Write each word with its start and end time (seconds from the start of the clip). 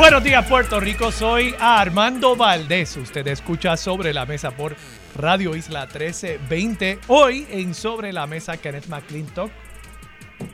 Buenos 0.00 0.24
días 0.24 0.46
Puerto 0.46 0.80
Rico, 0.80 1.12
soy 1.12 1.54
Armando 1.60 2.34
Valdés. 2.34 2.96
Usted 2.96 3.26
escucha 3.26 3.76
Sobre 3.76 4.14
la 4.14 4.24
Mesa 4.24 4.50
por 4.50 4.74
Radio 5.14 5.54
Isla 5.54 5.82
1320. 5.82 7.00
Hoy 7.08 7.46
en 7.50 7.74
Sobre 7.74 8.10
la 8.10 8.26
Mesa 8.26 8.56
Kenneth 8.56 8.86
McClintock, 8.86 9.50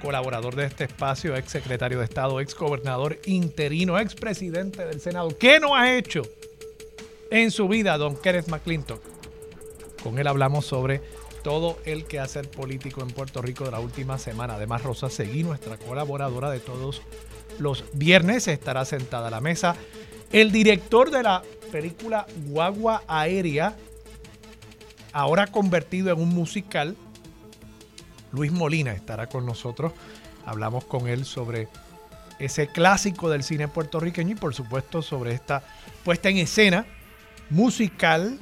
colaborador 0.02 0.56
de 0.56 0.64
este 0.64 0.82
espacio, 0.82 1.36
ex 1.36 1.48
secretario 1.48 2.00
de 2.00 2.06
Estado, 2.06 2.40
ex 2.40 2.56
gobernador 2.56 3.20
interino, 3.24 4.00
ex 4.00 4.16
presidente 4.16 4.84
del 4.84 5.00
Senado. 5.00 5.28
¿Qué 5.38 5.60
no 5.60 5.76
ha 5.76 5.94
hecho 5.94 6.22
en 7.30 7.52
su 7.52 7.68
vida 7.68 7.96
don 7.98 8.16
Kenneth 8.16 8.48
McClintock? 8.48 9.00
Con 10.02 10.18
él 10.18 10.26
hablamos 10.26 10.66
sobre 10.66 11.00
todo 11.44 11.78
el 11.84 12.04
quehacer 12.06 12.50
político 12.50 13.00
en 13.00 13.12
Puerto 13.12 13.42
Rico 13.42 13.64
de 13.64 13.70
la 13.70 13.78
última 13.78 14.18
semana. 14.18 14.56
Además, 14.56 14.82
Rosa 14.82 15.08
Seguí, 15.08 15.44
nuestra 15.44 15.76
colaboradora 15.76 16.50
de 16.50 16.58
todos 16.58 17.00
los 17.58 17.84
viernes, 17.92 18.48
estará 18.48 18.84
sentada 18.84 19.28
a 19.28 19.30
la 19.30 19.40
mesa. 19.40 19.76
El 20.32 20.52
director 20.52 21.10
de 21.10 21.22
la 21.22 21.42
película 21.72 22.26
Guagua 22.46 23.02
Aérea, 23.06 23.76
ahora 25.12 25.46
convertido 25.46 26.12
en 26.12 26.20
un 26.20 26.30
musical, 26.30 26.96
Luis 28.32 28.52
Molina, 28.52 28.92
estará 28.92 29.28
con 29.28 29.46
nosotros. 29.46 29.92
Hablamos 30.44 30.84
con 30.84 31.08
él 31.08 31.24
sobre 31.24 31.68
ese 32.38 32.68
clásico 32.68 33.30
del 33.30 33.42
cine 33.42 33.68
puertorriqueño 33.68 34.32
y 34.32 34.34
por 34.34 34.54
supuesto 34.54 35.00
sobre 35.02 35.32
esta 35.32 35.62
puesta 36.04 36.28
en 36.28 36.36
escena 36.36 36.86
musical 37.50 38.38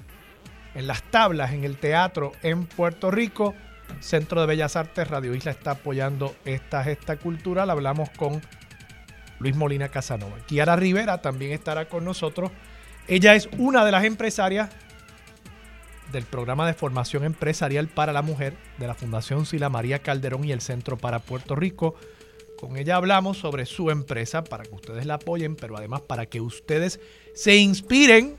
en 0.75 0.87
las 0.87 1.03
tablas 1.11 1.53
en 1.53 1.65
el 1.65 1.77
teatro 1.77 2.33
en 2.43 2.67
Puerto 2.67 3.11
Rico. 3.11 3.55
Centro 4.01 4.41
de 4.41 4.47
Bellas 4.47 4.77
Artes, 4.77 5.09
Radio 5.09 5.35
Isla 5.35 5.53
está 5.53 5.73
apoyando 5.73 6.35
esta 6.45 6.83
gesta 6.83 7.17
cultural. 7.17 7.71
Hablamos 7.71 8.11
con 8.11 8.41
Luis 9.39 9.57
Molina 9.57 9.89
Casanova. 9.89 10.37
Kiara 10.47 10.77
Rivera 10.77 11.21
también 11.21 11.53
estará 11.53 11.89
con 11.89 12.05
nosotros. 12.05 12.51
Ella 13.09 13.35
es 13.35 13.49
una 13.59 13.85
de 13.85 13.93
las 13.93 14.05
empresarias 14.05 14.71
del 16.13 16.25
programa 16.25 16.67
de 16.67 16.75
formación 16.75 17.25
empresarial 17.25 17.89
para 17.89 18.13
la 18.13 18.23
mujer 18.23 18.57
de 18.79 18.87
la 18.87 18.95
Fundación 18.95 19.47
Sila 19.47 19.69
María 19.69 19.99
Calderón 19.99 20.45
y 20.45 20.53
el 20.53 20.61
Centro 20.61 20.97
para 20.97 21.19
Puerto 21.19 21.57
Rico. 21.57 21.97
Con 22.59 22.77
ella 22.77 22.97
hablamos 22.97 23.39
sobre 23.39 23.67
su 23.67 23.91
empresa 23.91 24.45
para 24.45 24.65
que 24.65 24.75
ustedes 24.75 25.07
la 25.07 25.15
apoyen, 25.15 25.57
pero 25.57 25.77
además 25.77 26.03
para 26.03 26.27
que 26.27 26.41
ustedes 26.41 27.01
se 27.35 27.57
inspiren 27.57 28.37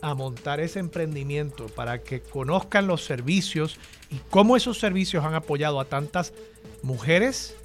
a 0.00 0.14
montar 0.14 0.60
ese 0.60 0.78
emprendimiento, 0.78 1.66
para 1.66 2.02
que 2.02 2.22
conozcan 2.22 2.86
los 2.86 3.04
servicios 3.04 3.78
y 4.10 4.16
cómo 4.30 4.56
esos 4.56 4.78
servicios 4.78 5.24
han 5.24 5.34
apoyado 5.34 5.78
a 5.80 5.84
tantas 5.84 6.32
mujeres 6.82 7.56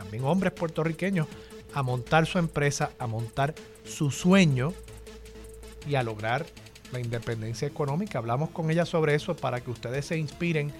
también 0.00 0.24
hombres 0.24 0.54
puertorriqueños, 0.54 1.26
a 1.74 1.82
montar 1.82 2.24
su 2.24 2.38
empresa, 2.38 2.90
a 2.98 3.06
montar 3.06 3.54
su 3.84 4.10
sueño 4.10 4.72
y 5.86 5.94
a 5.96 6.02
lograr 6.02 6.46
la 6.90 7.00
independencia 7.00 7.68
económica. 7.68 8.18
Hablamos 8.18 8.48
con 8.48 8.70
ella 8.70 8.86
sobre 8.86 9.14
eso 9.14 9.36
para 9.36 9.60
que 9.60 9.70
ustedes 9.70 10.06
se 10.06 10.16
inspiren. 10.16 10.72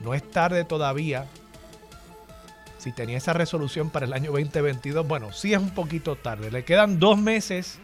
No 0.00 0.12
es 0.12 0.30
tarde 0.30 0.64
todavía. 0.64 1.26
Si 2.76 2.92
tenía 2.92 3.16
esa 3.16 3.32
resolución 3.32 3.88
para 3.88 4.04
el 4.04 4.12
año 4.12 4.30
2022, 4.30 5.08
bueno, 5.08 5.32
sí 5.32 5.54
es 5.54 5.58
un 5.58 5.70
poquito 5.70 6.16
tarde. 6.16 6.50
Le 6.50 6.62
quedan 6.62 6.98
dos 6.98 7.18
meses 7.18 7.78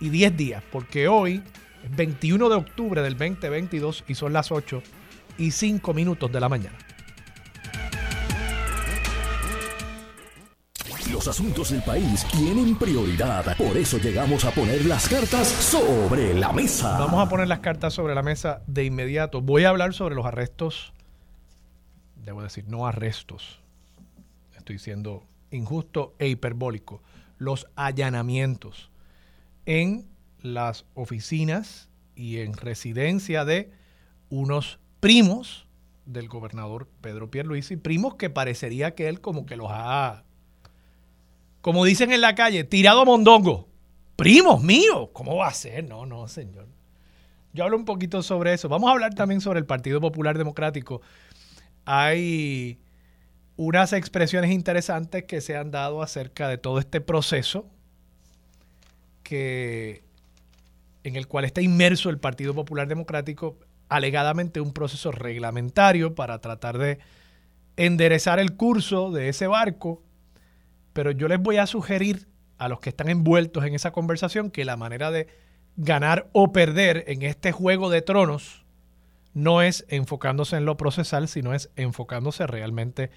y 0.00 0.08
diez 0.08 0.36
días, 0.36 0.64
porque 0.72 1.06
hoy 1.06 1.44
es 1.84 1.96
21 1.96 2.48
de 2.48 2.56
octubre 2.56 3.02
del 3.02 3.16
2022 3.16 4.02
y 4.08 4.16
son 4.16 4.32
las 4.32 4.50
8 4.50 4.82
y 5.38 5.52
5 5.52 5.94
minutos 5.94 6.30
de 6.32 6.40
la 6.40 6.48
mañana. 6.48 6.76
Los 11.22 11.38
asuntos 11.38 11.70
del 11.70 11.84
país 11.84 12.26
tienen 12.32 12.74
prioridad. 12.74 13.56
Por 13.56 13.76
eso 13.76 13.96
llegamos 13.98 14.44
a 14.44 14.50
poner 14.50 14.84
las 14.86 15.08
cartas 15.08 15.46
sobre 15.46 16.34
la 16.34 16.52
mesa. 16.52 16.98
Vamos 16.98 17.24
a 17.24 17.28
poner 17.28 17.46
las 17.46 17.60
cartas 17.60 17.94
sobre 17.94 18.16
la 18.16 18.24
mesa 18.24 18.64
de 18.66 18.86
inmediato. 18.86 19.40
Voy 19.40 19.62
a 19.62 19.68
hablar 19.68 19.94
sobre 19.94 20.16
los 20.16 20.26
arrestos. 20.26 20.92
Debo 22.16 22.42
decir, 22.42 22.64
no 22.66 22.88
arrestos. 22.88 23.60
Estoy 24.56 24.80
siendo 24.80 25.22
injusto 25.52 26.16
e 26.18 26.26
hiperbólico. 26.26 27.04
Los 27.38 27.68
allanamientos 27.76 28.90
en 29.64 30.08
las 30.40 30.86
oficinas 30.94 31.88
y 32.16 32.38
en 32.38 32.52
residencia 32.52 33.44
de 33.44 33.70
unos 34.28 34.80
primos 34.98 35.68
del 36.04 36.26
gobernador 36.26 36.88
Pedro 37.00 37.30
Pierluisi, 37.30 37.76
primos 37.76 38.16
que 38.16 38.28
parecería 38.28 38.96
que 38.96 39.08
él 39.08 39.20
como 39.20 39.46
que 39.46 39.54
los 39.54 39.68
ha 39.70 40.24
como 41.62 41.84
dicen 41.84 42.12
en 42.12 42.20
la 42.20 42.34
calle, 42.34 42.64
tirado 42.64 43.00
a 43.00 43.04
mondongo. 43.04 43.68
Primos 44.16 44.62
míos, 44.62 45.08
¿cómo 45.12 45.36
va 45.36 45.48
a 45.48 45.54
ser? 45.54 45.84
No, 45.84 46.04
no, 46.04 46.28
señor. 46.28 46.66
Yo 47.54 47.64
hablo 47.64 47.76
un 47.76 47.84
poquito 47.84 48.22
sobre 48.22 48.52
eso. 48.52 48.68
Vamos 48.68 48.88
a 48.88 48.92
hablar 48.92 49.14
también 49.14 49.40
sobre 49.40 49.60
el 49.60 49.66
Partido 49.66 50.00
Popular 50.00 50.36
Democrático. 50.36 51.00
Hay 51.84 52.78
unas 53.56 53.92
expresiones 53.92 54.50
interesantes 54.50 55.24
que 55.24 55.40
se 55.40 55.56
han 55.56 55.70
dado 55.70 56.02
acerca 56.02 56.48
de 56.48 56.58
todo 56.58 56.78
este 56.78 57.00
proceso 57.00 57.66
que 59.22 60.02
en 61.04 61.16
el 61.16 61.26
cual 61.26 61.44
está 61.44 61.60
inmerso 61.60 62.10
el 62.10 62.18
Partido 62.18 62.54
Popular 62.54 62.88
Democrático, 62.88 63.58
alegadamente 63.88 64.60
un 64.60 64.72
proceso 64.72 65.12
reglamentario 65.12 66.14
para 66.14 66.40
tratar 66.40 66.78
de 66.78 66.98
enderezar 67.76 68.38
el 68.38 68.56
curso 68.56 69.10
de 69.10 69.28
ese 69.28 69.46
barco 69.46 70.02
pero 70.92 71.10
yo 71.10 71.28
les 71.28 71.40
voy 71.40 71.56
a 71.56 71.66
sugerir 71.66 72.28
a 72.58 72.68
los 72.68 72.80
que 72.80 72.90
están 72.90 73.08
envueltos 73.08 73.64
en 73.64 73.74
esa 73.74 73.92
conversación 73.92 74.50
que 74.50 74.64
la 74.64 74.76
manera 74.76 75.10
de 75.10 75.28
ganar 75.76 76.28
o 76.32 76.52
perder 76.52 77.04
en 77.08 77.22
este 77.22 77.52
juego 77.52 77.90
de 77.90 78.02
tronos 78.02 78.64
no 79.34 79.62
es 79.62 79.86
enfocándose 79.88 80.56
en 80.56 80.64
lo 80.64 80.76
procesal, 80.76 81.28
sino 81.28 81.54
es 81.54 81.70
enfocándose 81.76 82.46
realmente 82.46 83.10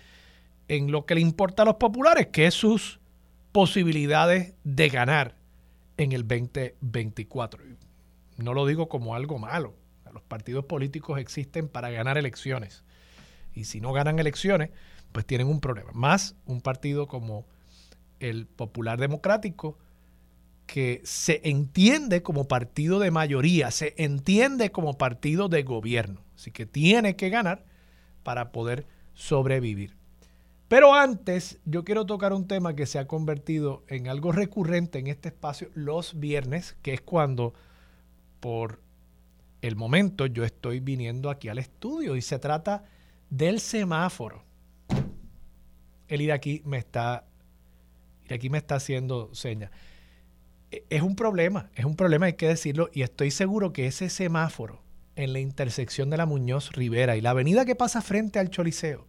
en 0.67 0.91
lo 0.91 1.05
que 1.05 1.15
le 1.15 1.21
importa 1.21 1.63
a 1.63 1.65
los 1.65 1.75
populares, 1.75 2.27
que 2.27 2.47
es 2.47 2.53
sus 2.53 2.99
posibilidades 3.51 4.53
de 4.63 4.89
ganar 4.89 5.35
en 5.97 6.11
el 6.11 6.27
2024. 6.27 7.63
No 8.37 8.53
lo 8.53 8.65
digo 8.65 8.89
como 8.89 9.15
algo 9.15 9.37
malo. 9.39 9.75
Los 10.13 10.23
partidos 10.23 10.65
políticos 10.65 11.19
existen 11.19 11.67
para 11.67 11.89
ganar 11.89 12.17
elecciones. 12.17 12.83
Y 13.53 13.65
si 13.65 13.81
no 13.81 13.93
ganan 13.93 14.19
elecciones, 14.19 14.71
pues 15.11 15.25
tienen 15.25 15.47
un 15.47 15.59
problema. 15.59 15.91
Más 15.93 16.35
un 16.45 16.61
partido 16.61 17.07
como 17.07 17.45
el 18.19 18.47
Popular 18.47 18.99
Democrático, 18.99 19.77
que 20.65 21.01
se 21.03 21.41
entiende 21.43 22.23
como 22.23 22.47
partido 22.47 22.99
de 22.99 23.11
mayoría, 23.11 23.71
se 23.71 23.93
entiende 23.97 24.71
como 24.71 24.97
partido 24.97 25.49
de 25.49 25.63
gobierno. 25.63 26.21
Así 26.35 26.51
que 26.51 26.65
tiene 26.65 27.15
que 27.15 27.29
ganar 27.29 27.63
para 28.23 28.51
poder 28.51 28.87
sobrevivir. 29.13 29.95
Pero 30.67 30.95
antes, 30.95 31.59
yo 31.65 31.83
quiero 31.83 32.05
tocar 32.05 32.33
un 32.33 32.47
tema 32.47 32.75
que 32.75 32.87
se 32.87 32.97
ha 32.97 33.07
convertido 33.07 33.83
en 33.87 34.07
algo 34.07 34.31
recurrente 34.31 34.97
en 34.99 35.07
este 35.07 35.29
espacio 35.29 35.69
los 35.75 36.19
viernes, 36.19 36.75
que 36.81 36.93
es 36.93 37.01
cuando 37.01 37.53
por 38.39 38.81
el 39.61 39.75
momento 39.75 40.25
yo 40.25 40.43
estoy 40.43 40.79
viniendo 40.79 41.29
aquí 41.29 41.49
al 41.49 41.59
estudio 41.59 42.15
y 42.15 42.21
se 42.21 42.39
trata 42.39 42.83
del 43.29 43.59
semáforo. 43.59 44.43
El 46.07 46.21
ir 46.21 46.31
aquí 46.31 46.61
me 46.65 46.77
está 46.77 47.25
y 48.29 48.33
aquí 48.33 48.49
me 48.49 48.57
está 48.57 48.75
haciendo 48.75 49.33
seña. 49.33 49.71
E, 50.71 50.85
es 50.89 51.01
un 51.01 51.15
problema, 51.15 51.69
es 51.75 51.85
un 51.85 51.95
problema, 51.95 52.27
hay 52.27 52.33
que 52.33 52.47
decirlo, 52.47 52.89
y 52.93 53.01
estoy 53.01 53.31
seguro 53.31 53.73
que 53.73 53.87
ese 53.87 54.09
semáforo 54.09 54.81
en 55.15 55.33
la 55.33 55.39
intersección 55.39 56.09
de 56.09 56.17
la 56.17 56.25
Muñoz 56.25 56.71
Rivera 56.73 57.15
y 57.15 57.21
la 57.21 57.31
avenida 57.31 57.65
que 57.65 57.75
pasa 57.75 58.01
frente 58.01 58.39
al 58.39 58.49
Choliseo 58.49 59.07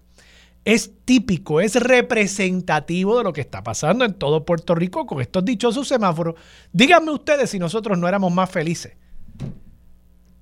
es 0.64 0.90
típico, 1.04 1.60
es 1.60 1.76
representativo 1.76 3.18
de 3.18 3.24
lo 3.24 3.32
que 3.32 3.40
está 3.40 3.62
pasando 3.62 4.04
en 4.04 4.14
todo 4.14 4.44
Puerto 4.44 4.74
Rico 4.74 5.06
con 5.06 5.20
estos 5.20 5.44
dichosos 5.44 5.86
semáforos. 5.86 6.34
Díganme 6.72 7.12
ustedes 7.12 7.50
si 7.50 7.60
nosotros 7.60 7.96
no 7.96 8.08
éramos 8.08 8.32
más 8.32 8.50
felices 8.50 8.96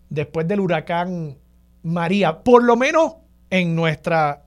después 0.08 0.48
del 0.48 0.60
huracán 0.60 1.36
María, 1.82 2.42
por 2.42 2.64
lo 2.64 2.76
menos 2.76 3.16
en 3.50 3.76
nuestra 3.76 4.43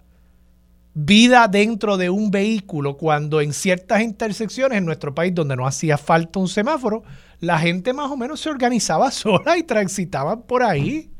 vida 1.00 1.48
dentro 1.48 1.96
de 1.96 2.10
un 2.10 2.32
vehículo 2.32 2.98
cuando 2.98 3.40
en 3.40 3.54
ciertas 3.54 4.02
intersecciones 4.02 4.80
en 4.80 4.86
nuestro 4.86 5.14
país 5.14 5.32
donde 5.36 5.56
no 5.56 5.68
hacía 5.68 5.96
falta 5.96 6.40
un 6.40 6.48
semáforo, 6.48 7.04
la 7.40 7.60
gente 7.60 7.94
más 7.94 8.10
o 8.10 8.18
menos 8.18 8.40
se 8.40 8.50
organizaba 8.50 9.12
sola 9.12 9.60
y 9.60 9.64
transitaban 9.64 10.42
por 10.42 10.64
ahí 10.64 11.12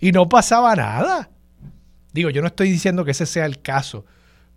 y 0.00 0.12
no 0.12 0.30
pasaba 0.30 0.74
nada. 0.74 1.28
Digo, 2.14 2.30
yo 2.30 2.40
no 2.40 2.46
estoy 2.46 2.70
diciendo 2.70 3.04
que 3.04 3.10
ese 3.10 3.26
sea 3.26 3.44
el 3.44 3.60
caso 3.60 4.06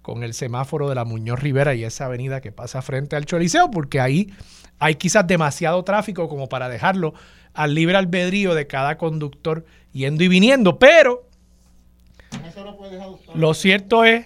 con 0.01 0.24
el 0.24 0.33
semáforo 0.33 0.88
de 0.88 0.95
la 0.95 1.03
Muñoz 1.03 1.41
Rivera 1.41 1.75
y 1.75 1.83
esa 1.83 2.06
avenida 2.06 2.39
que 2.39 2.53
pasa 2.53 2.81
frente 2.81 3.18
al 3.18 3.25
Choliseo, 3.25 3.69
porque 3.69 4.00
ahí 4.00 4.31
hay 4.80 4.95
quizás 4.95 5.27
demasiado 5.27 5.83
tráfico 5.83 6.30
como 6.30 6.47
para 6.47 6.69
dejarlo 6.69 7.13
al 7.53 7.75
libre 7.75 7.97
albedrío 7.97 8.56
de 8.56 8.68
cada 8.68 8.97
conductor 8.97 9.65
yendo 9.91 10.24
y 10.24 10.30
viniendo, 10.30 10.80
pero 10.80 11.28
lo 13.35 13.53
cierto 13.53 14.05
es, 14.05 14.25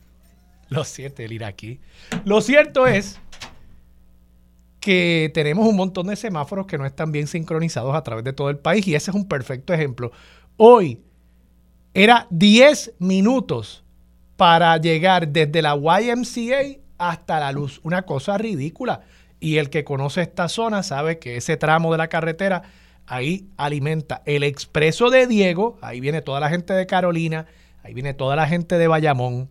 lo 0.68 0.84
cierto, 0.84 1.22
el 1.22 1.32
ir 1.32 1.44
aquí, 1.44 1.80
lo 2.24 2.40
cierto 2.40 2.86
es 2.86 3.20
que 4.80 5.30
tenemos 5.34 5.66
un 5.66 5.76
montón 5.76 6.06
de 6.06 6.16
semáforos 6.16 6.66
que 6.66 6.78
no 6.78 6.86
están 6.86 7.12
bien 7.12 7.26
sincronizados 7.26 7.94
a 7.94 8.02
través 8.02 8.24
de 8.24 8.32
todo 8.32 8.48
el 8.50 8.58
país 8.58 8.86
y 8.86 8.94
ese 8.94 9.10
es 9.10 9.14
un 9.14 9.26
perfecto 9.26 9.74
ejemplo. 9.74 10.12
Hoy 10.56 11.00
era 11.94 12.26
10 12.30 12.94
minutos 12.98 13.84
para 14.36 14.76
llegar 14.76 15.28
desde 15.28 15.62
la 15.62 15.74
YMCA 15.74 16.80
hasta 16.96 17.40
la 17.40 17.52
luz, 17.52 17.80
una 17.82 18.02
cosa 18.02 18.38
ridícula. 18.38 19.00
Y 19.40 19.58
el 19.58 19.70
que 19.70 19.84
conoce 19.84 20.22
esta 20.22 20.48
zona 20.48 20.82
sabe 20.82 21.18
que 21.18 21.36
ese 21.36 21.56
tramo 21.56 21.92
de 21.92 21.98
la 21.98 22.08
carretera 22.08 22.62
ahí 23.08 23.48
alimenta 23.56 24.22
el 24.26 24.42
expreso 24.42 25.10
de 25.10 25.26
Diego, 25.26 25.78
ahí 25.80 25.98
viene 25.98 26.20
toda 26.20 26.40
la 26.40 26.50
gente 26.50 26.74
de 26.74 26.86
Carolina, 26.86 27.46
ahí 27.82 27.94
viene 27.94 28.12
toda 28.14 28.36
la 28.36 28.46
gente 28.46 28.76
de 28.76 28.86
Bayamón, 28.86 29.48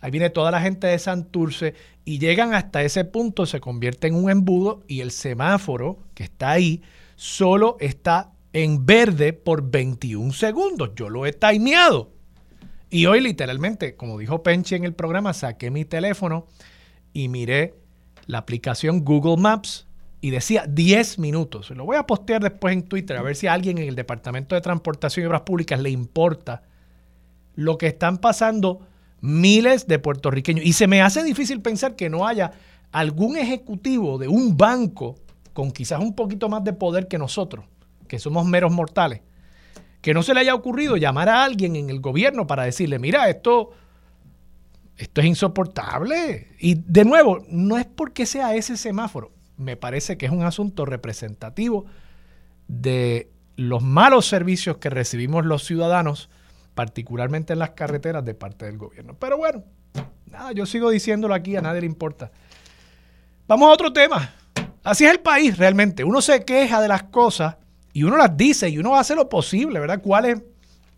ahí 0.00 0.10
viene 0.10 0.28
toda 0.30 0.50
la 0.50 0.60
gente 0.60 0.86
de 0.86 0.98
Santurce 0.98 1.74
y 2.04 2.18
llegan 2.18 2.54
hasta 2.54 2.82
ese 2.82 3.04
punto, 3.04 3.46
se 3.46 3.60
convierte 3.60 4.08
en 4.08 4.14
un 4.14 4.30
embudo 4.30 4.84
y 4.86 5.00
el 5.00 5.10
semáforo 5.10 5.98
que 6.14 6.24
está 6.24 6.50
ahí 6.50 6.82
solo 7.16 7.78
está 7.80 8.32
en 8.52 8.84
verde 8.84 9.32
por 9.32 9.70
21 9.70 10.32
segundos. 10.32 10.90
Yo 10.94 11.08
lo 11.08 11.26
he 11.26 11.32
timeado. 11.32 12.12
Y 12.90 13.06
hoy 13.06 13.20
literalmente, 13.20 13.96
como 13.96 14.18
dijo 14.18 14.42
Penchi 14.42 14.74
en 14.74 14.84
el 14.84 14.94
programa, 14.94 15.32
saqué 15.32 15.70
mi 15.70 15.84
teléfono 15.84 16.46
y 17.12 17.28
miré 17.28 17.74
la 18.26 18.38
aplicación 18.38 19.04
Google 19.04 19.36
Maps 19.36 19.87
y 20.20 20.30
decía 20.30 20.64
10 20.68 21.18
minutos. 21.18 21.70
Lo 21.70 21.84
voy 21.84 21.96
a 21.96 22.06
postear 22.06 22.42
después 22.42 22.72
en 22.72 22.82
Twitter 22.82 23.16
a 23.16 23.22
ver 23.22 23.36
si 23.36 23.46
a 23.46 23.52
alguien 23.52 23.78
en 23.78 23.88
el 23.88 23.94
Departamento 23.94 24.54
de 24.54 24.60
Transportación 24.60 25.24
y 25.24 25.26
Obras 25.26 25.42
Públicas 25.42 25.80
le 25.80 25.90
importa 25.90 26.62
lo 27.54 27.78
que 27.78 27.88
están 27.88 28.18
pasando 28.18 28.80
miles 29.20 29.86
de 29.86 29.98
puertorriqueños. 29.98 30.64
Y 30.64 30.72
se 30.72 30.86
me 30.86 31.02
hace 31.02 31.22
difícil 31.22 31.60
pensar 31.60 31.96
que 31.96 32.10
no 32.10 32.26
haya 32.26 32.52
algún 32.92 33.36
ejecutivo 33.36 34.18
de 34.18 34.28
un 34.28 34.56
banco 34.56 35.16
con 35.52 35.72
quizás 35.72 36.00
un 36.00 36.14
poquito 36.14 36.48
más 36.48 36.64
de 36.64 36.72
poder 36.72 37.08
que 37.08 37.18
nosotros, 37.18 37.64
que 38.06 38.18
somos 38.18 38.46
meros 38.46 38.72
mortales, 38.72 39.22
que 40.00 40.14
no 40.14 40.22
se 40.22 40.34
le 40.34 40.40
haya 40.40 40.54
ocurrido 40.54 40.96
llamar 40.96 41.28
a 41.28 41.44
alguien 41.44 41.76
en 41.76 41.90
el 41.90 42.00
gobierno 42.00 42.46
para 42.46 42.64
decirle, 42.64 42.98
mira, 42.98 43.28
esto, 43.28 43.70
esto 44.96 45.20
es 45.20 45.26
insoportable. 45.26 46.48
Y 46.60 46.74
de 46.74 47.04
nuevo, 47.04 47.44
no 47.48 47.76
es 47.76 47.86
porque 47.86 48.24
sea 48.24 48.54
ese 48.54 48.76
semáforo, 48.76 49.32
me 49.58 49.76
parece 49.76 50.16
que 50.16 50.26
es 50.26 50.32
un 50.32 50.44
asunto 50.44 50.86
representativo 50.86 51.84
de 52.68 53.30
los 53.56 53.82
malos 53.82 54.26
servicios 54.26 54.78
que 54.78 54.88
recibimos 54.88 55.44
los 55.44 55.64
ciudadanos 55.64 56.30
particularmente 56.74 57.54
en 57.54 57.58
las 57.58 57.70
carreteras 57.70 58.24
de 58.24 58.34
parte 58.34 58.66
del 58.66 58.78
gobierno. 58.78 59.16
Pero 59.18 59.36
bueno, 59.36 59.64
nada, 60.26 60.52
yo 60.52 60.64
sigo 60.64 60.90
diciéndolo 60.90 61.34
aquí, 61.34 61.56
a 61.56 61.60
nadie 61.60 61.80
le 61.80 61.86
importa. 61.86 62.30
Vamos 63.48 63.68
a 63.68 63.72
otro 63.72 63.92
tema. 63.92 64.32
Así 64.84 65.04
es 65.04 65.10
el 65.10 65.20
país 65.20 65.58
realmente. 65.58 66.04
Uno 66.04 66.22
se 66.22 66.44
queja 66.44 66.80
de 66.80 66.86
las 66.86 67.02
cosas 67.04 67.56
y 67.92 68.04
uno 68.04 68.16
las 68.16 68.36
dice 68.36 68.68
y 68.68 68.78
uno 68.78 68.94
hace 68.94 69.16
lo 69.16 69.28
posible, 69.28 69.80
¿verdad? 69.80 70.00
¿Cuál 70.00 70.24
es 70.26 70.42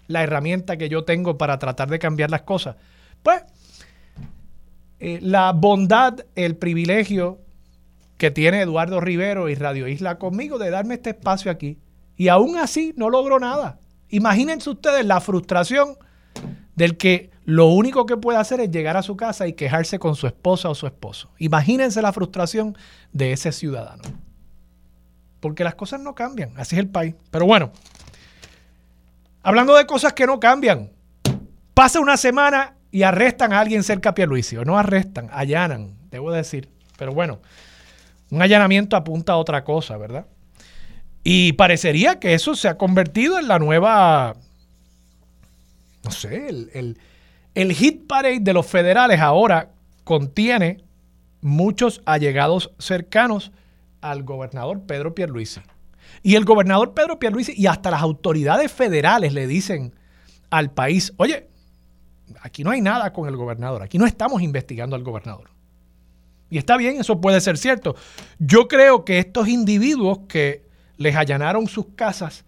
la 0.07 0.23
herramienta 0.23 0.77
que 0.77 0.91
yo 0.91 1.05
tengo 1.05 1.39
para 1.39 1.59
tratar 1.59 1.89
de 1.89 1.99
cambiar 1.99 2.31
las 2.31 2.43
cosas? 2.43 2.77
Pues 3.23 3.43
eh, 4.99 5.19
la 5.23 5.53
bondad, 5.53 6.27
el 6.35 6.57
privilegio 6.57 7.39
que 8.21 8.31
tiene 8.31 8.61
Eduardo 8.61 9.01
Rivero 9.01 9.49
y 9.49 9.55
Radio 9.55 9.89
Isla 9.89 10.19
conmigo 10.19 10.59
de 10.59 10.69
darme 10.69 10.97
este 10.97 11.09
espacio 11.09 11.51
aquí. 11.51 11.79
Y 12.19 12.29
aún 12.29 12.59
así 12.59 12.93
no 12.95 13.09
logro 13.09 13.41
nada. 13.41 13.79
Imagínense 14.11 14.69
ustedes 14.69 15.07
la 15.07 15.23
frustración 15.23 15.97
del 16.75 16.99
que 16.99 17.31
lo 17.47 17.69
único 17.69 18.05
que 18.05 18.19
puede 18.19 18.37
hacer 18.37 18.61
es 18.61 18.71
llegar 18.71 18.99
a 18.99 19.03
su 19.03 19.17
casa 19.17 19.49
y 19.49 19.55
quejarse 19.55 19.99
con 19.99 20.17
su 20.17 20.27
esposa 20.27 20.69
o 20.69 20.75
su 20.75 20.87
esposo. 20.87 21.31
Imagínense 21.39 22.03
la 22.03 22.13
frustración 22.13 22.77
de 23.11 23.33
ese 23.33 23.53
ciudadano. 23.53 24.03
Porque 25.41 25.65
las 25.65 25.75
cosas 25.75 26.03
no 26.03 26.15
cambian, 26.15 26.53
así 26.59 26.77
es 26.77 26.81
el 26.81 26.89
país. 26.89 27.15
Pero 27.31 27.47
bueno, 27.47 27.73
hablando 29.43 29.75
de 29.77 29.87
cosas 29.87 30.13
que 30.13 30.27
no 30.27 30.39
cambian, 30.39 30.91
pasa 31.73 32.01
una 32.01 32.19
semana 32.19 32.75
y 32.91 33.03
arrestan 33.03 33.55
a 33.55 33.61
alguien 33.61 33.83
cerca 33.83 34.11
de 34.11 34.15
Pierluisi, 34.17 34.59
o 34.59 34.65
no 34.67 34.79
arrestan, 34.79 35.31
allanan, 35.33 35.97
debo 36.11 36.31
decir. 36.31 36.69
Pero 36.99 37.13
bueno, 37.13 37.41
un 38.31 38.43
allanamiento 38.43 38.97
apunta 38.97 39.33
a 39.33 39.37
otra 39.37 39.65
cosa, 39.65 39.97
¿verdad? 39.97 40.27
Y 41.23 41.53
parecería 41.55 42.19
que 42.19 42.35
eso 42.35 42.55
se 42.55 42.69
ha 42.69 42.79
convertido 42.79 43.39
en 43.39 43.49
la 43.49 43.59
nueva, 43.59 44.37
no 46.05 46.11
sé, 46.11 46.49
el, 46.49 46.99
el, 47.55 47.73
hit 47.75 48.07
parade 48.07 48.41
de 48.41 48.53
los 48.53 48.67
federales 48.67 49.21
ahora 49.21 49.71
contiene 50.05 50.83
muchos 51.43 52.01
allegados 52.07 52.71
cercanos 52.79 53.53
al 54.01 54.23
gobernador 54.23 54.83
Pedro 54.83 55.15
Pierluisi. 55.15 55.61
Y 56.23 56.37
el 56.37 56.45
gobernador 56.45 56.95
Pedro 56.95 57.19
Pierluisi 57.19 57.53
y 57.57 57.67
hasta 57.67 57.91
las 57.91 58.01
autoridades 58.01 58.73
federales 58.73 59.33
le 59.33 59.47
dicen 59.47 59.95
al 60.49 60.71
país, 60.71 61.13
oye, 61.17 61.49
aquí 62.41 62.65
no 62.65 62.71
hay 62.71 62.81
nada 62.81 63.13
con 63.13 63.29
el 63.29 63.37
gobernador, 63.37 63.83
aquí 63.83 63.99
no 63.99 64.07
estamos 64.07 64.41
investigando 64.43 64.97
al 64.97 65.03
gobernador. 65.03 65.51
Y 66.51 66.59
está 66.59 66.77
bien, 66.77 67.01
eso 67.01 67.21
puede 67.21 67.41
ser 67.41 67.57
cierto. 67.57 67.95
Yo 68.39 68.69
creo 68.69 69.05
que 69.05 69.19
estos 69.19 69.49
individuos 69.49 70.21
que 70.29 70.69
les 70.97 71.17
allanaron 71.17 71.69
sus 71.69 71.87
casas 71.95 72.45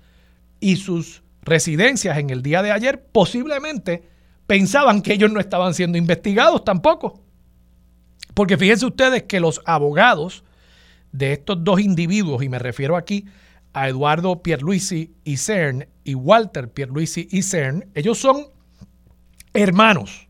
y 0.60 0.76
sus 0.76 1.22
residencias 1.42 2.18
en 2.18 2.30
el 2.30 2.42
día 2.42 2.62
de 2.62 2.72
ayer, 2.72 3.04
posiblemente 3.12 4.02
pensaban 4.46 5.02
que 5.02 5.14
ellos 5.14 5.32
no 5.32 5.40
estaban 5.40 5.72
siendo 5.74 5.98
investigados 5.98 6.64
tampoco. 6.64 7.22
Porque 8.34 8.56
fíjense 8.56 8.86
ustedes 8.86 9.24
que 9.24 9.40
los 9.40 9.60
abogados 9.64 10.44
de 11.12 11.32
estos 11.32 11.62
dos 11.62 11.80
individuos, 11.80 12.42
y 12.42 12.48
me 12.48 12.58
refiero 12.58 12.96
aquí 12.96 13.26
a 13.72 13.88
Eduardo 13.88 14.42
Pierluisi 14.42 15.14
y 15.24 15.36
CERN 15.36 15.88
y 16.04 16.14
Walter 16.14 16.70
Pierluisi 16.70 17.28
y 17.30 17.42
CERN, 17.42 17.86
ellos 17.94 18.18
son 18.18 18.46
hermanos. 19.54 20.28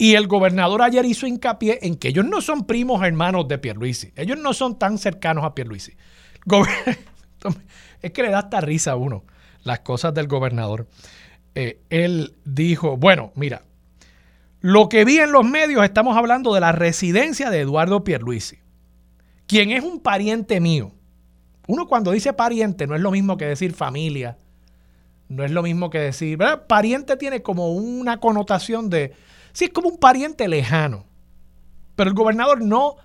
Y 0.00 0.14
el 0.14 0.28
gobernador 0.28 0.80
ayer 0.80 1.04
hizo 1.04 1.26
hincapié 1.26 1.80
en 1.82 1.94
que 1.94 2.08
ellos 2.08 2.24
no 2.24 2.40
son 2.40 2.64
primos 2.64 3.04
hermanos 3.04 3.46
de 3.48 3.58
Pierluisi. 3.58 4.14
Ellos 4.16 4.38
no 4.38 4.54
son 4.54 4.78
tan 4.78 4.96
cercanos 4.96 5.44
a 5.44 5.54
Pierluisi. 5.54 5.92
es 8.00 8.10
que 8.10 8.22
le 8.22 8.30
da 8.30 8.38
hasta 8.38 8.62
risa 8.62 8.92
a 8.92 8.96
uno 8.96 9.24
las 9.62 9.80
cosas 9.80 10.14
del 10.14 10.26
gobernador. 10.26 10.88
Eh, 11.54 11.82
él 11.90 12.34
dijo, 12.46 12.96
bueno, 12.96 13.30
mira, 13.34 13.60
lo 14.60 14.88
que 14.88 15.04
vi 15.04 15.18
en 15.18 15.32
los 15.32 15.44
medios, 15.44 15.84
estamos 15.84 16.16
hablando 16.16 16.54
de 16.54 16.60
la 16.62 16.72
residencia 16.72 17.50
de 17.50 17.60
Eduardo 17.60 18.02
Pierluisi, 18.02 18.56
quien 19.46 19.70
es 19.70 19.84
un 19.84 20.00
pariente 20.00 20.60
mío. 20.60 20.92
Uno 21.66 21.86
cuando 21.86 22.12
dice 22.12 22.32
pariente 22.32 22.86
no 22.86 22.94
es 22.94 23.02
lo 23.02 23.10
mismo 23.10 23.36
que 23.36 23.44
decir 23.44 23.74
familia, 23.74 24.38
no 25.28 25.44
es 25.44 25.50
lo 25.50 25.62
mismo 25.62 25.90
que 25.90 25.98
decir, 25.98 26.38
¿verdad? 26.38 26.66
Pariente 26.66 27.18
tiene 27.18 27.42
como 27.42 27.74
una 27.74 28.16
connotación 28.16 28.88
de, 28.88 29.12
sí, 29.52 29.66
es 29.66 29.70
como 29.70 29.88
un 29.88 29.98
pariente 29.98 30.48
lejano. 30.48 31.06
Pero 31.96 32.10
el 32.10 32.16
gobernador 32.16 32.62
no 32.62 32.96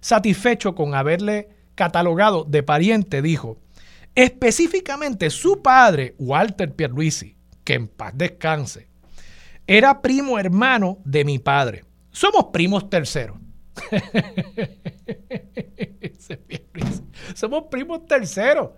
satisfecho 0.00 0.74
con 0.74 0.94
haberle 0.94 1.48
catalogado 1.74 2.44
de 2.44 2.62
pariente, 2.62 3.22
dijo, 3.22 3.58
específicamente 4.14 5.30
su 5.30 5.62
padre, 5.62 6.14
Walter 6.18 6.74
Pierluisi, 6.74 7.36
que 7.64 7.74
en 7.74 7.88
paz 7.88 8.12
descanse, 8.14 8.88
era 9.66 10.02
primo 10.02 10.38
hermano 10.38 10.98
de 11.04 11.24
mi 11.24 11.38
padre. 11.38 11.84
Somos 12.10 12.46
primos 12.52 12.90
terceros. 12.90 13.38
Somos 17.34 17.64
primos 17.70 18.06
terceros. 18.06 18.70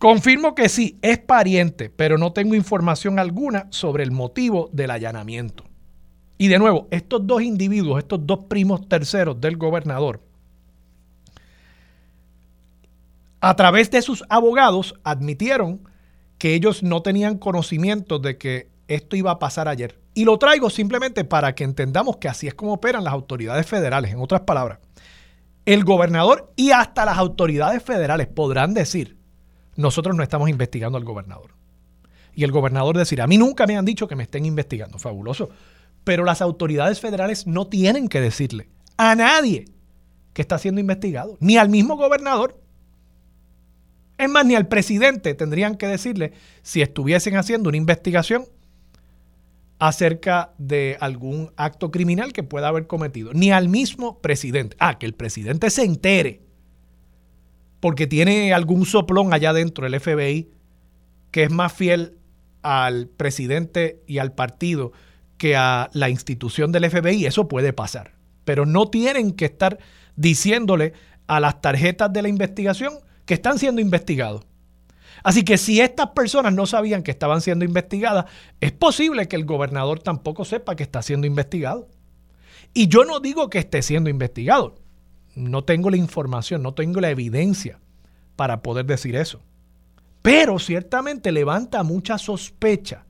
Confirmo 0.00 0.54
que 0.54 0.70
sí, 0.70 0.98
es 1.02 1.18
pariente, 1.18 1.90
pero 1.90 2.16
no 2.16 2.32
tengo 2.32 2.54
información 2.54 3.18
alguna 3.18 3.66
sobre 3.68 4.02
el 4.02 4.12
motivo 4.12 4.70
del 4.72 4.92
allanamiento. 4.92 5.64
Y 6.38 6.48
de 6.48 6.58
nuevo, 6.58 6.88
estos 6.90 7.26
dos 7.26 7.42
individuos, 7.42 7.98
estos 7.98 8.26
dos 8.26 8.46
primos 8.48 8.88
terceros 8.88 9.38
del 9.42 9.58
gobernador, 9.58 10.22
a 13.42 13.54
través 13.56 13.90
de 13.90 14.00
sus 14.00 14.24
abogados 14.30 14.94
admitieron 15.04 15.82
que 16.38 16.54
ellos 16.54 16.82
no 16.82 17.02
tenían 17.02 17.36
conocimiento 17.36 18.18
de 18.18 18.38
que 18.38 18.70
esto 18.88 19.16
iba 19.16 19.32
a 19.32 19.38
pasar 19.38 19.68
ayer. 19.68 20.00
Y 20.14 20.24
lo 20.24 20.38
traigo 20.38 20.70
simplemente 20.70 21.24
para 21.24 21.54
que 21.54 21.64
entendamos 21.64 22.16
que 22.16 22.28
así 22.28 22.46
es 22.46 22.54
como 22.54 22.72
operan 22.72 23.04
las 23.04 23.12
autoridades 23.12 23.66
federales. 23.66 24.12
En 24.12 24.20
otras 24.20 24.40
palabras, 24.40 24.78
el 25.66 25.84
gobernador 25.84 26.54
y 26.56 26.70
hasta 26.70 27.04
las 27.04 27.18
autoridades 27.18 27.82
federales 27.82 28.28
podrán 28.28 28.72
decir, 28.72 29.19
nosotros 29.76 30.16
no 30.16 30.22
estamos 30.22 30.48
investigando 30.48 30.98
al 30.98 31.04
gobernador. 31.04 31.52
Y 32.34 32.44
el 32.44 32.52
gobernador 32.52 32.96
decir, 32.96 33.20
a 33.20 33.26
mí 33.26 33.38
nunca 33.38 33.66
me 33.66 33.76
han 33.76 33.84
dicho 33.84 34.08
que 34.08 34.16
me 34.16 34.22
estén 34.22 34.46
investigando, 34.46 34.98
fabuloso. 34.98 35.50
Pero 36.04 36.24
las 36.24 36.40
autoridades 36.40 37.00
federales 37.00 37.46
no 37.46 37.66
tienen 37.66 38.08
que 38.08 38.20
decirle 38.20 38.68
a 38.96 39.14
nadie 39.14 39.66
que 40.32 40.42
está 40.42 40.58
siendo 40.58 40.80
investigado, 40.80 41.36
ni 41.40 41.56
al 41.56 41.68
mismo 41.68 41.96
gobernador. 41.96 42.60
Es 44.16 44.28
más, 44.28 44.44
ni 44.44 44.54
al 44.54 44.68
presidente 44.68 45.34
tendrían 45.34 45.76
que 45.76 45.86
decirle 45.86 46.32
si 46.62 46.82
estuviesen 46.82 47.36
haciendo 47.36 47.68
una 47.68 47.78
investigación 47.78 48.44
acerca 49.78 50.52
de 50.58 50.98
algún 51.00 51.52
acto 51.56 51.90
criminal 51.90 52.32
que 52.32 52.42
pueda 52.42 52.68
haber 52.68 52.86
cometido, 52.86 53.32
ni 53.32 53.50
al 53.50 53.68
mismo 53.68 54.20
presidente. 54.20 54.76
Ah, 54.78 54.98
que 54.98 55.06
el 55.06 55.14
presidente 55.14 55.70
se 55.70 55.84
entere 55.84 56.42
porque 57.80 58.06
tiene 58.06 58.52
algún 58.52 58.86
soplón 58.86 59.32
allá 59.32 59.52
dentro 59.52 59.88
del 59.88 59.98
FBI 59.98 60.50
que 61.30 61.44
es 61.44 61.50
más 61.50 61.72
fiel 61.72 62.16
al 62.62 63.08
presidente 63.08 64.02
y 64.06 64.18
al 64.18 64.32
partido 64.32 64.92
que 65.38 65.56
a 65.56 65.88
la 65.94 66.10
institución 66.10 66.72
del 66.72 66.90
FBI, 66.90 67.24
eso 67.24 67.48
puede 67.48 67.72
pasar. 67.72 68.12
Pero 68.44 68.66
no 68.66 68.88
tienen 68.88 69.32
que 69.32 69.46
estar 69.46 69.78
diciéndole 70.16 70.92
a 71.26 71.40
las 71.40 71.62
tarjetas 71.62 72.12
de 72.12 72.22
la 72.22 72.28
investigación 72.28 72.94
que 73.24 73.34
están 73.34 73.58
siendo 73.58 73.80
investigados. 73.80 74.44
Así 75.22 75.44
que 75.44 75.58
si 75.58 75.80
estas 75.80 76.08
personas 76.10 76.52
no 76.52 76.66
sabían 76.66 77.02
que 77.02 77.10
estaban 77.10 77.40
siendo 77.40 77.64
investigadas, 77.64 78.26
es 78.60 78.72
posible 78.72 79.28
que 79.28 79.36
el 79.36 79.44
gobernador 79.44 80.00
tampoco 80.00 80.44
sepa 80.44 80.76
que 80.76 80.82
está 80.82 81.02
siendo 81.02 81.26
investigado. 81.26 81.88
Y 82.74 82.88
yo 82.88 83.04
no 83.04 83.20
digo 83.20 83.48
que 83.50 83.58
esté 83.58 83.82
siendo 83.82 84.10
investigado. 84.10 84.76
No 85.34 85.64
tengo 85.64 85.90
la 85.90 85.96
información, 85.96 86.62
no 86.62 86.74
tengo 86.74 87.00
la 87.00 87.10
evidencia 87.10 87.78
para 88.36 88.62
poder 88.62 88.86
decir 88.86 89.16
eso. 89.16 89.40
Pero 90.22 90.58
ciertamente 90.58 91.32
levanta 91.32 91.82
mucha 91.82 92.18
sospecha. 92.18 93.04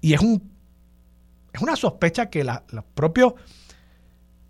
Y 0.00 0.14
es, 0.14 0.20
un, 0.20 0.50
es 1.52 1.60
una 1.60 1.76
sospecha 1.76 2.30
que 2.30 2.44
las 2.44 2.62
propias 2.94 3.32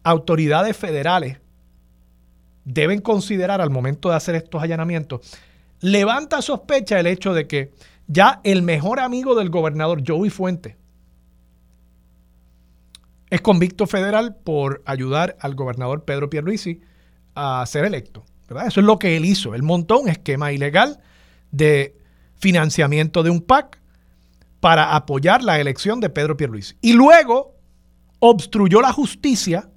autoridades 0.02 0.76
federales 0.76 1.38
deben 2.64 3.00
considerar 3.00 3.60
al 3.60 3.70
momento 3.70 4.10
de 4.10 4.16
hacer 4.16 4.34
estos 4.34 4.62
allanamientos 4.62 5.38
levanta 5.80 6.42
sospecha 6.42 6.98
el 6.98 7.06
hecho 7.06 7.34
de 7.34 7.46
que 7.46 7.72
ya 8.06 8.40
el 8.44 8.62
mejor 8.62 9.00
amigo 9.00 9.34
del 9.34 9.50
gobernador, 9.50 10.02
Joey 10.06 10.30
Fuente, 10.30 10.76
es 13.30 13.40
convicto 13.40 13.86
federal 13.86 14.36
por 14.36 14.82
ayudar 14.86 15.36
al 15.40 15.54
gobernador 15.54 16.04
Pedro 16.04 16.30
Pierluisi 16.30 16.80
a 17.34 17.64
ser 17.66 17.84
electo. 17.84 18.24
Eso 18.66 18.80
es 18.80 18.86
lo 18.86 18.98
que 18.98 19.16
él 19.16 19.24
hizo. 19.24 19.54
Él 19.54 19.62
montó 19.62 20.00
un 20.00 20.08
esquema 20.08 20.52
ilegal 20.52 21.00
de 21.50 21.96
financiamiento 22.36 23.22
de 23.22 23.30
un 23.30 23.42
PAC 23.42 23.78
para 24.60 24.96
apoyar 24.96 25.42
la 25.42 25.60
elección 25.60 26.00
de 26.00 26.10
Pedro 26.10 26.36
Pierluisi. 26.36 26.76
Y 26.80 26.94
luego 26.94 27.54
obstruyó 28.20 28.80
la 28.80 28.92
justicia 28.92 29.68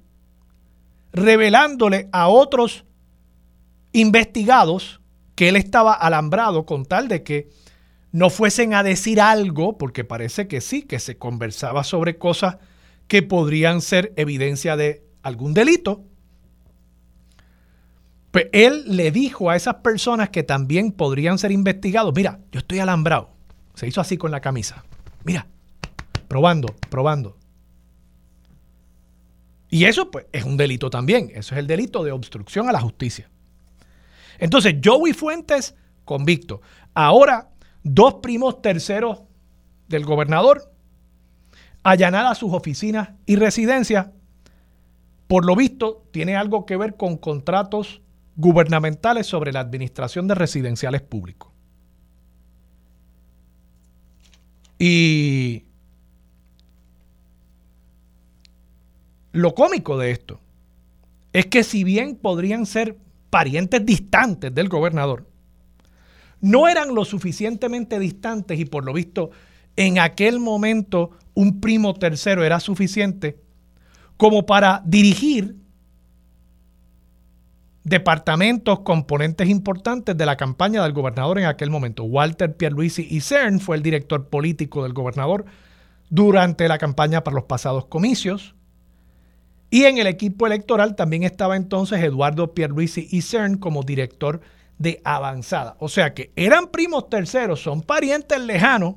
revelándole 1.12 2.08
a 2.12 2.28
otros 2.28 2.84
investigados 3.92 5.00
que 5.34 5.50
él 5.50 5.56
estaba 5.56 5.92
alambrado 5.92 6.64
con 6.64 6.86
tal 6.86 7.08
de 7.08 7.22
que 7.22 7.50
no 8.10 8.30
fuesen 8.30 8.74
a 8.74 8.82
decir 8.82 9.20
algo, 9.20 9.78
porque 9.78 10.04
parece 10.04 10.48
que 10.48 10.60
sí, 10.60 10.82
que 10.82 10.98
se 10.98 11.16
conversaba 11.16 11.84
sobre 11.84 12.18
cosas 12.18 12.56
que 13.12 13.22
podrían 13.22 13.82
ser 13.82 14.14
evidencia 14.16 14.74
de 14.74 15.04
algún 15.22 15.52
delito. 15.52 16.02
Pues 18.30 18.46
él 18.52 18.84
le 18.86 19.10
dijo 19.10 19.50
a 19.50 19.56
esas 19.56 19.74
personas 19.82 20.30
que 20.30 20.42
también 20.42 20.92
podrían 20.92 21.36
ser 21.36 21.52
investigados, 21.52 22.14
mira, 22.16 22.40
yo 22.52 22.60
estoy 22.60 22.78
alambrado. 22.78 23.28
Se 23.74 23.86
hizo 23.86 24.00
así 24.00 24.16
con 24.16 24.30
la 24.30 24.40
camisa. 24.40 24.82
Mira, 25.24 25.46
probando, 26.26 26.74
probando. 26.88 27.36
Y 29.68 29.84
eso 29.84 30.10
pues 30.10 30.24
es 30.32 30.44
un 30.44 30.56
delito 30.56 30.88
también. 30.88 31.32
Eso 31.34 31.54
es 31.54 31.58
el 31.58 31.66
delito 31.66 32.04
de 32.04 32.12
obstrucción 32.12 32.70
a 32.70 32.72
la 32.72 32.80
justicia. 32.80 33.28
Entonces, 34.38 34.76
Joey 34.82 35.12
Fuentes, 35.12 35.74
convicto. 36.06 36.62
Ahora, 36.94 37.50
dos 37.82 38.14
primos 38.22 38.62
terceros 38.62 39.20
del 39.86 40.06
gobernador, 40.06 40.71
allanadas 41.82 42.38
sus 42.38 42.52
oficinas 42.52 43.10
y 43.26 43.36
residencias. 43.36 44.08
Por 45.26 45.44
lo 45.44 45.56
visto, 45.56 46.04
tiene 46.10 46.36
algo 46.36 46.66
que 46.66 46.76
ver 46.76 46.96
con 46.96 47.16
contratos 47.16 48.02
gubernamentales 48.36 49.26
sobre 49.26 49.52
la 49.52 49.60
administración 49.60 50.28
de 50.28 50.34
residenciales 50.34 51.02
públicos. 51.02 51.50
Y 54.78 55.64
lo 59.32 59.54
cómico 59.54 59.96
de 59.96 60.10
esto 60.10 60.40
es 61.32 61.46
que 61.46 61.62
si 61.62 61.84
bien 61.84 62.16
podrían 62.16 62.66
ser 62.66 62.98
parientes 63.30 63.86
distantes 63.86 64.54
del 64.54 64.68
gobernador, 64.68 65.26
no 66.40 66.68
eran 66.68 66.94
lo 66.94 67.04
suficientemente 67.04 67.98
distantes 67.98 68.58
y 68.58 68.64
por 68.64 68.84
lo 68.84 68.92
visto 68.92 69.30
en 69.76 69.98
aquel 69.98 70.38
momento 70.38 71.10
un 71.34 71.60
primo 71.60 71.94
tercero 71.94 72.44
era 72.44 72.60
suficiente 72.60 73.38
como 74.16 74.46
para 74.46 74.82
dirigir 74.84 75.56
departamentos, 77.84 78.80
componentes 78.80 79.48
importantes 79.48 80.16
de 80.16 80.26
la 80.26 80.36
campaña 80.36 80.82
del 80.82 80.92
gobernador 80.92 81.38
en 81.38 81.46
aquel 81.46 81.70
momento. 81.70 82.04
Walter 82.04 82.56
Pierluisi 82.56 83.06
y 83.10 83.20
CERN 83.20 83.60
fue 83.60 83.76
el 83.76 83.82
director 83.82 84.28
político 84.28 84.84
del 84.84 84.92
gobernador 84.92 85.44
durante 86.08 86.68
la 86.68 86.78
campaña 86.78 87.24
para 87.24 87.34
los 87.34 87.44
pasados 87.44 87.86
comicios. 87.86 88.54
Y 89.70 89.84
en 89.84 89.98
el 89.98 90.06
equipo 90.06 90.46
electoral 90.46 90.94
también 90.94 91.22
estaba 91.22 91.56
entonces 91.56 92.02
Eduardo 92.04 92.54
Pierluisi 92.54 93.08
y 93.10 93.22
CERN 93.22 93.56
como 93.56 93.82
director 93.82 94.40
de 94.78 95.00
avanzada. 95.04 95.76
O 95.80 95.88
sea 95.88 96.12
que 96.14 96.30
eran 96.36 96.68
primos 96.68 97.08
terceros, 97.08 97.62
son 97.62 97.82
parientes 97.82 98.38
lejanos, 98.40 98.96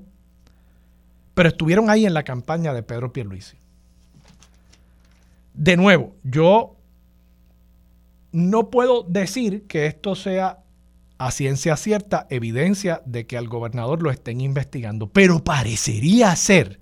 pero 1.35 1.49
estuvieron 1.49 1.89
ahí 1.91 2.05
en 2.05 2.15
la 2.15 2.23
campaña 2.23 2.73
de 2.73 2.81
Pedro 2.81 3.13
Pierluisi. 3.13 3.57
De 5.53 5.77
nuevo, 5.77 6.15
yo 6.23 6.75
no 8.31 8.69
puedo 8.69 9.03
decir 9.03 9.67
que 9.67 9.85
esto 9.85 10.15
sea 10.15 10.59
a 11.17 11.31
ciencia 11.31 11.77
cierta 11.77 12.27
evidencia 12.29 13.01
de 13.05 13.25
que 13.25 13.37
al 13.37 13.47
gobernador 13.47 14.01
lo 14.01 14.11
estén 14.11 14.41
investigando, 14.41 15.07
pero 15.07 15.43
parecería 15.43 16.35
ser 16.35 16.79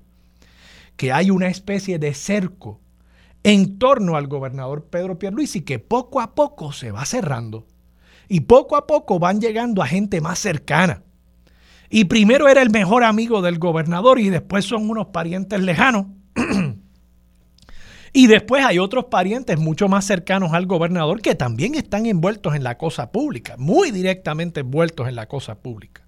que 0.96 1.12
hay 1.12 1.30
una 1.30 1.48
especie 1.48 2.00
de 2.00 2.14
cerco 2.14 2.80
en 3.44 3.78
torno 3.78 4.16
al 4.16 4.28
gobernador 4.28 4.86
Pedro 4.86 5.20
Pierluisi 5.20 5.62
que 5.62 5.80
poco 5.80 6.22
a 6.22 6.34
poco 6.34 6.72
se 6.72 6.92
va 6.92 7.06
cerrando 7.06 7.68
y 8.28 8.42
poco 8.42 8.76
a 8.76 8.88
poco 8.88 9.20
van 9.20 9.42
llegando 9.42 9.84
a 9.84 9.88
gente 9.88 10.22
más 10.22 10.40
cercana. 10.40 11.04
Y 11.96 12.06
primero 12.06 12.48
era 12.48 12.64
el 12.64 12.72
mejor 12.72 13.04
amigo 13.04 13.44
del 13.44 13.60
gobernador 13.60 14.20
y 14.20 14.32
después 14.32 14.66
son 14.66 14.90
unos 14.90 15.10
parientes 15.10 15.62
lejanos. 15.62 16.08
y 18.14 18.26
después 18.26 18.66
hay 18.66 18.80
otros 18.80 19.06
parientes 19.12 19.60
mucho 19.60 19.88
más 19.88 20.04
cercanos 20.04 20.54
al 20.54 20.66
gobernador 20.66 21.22
que 21.22 21.36
también 21.36 21.76
están 21.76 22.08
envueltos 22.08 22.56
en 22.56 22.64
la 22.64 22.80
cosa 22.80 23.12
pública, 23.12 23.58
muy 23.60 23.92
directamente 23.92 24.62
envueltos 24.62 25.08
en 25.08 25.14
la 25.14 25.28
cosa 25.28 25.62
pública. 25.62 26.02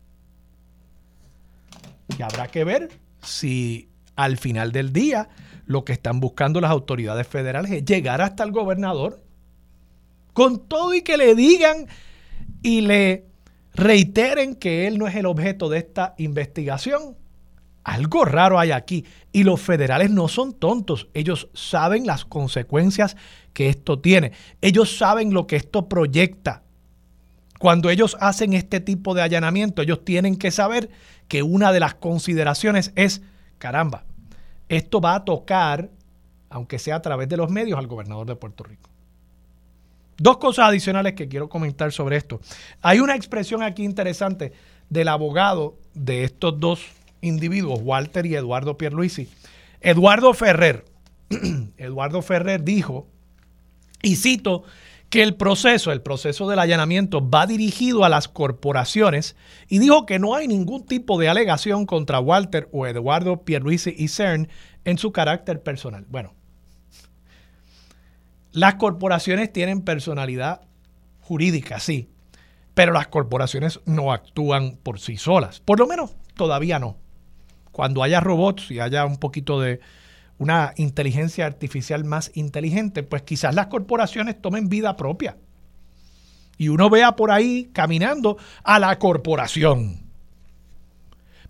Y 2.18 2.24
habrá 2.24 2.48
que 2.48 2.64
ver 2.64 2.90
si 3.22 3.88
al 4.16 4.38
final 4.38 4.72
del 4.72 4.92
día 4.92 5.30
lo 5.68 5.86
que 5.86 5.94
están 5.94 6.20
buscando 6.20 6.62
las 6.62 6.72
autoridades 6.72 7.28
federales 7.28 7.70
es 7.72 7.86
llegar 7.86 8.22
hasta 8.22 8.44
el 8.44 8.52
gobernador 8.52 9.24
con 10.34 10.68
todo 10.68 10.96
y 10.96 11.04
que 11.04 11.18
le 11.18 11.36
digan 11.36 11.86
y 12.64 12.82
le 12.82 13.35
reiteren 13.76 14.56
que 14.56 14.88
él 14.88 14.98
no 14.98 15.08
es 15.08 15.16
el 15.16 15.26
objeto 15.26 15.70
de 15.70 15.80
esta 15.80 16.16
investigación. 16.18 17.18
Algo 17.84 18.26
raro 18.26 18.58
hay 18.58 18.72
aquí. 18.72 19.06
Y 19.32 19.44
los 19.44 19.62
federales 19.62 20.10
no 20.10 20.28
son 20.28 20.54
tontos. 20.54 21.08
Ellos 21.14 21.50
saben 21.54 22.08
las 22.08 22.26
consecuencias 22.26 23.16
que 23.54 23.70
esto 23.70 24.00
tiene. 24.00 24.32
Ellos 24.62 24.98
saben 24.98 25.34
lo 25.34 25.46
que 25.46 25.58
esto 25.58 25.88
proyecta. 25.88 26.64
Cuando 27.60 27.90
ellos 27.90 28.18
hacen 28.20 28.54
este 28.54 28.80
tipo 28.80 29.14
de 29.14 29.22
allanamiento, 29.22 29.82
ellos 29.82 30.04
tienen 30.04 30.38
que 30.38 30.52
saber 30.52 30.90
que 31.28 31.44
una 31.44 31.72
de 31.72 31.80
las 31.80 31.96
consideraciones 31.96 32.92
es, 32.96 33.22
caramba, 33.58 34.06
esto 34.68 35.00
va 35.00 35.16
a 35.16 35.26
tocar, 35.26 35.90
aunque 36.50 36.80
sea 36.80 36.96
a 36.96 37.02
través 37.02 37.30
de 37.30 37.38
los 37.38 37.50
medios, 37.50 37.80
al 37.80 37.88
gobernador 37.88 38.28
de 38.28 38.36
Puerto 38.36 38.64
Rico. 38.64 38.90
Dos 40.18 40.38
cosas 40.38 40.70
adicionales 40.70 41.14
que 41.14 41.28
quiero 41.28 41.50
comentar 41.50 41.92
sobre 41.92 42.18
esto. 42.18 42.40
Hay 42.82 43.00
una 43.00 43.16
expresión 43.16 43.62
aquí 43.62 43.84
interesante 43.84 44.54
del 44.90 45.08
abogado 45.10 45.78
de 45.94 46.24
estos 46.24 46.60
dos 46.60 46.86
individuos, 47.22 47.80
Walter 47.82 48.26
y 48.26 48.36
Eduardo 48.36 48.78
Pierluisi. 48.78 49.28
Eduardo 49.82 50.34
Ferrer. 50.34 50.86
Eduardo 51.78 52.22
Ferrer 52.22 52.64
dijo 52.64 53.08
Y 54.02 54.16
cito 54.16 54.64
que 55.10 55.22
el 55.22 55.36
proceso, 55.36 55.92
el 55.92 56.02
proceso 56.02 56.50
del 56.50 56.60
allanamiento 56.60 57.30
va 57.30 57.46
dirigido 57.48 58.04
a 58.04 58.10
las 58.10 58.28
corporaciones 58.28 59.36
y 59.68 59.80
dijo 59.80 60.06
que 60.06 60.20
no 60.20 60.36
hay 60.36 60.48
ningún 60.48 60.86
tipo 60.86 61.20
de 61.20 61.30
alegación 61.30 61.86
contra 61.86 62.20
Walter 62.20 62.68
o 62.72 62.88
Eduardo 62.88 63.44
Pierluisi 63.44 63.94
y 63.98 64.08
CERN 64.08 64.50
en 64.84 64.98
su 64.98 65.12
carácter 65.12 65.62
personal. 65.62 66.06
Bueno, 66.10 66.34
las 68.56 68.76
corporaciones 68.76 69.52
tienen 69.52 69.82
personalidad 69.82 70.62
jurídica, 71.20 71.80
sí, 71.82 72.10
pero 72.74 72.94
las 72.94 73.08
corporaciones 73.08 73.82
no 73.86 74.14
actúan 74.14 74.78
por 74.82 75.00
sí 75.00 75.18
solas, 75.18 75.60
por 75.60 75.78
lo 75.78 75.88
menos 75.88 76.16
todavía 76.36 76.80
no. 76.80 76.96
Cuando 77.74 78.02
haya 78.02 78.22
robots 78.22 78.72
y 78.72 78.80
haya 78.80 79.06
un 79.06 79.18
poquito 79.18 79.60
de 79.60 79.82
una 80.38 80.74
inteligencia 80.78 81.46
artificial 81.46 82.06
más 82.06 82.32
inteligente, 82.34 83.04
pues 83.04 83.24
quizás 83.24 83.54
las 83.54 83.68
corporaciones 83.68 84.42
tomen 84.42 84.70
vida 84.70 84.96
propia. 84.96 85.38
Y 86.58 86.70
uno 86.70 86.90
vea 86.90 87.18
por 87.18 87.32
ahí 87.32 87.70
caminando 87.74 88.38
a 88.64 88.80
la 88.80 88.98
corporación. 88.98 90.05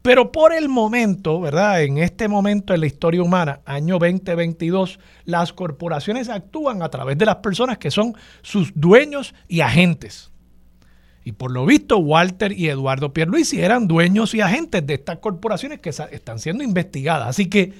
Pero 0.06 0.32
por 0.32 0.54
el 0.54 0.70
momento, 0.70 1.42
¿verdad? 1.42 1.82
En 1.82 1.98
este 1.98 2.28
momento 2.28 2.76
en 2.76 2.82
la 2.82 2.86
historia 2.86 3.24
humana, 3.24 3.62
año 3.66 3.98
2022, 3.98 5.00
las 5.24 5.52
corporaciones 5.52 6.30
actúan 6.30 6.84
a 6.84 6.90
través 6.90 7.18
de 7.18 7.26
las 7.26 7.38
personas 7.38 7.80
que 7.80 7.90
son 7.90 8.14
sus 8.44 8.72
dueños 8.76 9.34
y 9.48 9.62
agentes. 9.62 10.32
Y 11.24 11.32
por 11.32 11.50
lo 11.50 11.66
visto, 11.66 11.98
Walter 11.98 12.52
y 12.52 12.70
Eduardo 12.70 13.14
Pierluisi 13.14 13.60
eran 13.60 13.88
dueños 13.88 14.36
y 14.36 14.42
agentes 14.42 14.86
de 14.86 14.94
estas 14.94 15.18
corporaciones 15.18 15.80
que 15.80 15.90
están 15.90 16.38
siendo 16.38 16.64
investigadas. 16.64 17.28
Así 17.28 17.48
que 17.50 17.74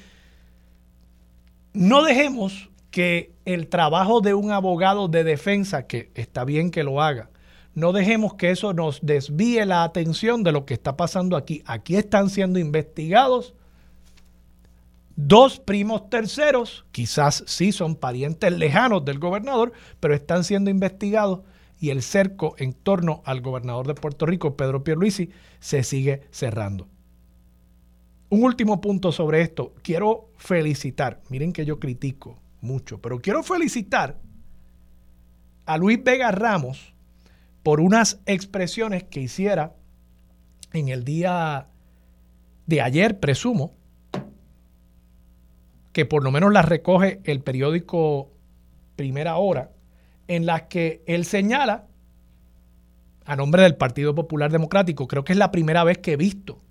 no 1.74 2.02
dejemos 2.02 2.72
que 2.90 3.34
el 3.46 3.68
trabajo 3.68 4.22
de 4.22 4.34
un 4.34 4.50
abogado 4.50 5.10
de 5.10 5.24
defensa, 5.24 5.86
que 5.86 6.10
está 6.16 6.44
bien 6.44 6.72
que 6.72 6.84
lo 6.84 7.04
haga, 7.04 7.30
no 7.76 7.92
dejemos 7.92 8.36
que 8.36 8.52
eso 8.52 8.74
nos 8.74 9.00
desvíe 9.02 9.66
la 9.66 9.84
atención 9.84 10.44
de 10.44 10.54
lo 10.54 10.66
que 10.66 10.74
está 10.74 10.96
pasando 10.96 11.36
aquí. 11.36 11.62
Aquí 11.66 11.98
están 11.98 12.30
siendo 12.30 12.58
investigados 12.58 13.54
dos 15.16 15.60
primos 15.60 16.10
terceros, 16.10 16.86
quizás 16.92 17.44
sí 17.48 17.72
son 17.72 17.96
parientes 17.96 18.52
lejanos 18.52 19.06
del 19.06 19.20
gobernador, 19.20 19.74
pero 20.00 20.14
están 20.14 20.44
siendo 20.44 20.70
investigados 20.70 21.42
y 21.80 21.90
el 21.90 22.02
cerco 22.02 22.56
en 22.58 22.74
torno 22.74 23.22
al 23.26 23.42
gobernador 23.42 23.88
de 23.88 23.96
Puerto 23.96 24.26
Rico, 24.26 24.56
Pedro 24.56 24.84
Pierluisi, 24.84 25.30
se 25.60 25.84
sigue 25.84 26.22
cerrando. 26.32 26.88
Un 28.30 28.44
último 28.44 28.82
punto 28.82 29.12
sobre 29.12 29.42
esto. 29.42 29.74
Quiero 29.82 30.30
felicitar, 30.38 31.22
miren 31.30 31.54
que 31.54 31.66
yo 31.66 31.80
critico 31.80 32.40
mucho, 32.62 33.02
pero 33.02 33.20
quiero 33.20 33.44
felicitar 33.44 34.20
a 35.66 35.78
Luis 35.78 36.04
Vega 36.04 36.32
Ramos 36.32 36.95
por 37.66 37.82
unas 37.82 38.22
expresiones 38.28 39.06
que 39.06 39.22
hiciera 39.22 39.74
en 40.72 40.88
el 40.88 41.04
día 41.04 41.66
de 42.68 42.80
ayer, 42.80 43.20
presumo, 43.20 43.74
que 45.92 46.06
por 46.06 46.24
lo 46.24 46.30
menos 46.30 46.54
las 46.54 46.66
recoge 46.66 47.22
el 47.24 47.42
periódico 47.42 48.30
Primera 48.96 49.38
Hora, 49.38 49.72
en 50.28 50.46
las 50.46 50.62
que 50.68 51.02
él 51.08 51.26
señala, 51.26 51.88
a 53.26 53.36
nombre 53.36 53.64
del 53.64 53.76
Partido 53.76 54.14
Popular 54.14 54.52
Democrático, 54.52 55.08
creo 55.08 55.24
que 55.24 55.34
es 55.34 55.40
la 55.40 55.50
primera 55.50 55.84
vez 55.84 55.98
que 55.98 56.14
he 56.14 56.18
visto 56.18 56.62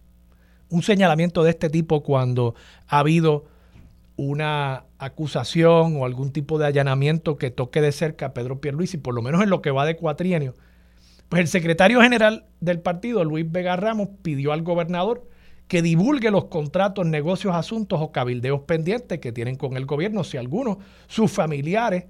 un 0.69 0.85
señalamiento 0.85 1.43
de 1.43 1.51
este 1.51 1.71
tipo 1.71 2.05
cuando 2.05 2.55
ha 2.87 3.01
habido 3.01 3.47
una 4.15 4.85
acusación 4.99 5.97
o 5.97 6.05
algún 6.05 6.31
tipo 6.31 6.57
de 6.57 6.67
allanamiento 6.67 7.37
que 7.37 7.51
toque 7.51 7.81
de 7.81 7.91
cerca 7.91 8.27
a 8.27 8.33
Pedro 8.33 8.61
Pierluisi, 8.61 8.97
por 8.97 9.13
lo 9.13 9.23
menos 9.23 9.43
en 9.43 9.51
lo 9.51 9.61
que 9.61 9.73
va 9.73 9.87
de 9.87 9.97
cuatrienio. 9.97 10.55
Pues 11.28 11.40
el 11.40 11.49
secretario 11.49 12.00
general 12.00 12.47
del 12.61 12.81
partido, 12.81 13.25
Luis 13.25 13.50
Vega 13.50 13.76
Ramos, 13.76 14.08
pidió 14.23 14.52
al 14.52 14.63
gobernador 14.63 15.28
que 15.69 15.82
divulgue 15.82 16.30
los 16.30 16.47
contratos, 16.47 17.06
negocios, 17.06 17.54
asuntos 17.54 18.00
o 18.00 18.13
cabildeos 18.13 18.60
pendientes 18.63 19.19
que 19.19 19.32
tienen 19.32 19.56
con 19.56 19.76
el 19.76 19.87
gobierno, 19.87 20.25
si 20.25 20.37
alguno, 20.37 20.78
sus 21.06 21.32
familiares, 21.32 22.04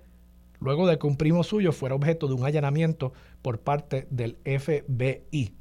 luego 0.58 0.86
de 0.86 0.98
que 0.98 1.06
un 1.06 1.16
primo 1.16 1.44
suyo 1.44 1.72
fuera 1.72 1.94
objeto 1.94 2.26
de 2.26 2.34
un 2.34 2.44
allanamiento 2.44 3.12
por 3.42 3.60
parte 3.60 4.06
del 4.10 4.38
FBI. 4.44 5.54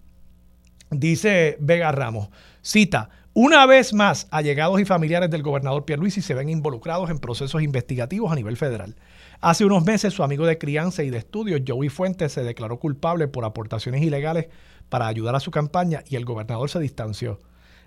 Dice 0.96 1.58
Vega 1.60 1.92
Ramos, 1.92 2.30
cita, 2.62 3.10
una 3.34 3.66
vez 3.66 3.94
más, 3.94 4.28
allegados 4.30 4.80
y 4.80 4.86
familiares 4.86 5.32
del 5.32 5.42
gobernador 5.42 5.86
Pierluisi 5.86 6.22
se 6.22 6.36
ven 6.36 6.50
involucrados 6.50 7.10
en 7.10 7.18
procesos 7.18 7.64
investigativos 7.64 8.32
a 8.32 8.36
nivel 8.36 8.58
federal. 8.58 8.96
Hace 9.42 9.66
unos 9.66 9.84
meses 9.84 10.14
su 10.14 10.24
amigo 10.24 10.46
de 10.46 10.60
crianza 10.60 11.02
y 11.02 11.10
de 11.10 11.18
estudios, 11.18 11.62
Joey 11.68 11.90
Fuentes, 11.90 12.32
se 12.32 12.44
declaró 12.44 12.80
culpable 12.80 13.28
por 13.28 13.44
aportaciones 13.44 14.04
ilegales 14.04 14.50
para 14.90 15.08
ayudar 15.08 15.36
a 15.36 15.40
su 15.40 15.50
campaña 15.50 16.04
y 16.08 16.16
el 16.16 16.26
gobernador 16.26 16.70
se 16.70 16.80
distanció. 16.80 17.40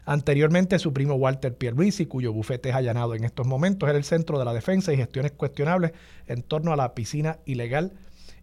Anteriormente, 0.05 0.81
su 0.81 0.92
primo 0.92 1.14
Walter 1.14 1.57
Pierluisi, 1.57 2.07
cuyo 2.07 2.33
bufete 2.33 2.71
es 2.71 2.75
allanado 2.75 3.14
en 3.14 3.23
estos 3.23 3.47
momentos, 3.47 3.88
era 3.88 3.99
el 3.99 4.05
centro 4.05 4.40
de 4.40 4.45
la 4.45 4.53
defensa 4.53 4.92
y 4.92 4.97
gestiones 4.97 5.31
cuestionables 5.33 5.92
en 6.27 6.42
torno 6.42 6.73
a 6.73 6.77
la 6.77 6.95
piscina 6.95 7.38
ilegal 7.45 7.92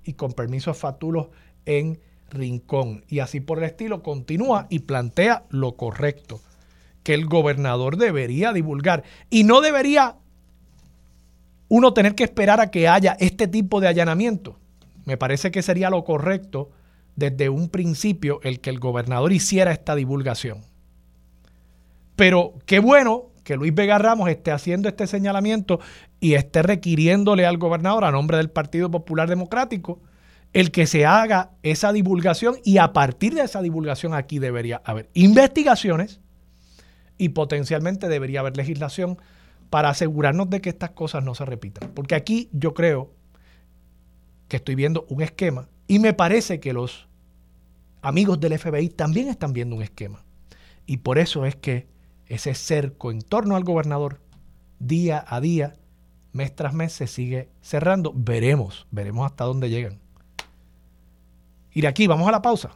y 0.06 0.14
con 0.14 0.32
permisos 0.32 0.78
fatulos 0.78 1.28
en 1.66 2.00
Rincón. 2.34 3.06
Y 3.08 3.20
así 3.20 3.40
por 3.40 3.60
el 3.60 3.66
estilo 3.66 4.04
continúa 4.04 4.68
y 4.70 4.80
plantea 4.80 5.46
lo 5.50 5.76
correcto, 5.76 6.42
que 7.04 7.14
el 7.14 7.26
gobernador 7.26 7.98
debería 7.98 8.54
divulgar. 8.54 9.04
Y 9.30 9.44
no 9.44 9.62
debería 9.62 10.18
uno 11.70 11.94
tener 11.94 12.16
que 12.16 12.24
esperar 12.24 12.60
a 12.60 12.72
que 12.72 12.88
haya 12.88 13.16
este 13.20 13.48
tipo 13.48 13.80
de 13.80 13.88
allanamiento. 13.88 14.60
Me 15.06 15.18
parece 15.18 15.52
que 15.52 15.62
sería 15.62 15.90
lo 15.90 16.04
correcto 16.04 16.70
desde 17.16 17.50
un 17.50 17.70
principio 17.70 18.40
el 18.44 18.60
que 18.60 18.70
el 18.70 18.80
gobernador 18.80 19.32
hiciera 19.34 19.72
esta 19.72 19.96
divulgación. 19.96 20.62
Pero 22.16 22.54
qué 22.66 22.80
bueno 22.80 23.26
que 23.44 23.56
Luis 23.56 23.74
Vega 23.74 23.98
Ramos 23.98 24.30
esté 24.30 24.52
haciendo 24.52 24.88
este 24.88 25.08
señalamiento 25.08 25.80
y 26.20 26.36
esté 26.36 26.62
requiriéndole 26.62 27.46
al 27.46 27.58
gobernador 27.58 28.06
a 28.06 28.12
nombre 28.12 28.38
del 28.38 28.50
Partido 28.50 28.90
Popular 28.90 29.28
Democrático 29.28 30.00
el 30.54 30.72
que 30.72 30.86
se 30.86 31.06
haga 31.06 31.52
esa 31.64 31.92
divulgación 31.92 32.58
y 32.64 32.78
a 32.78 32.94
partir 32.94 33.34
de 33.34 33.42
esa 33.42 33.62
divulgación 33.62 34.14
aquí 34.14 34.40
debería 34.40 34.82
haber 34.86 35.10
investigaciones 35.14 36.22
y 37.18 37.30
potencialmente 37.30 38.08
debería 38.08 38.42
haber 38.42 38.56
legislación 38.56 39.18
para 39.70 39.90
asegurarnos 39.90 40.50
de 40.50 40.62
que 40.62 40.70
estas 40.70 40.92
cosas 40.92 41.24
no 41.24 41.34
se 41.34 41.46
repitan. 41.46 41.90
Porque 41.96 42.16
aquí 42.16 42.50
yo 42.52 42.76
creo 42.76 43.12
que 44.48 44.58
estoy 44.58 44.76
viendo 44.76 45.06
un 45.10 45.24
esquema 45.24 45.68
y 45.88 45.98
me 45.98 46.14
parece 46.14 46.60
que 46.60 46.74
los 46.74 47.08
amigos 48.04 48.40
del 48.40 48.58
FBI 48.60 48.90
también 48.90 49.30
están 49.30 49.54
viendo 49.54 49.76
un 49.76 49.82
esquema. 49.82 50.24
Y 50.86 50.98
por 50.98 51.18
eso 51.18 51.46
es 51.46 51.56
que 51.56 51.88
ese 52.28 52.54
cerco 52.54 53.10
en 53.10 53.22
torno 53.22 53.56
al 53.56 53.64
gobernador 53.64 54.22
día 54.80 55.24
a 55.28 55.42
día, 55.42 55.76
mes 56.34 56.56
tras 56.56 56.74
mes 56.74 56.94
se 56.94 57.08
sigue 57.08 57.50
cerrando. 57.62 58.14
Veremos, 58.16 58.86
veremos 58.92 59.26
hasta 59.26 59.46
dónde 59.46 59.70
llegan. 59.70 60.00
Y 61.74 61.82
de 61.82 61.88
aquí 61.88 62.08
vamos 62.08 62.28
a 62.28 62.32
la 62.32 62.42
pausa. 62.42 62.72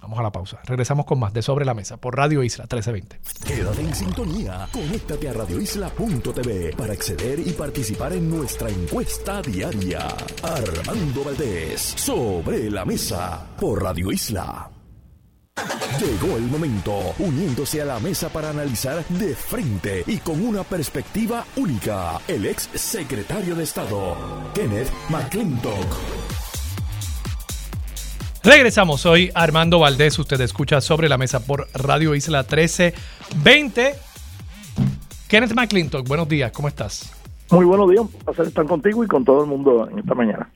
Vamos 0.00 0.18
a 0.20 0.22
la 0.22 0.30
pausa. 0.30 0.60
Regresamos 0.64 1.04
con 1.04 1.18
más 1.18 1.32
de 1.32 1.42
Sobre 1.42 1.64
la 1.64 1.74
Mesa 1.74 1.96
por 1.96 2.16
Radio 2.16 2.42
Isla 2.44 2.64
1320. 2.64 3.20
Quédate 3.44 3.80
en 3.80 3.94
sintonía. 3.94 4.68
Conéctate 4.72 5.28
a 5.28 5.32
radioisla.tv 5.32 6.76
para 6.76 6.92
acceder 6.92 7.40
y 7.40 7.52
participar 7.52 8.12
en 8.12 8.30
nuestra 8.30 8.68
encuesta 8.68 9.42
diaria. 9.42 10.06
Armando 10.42 11.24
Valdés, 11.24 11.80
Sobre 11.80 12.70
la 12.70 12.84
Mesa 12.84 13.48
por 13.58 13.82
Radio 13.82 14.12
Isla. 14.12 14.70
Llegó 15.98 16.36
el 16.36 16.44
momento, 16.44 17.14
uniéndose 17.18 17.80
a 17.80 17.86
la 17.86 17.98
mesa 17.98 18.28
para 18.28 18.50
analizar 18.50 19.04
de 19.08 19.34
frente 19.34 20.04
y 20.06 20.18
con 20.18 20.40
una 20.46 20.62
perspectiva 20.62 21.46
única, 21.56 22.20
el 22.28 22.44
ex 22.44 22.68
secretario 22.74 23.54
de 23.54 23.64
Estado, 23.64 24.16
Kenneth 24.54 24.92
McClintock. 25.08 26.25
Regresamos, 28.46 29.00
soy 29.00 29.32
Armando 29.34 29.80
Valdés, 29.80 30.16
usted 30.20 30.40
escucha 30.40 30.80
sobre 30.80 31.08
la 31.08 31.18
mesa 31.18 31.44
por 31.44 31.66
Radio 31.74 32.14
Isla 32.14 32.42
1320. 32.42 33.94
Kenneth 35.28 35.52
McClintock, 35.52 36.06
buenos 36.06 36.28
días, 36.28 36.52
¿cómo 36.52 36.68
estás? 36.68 37.12
Muy 37.50 37.64
buenos 37.64 37.90
días, 37.90 38.02
un 38.02 38.08
placer 38.08 38.46
estar 38.46 38.64
contigo 38.64 39.02
y 39.02 39.08
con 39.08 39.24
todo 39.24 39.42
el 39.42 39.50
mundo 39.50 39.90
en 39.90 39.98
esta 39.98 40.14
mañana. 40.14 40.48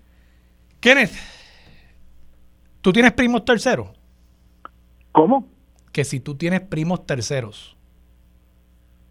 Kenneth, 0.78 1.10
¿tú 2.80 2.92
tienes 2.92 3.10
primos 3.10 3.44
terceros? 3.44 3.88
¿Cómo? 5.10 5.48
Que 5.90 6.04
si 6.04 6.20
tú 6.20 6.36
tienes 6.36 6.60
primos 6.60 7.04
terceros. 7.06 7.76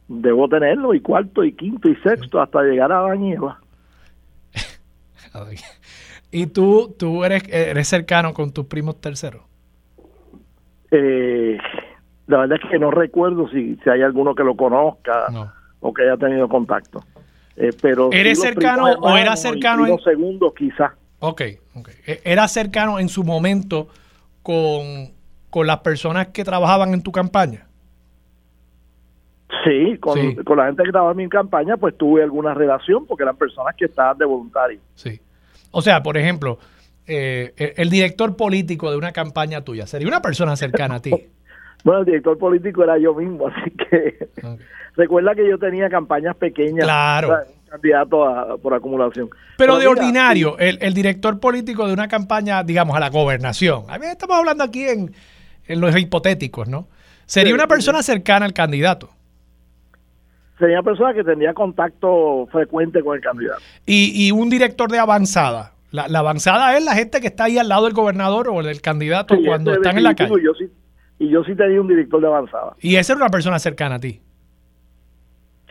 Debo 0.08 0.48
tenerlo, 0.48 0.94
y 0.94 1.02
cuarto, 1.02 1.44
y 1.44 1.52
quinto, 1.52 1.90
y 1.90 1.98
sexto, 1.98 2.40
hasta 2.40 2.62
llegar 2.62 2.94
a 2.94 3.02
Bañeva. 3.02 3.60
¿Y 4.56 5.58
tú, 6.48 6.96
tú 6.98 7.24
eres, 7.24 7.44
eres 7.50 7.88
cercano 7.88 8.34
con 8.34 8.52
tus 8.52 8.66
primos 8.66 9.00
terceros? 9.02 9.42
Eh, 10.92 11.58
la 12.28 12.40
verdad 12.40 12.60
es 12.64 12.70
que 12.70 12.80
no 12.80 12.92
recuerdo 12.92 13.48
si, 13.50 13.76
si 13.84 13.90
hay 13.90 14.02
alguno 14.02 14.36
que 14.36 14.44
lo 14.44 14.56
conozca 14.56 15.28
o 15.80 15.94
que 15.94 16.04
haya 16.04 16.18
tenido 16.18 16.48
contacto. 16.48 17.04
Eh, 17.56 17.72
pero 17.82 18.10
¿Eres 18.12 18.40
cercano 18.40 18.86
o 18.86 19.18
era 19.18 19.34
y 19.34 19.38
cercano 19.38 19.86
en- 19.88 20.00
segundos 20.00 20.54
quizás. 20.56 20.92
Ok, 21.20 21.42
ok. 21.76 21.90
E- 22.08 22.22
¿Era 22.24 22.48
cercano 22.48 23.00
en 23.00 23.10
su 23.10 23.24
momento 23.24 23.88
con, 24.42 25.12
con 25.50 25.68
las 25.68 25.80
personas 25.80 26.28
que 26.30 26.44
trabajaban 26.44 26.94
en 26.94 27.04
tu 27.04 27.12
campaña? 27.12 27.66
Sí, 29.66 29.98
con, 29.98 30.18
Sí. 30.18 30.36
con 30.46 30.58
la 30.58 30.68
gente 30.68 30.84
que 30.84 30.90
estaba 30.90 31.12
en 31.12 31.18
mi 31.18 31.28
campaña, 31.28 31.76
pues 31.76 31.98
tuve 31.98 32.24
alguna 32.24 32.54
relación 32.54 33.06
porque 33.06 33.24
eran 33.24 33.36
personas 33.36 33.76
que 33.76 33.86
estaban 33.86 34.18
de 34.18 34.26
voluntario. 34.26 34.80
Sí. 34.94 35.20
O 35.72 35.82
sea, 35.82 36.02
por 36.04 36.18
ejemplo, 36.18 36.60
eh, 37.08 37.54
el- 37.58 37.74
el 37.78 37.90
director 37.90 38.36
político 38.36 38.92
de 38.92 38.98
una 38.98 39.12
campaña 39.12 39.62
tuya 39.62 39.88
sería 39.88 40.08
una 40.08 40.22
persona 40.22 40.56
cercana 40.56 40.96
a 40.96 41.02
ti. 41.02 41.12
Bueno, 41.82 42.02
el 42.02 42.06
director 42.08 42.38
político 42.38 42.84
era 42.84 42.98
yo 42.98 43.16
mismo, 43.16 43.48
así 43.48 43.72
que 43.72 44.28
recuerda 44.98 45.34
que 45.34 45.48
yo 45.50 45.58
tenía 45.58 45.88
campañas 45.88 46.36
pequeñas. 46.36 46.84
Claro. 46.84 47.30
o 47.30 47.32
sea, 47.32 47.44
candidato 47.70 48.26
a- 48.28 48.58
por 48.58 48.74
acumulación. 48.74 49.30
Pero 49.58 49.76
de 49.78 49.88
mira, 49.88 49.92
ordinario, 49.92 50.58
el, 50.60 50.78
el 50.82 50.94
director 50.94 51.40
político 51.40 51.88
de 51.88 51.94
una 51.94 52.10
campaña, 52.10 52.64
digamos, 52.64 52.98
a 52.98 53.00
la 53.00 53.10
gobernación. 53.10 53.86
A 53.88 53.98
ver, 53.98 54.10
estamos 54.12 54.36
hablando 54.36 54.66
aquí 54.66 54.90
en, 54.90 55.14
en 55.68 55.80
los 55.80 55.96
hipotéticos, 55.98 56.68
¿no? 56.68 56.90
Sería 57.26 57.52
Sí, 57.52 57.54
una 57.54 57.64
sí, 57.64 57.70
persona 57.70 58.04
cercana 58.04 58.46
al 58.46 58.54
candidato. 58.54 59.12
Sería 60.60 60.84
persona 60.84 61.14
que 61.14 61.24
tenía 61.24 61.54
contacto 61.54 62.48
frecuente 62.52 63.02
con 63.02 63.16
el 63.16 63.22
candidato. 63.24 63.62
Y, 63.86 64.28
y 64.28 64.32
un 64.32 64.50
director 64.50 64.92
de 64.92 65.00
avanzada. 65.00 65.74
La, 65.92 66.08
la 66.08 66.20
avanzada 66.20 66.78
es 66.78 66.84
la 66.84 66.94
gente 66.94 67.20
que 67.22 67.28
está 67.28 67.46
ahí 67.46 67.58
al 67.58 67.70
lado 67.70 67.86
del 67.86 67.94
gobernador 67.94 68.50
o 68.50 68.62
del 68.62 68.82
candidato 68.82 69.36
Sí, 69.36 69.44
cuando 69.46 69.74
están 69.74 69.98
en 69.98 70.04
la 70.04 70.14
calle. 70.14 70.34
Yo 70.44 70.54
sí, 70.54 70.70
y 71.18 71.30
yo 71.30 71.44
sí 71.44 71.56
tenía 71.56 71.80
un 71.82 71.88
director 71.88 72.22
de 72.22 72.28
avanzada. 72.28 72.76
Y 72.82 72.98
esa 72.98 73.14
era 73.14 73.22
una 73.24 73.30
persona 73.32 73.58
cercana 73.58 73.96
a 73.96 74.00
ti. 74.00 74.22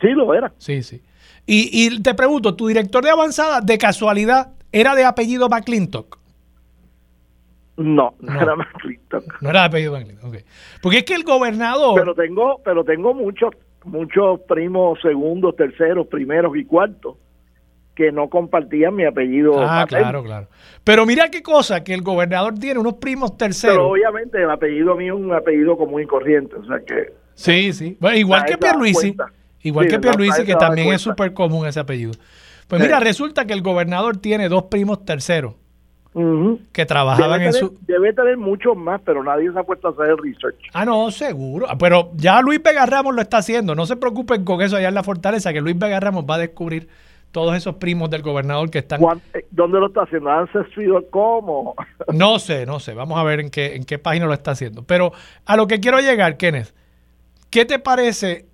Sí, 0.01 0.07
lo 0.09 0.33
era. 0.33 0.51
Sí, 0.57 0.81
sí. 0.83 1.01
Y, 1.45 1.69
y 1.87 2.01
te 2.01 2.13
pregunto, 2.15 2.55
¿tu 2.55 2.67
director 2.67 3.03
de 3.03 3.11
avanzada, 3.11 3.61
de 3.61 3.77
casualidad, 3.77 4.53
era 4.71 4.95
de 4.95 5.05
apellido 5.05 5.47
McClintock? 5.49 6.17
No, 7.77 8.13
no, 8.19 8.33
No. 8.33 8.41
era 8.41 8.55
McClintock. 8.57 9.41
No 9.41 9.49
era 9.49 9.61
de 9.61 9.65
apellido 9.67 9.93
McClintock, 9.93 10.25
ok. 10.25 10.35
Porque 10.81 10.97
es 10.99 11.03
que 11.05 11.13
el 11.15 11.23
gobernador... 11.23 11.99
Pero 11.99 12.13
tengo, 12.13 12.61
pero 12.63 12.83
tengo 12.83 13.13
muchos, 13.13 13.51
muchos 13.85 14.41
primos 14.41 14.99
segundos, 15.01 15.55
terceros, 15.55 16.07
primeros 16.07 16.55
y 16.57 16.65
cuartos 16.65 17.15
que 17.95 18.11
no 18.13 18.29
compartían 18.29 18.95
mi 18.95 19.03
apellido. 19.05 19.59
ah, 19.61 19.81
materno. 19.81 19.87
claro, 20.03 20.23
claro. 20.23 20.47
Pero 20.85 21.05
mira 21.05 21.29
qué 21.29 21.41
cosa, 21.43 21.83
que 21.83 21.93
el 21.93 22.01
gobernador 22.01 22.53
tiene 22.57 22.79
unos 22.79 22.93
primos 22.95 23.35
terceros. 23.37 23.75
Pero 23.77 23.89
obviamente 23.89 24.41
el 24.41 24.49
apellido 24.49 24.95
mío 24.95 25.15
es 25.15 25.19
un 25.21 25.33
apellido 25.33 25.77
común 25.77 26.01
y 26.01 26.05
corriente, 26.05 26.55
o 26.55 26.65
sea 26.65 26.79
que 26.79 27.13
Sí, 27.33 27.73
sí. 27.73 27.97
Bueno, 27.99 28.17
igual 28.17 28.45
que 28.45 28.57
Pierluisi. 28.57 29.13
cuenta. 29.15 29.33
Igual 29.61 29.85
Sí, 29.85 29.91
que 29.91 29.99
Pierluisi, 29.99 30.45
que 30.45 30.55
también 30.55 30.93
es 30.93 31.01
súper 31.01 31.33
común 31.33 31.67
ese 31.67 31.79
apellido. 31.81 32.11
Pues 32.67 32.81
Sí. 32.81 32.87
mira, 32.87 32.99
resulta 33.01 33.45
que 33.45 33.53
el 33.53 33.61
gobernador 33.61 34.17
tiene 34.17 34.47
dos 34.47 34.63
primos 34.63 35.03
terceros 35.03 35.55
que 36.73 36.85
trabajaban 36.85 37.39
debe, 37.39 37.45
en 37.47 37.53
su... 37.53 37.77
debe 37.81 38.13
tener 38.13 38.35
muchos 38.37 38.75
más, 38.75 38.99
pero 39.05 39.23
nadie 39.23 39.51
se 39.51 39.59
ha 39.59 39.63
puesto 39.63 39.87
a 39.87 39.91
hacer 39.91 40.07
el 40.07 40.17
research. 40.17 40.57
Ah, 40.73 40.83
no, 40.83 41.11
seguro. 41.11 41.67
Ah, 41.69 41.77
Pero 41.77 42.11
ya 42.15 42.41
Luis 42.41 42.61
Vega 42.63 42.85
Ramos 42.85 43.13
lo 43.15 43.21
está 43.21 43.37
haciendo. 43.37 43.75
No 43.75 43.85
se 43.85 43.95
preocupen 43.95 44.43
con 44.43 44.61
eso 44.61 44.75
allá 44.75 44.87
en 44.89 44.95
la 44.95 45.03
fortaleza, 45.03 45.53
que 45.53 45.61
Luis 45.61 45.77
Vega 45.77 45.99
Ramos 45.99 46.25
va 46.29 46.35
a 46.35 46.39
descubrir 46.39 46.87
todos 47.31 47.55
esos 47.55 47.75
primos 47.75 48.09
del 48.09 48.23
gobernador 48.23 48.71
que 48.71 48.79
están... 48.79 48.99
¿Cuán- 48.99 49.21
eh, 49.35 49.45
¿Dónde 49.51 49.79
lo 49.79 49.87
está 49.87 50.01
haciendo? 50.01 50.31
Ancestry.com. 50.31 51.73
No 52.13 52.39
sé, 52.39 52.65
no 52.65 52.79
sé. 52.79 52.95
Vamos 52.95 53.19
a 53.19 53.23
ver 53.23 53.39
en 53.39 53.49
qué, 53.51 53.75
en 53.75 53.83
qué 53.83 53.99
página 53.99 54.25
lo 54.25 54.33
está 54.33 54.51
haciendo. 54.51 54.81
Pero 54.83 55.11
a 55.45 55.55
lo 55.55 55.67
que 55.67 55.79
quiero 55.79 55.99
llegar, 55.99 56.37
Kenneth, 56.37 56.73
¿qué 57.51 57.65
te 57.65 57.77
parece 57.77 58.47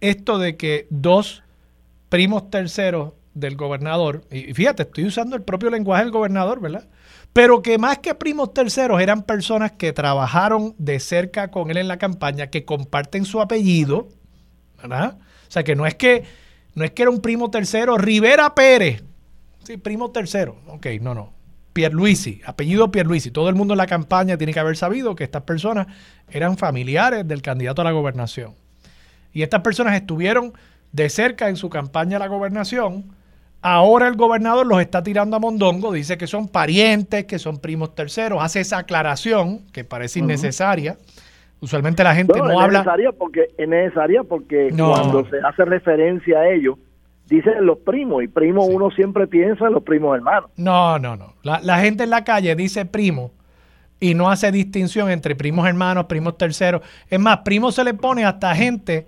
esto 0.00 0.38
de 0.38 0.56
que 0.56 0.86
dos 0.88 1.42
primos 2.08 2.48
terceros 2.50 3.12
del 3.34 3.56
gobernador, 3.56 4.24
y 4.30 4.52
fíjate, 4.54 4.82
estoy 4.82 5.06
usando 5.06 5.36
el 5.36 5.42
propio 5.42 5.70
lenguaje 5.70 6.04
del 6.04 6.12
gobernador, 6.12 6.60
¿verdad? 6.60 6.88
Pero 7.32 7.62
que 7.62 7.78
más 7.78 7.98
que 7.98 8.14
primos 8.14 8.52
terceros 8.52 9.00
eran 9.00 9.22
personas 9.22 9.72
que 9.72 9.92
trabajaron 9.92 10.74
de 10.78 11.00
cerca 11.00 11.48
con 11.48 11.70
él 11.70 11.78
en 11.78 11.88
la 11.88 11.96
campaña, 11.96 12.48
que 12.48 12.64
comparten 12.64 13.24
su 13.24 13.40
apellido, 13.40 14.08
¿verdad? 14.80 15.18
O 15.48 15.50
sea, 15.50 15.64
que 15.64 15.74
no 15.74 15.86
es 15.86 15.94
que 15.94 16.24
no 16.74 16.84
es 16.84 16.90
que 16.92 17.02
era 17.02 17.10
un 17.10 17.20
primo 17.20 17.50
tercero, 17.50 17.98
Rivera 17.98 18.54
Pérez. 18.54 19.02
Sí, 19.64 19.76
primo 19.76 20.10
tercero. 20.10 20.56
Ok, 20.66 20.86
no, 21.00 21.14
no. 21.14 21.32
Pierluisi, 21.72 22.40
apellido 22.44 22.90
Pierluisi. 22.90 23.30
Todo 23.30 23.48
el 23.48 23.54
mundo 23.54 23.74
en 23.74 23.78
la 23.78 23.86
campaña 23.86 24.36
tiene 24.36 24.52
que 24.52 24.60
haber 24.60 24.76
sabido 24.76 25.14
que 25.14 25.24
estas 25.24 25.42
personas 25.42 25.86
eran 26.30 26.58
familiares 26.58 27.26
del 27.26 27.42
candidato 27.42 27.80
a 27.82 27.84
la 27.84 27.92
gobernación. 27.92 28.54
Y 29.32 29.42
estas 29.42 29.62
personas 29.62 29.94
estuvieron 29.94 30.52
de 30.92 31.08
cerca 31.08 31.48
en 31.48 31.56
su 31.56 31.70
campaña 31.70 32.16
a 32.16 32.20
la 32.20 32.26
gobernación. 32.26 33.14
Ahora 33.62 34.08
el 34.08 34.16
gobernador 34.16 34.66
los 34.66 34.80
está 34.80 35.02
tirando 35.04 35.36
a 35.36 35.38
Mondongo, 35.38 35.92
dice 35.92 36.18
que 36.18 36.26
son 36.26 36.48
parientes, 36.48 37.24
que 37.26 37.38
son 37.38 37.58
primos 37.58 37.94
terceros, 37.94 38.42
hace 38.42 38.60
esa 38.60 38.78
aclaración 38.78 39.60
que 39.72 39.84
parece 39.84 40.18
innecesaria. 40.18 40.96
Usualmente 41.60 42.02
la 42.02 42.12
gente 42.14 42.36
no 42.38 42.50
es 42.50 42.58
habla. 42.58 42.80
necesaria 42.80 43.12
porque 43.12 43.46
es 43.56 43.68
necesaria 43.68 44.24
porque 44.24 44.70
No. 44.72 44.90
cuando 44.90 45.24
se 45.30 45.36
hace 45.46 45.64
referencia 45.64 46.40
a 46.40 46.48
ellos 46.50 46.76
dicen 47.28 47.64
los 47.64 47.78
primos 47.78 48.24
y 48.24 48.28
primo 48.28 48.64
Sí. 48.66 48.72
uno 48.74 48.90
siempre 48.90 49.28
piensa 49.28 49.68
en 49.68 49.74
los 49.74 49.84
primos 49.84 50.16
hermanos. 50.16 50.50
No, 50.56 50.98
no, 50.98 51.16
no. 51.16 51.34
La, 51.44 51.60
la 51.60 51.78
gente 51.78 52.02
en 52.02 52.10
la 52.10 52.24
calle 52.24 52.56
dice 52.56 52.84
primo 52.84 53.30
y 54.00 54.14
no 54.14 54.28
hace 54.28 54.50
distinción 54.50 55.08
entre 55.08 55.36
primos 55.36 55.68
hermanos, 55.68 56.06
primos 56.06 56.36
terceros. 56.36 56.82
Es 57.08 57.20
más, 57.20 57.38
primo 57.44 57.70
se 57.70 57.84
le 57.84 57.94
pone 57.94 58.24
hasta 58.24 58.52
gente 58.56 59.06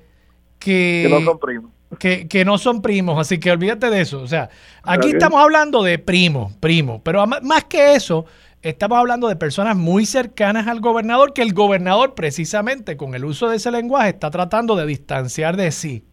que, 0.60 1.08
que 1.08 1.12
no 1.12 1.20
son 1.22 1.40
primos. 1.40 1.72
Que, 1.98 2.28
que 2.28 2.44
no 2.44 2.58
son 2.58 2.82
primos, 2.82 3.18
así 3.18 3.38
que 3.38 3.50
olvídate 3.50 3.90
de 3.90 4.00
eso. 4.00 4.20
O 4.20 4.26
sea, 4.26 4.50
aquí 4.82 5.10
estamos 5.10 5.40
hablando 5.40 5.82
de 5.82 5.98
primo, 5.98 6.52
primo, 6.60 7.02
pero 7.02 7.26
más 7.26 7.64
que 7.64 7.94
eso, 7.94 8.26
estamos 8.62 8.98
hablando 8.98 9.28
de 9.28 9.36
personas 9.36 9.76
muy 9.76 10.06
cercanas 10.06 10.66
al 10.66 10.80
gobernador, 10.80 11.32
que 11.32 11.42
el 11.42 11.52
gobernador 11.52 12.14
precisamente 12.14 12.96
con 12.96 13.14
el 13.14 13.24
uso 13.24 13.48
de 13.48 13.56
ese 13.56 13.70
lenguaje 13.70 14.10
está 14.10 14.30
tratando 14.30 14.76
de 14.76 14.86
distanciar 14.86 15.56
de 15.56 15.70
sí. 15.70 16.04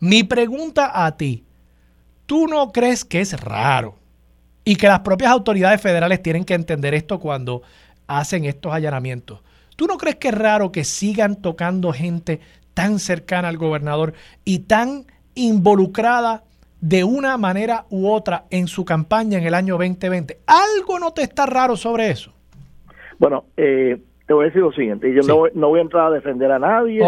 Mi 0.00 0.24
pregunta 0.24 1.06
a 1.06 1.16
ti, 1.16 1.44
¿tú 2.26 2.46
no 2.46 2.72
crees 2.72 3.04
que 3.04 3.20
es 3.20 3.40
raro 3.40 3.98
y 4.64 4.76
que 4.76 4.88
las 4.88 5.00
propias 5.00 5.30
autoridades 5.30 5.80
federales 5.80 6.22
tienen 6.22 6.44
que 6.44 6.54
entender 6.54 6.94
esto 6.94 7.18
cuando 7.18 7.62
hacen 8.06 8.44
estos 8.44 8.72
allanamientos? 8.72 9.40
¿Tú 9.76 9.86
no 9.86 9.96
crees 9.96 10.16
que 10.16 10.28
es 10.28 10.34
raro 10.34 10.70
que 10.70 10.84
sigan 10.84 11.36
tocando 11.36 11.92
gente 11.92 12.40
tan 12.74 12.98
cercana 12.98 13.48
al 13.48 13.56
gobernador 13.56 14.12
y 14.44 14.60
tan 14.60 15.04
involucrada 15.34 16.42
de 16.80 17.02
una 17.04 17.36
manera 17.38 17.86
u 17.90 18.08
otra 18.10 18.44
en 18.50 18.66
su 18.66 18.84
campaña 18.84 19.38
en 19.38 19.44
el 19.44 19.54
año 19.54 19.74
2020? 19.78 20.38
¿Algo 20.46 20.98
no 20.98 21.12
te 21.12 21.22
está 21.22 21.46
raro 21.46 21.76
sobre 21.76 22.10
eso? 22.10 22.32
Bueno, 23.18 23.44
eh, 23.56 23.98
te 24.26 24.34
voy 24.34 24.44
a 24.44 24.46
decir 24.48 24.60
lo 24.62 24.72
siguiente, 24.72 25.08
y 25.08 25.14
yo 25.14 25.22
Sí. 25.22 25.28
no, 25.28 25.36
voy- 25.36 25.50
no 25.54 25.68
voy 25.68 25.78
a 25.78 25.82
entrar 25.82 26.06
a 26.08 26.10
defender 26.10 26.50
a 26.50 26.58
nadie. 26.58 27.02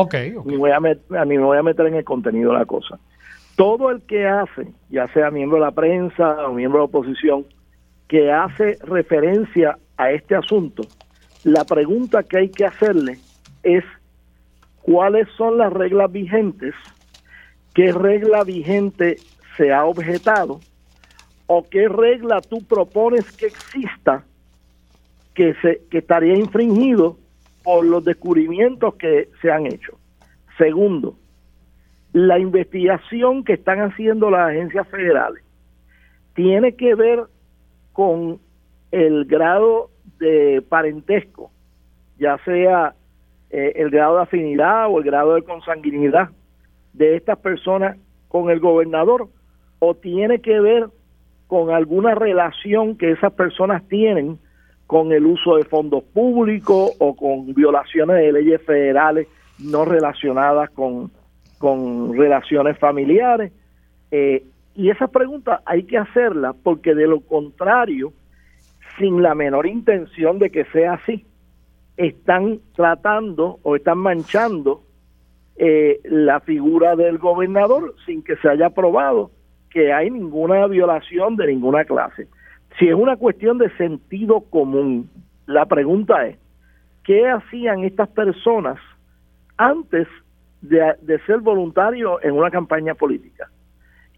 Ni, 0.44 0.56
voy 0.56 0.70
a 0.70 0.78
met- 0.78 1.00
ni 1.26 1.36
me 1.36 1.44
voy 1.44 1.58
a 1.58 1.62
meter 1.62 1.86
en 1.86 1.94
el 1.94 2.04
contenido 2.04 2.52
de 2.52 2.58
la 2.58 2.64
cosa. 2.64 2.98
Todo 3.56 3.90
el 3.90 4.02
que 4.02 4.26
hace, 4.26 4.68
ya 4.90 5.08
sea 5.08 5.30
miembro 5.30 5.58
de 5.58 5.64
la 5.64 5.70
prensa 5.72 6.46
o 6.46 6.52
miembro 6.52 6.78
de 6.80 6.82
la 6.82 6.86
oposición, 6.86 7.44
que 8.06 8.30
hace 8.30 8.78
referencia 8.82 9.78
a 9.96 10.10
este 10.10 10.36
asunto, 10.36 10.82
la 11.42 11.64
pregunta 11.64 12.22
que 12.22 12.38
hay 12.38 12.48
que 12.50 12.64
hacerle 12.66 13.18
es 13.62 13.82
cuáles 14.86 15.26
son 15.36 15.58
las 15.58 15.72
reglas 15.72 16.12
vigentes, 16.12 16.72
qué 17.74 17.90
regla 17.90 18.44
vigente 18.44 19.16
se 19.56 19.72
ha 19.72 19.84
objetado 19.84 20.60
o 21.48 21.64
qué 21.68 21.88
regla 21.88 22.40
tú 22.40 22.64
propones 22.64 23.30
que 23.32 23.46
exista 23.46 24.24
que 25.34 25.54
se 25.60 25.82
que 25.90 25.98
estaría 25.98 26.36
infringido 26.36 27.18
por 27.64 27.84
los 27.84 28.04
descubrimientos 28.04 28.94
que 28.94 29.28
se 29.42 29.50
han 29.50 29.66
hecho. 29.66 29.98
Segundo, 30.56 31.16
la 32.12 32.38
investigación 32.38 33.42
que 33.42 33.54
están 33.54 33.80
haciendo 33.80 34.30
las 34.30 34.50
agencias 34.50 34.86
federales 34.88 35.42
tiene 36.34 36.76
que 36.76 36.94
ver 36.94 37.24
con 37.92 38.38
el 38.92 39.24
grado 39.24 39.90
de 40.20 40.62
parentesco, 40.68 41.50
ya 42.18 42.38
sea 42.44 42.94
eh, 43.50 43.72
el 43.76 43.90
grado 43.90 44.16
de 44.16 44.22
afinidad 44.22 44.88
o 44.88 44.98
el 44.98 45.04
grado 45.04 45.34
de 45.34 45.42
consanguinidad 45.42 46.30
de 46.92 47.16
estas 47.16 47.38
personas 47.38 47.96
con 48.28 48.50
el 48.50 48.60
gobernador, 48.60 49.28
o 49.78 49.94
tiene 49.94 50.40
que 50.40 50.58
ver 50.60 50.88
con 51.46 51.70
alguna 51.70 52.14
relación 52.14 52.96
que 52.96 53.12
esas 53.12 53.32
personas 53.32 53.86
tienen 53.88 54.38
con 54.86 55.12
el 55.12 55.26
uso 55.26 55.56
de 55.56 55.64
fondos 55.64 56.02
públicos 56.04 56.92
o 56.98 57.16
con 57.16 57.54
violaciones 57.54 58.16
de 58.16 58.32
leyes 58.32 58.62
federales 58.62 59.28
no 59.58 59.84
relacionadas 59.84 60.70
con, 60.70 61.10
con 61.58 62.16
relaciones 62.16 62.78
familiares. 62.78 63.52
Eh, 64.10 64.44
y 64.74 64.90
esa 64.90 65.08
pregunta 65.08 65.62
hay 65.64 65.84
que 65.84 65.98
hacerla 65.98 66.54
porque 66.62 66.94
de 66.94 67.06
lo 67.06 67.20
contrario, 67.20 68.12
sin 68.98 69.22
la 69.22 69.34
menor 69.34 69.66
intención 69.66 70.38
de 70.38 70.50
que 70.50 70.64
sea 70.66 70.94
así, 70.94 71.24
están 71.96 72.60
tratando 72.74 73.58
o 73.62 73.76
están 73.76 73.98
manchando 73.98 74.82
eh, 75.56 76.00
la 76.04 76.40
figura 76.40 76.96
del 76.96 77.18
gobernador 77.18 77.94
sin 78.04 78.22
que 78.22 78.36
se 78.36 78.48
haya 78.48 78.70
probado 78.70 79.30
que 79.70 79.92
hay 79.92 80.10
ninguna 80.10 80.66
violación 80.66 81.36
de 81.36 81.46
ninguna 81.46 81.84
clase. 81.84 82.28
Si 82.78 82.88
es 82.88 82.94
una 82.94 83.16
cuestión 83.16 83.58
de 83.58 83.74
sentido 83.76 84.42
común, 84.42 85.10
la 85.46 85.66
pregunta 85.66 86.26
es, 86.26 86.38
¿qué 87.04 87.28
hacían 87.28 87.84
estas 87.84 88.08
personas 88.08 88.78
antes 89.56 90.06
de, 90.60 91.18
ser 91.26 91.38
voluntarios 91.40 92.22
en 92.22 92.32
una 92.32 92.50
campaña 92.50 92.94
política? 92.94 93.50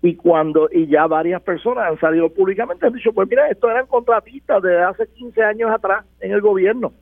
y 0.00 0.14
cuando 0.14 0.68
y 0.70 0.86
ya 0.86 1.08
varias 1.08 1.42
personas 1.42 1.90
han 1.90 1.98
salido 1.98 2.32
públicamente 2.32 2.86
han 2.86 2.92
dicho 2.92 3.12
pues 3.12 3.28
mira 3.28 3.48
estos 3.48 3.68
eran 3.68 3.86
contratistas 3.86 4.62
de 4.62 4.80
hace 4.80 5.08
15 5.08 5.42
años 5.42 5.72
atrás 5.72 6.04
en 6.20 6.30
el 6.30 6.40
gobierno 6.40 6.92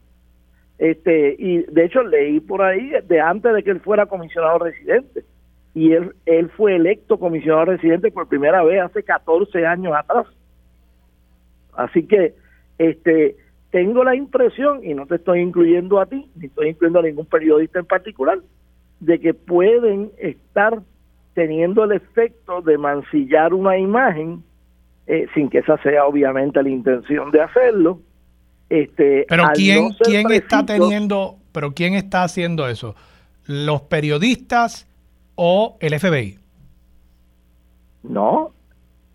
este 0.77 1.35
y 1.39 1.63
de 1.63 1.85
hecho 1.85 2.03
leí 2.03 2.39
por 2.39 2.61
ahí 2.61 2.91
de 3.07 3.19
antes 3.19 3.53
de 3.53 3.63
que 3.63 3.71
él 3.71 3.79
fuera 3.79 4.05
comisionado 4.05 4.59
residente 4.59 5.23
y 5.73 5.93
él 5.93 6.13
él 6.25 6.49
fue 6.49 6.75
electo 6.75 7.17
comisionado 7.17 7.65
residente 7.65 8.11
por 8.11 8.27
primera 8.27 8.63
vez 8.63 8.81
hace 8.81 9.03
14 9.03 9.65
años 9.65 9.93
atrás 9.95 10.27
así 11.73 12.05
que 12.05 12.35
este 12.77 13.35
tengo 13.71 14.03
la 14.03 14.15
impresión 14.15 14.83
y 14.83 14.93
no 14.93 15.07
te 15.07 15.15
estoy 15.15 15.39
incluyendo 15.39 15.99
a 15.99 16.05
ti 16.05 16.29
ni 16.35 16.45
estoy 16.45 16.69
incluyendo 16.69 16.99
a 16.99 17.03
ningún 17.03 17.25
periodista 17.25 17.79
en 17.79 17.85
particular 17.85 18.39
de 18.99 19.19
que 19.19 19.33
pueden 19.33 20.11
estar 20.17 20.79
teniendo 21.33 21.83
el 21.83 21.91
efecto 21.91 22.61
de 22.61 22.79
mancillar 22.79 23.53
una 23.53 23.77
imagen, 23.77 24.43
eh, 25.05 25.27
sin 25.35 25.49
que 25.49 25.59
esa 25.59 25.77
sea 25.83 26.05
obviamente 26.07 26.61
la 26.63 26.69
intención 26.69 27.29
de 27.31 27.41
hacerlo. 27.41 27.99
Este, 28.69 29.25
pero 29.29 29.45
quién, 29.53 29.89
quién 30.03 30.31
está 30.31 30.65
teniendo, 30.65 31.37
pero 31.51 31.73
quién 31.73 31.93
está 31.93 32.23
haciendo 32.23 32.67
eso, 32.67 32.95
los 33.45 33.81
periodistas 33.83 34.87
o 35.35 35.77
el 35.79 35.97
FBI. 35.97 36.37
No, 38.03 38.51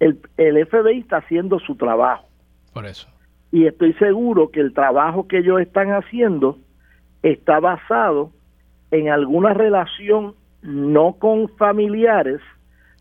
el, 0.00 0.18
el 0.36 0.66
FBI 0.66 1.00
está 1.00 1.18
haciendo 1.18 1.58
su 1.58 1.76
trabajo. 1.76 2.26
Por 2.72 2.86
eso. 2.86 3.08
Y 3.50 3.66
estoy 3.66 3.92
seguro 3.94 4.50
que 4.50 4.60
el 4.60 4.72
trabajo 4.72 5.28
que 5.28 5.38
ellos 5.38 5.60
están 5.60 5.90
haciendo 5.90 6.58
está 7.22 7.60
basado 7.60 8.32
en 8.90 9.10
alguna 9.10 9.52
relación 9.52 10.34
no 10.62 11.14
con 11.14 11.48
familiares, 11.56 12.40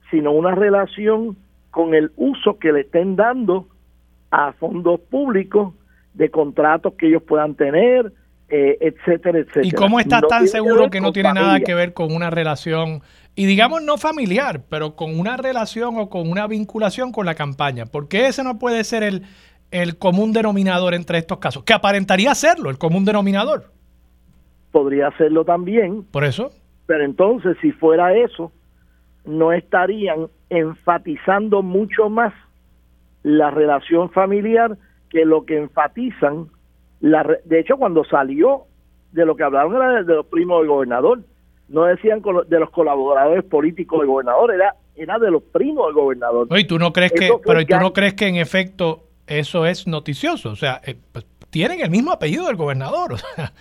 sino 0.09 0.31
una 0.31 0.53
relación 0.53 1.37
con 1.69 1.93
el 1.93 2.11
uso 2.17 2.59
que 2.59 2.73
le 2.73 2.81
estén 2.81 3.15
dando 3.15 3.67
a 4.31 4.51
fondos 4.53 4.99
públicos 4.99 5.73
de 6.13 6.29
contratos 6.29 6.93
que 6.97 7.07
ellos 7.07 7.23
puedan 7.23 7.55
tener, 7.55 8.11
eh, 8.49 8.77
etcétera, 8.81 9.39
etcétera. 9.39 9.65
¿Y 9.65 9.71
cómo 9.71 9.99
está 9.99 10.21
tan 10.21 10.47
seguro 10.47 10.89
que 10.89 11.01
no 11.01 11.11
tiene 11.11 11.33
nada 11.33 11.59
que 11.61 11.73
ver 11.73 11.93
con 11.93 12.13
una 12.13 12.29
relación, 12.29 13.01
y 13.35 13.45
digamos 13.45 13.81
no 13.81 13.97
familiar, 13.97 14.61
pero 14.69 14.95
con 14.95 15.17
una 15.17 15.37
relación 15.37 15.97
o 15.97 16.09
con 16.09 16.29
una 16.29 16.47
vinculación 16.47 17.11
con 17.11 17.25
la 17.25 17.35
campaña? 17.35 17.85
Porque 17.85 18.27
ese 18.27 18.43
no 18.43 18.59
puede 18.59 18.83
ser 18.83 19.03
el, 19.03 19.23
el 19.71 19.97
común 19.97 20.33
denominador 20.33 20.93
entre 20.93 21.17
estos 21.17 21.37
casos, 21.37 21.63
que 21.63 21.73
aparentaría 21.73 22.35
serlo, 22.35 22.69
el 22.69 22.77
común 22.77 23.05
denominador. 23.05 23.71
Podría 24.71 25.11
serlo 25.17 25.45
también. 25.45 26.03
Por 26.03 26.25
eso. 26.25 26.51
Pero 26.87 27.05
entonces, 27.05 27.57
si 27.61 27.71
fuera 27.71 28.13
eso, 28.13 28.51
no 29.23 29.53
estarían 29.53 30.27
enfatizando 30.49 31.61
mucho 31.61 32.09
más 32.09 32.33
la 33.23 33.51
relación 33.51 34.09
familiar 34.09 34.77
que 35.11 35.25
lo 35.25 35.45
que 35.45 35.57
enfatizan. 35.57 36.47
La, 37.01 37.23
de 37.45 37.59
hecho, 37.59 37.77
cuando 37.77 38.03
salió, 38.05 38.65
de 39.11 39.25
lo 39.25 39.35
que 39.35 39.43
hablaron 39.43 39.75
era 39.75 40.03
de, 40.03 40.15
los 40.15 40.25
primos 40.25 40.59
del 40.59 40.69
gobernador. 40.69 41.21
No 41.67 41.85
decían 41.85 42.21
de 42.47 42.59
los 42.59 42.69
colaboradores 42.71 43.45
políticos 43.45 43.99
del 43.99 44.07
gobernador, 44.07 44.53
era, 44.53 44.75
era 44.95 45.19
de 45.19 45.31
los 45.31 45.43
primos 45.43 45.87
del 45.87 45.95
gobernador. 45.95 46.47
Oye, 46.49 46.65
¿tú 46.65 46.77
no 46.77 46.91
crees 46.91 47.13
que, 47.13 47.29
pero 47.45 47.65
tú 47.65 47.77
no 47.77 47.93
crees 47.93 48.13
que 48.13 48.27
en 48.27 48.35
efecto 48.35 49.03
eso 49.25 49.65
es 49.65 49.87
noticioso? 49.87 50.49
O 50.49 50.55
sea, 50.55 50.81
eh, 50.85 50.95
pues, 51.11 51.25
tienen 51.49 51.79
el 51.79 51.89
mismo 51.89 52.11
apellido 52.11 52.47
del 52.47 52.57
gobernador. 52.57 53.13
O 53.13 53.17
sea. 53.17 53.53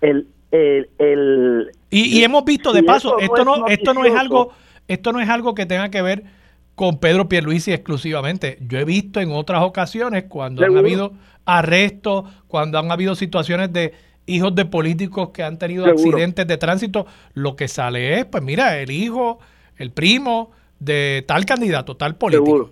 El, 0.00 0.28
el, 0.52 1.72
y, 1.90 2.22
hemos 2.22 2.44
visto 2.44 2.72
de 2.72 2.82
paso, 2.82 3.18
esto 3.18 3.44
no, 3.44 3.66
esto 3.66 3.92
no 3.92 4.04
es 4.04 4.14
algo, 4.14 4.52
esto 4.86 5.12
no 5.12 5.20
es 5.20 5.28
algo 5.28 5.54
que 5.54 5.66
tenga 5.66 5.90
que 5.90 6.02
ver 6.02 6.22
con 6.76 7.00
Pedro 7.00 7.28
Pierluisi 7.28 7.72
exclusivamente. 7.72 8.58
Yo 8.60 8.78
he 8.78 8.84
visto 8.84 9.20
en 9.20 9.32
otras 9.32 9.62
ocasiones 9.62 10.24
cuando 10.24 10.64
han 10.64 10.76
habido 10.76 11.12
arrestos, 11.46 12.24
cuando 12.46 12.78
han 12.78 12.92
habido 12.92 13.14
situaciones 13.14 13.72
de 13.72 13.94
hijos 14.26 14.54
de 14.54 14.66
políticos 14.66 15.30
que 15.30 15.42
han 15.42 15.58
tenido 15.58 15.86
accidentes 15.86 16.46
de 16.46 16.56
tránsito, 16.58 17.06
lo 17.32 17.56
que 17.56 17.66
sale 17.66 18.18
es, 18.18 18.26
pues 18.26 18.42
mira, 18.42 18.78
el 18.78 18.90
hijo, 18.90 19.38
el 19.78 19.90
primo 19.90 20.50
de 20.78 21.24
tal 21.26 21.46
candidato, 21.46 21.96
tal 21.96 22.16
político. 22.16 22.70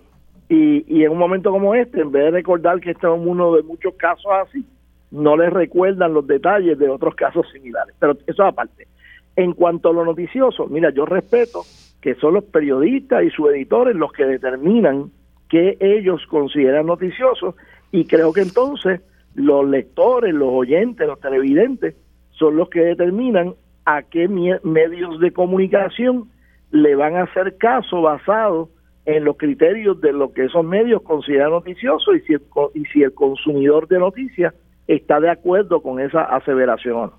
Y, 0.49 0.85
y 0.87 1.03
en 1.03 1.11
un 1.11 1.17
momento 1.17 1.49
como 1.49 1.73
este, 1.73 2.01
en 2.01 2.11
vez 2.11 2.25
de 2.25 2.31
recordar 2.31 2.79
que 2.79 2.91
este 2.91 3.07
es 3.07 3.13
uno 3.17 3.55
de 3.55 3.63
muchos 3.63 3.95
casos 3.95 4.31
así, 4.43 4.63
no 5.09 5.35
les 5.35 5.51
recuerdan 5.51 6.13
los 6.13 6.27
detalles 6.27 6.77
de 6.77 6.89
otros 6.89 7.15
casos 7.15 7.47
similares. 7.51 7.95
Pero 7.97 8.15
eso 8.27 8.43
aparte. 8.43 8.87
En 9.35 9.53
cuanto 9.53 9.89
a 9.89 9.93
lo 9.93 10.05
noticioso, 10.05 10.67
mira, 10.67 10.91
yo 10.91 11.05
respeto 11.05 11.63
que 12.05 12.13
son 12.13 12.35
los 12.35 12.43
periodistas 12.43 13.23
y 13.23 13.31
sus 13.31 13.49
editores 13.49 13.95
los 13.95 14.11
que 14.11 14.27
determinan 14.27 15.09
qué 15.49 15.75
ellos 15.79 16.21
consideran 16.29 16.85
noticioso 16.85 17.55
y 17.91 18.05
creo 18.05 18.31
que 18.31 18.41
entonces 18.41 19.01
los 19.33 19.67
lectores, 19.67 20.31
los 20.31 20.49
oyentes, 20.49 21.07
los 21.07 21.19
televidentes 21.19 21.95
son 22.29 22.57
los 22.57 22.69
que 22.69 22.81
determinan 22.81 23.55
a 23.85 24.03
qué 24.03 24.27
medios 24.27 25.19
de 25.19 25.31
comunicación 25.31 26.29
le 26.69 26.93
van 26.93 27.15
a 27.15 27.23
hacer 27.23 27.57
caso 27.57 28.03
basado 28.03 28.69
en 29.05 29.23
los 29.23 29.35
criterios 29.37 29.99
de 29.99 30.13
lo 30.13 30.31
que 30.31 30.45
esos 30.45 30.63
medios 30.63 31.01
consideran 31.01 31.49
noticioso 31.49 32.13
y 32.13 32.21
si 32.21 32.33
el, 32.33 32.43
y 32.75 32.85
si 32.85 33.01
el 33.01 33.15
consumidor 33.15 33.87
de 33.87 33.97
noticias 33.97 34.53
está 34.85 35.19
de 35.19 35.31
acuerdo 35.31 35.81
con 35.81 35.99
esa 35.99 36.21
aseveración. 36.21 37.13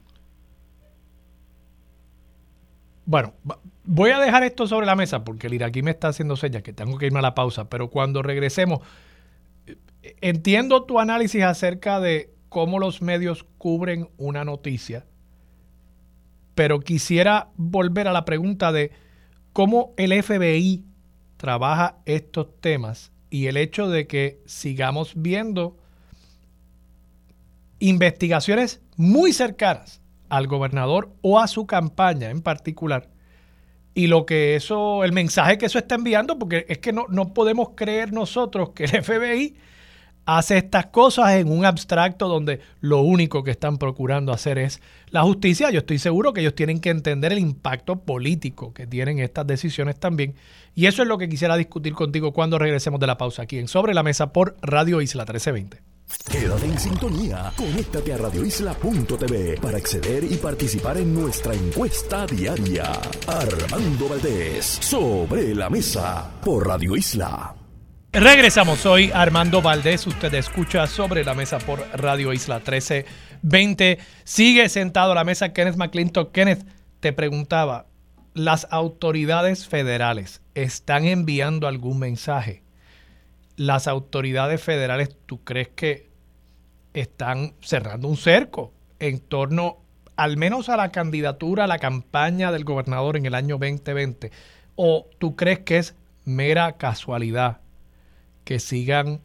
Bueno, 3.05 3.33
voy 3.87 4.11
a 4.11 4.19
dejar 4.19 4.43
esto 4.43 4.67
sobre 4.67 4.87
la 4.87 4.97
mesa 4.97 5.25
porque 5.25 5.47
el 5.47 5.55
iraquí 5.55 5.83
me 5.83 5.93
está 5.93 6.09
haciendo 6.09 6.37
señas 6.37 6.63
que 6.63 6.73
tengo 6.73 6.99
que 6.99 7.07
irme 7.07 7.21
a 7.21 7.23
la 7.23 7.35
pausa, 7.35 7.69
pero 7.69 7.89
cuando 7.89 8.23
regresemos, 8.23 8.81
entiendo 10.21 10.85
tu 10.85 10.99
análisis 11.01 11.43
acerca 11.43 12.01
de 12.01 12.35
cómo 12.49 12.79
los 12.79 13.03
medios 13.03 13.45
cubren 13.59 14.09
una 14.19 14.45
noticia, 14.45 15.07
pero 16.55 16.81
quisiera 16.81 17.49
volver 17.57 18.09
a 18.09 18.13
la 18.13 18.25
pregunta 18.25 18.73
de 18.73 18.91
cómo 19.53 19.93
el 19.97 20.23
FBI 20.23 20.85
trabaja 21.37 21.97
estos 22.07 22.61
temas 22.61 23.13
y 23.31 23.47
el 23.47 23.57
hecho 23.57 23.89
de 23.89 24.07
que 24.07 24.41
sigamos 24.47 25.13
viendo 25.17 25.77
investigaciones 27.79 28.81
muy 28.97 29.33
cercanas 29.33 30.01
al 30.29 30.47
gobernador 30.47 31.13
o 31.21 31.39
a 31.39 31.47
su 31.47 31.67
campaña 31.67 32.31
en 32.31 32.43
particular. 32.43 33.11
Y 33.97 34.09
lo 34.09 34.27
que 34.27 34.57
eso, 34.57 35.05
el 35.05 35.13
mensaje 35.13 35.57
que 35.57 35.65
eso 35.65 35.79
está 35.79 35.95
enviando, 35.95 36.39
porque 36.39 36.67
es 36.69 36.77
que 36.77 36.93
no, 36.93 37.07
no 37.09 37.33
podemos 37.33 37.71
creer 37.75 38.13
nosotros 38.13 38.73
que 38.75 38.85
el 38.85 38.91
FBI 39.03 39.57
hace 40.27 40.59
estas 40.59 40.89
cosas 40.89 41.31
en 41.37 41.51
un 41.51 41.65
abstracto 41.65 42.29
donde 42.29 42.61
lo 42.83 43.01
único 43.01 43.43
que 43.43 43.53
están 43.53 43.79
procurando 43.79 44.35
hacer 44.35 44.59
es 44.59 44.83
la 45.09 45.23
justicia. 45.23 45.71
Yo 45.71 45.79
estoy 45.79 45.99
seguro 45.99 46.35
que 46.35 46.43
ellos 46.43 46.55
tienen 46.55 46.81
que 46.81 46.91
entender 46.91 47.33
el 47.33 47.39
impacto 47.39 47.97
político 48.01 48.75
que 48.75 48.87
tienen 48.87 49.19
estas 49.19 49.47
decisiones 49.47 49.99
también. 49.99 50.35
Y 50.75 50.85
eso 50.85 51.01
es 51.01 51.09
lo 51.09 51.17
que 51.17 51.31
quisiera 51.31 51.57
discutir 51.57 51.95
contigo 51.95 52.35
cuando 52.35 52.59
regresemos 52.59 53.01
de 53.01 53.07
la 53.07 53.17
pausa 53.17 53.45
aquí 53.45 53.59
en 53.59 53.67
Sobre 53.67 53.95
la 53.95 54.03
Mesa 54.03 54.31
por 54.31 54.59
Radio 54.61 55.01
Isla 55.01 55.23
1320. 55.23 55.96
Quédate 56.31 56.67
en 56.67 56.79
sintonía. 56.79 57.53
Conéctate 57.57 58.13
a 58.13 58.17
radioisla.tv 58.19 59.59
para 59.61 59.79
acceder 59.79 60.25
y 60.25 60.37
participar 60.37 60.99
en 60.99 61.15
nuestra 61.15 61.55
encuesta 61.55 62.27
diaria. 62.27 62.93
Armando 63.27 64.09
Valdés, 64.09 64.79
sobre 64.81 65.55
la 65.55 65.71
mesa, 65.71 66.31
por 66.45 66.67
Radio 66.67 66.97
Isla. 66.97 67.55
Regresamos, 68.13 68.79
soy 68.79 69.11
Armando 69.13 69.61
Valdés, 69.61 70.07
usted 70.07 70.33
escucha 70.35 70.87
sobre 70.87 71.23
la 71.23 71.35
mesa 71.35 71.59
por 71.59 71.87
Radio 71.93 72.33
Isla 72.33 72.57
1320. 72.57 73.99
Sigue 74.25 74.69
sentado 74.69 75.13
a 75.13 75.15
la 75.15 75.25
mesa 75.25 75.53
Kenneth 75.53 75.77
McClintock. 75.77 76.33
Kenneth, 76.33 76.67
te 77.01 77.13
preguntaba, 77.13 77.87
¿las 78.33 78.67
autoridades 78.71 79.69
federales 79.69 80.41
están 80.55 81.05
enviando 81.05 81.69
algún 81.69 81.99
mensaje 81.99 82.66
las 83.57 83.89
autoridades 83.89 84.63
federales, 84.63 85.17
¿tú 85.27 85.43
crees 85.43 85.69
que 85.69 86.11
están 86.95 87.55
cerrando 87.61 88.09
un 88.09 88.17
cerco 88.17 88.73
en 88.99 89.21
torno 89.21 89.79
al 90.17 90.37
menos 90.37 90.69
a 90.69 90.77
la 90.77 90.91
candidatura, 90.91 91.65
a 91.65 91.67
la 91.67 91.79
campaña 91.79 92.53
del 92.53 92.65
gobernador 92.65 93.17
en 93.17 93.27
el 93.27 93.35
año 93.35 93.59
2020? 93.59 94.31
¿O 94.77 95.09
tú 95.19 95.37
crees 95.37 95.61
que 95.61 95.79
es 95.79 95.95
mera 96.25 96.77
casualidad 96.77 97.61
que 98.45 98.61
sigan 98.61 99.21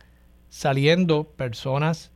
saliendo 0.49 1.25
personas 1.25 2.11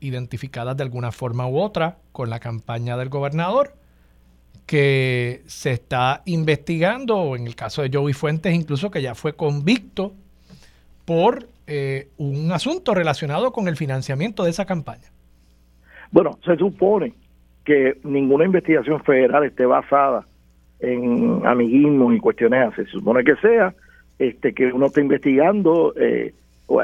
identificadas 0.00 0.76
de 0.76 0.82
alguna 0.82 1.12
forma 1.12 1.46
u 1.46 1.58
otra 1.58 1.98
con 2.12 2.30
la 2.30 2.40
campaña 2.40 2.96
del 2.96 3.08
gobernador 3.08 3.76
que 4.66 5.42
se 5.46 5.72
está 5.72 6.22
investigando, 6.26 7.16
o 7.16 7.36
en 7.36 7.46
el 7.46 7.56
caso 7.56 7.82
de 7.82 7.90
Joey 7.92 8.14
Fuentes, 8.14 8.54
incluso 8.54 8.90
que 8.90 9.02
ya 9.02 9.14
fue 9.14 9.34
convicto 9.34 10.14
por 11.10 11.48
eh, 11.66 12.06
un 12.18 12.52
asunto 12.52 12.94
relacionado 12.94 13.50
con 13.50 13.66
el 13.66 13.74
financiamiento 13.74 14.44
de 14.44 14.50
esa 14.50 14.64
campaña. 14.64 15.08
Bueno, 16.12 16.38
se 16.44 16.54
supone 16.54 17.14
que 17.64 17.98
ninguna 18.04 18.44
investigación 18.44 19.02
federal 19.02 19.42
esté 19.42 19.66
basada 19.66 20.24
en 20.78 21.44
amiguismo 21.44 22.12
y 22.12 22.20
cuestiones 22.20 22.68
así. 22.68 22.84
Se 22.84 22.92
supone 22.92 23.24
que 23.24 23.34
sea 23.42 23.74
este 24.20 24.54
que 24.54 24.72
uno 24.72 24.86
esté 24.86 25.00
investigando 25.00 25.94
eh, 25.96 26.32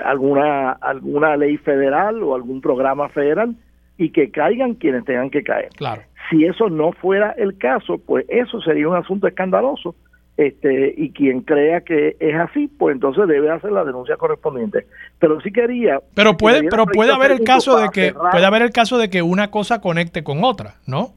alguna 0.05 0.73
alguna 0.73 1.37
ley 1.37 1.57
federal 1.59 2.21
o 2.25 2.35
algún 2.35 2.61
programa 2.61 3.09
federal 3.11 3.55
y 3.97 4.11
que 4.11 4.33
caigan 4.33 4.75
quienes 4.75 5.05
tengan 5.05 5.31
que 5.31 5.45
caer. 5.45 5.69
Claro. 5.77 6.03
Si 6.31 6.45
eso 6.45 6.69
no 6.69 6.91
fuera 6.91 7.31
el 7.31 7.57
caso, 7.59 7.99
pues 8.05 8.27
eso 8.29 8.61
sería 8.61 8.89
un 8.89 8.97
asunto 8.97 9.29
escandaloso. 9.29 9.95
Este, 10.37 10.93
y 10.97 11.13
quien 11.13 11.41
crea 11.41 11.81
que 11.81 12.17
es 12.21 12.35
así, 12.35 12.69
pues 12.69 12.95
entonces 12.95 13.27
debe 13.27 13.51
hacer 13.51 13.73
la 13.73 13.85
denuncia 13.85 14.17
correspondiente. 14.17 14.87
Pero 15.19 15.41
sí 15.41 15.51
quería. 15.51 16.01
Pero 16.15 16.37
puede, 16.37 16.69
pero 16.69 16.87
puede 16.87 17.13
haber 17.13 17.31
el 17.31 17.43
caso 17.43 17.79
de 17.79 17.89
que 17.89 18.13
puede 18.13 18.45
haber 18.45 18.63
el 18.63 18.71
caso 18.71 18.99
de 18.99 19.09
que 19.09 19.23
una 19.23 19.51
cosa 19.51 19.81
conecte 19.81 20.23
con 20.23 20.45
otra, 20.45 20.75
¿no? 20.87 21.15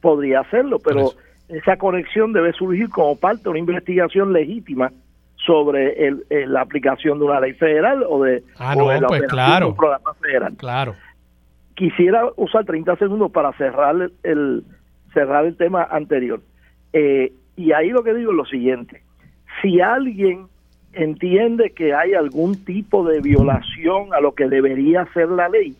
Podría 0.00 0.40
hacerlo, 0.40 0.78
pero 0.78 1.12
esa 1.48 1.76
conexión 1.76 2.32
debe 2.32 2.52
surgir 2.52 2.88
como 2.88 3.16
parte 3.16 3.44
de 3.44 3.50
una 3.50 3.58
investigación 3.58 4.32
legítima 4.32 4.92
sobre 5.44 6.06
el, 6.06 6.24
la 6.28 6.60
aplicación 6.60 7.18
de 7.18 7.24
una 7.24 7.40
ley 7.40 7.54
federal 7.54 8.04
o 8.08 8.22
de, 8.22 8.44
ah, 8.58 8.76
no, 8.76 8.86
pues 9.08 9.22
claro, 9.22 9.68
un 9.68 9.76
programa 9.76 10.14
federal. 10.20 10.54
Claro 10.56 10.94
quisiera 11.76 12.30
usar 12.36 12.64
30 12.64 12.96
segundos 12.96 13.30
para 13.30 13.52
cerrar 13.52 14.10
el, 14.24 14.64
cerrar 15.12 15.46
el 15.46 15.56
tema 15.56 15.84
anterior. 15.84 16.40
Eh, 16.92 17.32
y 17.56 17.72
ahí 17.72 17.90
lo 17.90 18.02
que 18.02 18.14
digo 18.14 18.30
es 18.30 18.36
lo 18.36 18.44
siguiente, 18.44 19.02
si 19.62 19.80
alguien 19.80 20.46
entiende 20.92 21.70
que 21.70 21.94
hay 21.94 22.14
algún 22.14 22.64
tipo 22.64 23.04
de 23.04 23.20
violación 23.20 24.14
a 24.14 24.20
lo 24.20 24.34
que 24.34 24.48
debería 24.48 25.06
ser 25.12 25.28
la 25.28 25.48
ley, 25.48 25.76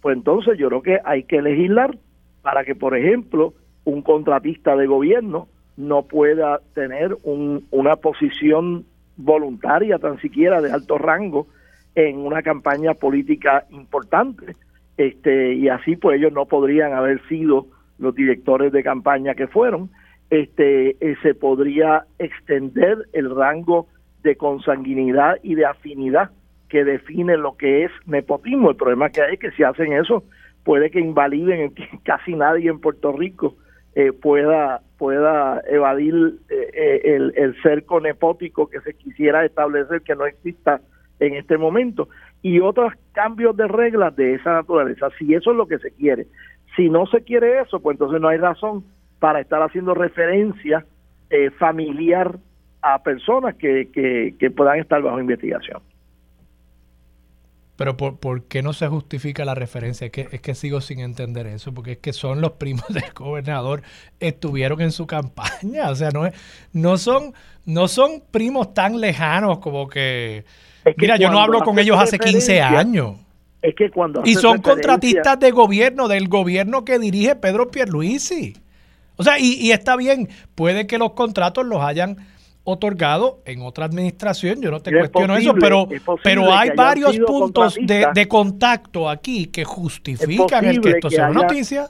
pues 0.00 0.16
entonces 0.16 0.58
yo 0.58 0.68
creo 0.68 0.82
que 0.82 0.98
hay 1.04 1.24
que 1.24 1.42
legislar 1.42 1.96
para 2.42 2.64
que, 2.64 2.74
por 2.74 2.96
ejemplo, 2.96 3.54
un 3.84 4.02
contratista 4.02 4.76
de 4.76 4.86
gobierno 4.86 5.48
no 5.76 6.02
pueda 6.02 6.60
tener 6.74 7.16
una 7.24 7.96
posición 7.96 8.84
voluntaria, 9.16 9.98
tan 9.98 10.20
siquiera 10.20 10.60
de 10.60 10.72
alto 10.72 10.98
rango, 10.98 11.46
en 11.94 12.18
una 12.18 12.42
campaña 12.42 12.94
política 12.94 13.64
importante. 13.70 14.54
Este 14.96 15.54
y 15.54 15.68
así 15.68 15.96
pues 15.96 16.18
ellos 16.18 16.32
no 16.32 16.46
podrían 16.46 16.92
haber 16.92 17.20
sido 17.28 17.66
los 17.98 18.14
directores 18.14 18.72
de 18.72 18.82
campaña 18.82 19.34
que 19.34 19.46
fueron 19.46 19.90
este 20.30 20.96
eh, 21.00 21.16
se 21.22 21.34
podría 21.34 22.04
extender 22.18 22.98
el 23.12 23.34
rango 23.34 23.86
de 24.22 24.36
consanguinidad 24.36 25.36
y 25.42 25.54
de 25.54 25.66
afinidad 25.66 26.30
que 26.68 26.84
define 26.84 27.36
lo 27.36 27.56
que 27.56 27.84
es 27.84 27.92
nepotismo 28.06 28.70
el 28.70 28.76
problema 28.76 29.10
que 29.10 29.22
hay 29.22 29.34
es 29.34 29.40
que 29.40 29.52
si 29.52 29.62
hacen 29.62 29.92
eso 29.92 30.24
puede 30.64 30.90
que 30.90 31.00
invaliden 31.00 31.74
que 31.74 31.88
casi 32.04 32.34
nadie 32.34 32.70
en 32.70 32.80
Puerto 32.80 33.12
Rico 33.12 33.56
eh, 33.94 34.12
pueda 34.12 34.82
pueda 34.98 35.62
evadir 35.68 36.14
eh, 36.48 37.00
el, 37.04 37.32
el 37.36 37.54
cerco 37.62 38.00
nepótico 38.00 38.68
que 38.68 38.80
se 38.80 38.94
quisiera 38.94 39.44
establecer 39.44 40.02
que 40.02 40.16
no 40.16 40.26
exista 40.26 40.80
en 41.20 41.34
este 41.34 41.56
momento 41.56 42.08
y 42.42 42.60
otros 42.60 42.92
cambios 43.12 43.56
de 43.56 43.66
reglas 43.66 44.14
de 44.16 44.34
esa 44.34 44.52
naturaleza, 44.52 45.08
si 45.18 45.34
eso 45.34 45.50
es 45.50 45.56
lo 45.56 45.66
que 45.66 45.78
se 45.78 45.90
quiere. 45.90 46.26
Si 46.76 46.88
no 46.88 47.06
se 47.06 47.22
quiere 47.22 47.60
eso, 47.60 47.80
pues 47.80 47.94
entonces 47.94 48.20
no 48.20 48.28
hay 48.28 48.38
razón 48.38 48.84
para 49.26 49.40
estar 49.40 49.60
haciendo 49.60 49.92
referencia 49.92 50.86
eh, 51.30 51.50
familiar 51.58 52.38
a 52.80 53.02
personas 53.02 53.56
que, 53.56 53.90
que, 54.38 54.50
puedan 54.52 54.78
estar 54.78 55.02
bajo 55.02 55.18
investigación. 55.18 55.82
Pero 57.74 57.96
por, 57.96 58.20
por, 58.20 58.44
qué 58.44 58.62
no 58.62 58.72
se 58.72 58.86
justifica 58.86 59.44
la 59.44 59.56
referencia? 59.56 60.04
Es 60.04 60.12
que, 60.12 60.28
es 60.30 60.40
que 60.40 60.54
sigo 60.54 60.80
sin 60.80 61.00
entender 61.00 61.48
eso, 61.48 61.74
porque 61.74 61.90
es 61.90 61.98
que 61.98 62.12
son 62.12 62.40
los 62.40 62.52
primos 62.52 62.86
del 62.94 63.12
gobernador, 63.16 63.82
estuvieron 64.20 64.80
en 64.80 64.92
su 64.92 65.08
campaña, 65.08 65.90
o 65.90 65.96
sea, 65.96 66.10
no, 66.12 66.26
es, 66.26 66.68
no, 66.72 66.96
son, 66.96 67.34
no 67.64 67.88
son 67.88 68.22
primos 68.30 68.74
tan 68.74 69.00
lejanos 69.00 69.58
como 69.58 69.88
que 69.88 70.44
Mira, 70.98 71.16
yo 71.16 71.30
no 71.30 71.40
hablo 71.40 71.62
con 71.62 71.76
ellos 71.80 71.98
hace 71.98 72.16
15 72.16 72.62
años. 72.62 73.16
Es 73.60 73.74
que 73.74 73.90
cuando 73.90 74.22
y 74.24 74.34
son 74.34 74.62
contratistas 74.62 75.40
de 75.40 75.50
gobierno, 75.50 76.06
del 76.06 76.28
gobierno 76.28 76.84
que 76.84 77.00
dirige 77.00 77.34
Pedro 77.34 77.72
Pierluisi. 77.72 78.54
O 79.16 79.22
sea, 79.22 79.38
y, 79.38 79.70
está 79.70 79.96
bien, 79.96 80.28
puede 80.54 80.86
que 80.86 80.98
los 80.98 81.12
contratos 81.12 81.64
los 81.64 81.80
hayan 81.82 82.16
otorgado 82.64 83.40
en 83.44 83.62
otra 83.62 83.84
administración, 83.84 84.60
yo 84.60 84.70
no 84.70 84.80
te 84.80 84.90
cuestiono 84.90 85.36
eso, 85.36 85.54
pero, 85.54 85.88
pero 86.22 86.52
hay 86.52 86.70
varios 86.76 87.16
puntos 87.18 87.78
de, 87.80 88.28
contacto 88.28 89.08
aquí 89.08 89.46
que 89.46 89.64
justifican 89.64 90.64
el 90.64 90.80
que 90.80 90.90
esto 90.90 91.10
sea 91.10 91.28
noticia. 91.30 91.88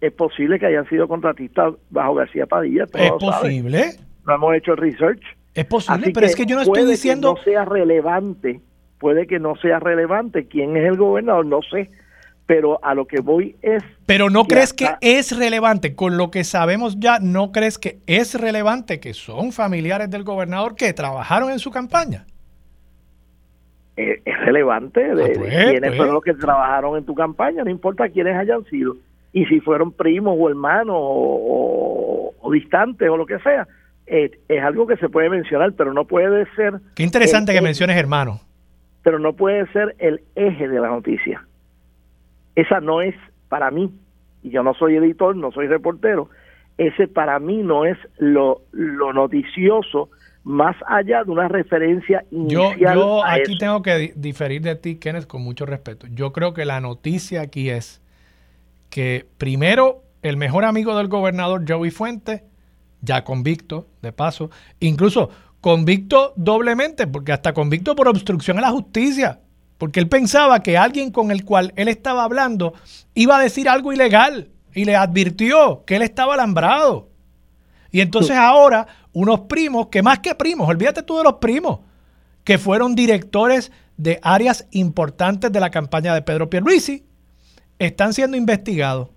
Es 0.00 0.12
posible 0.12 0.58
que 0.58 0.66
hayan 0.66 0.88
sido 0.88 1.06
contratistas 1.06 1.74
bajo 1.90 2.14
García 2.14 2.46
Padilla. 2.46 2.84
Es 2.94 3.12
posible. 3.12 3.92
No 4.26 4.34
hemos 4.34 4.54
hecho 4.56 4.74
research. 4.74 5.22
Es 5.54 5.64
posible, 5.64 6.10
pero 6.12 6.26
es 6.26 6.34
que 6.34 6.46
yo 6.46 6.56
no 6.56 6.62
estoy 6.62 6.86
diciendo... 6.86 7.34
Que 7.34 7.40
no 7.40 7.44
sea 7.44 7.64
relevante, 7.64 8.60
puede 8.98 9.26
que 9.26 9.38
no 9.38 9.54
sea 9.56 9.78
relevante 9.80 10.46
quién 10.46 10.76
es 10.76 10.84
el 10.84 10.96
gobernador, 10.96 11.44
no 11.44 11.60
sé, 11.62 11.90
pero 12.46 12.78
a 12.84 12.94
lo 12.94 13.06
que 13.06 13.20
voy 13.20 13.56
es... 13.62 13.82
Pero 14.06 14.30
no 14.30 14.44
crees 14.44 14.72
que 14.72 14.88
es 15.00 15.36
relevante, 15.36 15.94
con 15.94 16.16
lo 16.16 16.30
que 16.30 16.44
sabemos 16.44 16.98
ya, 16.98 17.18
¿no 17.20 17.52
crees 17.52 17.78
que 17.78 17.98
es 18.06 18.34
relevante 18.34 19.00
que 19.00 19.14
son 19.14 19.52
familiares 19.52 20.10
del 20.10 20.24
gobernador 20.24 20.74
que 20.74 20.92
trabajaron 20.92 21.50
en 21.50 21.58
su 21.58 21.70
campaña? 21.70 22.26
Eh, 23.96 24.20
es 24.24 24.38
relevante 24.40 25.00
de, 25.14 25.24
ah, 25.24 25.30
pues, 25.34 25.54
quiénes 25.54 25.80
pues. 25.80 25.96
fueron 25.96 26.14
los 26.14 26.24
que 26.24 26.34
trabajaron 26.34 26.96
en 26.96 27.04
tu 27.04 27.14
campaña, 27.14 27.62
no 27.64 27.70
importa 27.70 28.08
quiénes 28.08 28.36
hayan 28.36 28.64
sido, 28.64 28.96
y 29.32 29.44
si 29.46 29.60
fueron 29.60 29.92
primos 29.92 30.36
o 30.38 30.48
hermanos 30.48 30.96
o, 30.98 32.34
o 32.40 32.50
distantes 32.50 33.08
o 33.08 33.16
lo 33.16 33.26
que 33.26 33.38
sea 33.40 33.66
eh, 34.06 34.30
es 34.48 34.62
algo 34.62 34.86
que 34.86 34.96
se 34.96 35.08
puede 35.08 35.30
mencionar, 35.30 35.72
pero 35.72 35.92
no 35.92 36.04
puede 36.06 36.46
ser... 36.54 36.74
Qué 36.94 37.02
interesante 37.02 37.52
que 37.52 37.62
menciones 37.62 37.96
hermano. 37.96 38.40
Pero 39.02 39.18
no 39.18 39.32
puede 39.34 39.66
ser 39.72 39.94
el 39.98 40.20
eje 40.34 40.68
de 40.68 40.80
la 40.80 40.88
noticia. 40.88 41.46
Esa 42.54 42.80
no 42.80 43.00
es 43.00 43.14
para 43.48 43.70
mí, 43.70 43.92
y 44.42 44.50
yo 44.50 44.62
no 44.62 44.74
soy 44.74 44.96
editor, 44.96 45.36
no 45.36 45.52
soy 45.52 45.66
reportero, 45.66 46.28
ese 46.78 47.08
para 47.08 47.38
mí 47.38 47.62
no 47.62 47.84
es 47.84 47.98
lo, 48.18 48.62
lo 48.72 49.12
noticioso 49.12 50.10
más 50.44 50.74
allá 50.86 51.22
de 51.24 51.30
una 51.30 51.48
referencia 51.48 52.24
inicial. 52.30 52.76
Yo, 52.78 52.94
yo 52.94 53.24
aquí 53.24 53.56
tengo 53.58 53.82
que 53.82 54.12
diferir 54.16 54.62
de 54.62 54.74
ti, 54.74 54.96
Kenneth, 54.96 55.26
con 55.26 55.42
mucho 55.42 55.66
respeto. 55.66 56.06
Yo 56.10 56.32
creo 56.32 56.52
que 56.52 56.64
la 56.64 56.80
noticia 56.80 57.42
aquí 57.42 57.70
es 57.70 58.02
que 58.90 59.26
primero 59.38 60.02
el 60.22 60.36
mejor 60.36 60.64
amigo 60.64 60.96
del 60.96 61.08
gobernador 61.08 61.64
Joey 61.66 61.90
Fuente 61.90 62.44
ya 63.02 63.24
convicto, 63.24 63.88
de 64.00 64.12
paso, 64.12 64.50
incluso 64.80 65.28
convicto 65.60 66.32
doblemente, 66.36 67.06
porque 67.06 67.32
hasta 67.32 67.52
convicto 67.52 67.94
por 67.94 68.08
obstrucción 68.08 68.58
a 68.58 68.62
la 68.62 68.70
justicia, 68.70 69.40
porque 69.82 69.98
él 69.98 70.08
pensaba 70.08 70.62
que 70.62 70.78
alguien 70.78 71.10
con 71.10 71.32
el 71.32 71.44
cual 71.44 71.72
él 71.74 71.88
estaba 71.88 72.22
hablando 72.22 72.72
iba 73.14 73.36
a 73.36 73.42
decir 73.42 73.68
algo 73.68 73.92
ilegal 73.92 74.48
y 74.72 74.84
le 74.84 74.94
advirtió 74.94 75.82
que 75.84 75.96
él 75.96 76.02
estaba 76.02 76.34
alambrado. 76.34 77.08
Y 77.90 78.00
entonces 78.00 78.36
ahora 78.36 78.86
unos 79.12 79.40
primos, 79.40 79.88
que 79.88 80.00
más 80.00 80.20
que 80.20 80.36
primos, 80.36 80.68
olvídate 80.68 81.02
tú 81.02 81.18
de 81.18 81.24
los 81.24 81.38
primos, 81.38 81.80
que 82.44 82.58
fueron 82.58 82.94
directores 82.94 83.72
de 83.96 84.20
áreas 84.22 84.68
importantes 84.70 85.50
de 85.50 85.58
la 85.58 85.72
campaña 85.72 86.14
de 86.14 86.22
Pedro 86.22 86.48
Pierluisi, 86.48 87.04
están 87.80 88.14
siendo 88.14 88.36
investigados. 88.36 89.08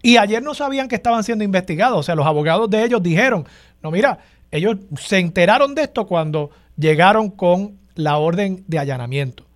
Y 0.00 0.16
ayer 0.16 0.42
no 0.42 0.54
sabían 0.54 0.88
que 0.88 0.94
estaban 0.94 1.24
siendo 1.24 1.44
investigados. 1.44 1.98
O 1.98 2.02
sea, 2.02 2.14
los 2.14 2.24
abogados 2.24 2.70
de 2.70 2.84
ellos 2.84 3.02
dijeron, 3.02 3.46
no, 3.82 3.90
mira, 3.90 4.18
ellos 4.50 4.78
se 4.98 5.18
enteraron 5.18 5.74
de 5.74 5.82
esto 5.82 6.06
cuando 6.06 6.48
llegaron 6.78 7.28
con 7.28 7.78
la 7.96 8.16
orden 8.16 8.64
de 8.66 8.78
allanamiento. 8.78 9.49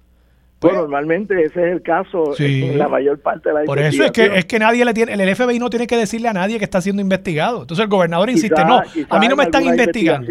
Pues, 0.68 0.80
normalmente 0.80 1.34
ese 1.44 1.66
es 1.66 1.72
el 1.72 1.82
caso 1.82 2.34
en 2.38 2.78
la 2.78 2.88
mayor 2.88 3.20
parte 3.20 3.50
de 3.50 3.54
la 3.54 3.64
Por 3.64 3.78
eso 3.78 4.04
es 4.04 4.12
que, 4.12 4.24
es 4.24 4.44
que 4.46 4.58
nadie 4.58 4.84
le 4.84 4.94
tiene, 4.94 5.12
el 5.12 5.36
FBI 5.36 5.58
no 5.58 5.70
tiene 5.70 5.86
que 5.86 5.96
decirle 5.96 6.28
a 6.28 6.32
nadie 6.32 6.58
que 6.58 6.64
está 6.64 6.80
siendo 6.80 7.02
investigado. 7.02 7.62
Entonces 7.62 7.84
el 7.84 7.90
gobernador 7.90 8.30
insiste, 8.30 8.64
no, 8.64 8.80
a 9.08 9.18
mí 9.18 9.28
no 9.28 9.36
me 9.36 9.44
están 9.44 9.64
investigando. 9.64 10.26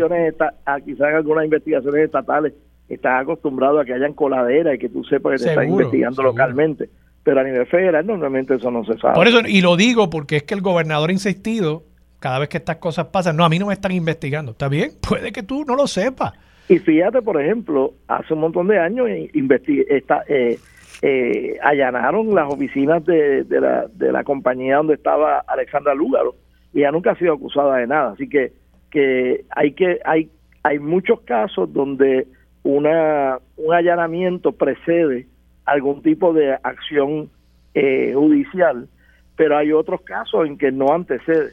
Ah, 0.65 0.79
quizás 0.79 1.09
en 1.09 1.15
algunas 1.15 1.45
investigaciones 1.45 2.05
estatales 2.05 2.53
están 2.89 3.21
acostumbrados 3.21 3.81
a 3.81 3.86
que 3.86 3.93
hayan 3.93 4.13
coladera 4.13 4.73
y 4.73 4.79
que 4.79 4.89
tú 4.89 5.03
sepas 5.03 5.34
que 5.38 5.43
te 5.45 5.49
están 5.51 5.69
investigando 5.69 6.23
localmente 6.23 6.89
pero 7.23 7.39
a 7.39 7.43
nivel 7.43 7.65
federal 7.65 8.05
normalmente 8.05 8.55
eso 8.55 8.69
no 8.69 8.84
se 8.84 8.97
sabe. 8.97 9.15
Por 9.15 9.27
eso, 9.27 9.39
y 9.47 9.61
lo 9.61 9.75
digo 9.77 10.09
porque 10.09 10.38
es 10.38 10.43
que 10.43 10.53
el 10.53 10.61
gobernador 10.61 11.09
ha 11.09 11.13
insistido, 11.13 11.84
cada 12.19 12.39
vez 12.39 12.49
que 12.49 12.57
estas 12.57 12.77
cosas 12.77 13.07
pasan, 13.07 13.38
no, 13.38 13.45
a 13.45 13.49
mí 13.49 13.59
no 13.59 13.67
me 13.67 13.73
están 13.73 13.91
investigando, 13.91 14.51
¿está 14.51 14.67
bien? 14.67 14.91
Puede 15.07 15.31
que 15.31 15.43
tú 15.43 15.63
no 15.65 15.75
lo 15.75 15.88
sepas. 15.88 16.34
Y 16.74 16.80
fíjate, 16.80 17.21
por 17.21 17.39
ejemplo, 17.39 17.93
hace 18.07 18.34
un 18.34 18.39
montón 18.39 18.67
de 18.67 18.80
años 18.80 19.07
esta, 19.07 20.24
eh, 20.28 20.57
eh, 21.03 21.55
allanaron 21.61 22.34
las 22.34 22.51
oficinas 22.51 23.05
de, 23.05 23.43
de, 23.43 23.61
la, 23.61 23.86
de 23.93 24.11
la 24.11 24.24
compañía 24.24 24.78
donde 24.78 24.95
estaba 24.95 25.43
Alexandra 25.45 25.93
Lúgaro 25.93 26.34
y 26.74 26.80
ella 26.80 26.89
nunca 26.89 27.11
ha 27.11 27.15
sido 27.15 27.36
acusada 27.36 27.78
de 27.78 27.86
nada. 27.86 28.13
Así 28.13 28.28
que, 28.28 28.53
que 28.89 29.45
hay 29.51 29.74
que 29.74 29.99
hay 30.03 30.32
hay 30.63 30.80
muchos 30.80 31.21
casos 31.21 31.71
donde 31.71 32.26
una 32.63 33.38
un 33.55 33.71
allanamiento 33.71 34.51
precede 34.51 35.28
algún 35.65 36.01
tipo 36.01 36.34
de 36.34 36.57
acción 36.63 37.30
eh, 37.76 38.13
judicial, 38.15 38.88
pero 39.36 39.57
hay 39.57 39.71
otros 39.74 40.01
casos 40.01 40.47
en 40.47 40.57
que 40.57 40.71
no 40.71 40.91
antecede 40.91 41.51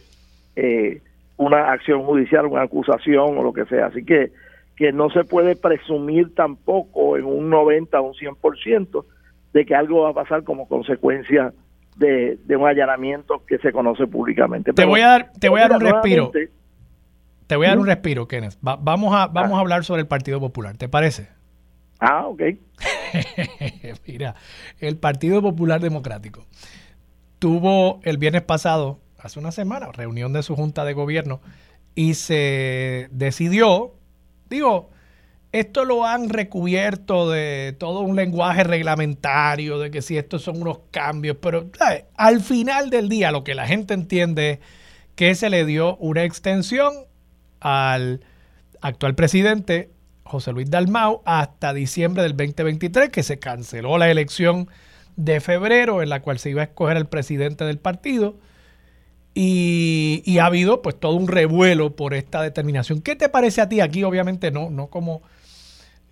eh, 0.57 1.03
una 1.37 1.73
acción 1.73 2.05
judicial, 2.05 2.47
una 2.47 2.63
acusación 2.63 3.37
o 3.37 3.43
lo 3.43 3.53
que 3.53 3.67
sea. 3.67 3.89
Así 3.89 4.03
que 4.03 4.33
que 4.81 4.93
no 4.93 5.11
se 5.11 5.25
puede 5.25 5.57
presumir 5.57 6.35
tampoco 6.35 7.19
en 7.19 7.27
un 7.27 7.51
90 7.51 8.01
o 8.01 8.03
un 8.03 8.15
100% 8.15 9.05
de 9.53 9.67
que 9.67 9.75
algo 9.75 10.05
va 10.05 10.09
a 10.09 10.15
pasar 10.15 10.43
como 10.43 10.67
consecuencia 10.69 11.53
de, 11.97 12.39
un 12.49 12.67
allanamiento 12.67 13.45
que 13.47 13.59
se 13.59 13.73
conoce 13.73 14.07
públicamente. 14.07 14.73
te 14.73 14.87
voy 14.87 15.03
a 15.03 15.09
dar, 15.09 15.33
te 15.39 15.51
voy 15.51 15.61
a 15.61 15.69
dar 15.69 15.77
un 15.77 15.83
respiro. 15.83 16.33
Te 17.47 17.57
voy 17.57 17.67
a 17.67 17.69
dar 17.69 17.79
un 17.79 17.85
respiro, 17.85 18.27
Kenneth. 18.27 18.57
vamos 18.63 19.15
a, 19.15 19.27
vamos 19.27 19.53
a 19.53 19.57
ah. 19.57 19.61
hablar 19.61 19.85
sobre 19.85 20.01
el 20.01 20.09
Partido 20.09 20.41
Popular, 20.41 20.79
¿te 20.79 20.89
parece? 20.89 21.29
Ah, 21.99 22.27
ok. 22.27 22.41
Mira, 24.07 24.35
el 24.79 24.97
Partido 24.97 25.43
Popular 25.43 25.83
Democrático 25.83 26.47
tuvo 27.39 28.01
el 28.05 28.17
viernes 28.17 28.43
pasado, 28.45 28.99
hace 29.19 29.39
una 29.41 29.53
semana, 29.53 29.93
reunión 29.93 30.33
de 30.33 30.43
su 30.43 30.57
junta 30.57 30.87
de 30.87 30.95
gobierno 30.95 31.43
y 31.95 32.15
se 32.15 33.09
decidió, 33.11 33.93
digo, 34.51 34.91
esto 35.53 35.85
lo 35.85 36.05
han 36.05 36.29
recubierto 36.29 37.31
de 37.31 37.75
todo 37.79 38.01
un 38.01 38.17
lenguaje 38.17 38.65
reglamentario, 38.65 39.79
de 39.79 39.91
que 39.91 40.03
si 40.03 40.19
estos 40.19 40.43
son 40.43 40.61
unos 40.61 40.81
cambios, 40.91 41.39
pero 41.41 41.71
al 42.17 42.41
final 42.41 42.91
del 42.91 43.09
día 43.09 43.33
lo 43.33 43.43
que 43.43 43.55
la 43.55 43.67
gente 43.67 43.95
entiende 43.95 44.51
es 44.51 44.59
que 45.17 45.35
se 45.35 45.51
le 45.51 45.65
dio 45.65 45.97
una 45.97 46.25
extensión 46.25 46.93
al 47.61 48.21
actual 48.81 49.15
presidente 49.15 49.91
José 50.31 50.53
Luis 50.53 50.71
Dalmau 50.71 51.23
hasta 51.25 51.75
diciembre 51.75 52.23
del 52.23 52.37
2023, 52.37 53.11
que 53.11 53.25
se 53.25 53.39
canceló 53.41 53.99
la 53.99 54.11
elección 54.11 54.69
de 55.17 55.41
febrero 55.41 56.03
en 56.03 56.09
la 56.09 56.23
cual 56.23 56.39
se 56.39 56.51
iba 56.51 56.63
a 56.63 56.67
escoger 56.67 56.97
el 56.97 57.07
presidente 57.07 57.65
del 57.65 57.79
partido. 57.79 58.37
Y, 59.35 60.39
ha 60.39 60.47
habido 60.47 60.83
pues 60.83 60.99
todo 60.99 61.15
un 61.15 61.29
revuelo 61.29 61.95
por 61.95 62.15
esta 62.15 62.43
determinación. 62.43 63.01
¿Qué 63.01 63.17
te 63.17 63.29
parece 63.29 63.61
a 63.61 63.69
ti 63.69 63.81
aquí? 63.81 64.03
Obviamente 64.03 64.51
no, 64.51 64.71
no 64.71 64.89
como 64.89 65.23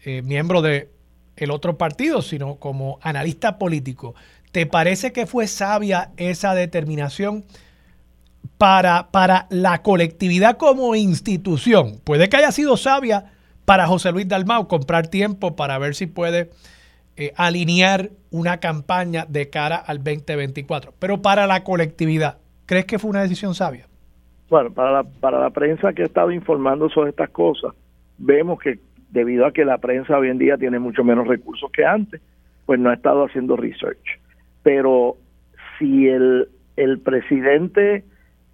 eh, 0.04 0.22
miembro 0.22 0.62
de 0.62 0.90
el 1.36 1.50
otro 1.50 1.78
partido, 1.78 2.22
sino 2.22 2.56
como 2.56 2.98
analista 3.02 3.58
político. 3.58 4.14
¿Te 4.52 4.66
parece 4.66 5.12
que 5.12 5.26
fue 5.26 5.46
sabia 5.46 6.10
esa 6.16 6.54
determinación 6.54 7.44
para, 8.56 9.10
para 9.10 9.46
la 9.50 9.82
colectividad 9.82 10.56
como 10.56 10.94
institución? 10.94 12.00
Puede 12.04 12.28
que 12.28 12.36
haya 12.36 12.52
sido 12.52 12.76
sabia 12.76 13.32
para 13.64 13.86
José 13.86 14.12
Luis 14.12 14.26
Dalmau 14.26 14.66
comprar 14.66 15.08
tiempo 15.08 15.54
para 15.54 15.78
ver 15.78 15.94
si 15.94 16.06
puede 16.06 16.50
eh, 17.16 17.32
alinear 17.36 18.10
una 18.30 18.60
campaña 18.60 19.26
de 19.28 19.50
cara 19.50 19.76
al 19.76 19.98
2024. 19.98 20.94
Pero 20.98 21.20
para 21.20 21.46
la 21.46 21.64
colectividad, 21.64 22.38
¿crees 22.68 22.84
que 22.84 22.98
fue 22.98 23.10
una 23.10 23.22
decisión 23.22 23.54
sabia? 23.54 23.86
Bueno, 24.48 24.70
para 24.70 24.92
la, 24.92 25.02
para 25.02 25.40
la 25.40 25.50
prensa 25.50 25.92
que 25.92 26.02
ha 26.02 26.06
estado 26.06 26.30
informando 26.30 26.88
sobre 26.88 27.10
estas 27.10 27.30
cosas, 27.30 27.74
vemos 28.18 28.60
que 28.60 28.78
debido 29.10 29.46
a 29.46 29.52
que 29.52 29.64
la 29.64 29.78
prensa 29.78 30.16
hoy 30.16 30.28
en 30.28 30.38
día 30.38 30.56
tiene 30.56 30.78
mucho 30.78 31.02
menos 31.02 31.26
recursos 31.26 31.70
que 31.72 31.84
antes, 31.84 32.20
pues 32.66 32.78
no 32.78 32.90
ha 32.90 32.94
estado 32.94 33.24
haciendo 33.24 33.56
research. 33.56 34.20
Pero 34.62 35.16
si 35.78 36.08
el, 36.08 36.48
el 36.76 37.00
presidente 37.00 38.04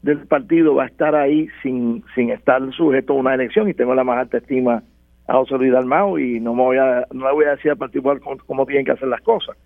del 0.02 0.26
partido 0.26 0.74
va 0.74 0.84
a 0.84 0.86
estar 0.86 1.14
ahí 1.14 1.48
sin, 1.62 2.04
sin 2.14 2.30
estar 2.30 2.62
sujeto 2.72 3.14
a 3.14 3.16
una 3.16 3.34
elección, 3.34 3.68
y 3.68 3.74
tengo 3.74 3.94
la 3.94 4.04
más 4.04 4.18
alta 4.18 4.38
estima 4.38 4.82
a 5.26 5.34
José 5.34 5.56
Luis 5.56 5.72
Dalmau 5.72 6.18
y 6.18 6.40
no 6.40 6.54
me 6.54 6.62
voy 6.62 6.76
a 6.76 7.06
no 7.12 7.26
le 7.26 7.32
voy 7.32 7.44
a 7.46 7.56
decir 7.56 7.70
a 7.70 7.76
particular 7.76 8.20
cómo, 8.20 8.66
tienen 8.66 8.84
que 8.84 8.92
hacer 8.92 9.08
las 9.08 9.22
cosas 9.22 9.56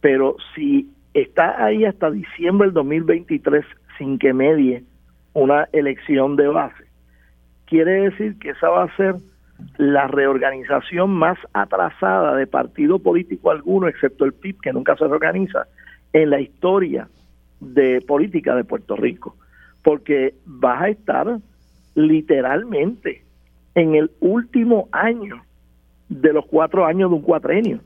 pero 0.00 0.36
si 0.54 0.90
está 1.14 1.64
ahí 1.64 1.84
hasta 1.84 2.10
diciembre 2.10 2.66
del 2.66 2.74
2023 2.74 3.64
sin 3.98 4.18
que 4.18 4.32
medie 4.32 4.84
una 5.32 5.68
elección 5.72 6.36
de 6.36 6.48
base 6.48 6.84
quiere 7.66 8.10
decir 8.10 8.38
que 8.38 8.50
esa 8.50 8.68
va 8.68 8.84
a 8.84 8.96
ser 8.96 9.16
la 9.78 10.06
reorganización 10.06 11.10
más 11.10 11.38
atrasada 11.52 12.36
de 12.36 12.46
partido 12.46 12.98
político 12.98 13.50
alguno 13.50 13.88
excepto 13.88 14.24
el 14.24 14.32
PIB 14.32 14.60
que 14.60 14.72
nunca 14.72 14.96
se 14.96 15.06
reorganiza 15.06 15.66
en 16.12 16.30
la 16.30 16.40
historia 16.40 17.08
de 17.60 18.00
política 18.02 18.54
de 18.54 18.64
Puerto 18.64 18.96
Rico 18.96 19.36
porque 19.82 20.34
vas 20.44 20.82
a 20.82 20.88
estar 20.88 21.38
literalmente 21.94 23.22
en 23.76 23.94
el 23.94 24.10
último 24.20 24.88
año 24.90 25.42
de 26.08 26.32
los 26.32 26.46
cuatro 26.46 26.86
años 26.86 27.10
de 27.10 27.16
un 27.16 27.22
cuatrenio, 27.22 27.80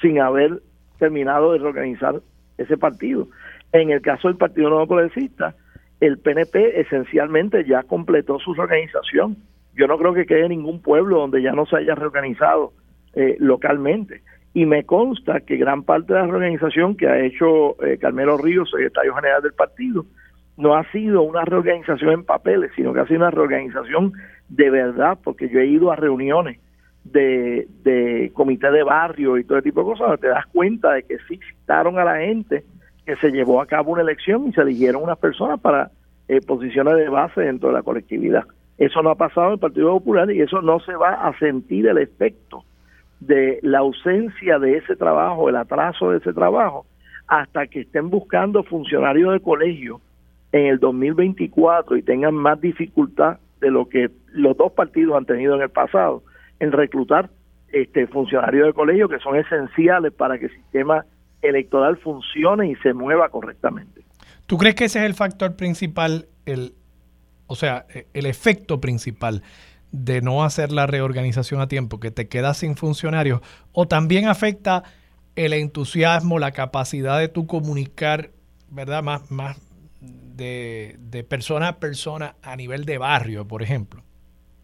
sin 0.00 0.20
haber 0.20 0.62
terminado 0.98 1.52
de 1.52 1.58
reorganizar 1.58 2.20
ese 2.58 2.76
partido. 2.76 3.28
En 3.76 3.90
el 3.90 4.00
caso 4.00 4.28
del 4.28 4.38
Partido 4.38 4.70
Nuevo 4.70 4.86
Progresista, 4.86 5.54
el 6.00 6.18
PNP 6.18 6.80
esencialmente 6.80 7.62
ya 7.66 7.82
completó 7.82 8.38
su 8.38 8.54
reorganización. 8.54 9.36
Yo 9.74 9.86
no 9.86 9.98
creo 9.98 10.14
que 10.14 10.24
quede 10.24 10.48
ningún 10.48 10.80
pueblo 10.80 11.18
donde 11.18 11.42
ya 11.42 11.52
no 11.52 11.66
se 11.66 11.76
haya 11.76 11.94
reorganizado 11.94 12.72
eh, 13.14 13.36
localmente. 13.38 14.22
Y 14.54 14.64
me 14.64 14.84
consta 14.84 15.40
que 15.40 15.58
gran 15.58 15.82
parte 15.82 16.14
de 16.14 16.20
la 16.20 16.26
reorganización 16.26 16.96
que 16.96 17.06
ha 17.06 17.20
hecho 17.20 17.82
eh, 17.84 17.98
Carmelo 17.98 18.38
Ríos, 18.38 18.70
secretario 18.70 19.14
general 19.14 19.42
del 19.42 19.52
partido, 19.52 20.06
no 20.56 20.74
ha 20.74 20.90
sido 20.90 21.20
una 21.20 21.44
reorganización 21.44 22.12
en 22.12 22.24
papeles, 22.24 22.70
sino 22.76 22.94
que 22.94 23.00
ha 23.00 23.06
sido 23.06 23.20
una 23.20 23.30
reorganización 23.30 24.14
de 24.48 24.70
verdad, 24.70 25.18
porque 25.22 25.50
yo 25.50 25.60
he 25.60 25.66
ido 25.66 25.92
a 25.92 25.96
reuniones 25.96 26.58
de, 27.04 27.68
de 27.84 28.30
comité 28.32 28.70
de 28.70 28.82
barrio 28.82 29.36
y 29.36 29.44
todo 29.44 29.60
tipo 29.60 29.80
de 29.80 29.86
cosas, 29.86 30.18
te 30.18 30.28
das 30.28 30.46
cuenta 30.46 30.94
de 30.94 31.02
que 31.02 31.18
sí 31.28 31.38
citaron 31.50 31.98
a 31.98 32.04
la 32.04 32.16
gente, 32.20 32.64
que 33.06 33.16
se 33.16 33.30
llevó 33.30 33.60
a 33.60 33.66
cabo 33.66 33.92
una 33.92 34.02
elección 34.02 34.48
y 34.48 34.52
se 34.52 34.60
eligieron 34.60 35.04
unas 35.04 35.18
personas 35.18 35.60
para 35.60 35.90
eh, 36.28 36.40
posiciones 36.40 36.96
de 36.96 37.08
base 37.08 37.40
dentro 37.40 37.68
de 37.68 37.74
la 37.76 37.82
colectividad. 37.82 38.44
Eso 38.78 39.00
no 39.00 39.10
ha 39.10 39.14
pasado 39.14 39.46
en 39.46 39.52
el 39.54 39.58
Partido 39.60 39.92
Popular 39.92 40.30
y 40.30 40.40
eso 40.40 40.60
no 40.60 40.80
se 40.80 40.94
va 40.94 41.14
a 41.14 41.38
sentir 41.38 41.86
el 41.86 41.98
efecto 41.98 42.64
de 43.20 43.60
la 43.62 43.78
ausencia 43.78 44.58
de 44.58 44.76
ese 44.76 44.96
trabajo, 44.96 45.48
el 45.48 45.56
atraso 45.56 46.10
de 46.10 46.18
ese 46.18 46.32
trabajo, 46.32 46.84
hasta 47.28 47.66
que 47.68 47.80
estén 47.80 48.10
buscando 48.10 48.64
funcionarios 48.64 49.32
de 49.32 49.40
colegio 49.40 50.00
en 50.52 50.66
el 50.66 50.78
2024 50.78 51.96
y 51.96 52.02
tengan 52.02 52.34
más 52.34 52.60
dificultad 52.60 53.38
de 53.60 53.70
lo 53.70 53.88
que 53.88 54.10
los 54.32 54.56
dos 54.56 54.72
partidos 54.72 55.16
han 55.16 55.24
tenido 55.24 55.54
en 55.54 55.62
el 55.62 55.70
pasado 55.70 56.22
en 56.60 56.72
reclutar 56.72 57.30
este 57.72 58.06
funcionarios 58.06 58.66
de 58.66 58.72
colegio 58.72 59.08
que 59.08 59.18
son 59.18 59.36
esenciales 59.36 60.12
para 60.12 60.38
que 60.38 60.46
el 60.46 60.52
sistema 60.52 61.04
electoral 61.48 61.96
funcione 61.98 62.68
y 62.68 62.74
se 62.76 62.92
mueva 62.92 63.28
correctamente. 63.28 64.02
¿Tú 64.46 64.58
crees 64.58 64.74
que 64.74 64.84
ese 64.84 65.00
es 65.00 65.06
el 65.06 65.14
factor 65.14 65.56
principal, 65.56 66.26
el, 66.44 66.74
o 67.46 67.56
sea, 67.56 67.86
el 68.12 68.26
efecto 68.26 68.80
principal 68.80 69.42
de 69.92 70.20
no 70.20 70.44
hacer 70.44 70.72
la 70.72 70.86
reorganización 70.86 71.60
a 71.60 71.68
tiempo, 71.68 72.00
que 72.00 72.10
te 72.10 72.28
quedas 72.28 72.58
sin 72.58 72.76
funcionarios, 72.76 73.40
o 73.72 73.86
también 73.88 74.28
afecta 74.28 74.84
el 75.36 75.52
entusiasmo, 75.52 76.38
la 76.38 76.52
capacidad 76.52 77.18
de 77.18 77.28
tu 77.28 77.46
comunicar, 77.46 78.30
¿verdad? 78.70 79.02
Más, 79.02 79.30
más, 79.30 79.58
de, 80.36 81.26
persona 81.28 81.68
a 81.68 81.78
persona 81.78 82.34
a 82.42 82.56
nivel 82.56 82.84
de 82.84 82.98
barrio, 82.98 83.46
por 83.46 83.62
ejemplo? 83.62 84.02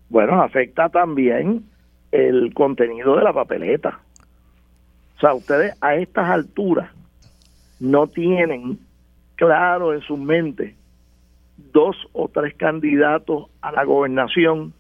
Bueno, 0.09 0.43
afecta 0.43 0.89
también 0.91 1.65
el 2.11 2.53
contenido 2.55 3.17
de 3.17 3.25
la 3.25 3.33
papeleta. 3.33 4.01
O 5.23 5.25
sea, 5.25 5.35
ustedes 5.35 5.77
a 5.81 5.95
estas 5.95 6.29
alturas 6.29 6.91
no 7.79 8.09
tienen 8.09 8.81
claro 9.37 9.95
en 9.95 10.01
su 10.01 10.17
mente 10.17 10.75
dos 11.73 11.97
o 12.13 12.27
tres 12.27 12.55
candidatos 12.57 13.47
a 13.61 13.71
la 13.71 13.85
gobernación 13.85 14.73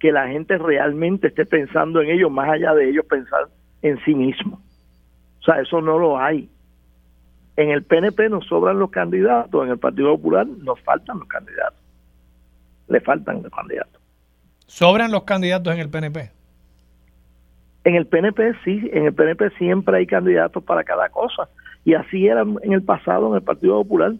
que 0.00 0.10
la 0.10 0.26
gente 0.26 0.58
realmente 0.58 1.28
esté 1.28 1.46
pensando 1.46 2.00
en 2.00 2.10
ellos 2.10 2.28
más 2.28 2.50
allá 2.50 2.74
de 2.74 2.90
ellos 2.90 3.06
pensar 3.06 3.46
en 3.82 4.02
sí 4.04 4.16
mismos. 4.16 4.58
O 5.38 5.44
sea, 5.44 5.60
eso 5.60 5.80
no 5.80 5.96
lo 5.96 6.18
hay. 6.18 6.50
En 7.56 7.70
el 7.70 7.84
PNP 7.84 8.30
nos 8.30 8.46
sobran 8.46 8.80
los 8.80 8.90
candidatos, 8.90 9.64
en 9.64 9.70
el 9.70 9.78
Partido 9.78 10.16
Popular 10.16 10.44
nos 10.44 10.80
faltan 10.80 11.20
los 11.20 11.28
candidatos. 11.28 11.78
Le 12.88 13.00
faltan 13.00 13.44
los 13.44 13.52
candidatos. 13.52 14.02
¿Sobran 14.66 15.12
los 15.12 15.22
candidatos 15.22 15.72
en 15.72 15.78
el 15.78 15.88
PNP? 15.88 16.37
En 17.84 17.94
el 17.94 18.06
PNP 18.06 18.54
sí, 18.64 18.88
en 18.92 19.06
el 19.06 19.14
PNP 19.14 19.50
siempre 19.58 19.98
hay 19.98 20.06
candidatos 20.06 20.62
para 20.62 20.84
cada 20.84 21.08
cosa. 21.08 21.48
Y 21.84 21.94
así 21.94 22.26
era 22.26 22.42
en 22.42 22.72
el 22.72 22.82
pasado 22.82 23.28
en 23.30 23.36
el 23.36 23.42
Partido 23.42 23.82
Popular. 23.82 24.12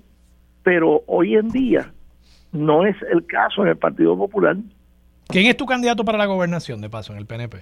Pero 0.63 1.03
hoy 1.07 1.35
en 1.37 1.49
día 1.51 1.93
no 2.53 2.87
es 2.87 2.97
el 3.11 3.27
caso 3.27 3.63
en 3.63 3.69
el 3.69 3.77
Partido 3.77 4.17
Popular. 4.17 4.57
¿Quién 5.29 5.47
es 5.47 5.57
tu 5.57 5.67
candidato 5.67 6.05
para 6.05 6.17
la 6.19 6.27
gobernación 6.27 6.81
de 6.81 6.89
paso 6.89 7.13
en 7.13 7.19
el 7.19 7.27
PNP? 7.27 7.59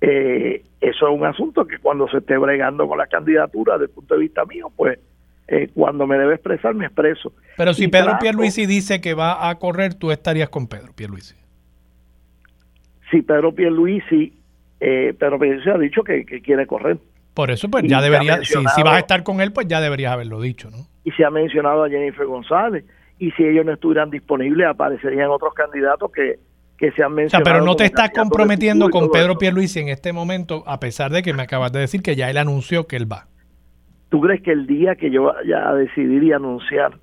Eh, 0.00 0.62
eso 0.80 1.08
es 1.08 1.14
un 1.20 1.26
asunto 1.26 1.66
que 1.66 1.78
cuando 1.78 2.08
se 2.08 2.18
esté 2.18 2.38
bregando 2.38 2.86
con 2.86 2.98
la 2.98 3.06
candidatura 3.06 3.74
desde 3.74 3.86
el 3.86 3.90
punto 3.90 4.14
de 4.14 4.20
vista 4.20 4.44
mío, 4.44 4.70
pues 4.76 4.98
eh, 5.48 5.68
cuando 5.74 6.06
me 6.06 6.16
debe 6.16 6.34
expresar, 6.34 6.74
me 6.74 6.86
expreso. 6.86 7.32
Pero 7.56 7.74
si 7.74 7.84
Y 7.84 7.88
Pedro 7.88 8.06
trato- 8.10 8.20
Pierluisi 8.20 8.66
dice 8.66 9.00
que 9.00 9.14
va 9.14 9.48
a 9.48 9.54
correr, 9.58 9.94
tú 9.94 10.10
estarías 10.12 10.48
con 10.50 10.68
Pedro 10.68 10.92
Pierluisi. 10.94 11.34
Si 13.10 13.22
Pedro 13.22 13.54
Pierluisi, 13.54 14.32
eh, 14.80 15.14
Pedro 15.18 15.38
Pierluisi 15.38 15.70
ha 15.70 15.78
dicho 15.78 16.02
que, 16.02 16.24
que 16.26 16.40
quiere 16.40 16.66
correr. 16.66 16.98
Por 17.34 17.50
eso, 17.50 17.68
pues 17.68 17.84
Y 17.84 17.88
ya 17.88 18.00
debería, 18.02 18.38
si, 18.38 18.46
si 18.46 18.54
mencionado- 18.58 18.84
vas 18.84 18.96
a 18.96 18.98
estar 19.00 19.22
con 19.22 19.40
él, 19.40 19.52
pues 19.52 19.66
ya 19.68 19.80
deberías 19.80 20.12
haberlo 20.12 20.40
dicho, 20.40 20.70
¿no? 20.70 20.78
Y 21.04 21.10
se 21.12 21.24
ha 21.24 21.30
mencionado 21.30 21.84
a 21.84 21.88
Jennifer 21.88 22.26
González. 22.26 22.84
Y 23.18 23.30
si 23.32 23.44
ellos 23.44 23.64
no 23.64 23.72
estuvieran 23.72 24.10
disponibles, 24.10 24.66
aparecerían 24.66 25.28
otros 25.30 25.54
candidatos 25.54 26.10
que, 26.12 26.38
que 26.76 26.90
se 26.92 27.02
han 27.02 27.12
O 27.12 27.14
sea, 27.14 27.22
mencionado. 27.22 27.44
pero 27.44 27.64
no 27.64 27.74
te 27.76 27.84
estás 27.84 28.10
comprometiendo 28.10 28.90
con 28.90 29.10
Pedro. 29.10 29.36
Pierluisi 29.38 29.80
en 29.80 29.88
este 29.88 30.12
momento, 30.12 30.62
a 30.66 30.78
pesar 30.80 31.10
de 31.10 31.22
que 31.22 31.32
me 31.32 31.42
acabas 31.42 31.72
de 31.72 31.80
decir 31.80 32.02
que 32.02 32.14
ya 32.16 32.28
él 32.30 32.36
anunció 32.36 32.86
que 32.86 32.96
él 32.96 33.10
va. 33.10 33.26
¿Tú 34.10 34.20
crees 34.20 34.42
que 34.42 34.52
el 34.52 34.66
día 34.66 34.94
que 34.96 35.10
yo 35.10 35.24
vaya 35.24 35.68
a 35.68 35.74
decidir 35.74 36.22
y 36.22 36.32
anunciar 36.32 36.98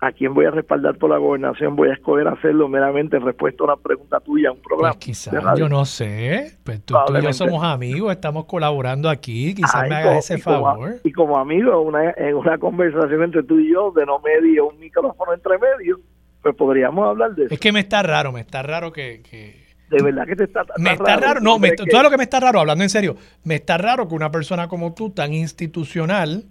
a 0.00 0.12
quién 0.12 0.32
voy 0.32 0.44
a 0.46 0.50
respaldar 0.52 0.96
por 0.96 1.10
la 1.10 1.18
gobernación, 1.18 1.74
voy 1.74 1.88
a 1.88 1.94
escoger 1.94 2.28
hacerlo 2.28 2.68
meramente 2.68 3.16
en 3.16 3.24
respuesta 3.24 3.64
a 3.64 3.66
una 3.66 3.76
pregunta 3.76 4.20
tuya, 4.20 4.50
a 4.50 4.52
un 4.52 4.58
Pues 4.58 4.66
programa? 4.68 4.92
de 4.94 4.98
quizás, 5.00 5.58
yo 5.58 5.68
no 5.68 5.84
sé. 5.84 6.52
Pues 6.62 6.84
tú, 6.84 6.94
tú 7.06 7.16
y 7.16 7.22
yo 7.22 7.32
somos 7.32 7.64
amigos, 7.64 8.12
estamos 8.12 8.44
colaborando 8.44 9.08
aquí. 9.10 9.54
Quizás 9.56 9.74
Ay, 9.74 9.90
me 9.90 9.96
hagas 9.96 10.18
ese 10.30 10.38
y 10.38 10.42
como- 10.42 10.64
favor. 10.64 10.94
y 11.02 11.12
como 11.12 11.36
amigo, 11.38 11.80
una, 11.80 12.12
en 12.16 12.36
una 12.36 12.58
conversación 12.58 13.24
entre 13.24 13.42
tú 13.42 13.58
y 13.58 13.72
yo, 13.72 13.90
de 13.90 14.06
no 14.06 14.20
medio, 14.20 14.68
un 14.68 14.78
micrófono 14.78 15.34
entre 15.34 15.54
medio, 15.58 15.98
pues 16.42 16.54
podríamos 16.54 17.04
hablar 17.08 17.34
de 17.34 17.46
eso. 17.46 17.54
Es 17.54 17.58
que 17.58 17.72
me 17.72 17.80
está 17.80 18.02
raro, 18.04 18.30
me 18.30 18.40
está 18.42 18.62
raro 18.62 18.92
que... 18.92 19.20
que- 19.28 19.66
De 19.90 20.00
verdad 20.02 20.26
que 20.26 20.36
te 20.36 20.44
está, 20.44 20.64
Me 20.76 20.92
está 20.92 21.16
raro, 21.16 21.40
no, 21.40 21.54
¿Tú 21.54 21.60
me, 21.60 21.70
que- 21.72 21.90
¿sabes 21.90 22.04
lo 22.04 22.10
que 22.10 22.18
me 22.18 22.22
está 22.22 22.38
raro? 22.38 22.60
Hablando 22.60 22.84
en 22.84 22.90
serio, 22.90 23.16
me 23.42 23.56
está 23.56 23.78
raro 23.78 24.06
que 24.06 24.14
una 24.14 24.30
persona 24.30 24.68
como 24.68 24.94
tú, 24.94 25.10
tan 25.10 25.32
institucional, 25.34 26.44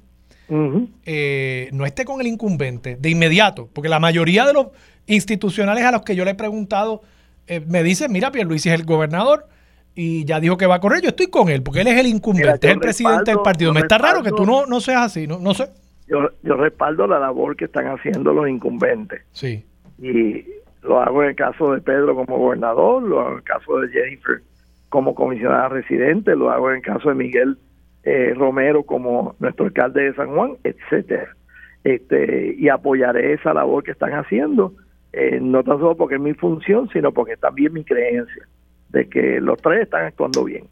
Eh, 0.49 1.69
no 1.73 1.85
esté 1.85 2.05
con 2.05 2.21
el 2.21 2.27
incumbente 2.27 2.95
de 2.99 3.09
inmediato, 3.09 3.69
porque 3.73 3.89
la 3.89 3.99
mayoría 3.99 4.45
de 4.45 4.53
los 4.53 4.67
institucionales 5.05 5.83
a 5.83 5.91
los 5.91 6.03
que 6.03 6.15
yo 6.15 6.23
le 6.25 6.31
he 6.31 6.35
preguntado 6.35 7.01
eh, 7.47 7.61
me 7.67 7.83
dicen, 7.83 8.11
mira, 8.11 8.31
Pierluisi 8.31 8.69
es 8.69 8.75
el 8.75 8.85
gobernador 8.85 9.47
y 9.95 10.25
ya 10.25 10.39
dijo 10.39 10.57
que 10.57 10.67
va 10.67 10.75
a 10.75 10.79
correr, 10.79 11.01
yo 11.01 11.09
estoy 11.09 11.27
con 11.27 11.49
él, 11.49 11.63
porque 11.63 11.81
él 11.81 11.87
es 11.87 11.99
el 11.99 12.07
incumbente, 12.07 12.67
es 12.67 12.73
el 12.73 12.79
presidente 12.79 13.31
del 13.31 13.41
partido. 13.41 13.73
Me 13.73 13.81
está 13.81 13.97
raro 13.97 14.21
que 14.21 14.31
tú 14.31 14.45
no, 14.45 14.65
no 14.65 14.79
seas 14.79 15.01
así, 15.01 15.27
no, 15.27 15.39
no 15.39 15.53
sé. 15.53 15.69
Yo, 16.07 16.29
yo 16.43 16.55
respaldo 16.55 17.07
la 17.07 17.19
labor 17.19 17.55
que 17.55 17.65
están 17.65 17.87
haciendo 17.87 18.31
los 18.31 18.47
incumbentes. 18.47 19.23
Sí. 19.31 19.65
y 20.01 20.45
lo 20.83 21.01
hago 21.01 21.23
en 21.23 21.29
el 21.29 21.35
caso 21.35 21.73
de 21.73 21.81
Pedro 21.81 22.15
como 22.15 22.37
gobernador, 22.37 23.03
lo 23.03 23.19
hago 23.19 23.31
en 23.31 23.37
el 23.37 23.43
caso 23.43 23.79
de 23.79 23.89
Jennifer 23.89 24.41
como 24.89 25.13
comisionada 25.15 25.67
residente, 25.69 26.35
lo 26.35 26.49
hago 26.49 26.69
en 26.69 26.77
el 26.77 26.81
caso 26.81 27.09
de 27.09 27.15
Miguel 27.15 27.57
eh, 28.03 28.33
Romero 28.35 28.83
como 28.83 29.35
nuestro 29.39 29.65
alcalde 29.65 30.03
de 30.03 30.15
San 30.15 30.33
Juan, 30.33 30.57
etcétera. 30.63 31.35
Este, 31.83 32.55
y 32.57 32.69
apoyaré 32.69 33.33
esa 33.33 33.53
labor 33.53 33.83
que 33.83 33.91
están 33.91 34.11
haciendo, 34.11 34.73
eh, 35.13 35.39
no 35.41 35.63
tan 35.63 35.79
solo 35.79 35.95
porque 35.95 36.15
es 36.15 36.21
mi 36.21 36.33
función, 36.33 36.89
sino 36.91 37.11
porque 37.11 37.33
es 37.33 37.39
también 37.39 37.73
mi 37.73 37.83
creencia 37.83 38.47
de 38.89 39.07
que 39.07 39.39
los 39.39 39.61
tres 39.61 39.83
están 39.83 40.05
actuando 40.05 40.43
bien. 40.43 40.65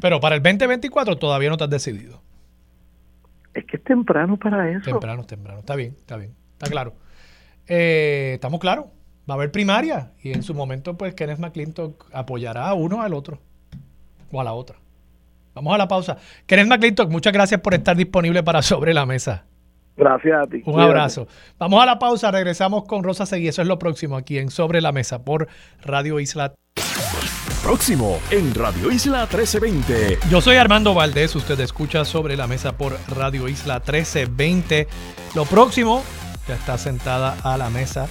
Pero 0.00 0.20
para 0.20 0.36
el 0.36 0.42
2024 0.42 1.16
todavía 1.16 1.50
no 1.50 1.56
te 1.56 1.64
has 1.64 1.70
decidido. 1.70 2.20
Es 3.54 3.64
que 3.64 3.76
es 3.76 3.84
temprano 3.84 4.36
para 4.36 4.70
eso. 4.70 4.84
Temprano, 4.84 5.24
temprano. 5.24 5.60
Está 5.60 5.74
bien, 5.74 5.94
está 5.98 6.16
bien. 6.16 6.32
Está 6.52 6.70
claro. 6.70 6.92
Eh, 7.66 8.32
Estamos 8.34 8.60
claros. 8.60 8.86
Va 9.28 9.34
a 9.34 9.36
haber 9.36 9.50
primaria 9.50 10.12
y 10.22 10.32
en 10.32 10.42
su 10.42 10.54
momento, 10.54 10.96
pues, 10.96 11.14
Kenneth 11.14 11.38
McClintock 11.38 12.06
apoyará 12.12 12.68
a 12.68 12.74
uno 12.74 13.02
al 13.02 13.12
otro 13.12 13.38
o 14.32 14.40
a 14.40 14.44
la 14.44 14.54
otra. 14.54 14.76
Vamos 15.58 15.74
a 15.74 15.78
la 15.78 15.88
pausa. 15.88 16.16
Kenneth 16.46 16.68
McClintock, 16.68 17.10
muchas 17.10 17.32
gracias 17.32 17.60
por 17.60 17.74
estar 17.74 17.96
disponible 17.96 18.44
para 18.44 18.62
Sobre 18.62 18.94
la 18.94 19.04
Mesa. 19.06 19.44
Gracias 19.96 20.40
a 20.40 20.46
ti. 20.46 20.58
Un 20.58 20.62
Cuídate. 20.74 20.84
abrazo. 20.84 21.26
Vamos 21.58 21.82
a 21.82 21.86
la 21.86 21.98
pausa. 21.98 22.30
Regresamos 22.30 22.84
con 22.84 23.02
Rosa 23.02 23.26
Seguí. 23.26 23.48
Eso 23.48 23.62
es 23.62 23.66
lo 23.66 23.76
próximo 23.76 24.16
aquí 24.16 24.38
en 24.38 24.50
Sobre 24.50 24.80
la 24.80 24.92
Mesa 24.92 25.24
por 25.24 25.48
Radio 25.82 26.20
Isla. 26.20 26.54
Próximo 27.64 28.20
en 28.30 28.54
Radio 28.54 28.92
Isla 28.92 29.22
1320. 29.22 30.18
Yo 30.30 30.40
soy 30.40 30.58
Armando 30.58 30.94
Valdés. 30.94 31.34
Usted 31.34 31.58
escucha 31.58 32.04
Sobre 32.04 32.36
la 32.36 32.46
Mesa 32.46 32.76
por 32.76 32.96
Radio 33.08 33.48
Isla 33.48 33.80
1320. 33.80 34.86
Lo 35.34 35.44
próximo, 35.44 36.04
ya 36.46 36.54
está 36.54 36.78
sentada 36.78 37.36
a 37.42 37.58
la 37.58 37.68
mesa 37.68 38.06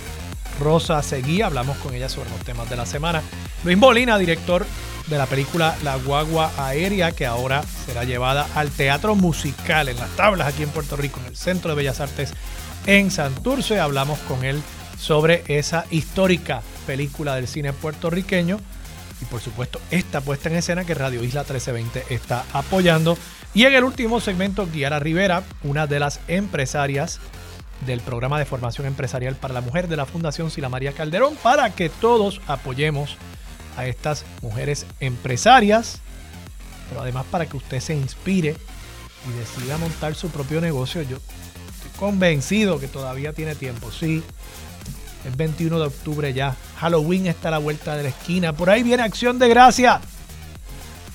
Rosa 0.59 1.01
Seguí. 1.03 1.41
Hablamos 1.41 1.77
con 1.77 1.93
ella 1.93 2.09
sobre 2.09 2.29
los 2.29 2.39
temas 2.41 2.69
de 2.69 2.75
la 2.75 2.85
semana. 2.85 3.21
Luis 3.63 3.77
Molina, 3.77 4.17
director 4.17 4.65
de 5.07 5.17
la 5.17 5.25
película 5.25 5.75
La 5.83 5.95
Guagua 5.97 6.51
Aérea, 6.57 7.11
que 7.11 7.25
ahora 7.25 7.63
será 7.85 8.03
llevada 8.03 8.47
al 8.55 8.69
teatro 8.69 9.15
musical 9.15 9.89
en 9.89 9.97
las 9.97 10.09
tablas 10.15 10.47
aquí 10.47 10.63
en 10.63 10.69
Puerto 10.69 10.95
Rico, 10.95 11.19
en 11.19 11.27
el 11.27 11.37
Centro 11.37 11.69
de 11.69 11.75
Bellas 11.75 11.99
Artes 11.99 12.33
en 12.85 13.11
Santurce. 13.11 13.79
Hablamos 13.79 14.19
con 14.19 14.43
él 14.43 14.61
sobre 14.99 15.43
esa 15.47 15.85
histórica 15.91 16.61
película 16.85 17.35
del 17.35 17.47
cine 17.47 17.73
puertorriqueño 17.73 18.59
y 19.21 19.25
por 19.25 19.41
supuesto 19.41 19.79
esta 19.91 20.21
puesta 20.21 20.49
en 20.49 20.55
escena 20.55 20.85
que 20.85 20.93
Radio 20.93 21.23
Isla 21.23 21.41
1320 21.41 22.13
está 22.13 22.45
apoyando. 22.53 23.17
Y 23.53 23.65
en 23.65 23.73
el 23.73 23.83
último 23.83 24.19
segmento, 24.19 24.67
Guiara 24.71 24.99
Rivera, 24.99 25.43
una 25.63 25.87
de 25.87 25.99
las 25.99 26.19
empresarias 26.27 27.19
del 27.85 28.01
programa 28.01 28.39
de 28.39 28.45
formación 28.45 28.87
empresarial 28.87 29.35
para 29.35 29.53
la 29.53 29.61
mujer 29.61 29.87
de 29.87 29.97
la 29.97 30.05
Fundación 30.05 30.49
Sila 30.51 30.69
María 30.69 30.93
Calderón, 30.93 31.35
para 31.41 31.69
que 31.71 31.89
todos 31.89 32.41
apoyemos 32.47 33.17
a 33.77 33.85
estas 33.85 34.25
mujeres 34.41 34.85
empresarias, 34.99 35.99
pero 36.89 37.01
además 37.01 37.25
para 37.29 37.45
que 37.45 37.57
usted 37.57 37.79
se 37.79 37.93
inspire 37.93 38.55
y 39.27 39.37
decida 39.37 39.77
montar 39.77 40.15
su 40.15 40.29
propio 40.29 40.61
negocio. 40.61 41.01
Yo 41.03 41.17
estoy 41.17 41.91
convencido 41.97 42.79
que 42.79 42.87
todavía 42.87 43.33
tiene 43.33 43.55
tiempo, 43.55 43.91
sí. 43.91 44.23
El 45.25 45.35
21 45.35 45.79
de 45.79 45.85
octubre 45.87 46.33
ya. 46.33 46.55
Halloween 46.77 47.27
está 47.27 47.49
a 47.49 47.51
la 47.51 47.57
vuelta 47.57 47.95
de 47.95 48.03
la 48.03 48.09
esquina. 48.09 48.53
Por 48.53 48.69
ahí 48.69 48.83
viene 48.83 49.03
Acción 49.03 49.39
de 49.39 49.49
Gracia. 49.49 49.99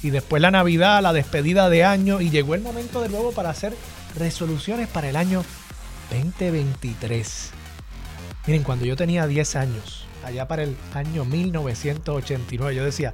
Y 0.03 0.11
después 0.11 0.43
la 0.43 0.51
Navidad, 0.51 1.01
la 1.03 1.13
despedida 1.13 1.71
de 1.71 1.85
año. 1.85 2.21
Y 2.21 2.31
llegó 2.31 2.55
el 2.55 2.61
momento 2.61 3.01
de 3.01 3.09
nuevo 3.09 3.33
para 3.33 3.51
hacer 3.51 3.75
resoluciones 4.17 4.89
para 4.89 5.09
el 5.09 5.17
año 5.17 5.45
2023. 6.13 7.51
Miren, 8.47 8.63
cuando 8.63 8.85
yo 8.85 8.97
tenía 8.97 9.27
10 9.27 9.57
años, 9.57 10.07
allá 10.25 10.47
para 10.49 10.65
el 10.65 10.77
año 10.95 11.25
1989, 11.25 12.75
yo 12.75 12.85
decía, 12.85 13.13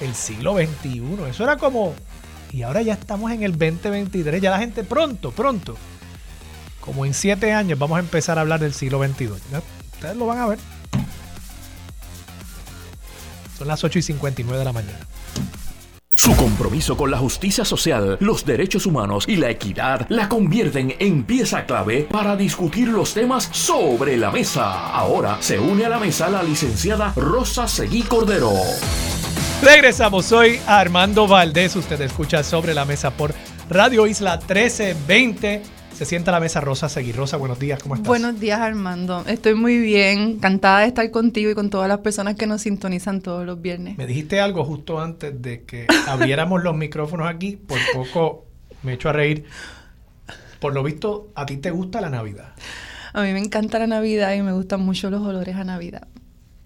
el 0.00 0.14
siglo 0.14 0.56
XXI, 0.56 1.02
eso 1.30 1.44
era 1.44 1.56
como... 1.56 1.94
Y 2.50 2.62
ahora 2.62 2.80
ya 2.80 2.94
estamos 2.94 3.30
en 3.30 3.42
el 3.42 3.52
2023, 3.52 4.40
ya 4.40 4.50
la 4.50 4.58
gente 4.58 4.82
pronto, 4.82 5.32
pronto, 5.32 5.76
como 6.80 7.04
en 7.04 7.12
7 7.12 7.52
años 7.52 7.78
vamos 7.78 7.96
a 7.96 8.00
empezar 8.00 8.38
a 8.38 8.40
hablar 8.40 8.60
del 8.60 8.72
siglo 8.72 9.04
XXII. 9.04 9.28
Ya, 9.52 9.62
Ustedes 9.92 10.16
lo 10.16 10.26
van 10.26 10.38
a 10.38 10.46
ver. 10.46 10.58
Son 13.58 13.66
las 13.66 13.82
8 13.82 13.98
y 13.98 14.02
59 14.02 14.58
de 14.58 14.64
la 14.64 14.72
mañana. 14.72 15.00
Su 16.18 16.34
compromiso 16.34 16.96
con 16.96 17.12
la 17.12 17.16
justicia 17.16 17.64
social, 17.64 18.16
los 18.18 18.44
derechos 18.44 18.86
humanos 18.86 19.24
y 19.28 19.36
la 19.36 19.50
equidad 19.50 20.04
la 20.08 20.28
convierten 20.28 20.92
en 20.98 21.22
pieza 21.22 21.64
clave 21.64 22.08
para 22.10 22.34
discutir 22.34 22.88
los 22.88 23.14
temas 23.14 23.48
sobre 23.52 24.16
la 24.16 24.32
mesa. 24.32 24.90
Ahora 24.90 25.36
se 25.40 25.60
une 25.60 25.84
a 25.84 25.88
la 25.88 26.00
mesa 26.00 26.28
la 26.28 26.42
licenciada 26.42 27.12
Rosa 27.14 27.68
Seguí 27.68 28.02
Cordero. 28.02 28.50
Regresamos, 29.62 30.26
soy 30.26 30.58
Armando 30.66 31.28
Valdés. 31.28 31.76
Usted 31.76 32.00
escucha 32.00 32.42
sobre 32.42 32.74
la 32.74 32.84
mesa 32.84 33.12
por 33.12 33.32
Radio 33.70 34.04
Isla 34.08 34.38
1320. 34.38 35.77
Se 35.98 36.04
sienta 36.04 36.30
a 36.30 36.34
la 36.34 36.38
mesa 36.38 36.60
Rosa 36.60 36.88
Seguí. 36.88 37.10
Rosa, 37.10 37.38
buenos 37.38 37.58
días, 37.58 37.82
¿cómo 37.82 37.96
estás? 37.96 38.06
Buenos 38.06 38.38
días, 38.38 38.60
Armando. 38.60 39.24
Estoy 39.26 39.54
muy 39.54 39.78
bien. 39.78 40.20
Encantada 40.20 40.82
de 40.82 40.86
estar 40.86 41.10
contigo 41.10 41.50
y 41.50 41.56
con 41.56 41.70
todas 41.70 41.88
las 41.88 41.98
personas 41.98 42.36
que 42.36 42.46
nos 42.46 42.62
sintonizan 42.62 43.20
todos 43.20 43.44
los 43.44 43.60
viernes. 43.60 43.98
Me 43.98 44.06
dijiste 44.06 44.40
algo 44.40 44.64
justo 44.64 45.00
antes 45.00 45.42
de 45.42 45.64
que 45.64 45.88
abriéramos 46.06 46.62
los 46.62 46.76
micrófonos 46.76 47.28
aquí. 47.28 47.56
Por 47.56 47.78
poco 47.92 48.46
me 48.84 48.92
echo 48.92 49.08
a 49.08 49.12
reír. 49.12 49.46
Por 50.60 50.72
lo 50.72 50.84
visto, 50.84 51.32
a 51.34 51.44
ti 51.46 51.56
te 51.56 51.72
gusta 51.72 52.00
la 52.00 52.10
Navidad. 52.10 52.52
A 53.12 53.22
mí 53.22 53.32
me 53.32 53.40
encanta 53.40 53.80
la 53.80 53.88
Navidad 53.88 54.32
y 54.34 54.42
me 54.42 54.52
gustan 54.52 54.82
mucho 54.82 55.10
los 55.10 55.26
olores 55.26 55.56
a 55.56 55.64
Navidad. 55.64 56.06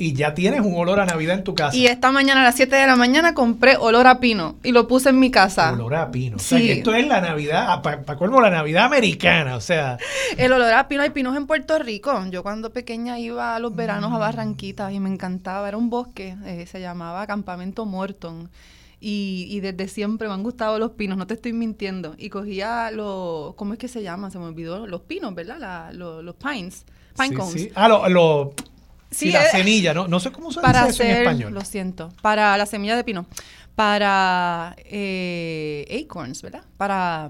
Y 0.02 0.14
ya 0.14 0.34
tienes 0.34 0.60
un 0.62 0.74
olor 0.74 0.98
a 1.00 1.06
Navidad 1.06 1.36
en 1.38 1.44
tu 1.44 1.54
casa. 1.54 1.76
Y 1.76 1.86
esta 1.86 2.10
mañana 2.10 2.40
a 2.40 2.44
las 2.44 2.56
7 2.56 2.74
de 2.74 2.86
la 2.86 2.96
mañana 2.96 3.34
compré 3.34 3.76
olor 3.76 4.06
a 4.06 4.18
pino 4.18 4.56
y 4.64 4.72
lo 4.72 4.88
puse 4.88 5.10
en 5.10 5.20
mi 5.20 5.30
casa. 5.30 5.72
Olor 5.72 5.94
a 5.94 6.10
pino. 6.10 6.36
O 6.36 6.40
sea, 6.40 6.58
que 6.58 6.72
esto 6.72 6.92
es 6.94 7.06
la 7.06 7.20
Navidad, 7.20 7.82
para 7.82 8.04
colmo, 8.16 8.40
la 8.40 8.50
Navidad 8.50 8.84
americana. 8.86 9.54
O 9.56 9.60
sea, 9.60 9.98
El 10.36 10.52
olor 10.52 10.72
a 10.72 10.88
pino, 10.88 11.02
hay 11.02 11.10
pinos 11.10 11.36
en 11.36 11.46
Puerto 11.46 11.78
Rico. 11.78 12.12
Yo 12.30 12.42
cuando 12.42 12.70
pequeña 12.72 13.18
iba 13.18 13.54
a 13.54 13.58
los 13.60 13.74
veranos 13.76 14.12
a 14.12 14.18
Barranquitas 14.18 14.92
y 14.92 14.98
me 15.00 15.08
encantaba. 15.08 15.68
Era 15.68 15.76
un 15.76 15.88
bosque, 15.88 16.36
eh, 16.46 16.66
se 16.66 16.80
llamaba 16.80 17.26
Campamento 17.26 17.86
Morton. 17.86 18.50
Y, 19.04 19.46
y 19.50 19.60
desde 19.60 19.88
siempre 19.88 20.28
me 20.28 20.34
han 20.34 20.42
gustado 20.44 20.78
los 20.78 20.92
pinos, 20.92 21.18
no 21.18 21.26
te 21.26 21.34
estoy 21.34 21.52
mintiendo. 21.52 22.14
Y 22.18 22.28
cogía 22.28 22.90
los, 22.92 23.54
¿cómo 23.56 23.72
es 23.72 23.78
que 23.78 23.88
se 23.88 24.02
llama? 24.02 24.30
Se 24.30 24.38
me 24.38 24.44
olvidó, 24.46 24.86
los 24.86 25.00
pinos, 25.02 25.34
¿verdad? 25.34 25.58
La- 25.58 25.92
lo- 25.92 26.22
los 26.22 26.36
pines, 26.36 26.84
pine 27.16 27.28
sí, 27.28 27.34
cones. 27.34 27.52
sí. 27.52 27.72
Ah, 27.74 27.88
lo, 27.88 28.08
lo- 28.08 28.52
sí, 29.12 29.26
Sí, 29.26 29.32
la 29.32 29.44
eh, 29.44 29.50
semilla, 29.50 29.94
¿no? 29.94 30.08
No 30.08 30.18
sé 30.18 30.32
cómo 30.32 30.50
se 30.50 30.60
para 30.60 30.86
dice 30.86 30.90
eso 30.90 31.02
en 31.04 31.18
español. 31.18 31.54
lo 31.54 31.60
siento, 31.60 32.08
para 32.22 32.56
la 32.56 32.66
semilla 32.66 32.96
de 32.96 33.04
pino, 33.04 33.26
para 33.76 34.74
eh, 34.78 36.04
acorns, 36.04 36.42
¿verdad? 36.42 36.64
Para 36.76 37.28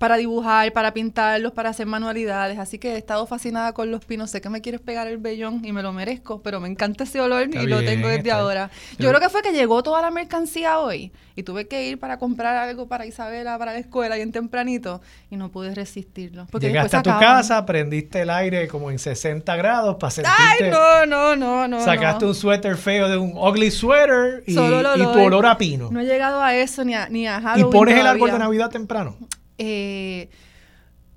para 0.00 0.16
dibujar, 0.16 0.72
para 0.72 0.94
pintarlos, 0.94 1.52
para 1.52 1.68
hacer 1.68 1.84
manualidades. 1.84 2.58
Así 2.58 2.78
que 2.78 2.94
he 2.94 2.96
estado 2.96 3.26
fascinada 3.26 3.74
con 3.74 3.90
los 3.90 4.02
pinos. 4.02 4.30
Sé 4.30 4.40
que 4.40 4.48
me 4.48 4.62
quieres 4.62 4.80
pegar 4.80 5.06
el 5.06 5.18
vellón 5.18 5.60
y 5.62 5.72
me 5.72 5.82
lo 5.82 5.92
merezco, 5.92 6.40
pero 6.40 6.58
me 6.58 6.68
encanta 6.70 7.04
ese 7.04 7.20
olor 7.20 7.54
y 7.54 7.66
lo 7.66 7.80
tengo 7.80 8.08
desde 8.08 8.32
ahora. 8.32 8.70
Yo 8.98 9.10
creo 9.10 9.20
que 9.20 9.28
fue 9.28 9.42
que 9.42 9.52
llegó 9.52 9.82
toda 9.82 10.00
la 10.00 10.10
mercancía 10.10 10.78
hoy 10.78 11.12
y 11.36 11.42
tuve 11.42 11.68
que 11.68 11.86
ir 11.86 11.98
para 11.98 12.18
comprar 12.18 12.56
algo 12.56 12.88
para 12.88 13.04
Isabela, 13.04 13.58
para 13.58 13.74
la 13.74 13.78
escuela 13.78 14.16
bien 14.16 14.32
tempranito 14.32 15.02
y 15.28 15.36
no 15.36 15.50
pude 15.50 15.74
resistirlo. 15.74 16.46
Llegaste 16.58 16.96
a 16.96 17.02
tu 17.02 17.10
casa, 17.10 17.66
prendiste 17.66 18.22
el 18.22 18.30
aire 18.30 18.68
como 18.68 18.90
en 18.90 18.98
60 18.98 19.54
grados 19.56 19.96
para 19.96 20.12
sentirte... 20.12 20.64
¡Ay, 20.64 20.70
no, 20.70 21.04
no, 21.04 21.36
no, 21.36 21.68
no! 21.68 21.84
Sacaste 21.84 22.24
un 22.24 22.34
suéter 22.34 22.78
feo 22.78 23.06
de 23.06 23.18
un 23.18 23.36
ugly 23.36 23.70
sweater 23.70 24.44
y, 24.46 24.52
y 24.52 24.54
tu 24.54 25.20
olor 25.20 25.44
a 25.44 25.58
pino. 25.58 25.90
No 25.90 26.00
he 26.00 26.06
llegado 26.06 26.42
a 26.42 26.54
eso 26.54 26.86
ni 26.86 26.94
a, 26.94 27.10
ni 27.10 27.26
a 27.26 27.38
Halloween 27.38 27.68
¿Y 27.68 27.70
pones 27.70 27.98
el 27.98 28.06
árbol 28.06 28.30
de 28.30 28.38
Navidad 28.38 28.70
temprano? 28.70 29.14
Eh, 29.62 30.30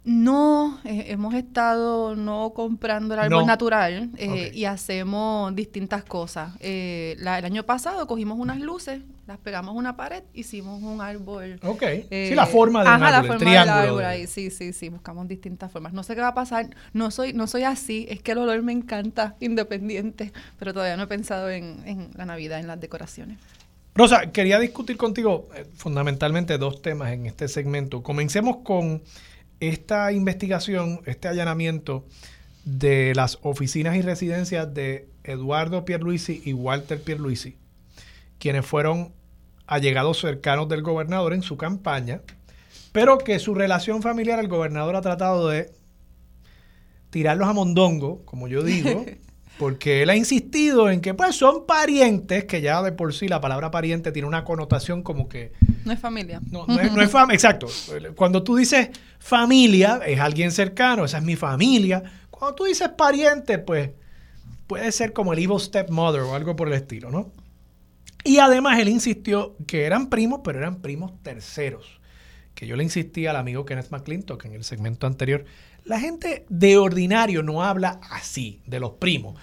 no, 0.06 0.80
eh, 0.84 1.06
hemos 1.08 1.34
estado 1.34 2.14
no 2.18 2.52
comprando 2.54 3.14
el 3.14 3.22
árbol 3.22 3.46
natural 3.46 4.10
eh, 4.18 4.52
y 4.54 4.66
hacemos 4.66 5.56
distintas 5.56 6.04
cosas. 6.04 6.52
Eh, 6.60 7.16
el 7.18 7.28
año 7.28 7.64
pasado 7.64 8.06
cogimos 8.06 8.38
unas 8.38 8.60
luces, 8.60 9.02
las 9.28 9.38
pegamos 9.38 9.74
a 9.74 9.78
una 9.78 9.96
pared, 9.96 10.24
hicimos 10.34 10.84
un 10.84 11.00
árbol. 11.00 11.58
Ok. 11.64 11.84
sí, 12.10 12.36
la 12.36 12.46
forma 12.46 12.80
del 12.80 12.90
árbol, 12.90 13.12
la 13.12 13.24
forma 13.24 13.52
del 13.52 13.70
árbol 13.70 14.04
ahí. 14.06 14.28
Sí, 14.28 14.50
sí, 14.50 14.74
sí, 14.74 14.90
buscamos 14.90 15.26
distintas 15.30 15.72
formas. 15.72 15.94
No 15.94 16.04
sé 16.04 16.16
qué 16.16 16.22
va 16.22 16.30
a 16.30 16.34
pasar. 16.34 16.68
No 16.92 17.10
soy, 17.10 17.32
no 17.32 17.48
soy 17.48 17.64
así. 17.64 18.06
Es 18.10 18.22
que 18.22 18.34
el 18.34 18.40
olor 18.40 18.62
me 18.62 18.74
encanta, 18.74 19.38
independiente. 19.40 20.34
Pero 20.60 20.74
todavía 20.74 20.98
no 20.98 21.04
he 21.04 21.08
pensado 21.08 21.50
en, 21.50 21.82
en 21.86 22.10
la 22.16 22.26
Navidad, 22.26 22.60
en 22.60 22.68
las 22.68 22.80
decoraciones. 22.82 23.38
Rosa, 23.96 24.32
quería 24.32 24.58
discutir 24.58 24.98
contigo 24.98 25.50
fundamentalmente 25.76 26.58
dos 26.58 26.82
temas 26.82 27.12
en 27.12 27.28
este 27.28 27.48
segmento. 27.48 28.02
Comencemos 28.02 28.58
con 28.64 29.04
esta 29.60 30.12
investigación, 30.12 31.02
este 31.06 31.28
allanamiento 31.28 32.04
de 32.66 33.14
las 33.16 33.38
oficinas 33.44 33.96
y 33.96 34.02
residencias 34.02 34.74
de 34.74 35.10
Eduardo 35.24 35.86
Pierluisi 35.86 36.42
y 36.44 36.54
Walter 36.54 37.02
Pierluisi, 37.04 37.56
quienes 38.40 38.66
fueron 38.66 39.14
allegados 39.68 40.20
cercanos 40.20 40.68
del 40.70 40.82
gobernador 40.82 41.34
en 41.34 41.44
su 41.44 41.56
campaña, 41.58 42.22
pero 42.94 43.20
que 43.20 43.38
su 43.38 43.54
relación 43.54 44.02
familiar 44.02 44.40
el 44.40 44.48
gobernador 44.48 44.96
ha 44.96 45.02
tratado 45.02 45.50
de 45.50 45.72
tirarlos 47.12 47.48
a 47.48 47.54
mondongo, 47.54 48.26
como 48.26 48.48
yo 48.48 48.64
digo, 48.64 49.06
porque 49.58 50.02
él 50.02 50.10
ha 50.10 50.16
insistido 50.16 50.90
en 50.90 51.02
que 51.02 51.14
pues 51.14 51.36
son 51.36 51.66
parientes, 51.66 52.46
que 52.46 52.62
ya 52.62 52.82
de 52.82 52.92
por 52.92 53.14
sí 53.14 53.28
la 53.28 53.40
palabra 53.40 53.72
pariente 53.72 54.12
tiene 54.12 54.28
una 54.28 54.44
connotación 54.44 55.04
como 55.04 55.30
que... 55.30 55.52
No 55.86 55.92
es 55.92 56.00
familia. 56.00 56.42
No, 56.50 56.66
no 56.66 56.80
es, 56.80 57.12
familia, 57.12 57.36
exacto. 57.36 57.68
Cuando 58.16 58.44
tú 58.44 58.56
dices 58.56 58.90
familia, 59.20 60.02
es 60.06 60.20
alguien 60.20 60.52
cercano, 60.52 61.06
esa 61.06 61.20
es 61.20 61.24
mi 61.24 61.36
familia. 61.36 62.04
Cuando 62.30 62.56
tú 62.56 62.64
dices 62.66 62.90
pariente, 62.90 63.60
pues 63.60 63.92
puede 64.68 64.92
ser 64.92 65.14
como 65.14 65.34
el 65.34 65.40
evil 65.40 65.60
stepmother 65.60 66.22
o 66.22 66.36
algo 66.36 66.56
por 66.56 66.68
el 66.68 66.74
estilo, 66.74 67.12
¿no? 67.12 67.32
Y 68.24 68.40
además 68.40 68.80
él 68.80 68.90
insistió 68.90 69.56
que 69.68 69.84
eran 69.84 70.10
primos, 70.10 70.42
pero 70.44 70.60
eran 70.60 70.82
primos 70.82 71.12
terceros. 71.22 72.00
Que 72.56 72.68
yo 72.68 72.76
le 72.76 72.84
insistí 72.84 73.28
al 73.28 73.36
amigo 73.36 73.66
Kenneth 73.66 73.92
McClintock 73.92 74.46
en 74.46 74.54
el 74.54 74.64
segmento 74.64 75.08
anterior 75.08 75.46
la 75.86 76.00
gente 76.00 76.46
de 76.50 76.78
ordinario 76.78 77.44
no 77.44 77.64
habla 77.64 78.00
así, 78.10 78.62
de 78.66 78.80
los 78.80 78.94
primos. 78.94 79.40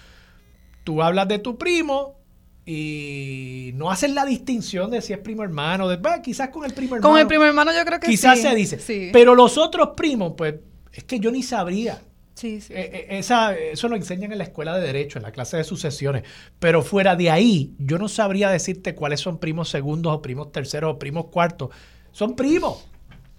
Tú 0.84 1.02
hablas 1.02 1.28
de 1.28 1.38
tu 1.38 1.58
primo 1.58 2.18
y 2.64 3.72
no 3.74 3.90
haces 3.90 4.12
la 4.12 4.24
distinción 4.24 4.90
de 4.90 5.02
si 5.02 5.12
es 5.12 5.18
primo 5.18 5.42
hermano. 5.42 5.88
De, 5.88 5.98
quizás 6.22 6.50
con 6.50 6.64
el 6.64 6.72
primo 6.72 6.96
hermano. 6.96 7.12
Con 7.12 7.20
el 7.20 7.26
primo 7.26 7.44
hermano 7.44 7.72
yo 7.72 7.84
creo 7.84 8.00
que 8.00 8.06
quizás 8.06 8.38
sí. 8.38 8.42
Quizás 8.42 8.52
se 8.52 8.76
dice. 8.76 9.10
Pero 9.12 9.34
los 9.34 9.58
otros 9.58 9.90
primos, 9.96 10.34
pues, 10.36 10.54
es 10.92 11.04
que 11.04 11.20
yo 11.20 11.30
ni 11.30 11.42
sabría. 11.42 12.02
Sí, 12.34 12.60
sí. 12.60 12.72
Eh, 12.72 12.90
eh, 12.92 13.18
esa, 13.18 13.54
eso 13.54 13.88
lo 13.88 13.96
enseñan 13.96 14.32
en 14.32 14.38
la 14.38 14.44
escuela 14.44 14.76
de 14.78 14.86
Derecho, 14.86 15.18
en 15.18 15.24
la 15.24 15.32
clase 15.32 15.58
de 15.58 15.64
sucesiones. 15.64 16.24
Pero 16.58 16.82
fuera 16.82 17.16
de 17.16 17.30
ahí, 17.30 17.74
yo 17.78 17.98
no 17.98 18.08
sabría 18.08 18.48
decirte 18.50 18.94
cuáles 18.94 19.20
son 19.20 19.38
primos 19.38 19.68
segundos 19.68 20.14
o 20.14 20.22
primos 20.22 20.50
terceros 20.50 20.94
o 20.94 20.98
primos 20.98 21.26
cuartos. 21.26 21.70
Son 22.12 22.34
primos. 22.36 22.89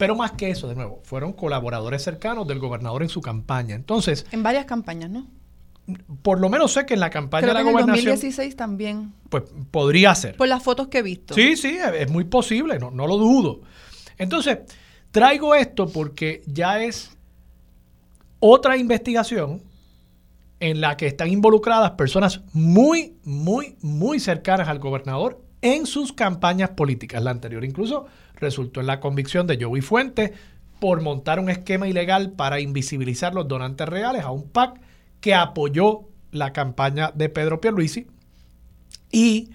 Pero 0.02 0.16
más 0.16 0.32
que 0.32 0.50
eso, 0.50 0.68
de 0.68 0.74
nuevo, 0.74 1.00
fueron 1.04 1.32
colaboradores 1.32 2.02
cercanos 2.04 2.48
del 2.48 2.58
gobernador 2.58 3.04
en 3.04 3.10
su 3.10 3.22
campaña. 3.22 3.76
Entonces. 3.76 4.26
En 4.32 4.42
varias 4.42 4.66
campañas, 4.66 5.12
¿no? 5.12 5.28
Por 6.24 6.40
lo 6.40 6.50
menos 6.50 6.74
sé 6.74 6.88
que 6.88 6.96
en 6.96 7.02
la 7.02 7.12
campaña 7.12 7.46
de 7.46 7.54
la 7.54 7.62
gobernación. 7.62 8.00
En 8.00 8.06
2016 8.06 8.56
también. 8.56 9.14
Pues 9.30 9.44
podría 9.70 10.16
ser. 10.16 10.38
Por 10.38 10.48
las 10.48 10.64
fotos 10.64 10.88
que 10.88 10.98
he 10.98 11.02
visto. 11.04 11.36
Sí, 11.36 11.56
sí, 11.56 11.78
es 11.78 12.10
muy 12.10 12.24
posible, 12.24 12.80
no, 12.80 12.90
no 12.90 13.06
lo 13.06 13.18
dudo. 13.18 13.62
Entonces, 14.18 14.58
traigo 15.12 15.54
esto 15.54 15.88
porque 15.88 16.42
ya 16.48 16.82
es 16.82 17.16
otra 18.40 18.78
investigación 18.78 19.62
en 20.60 20.82
la 20.82 20.98
que 20.98 21.06
están 21.06 21.28
involucradas 21.28 21.92
personas 21.92 22.42
muy, 22.54 23.18
muy, 23.24 23.78
muy 23.84 24.20
cercanas 24.20 24.68
al 24.68 24.80
gobernador 24.80 25.44
en 25.62 25.86
sus 25.86 26.14
campañas 26.14 26.72
políticas. 26.72 27.22
La 27.24 27.32
anterior 27.32 27.64
incluso 27.64 28.08
resultó 28.36 28.80
en 28.80 28.88
la 28.88 29.00
convicción 29.00 29.48
de 29.48 29.64
Joey 29.64 29.82
Fuentes 29.82 30.32
por 30.80 31.02
montar 31.02 31.40
un 31.40 31.50
esquema 31.50 31.88
ilegal 31.88 32.32
para 32.32 32.60
invisibilizar 32.60 33.36
los 33.36 33.48
donantes 33.48 33.88
reales 33.88 34.24
a 34.24 34.32
un 34.32 34.50
PAC 34.50 34.82
que 35.20 35.36
apoyó 35.36 36.02
la 36.32 36.54
campaña 36.54 37.12
de 37.14 37.30
Pedro 37.30 37.62
Pierluisi 37.62 38.08
y 39.12 39.52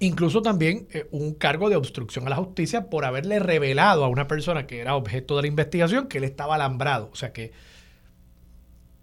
incluso 0.00 0.42
también 0.42 0.88
eh, 0.90 1.06
un 1.12 1.34
cargo 1.34 1.70
de 1.70 1.76
obstrucción 1.76 2.26
a 2.26 2.30
la 2.30 2.36
justicia 2.36 2.90
por 2.90 3.04
haberle 3.04 3.38
revelado 3.38 4.04
a 4.04 4.08
una 4.08 4.26
persona 4.26 4.66
que 4.66 4.80
era 4.80 4.96
objeto 4.96 5.36
de 5.36 5.42
la 5.42 5.48
investigación 5.48 6.08
que 6.08 6.18
él 6.18 6.24
estaba 6.24 6.56
alambrado. 6.56 7.10
O 7.12 7.16
sea 7.16 7.32
que 7.32 7.52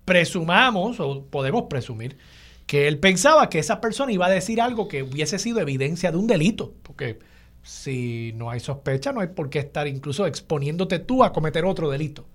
presumamos 0.06 1.00
o 1.00 1.26
podemos 1.26 1.64
presumir 1.70 2.18
que 2.66 2.88
él 2.88 3.00
pensaba 3.00 3.50
que 3.50 3.60
esa 3.60 3.82
persona 3.82 4.12
iba 4.12 4.26
a 4.28 4.30
decir 4.30 4.62
algo 4.62 4.88
que 4.88 5.04
hubiese 5.04 5.40
sido 5.40 5.60
evidencia 5.60 6.12
de 6.12 6.18
un 6.18 6.28
delito, 6.28 6.74
porque 6.84 7.20
si 7.62 8.34
no 8.36 8.50
hay 8.50 8.60
sospecha, 8.60 9.12
no 9.12 9.22
hay 9.22 9.28
por 9.28 9.50
qué 9.50 9.60
estar 9.60 9.88
incluso 9.88 10.26
exponiéndote 10.26 11.00
tú 11.00 11.24
a 11.24 11.34
cometer 11.34 11.66
otro 11.66 11.90
delito. 11.90 12.28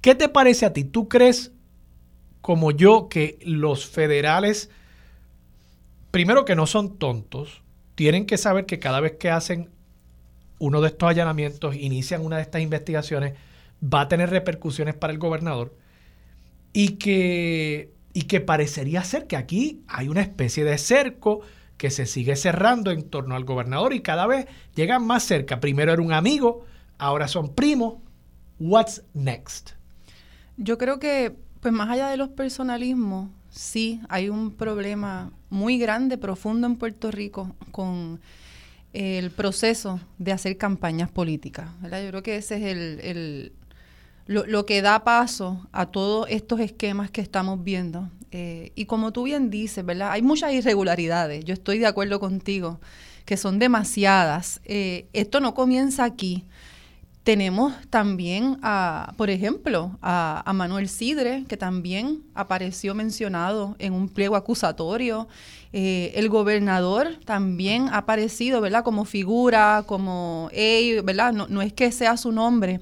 ¿Qué 0.00 0.14
te 0.14 0.28
parece 0.28 0.66
a 0.66 0.72
ti? 0.72 0.84
¿Tú 0.84 1.08
crees, 1.08 1.52
como 2.40 2.70
yo, 2.70 3.08
que 3.08 3.38
los 3.42 3.86
federales, 3.86 4.70
primero 6.10 6.44
que 6.44 6.54
no 6.54 6.66
son 6.66 6.98
tontos, 6.98 7.62
tienen 7.94 8.26
que 8.26 8.38
saber 8.38 8.66
que 8.66 8.78
cada 8.78 9.00
vez 9.00 9.16
que 9.18 9.30
hacen 9.30 9.70
uno 10.60 10.80
de 10.80 10.88
estos 10.88 11.08
allanamientos, 11.08 11.74
inician 11.76 12.24
una 12.24 12.36
de 12.36 12.42
estas 12.42 12.62
investigaciones, 12.62 13.34
va 13.82 14.02
a 14.02 14.08
tener 14.08 14.30
repercusiones 14.30 14.94
para 14.94 15.12
el 15.12 15.18
gobernador 15.18 15.76
y 16.72 16.90
que, 16.96 17.92
y 18.12 18.22
que 18.22 18.40
parecería 18.40 19.04
ser 19.04 19.26
que 19.26 19.36
aquí 19.36 19.82
hay 19.88 20.08
una 20.08 20.22
especie 20.22 20.64
de 20.64 20.78
cerco 20.78 21.40
que 21.76 21.90
se 21.90 22.06
sigue 22.06 22.36
cerrando 22.36 22.90
en 22.90 23.04
torno 23.04 23.36
al 23.36 23.44
gobernador 23.44 23.92
y 23.92 24.00
cada 24.00 24.26
vez 24.26 24.46
llegan 24.74 25.06
más 25.06 25.22
cerca. 25.22 25.60
Primero 25.60 25.92
era 25.92 26.02
un 26.02 26.12
amigo, 26.12 26.64
ahora 26.98 27.28
son 27.28 27.54
primos. 27.54 27.98
What's 28.58 29.04
next? 29.14 29.70
Yo 30.56 30.76
creo 30.76 30.98
que, 30.98 31.36
pues 31.60 31.72
más 31.72 31.88
allá 31.88 32.08
de 32.08 32.16
los 32.16 32.30
personalismos, 32.30 33.30
sí 33.48 34.00
hay 34.08 34.28
un 34.28 34.50
problema 34.50 35.30
muy 35.50 35.78
grande, 35.78 36.18
profundo 36.18 36.66
en 36.66 36.76
Puerto 36.76 37.12
Rico 37.12 37.54
con 37.70 38.20
el 38.92 39.30
proceso 39.30 40.00
de 40.18 40.32
hacer 40.32 40.56
campañas 40.56 41.10
políticas. 41.10 41.70
Yo 41.82 42.08
creo 42.08 42.22
que 42.22 42.36
ese 42.36 42.56
es 42.56 42.62
el, 43.04 43.52
lo, 44.28 44.66
que 44.66 44.82
da 44.82 45.04
paso 45.04 45.66
a 45.72 45.86
todos 45.86 46.26
estos 46.28 46.60
esquemas 46.60 47.10
que 47.10 47.22
estamos 47.22 47.64
viendo. 47.64 48.10
Eh, 48.30 48.72
y 48.74 48.84
como 48.84 49.10
tú 49.10 49.22
bien 49.22 49.48
dices, 49.48 49.84
¿verdad? 49.84 50.10
Hay 50.12 50.20
muchas 50.20 50.52
irregularidades, 50.52 51.44
yo 51.46 51.54
estoy 51.54 51.78
de 51.78 51.86
acuerdo 51.86 52.20
contigo, 52.20 52.78
que 53.24 53.38
son 53.38 53.58
demasiadas. 53.58 54.60
Eh, 54.64 55.06
esto 55.14 55.40
no 55.40 55.54
comienza 55.54 56.04
aquí. 56.04 56.44
Tenemos 57.22 57.72
también, 57.88 58.58
a, 58.62 59.14
por 59.16 59.30
ejemplo, 59.30 59.98
a, 60.02 60.50
Manuel 60.54 60.90
Sidre, 60.90 61.44
que 61.48 61.56
también 61.56 62.22
apareció 62.34 62.94
mencionado 62.94 63.76
en 63.78 63.94
un 63.94 64.10
pliego 64.10 64.36
acusatorio. 64.36 65.26
Eh, 65.72 66.12
el 66.16 66.28
gobernador 66.28 67.18
también 67.24 67.88
ha 67.88 67.98
aparecido, 67.98 68.60
¿verdad? 68.60 68.84
Como 68.84 69.06
figura, 69.06 69.84
como, 69.86 70.50
¿verdad? 71.04 71.32
No, 71.32 71.48
no 71.48 71.62
es 71.62 71.72
que 71.72 71.92
sea 71.92 72.18
su 72.18 72.32
nombre, 72.32 72.80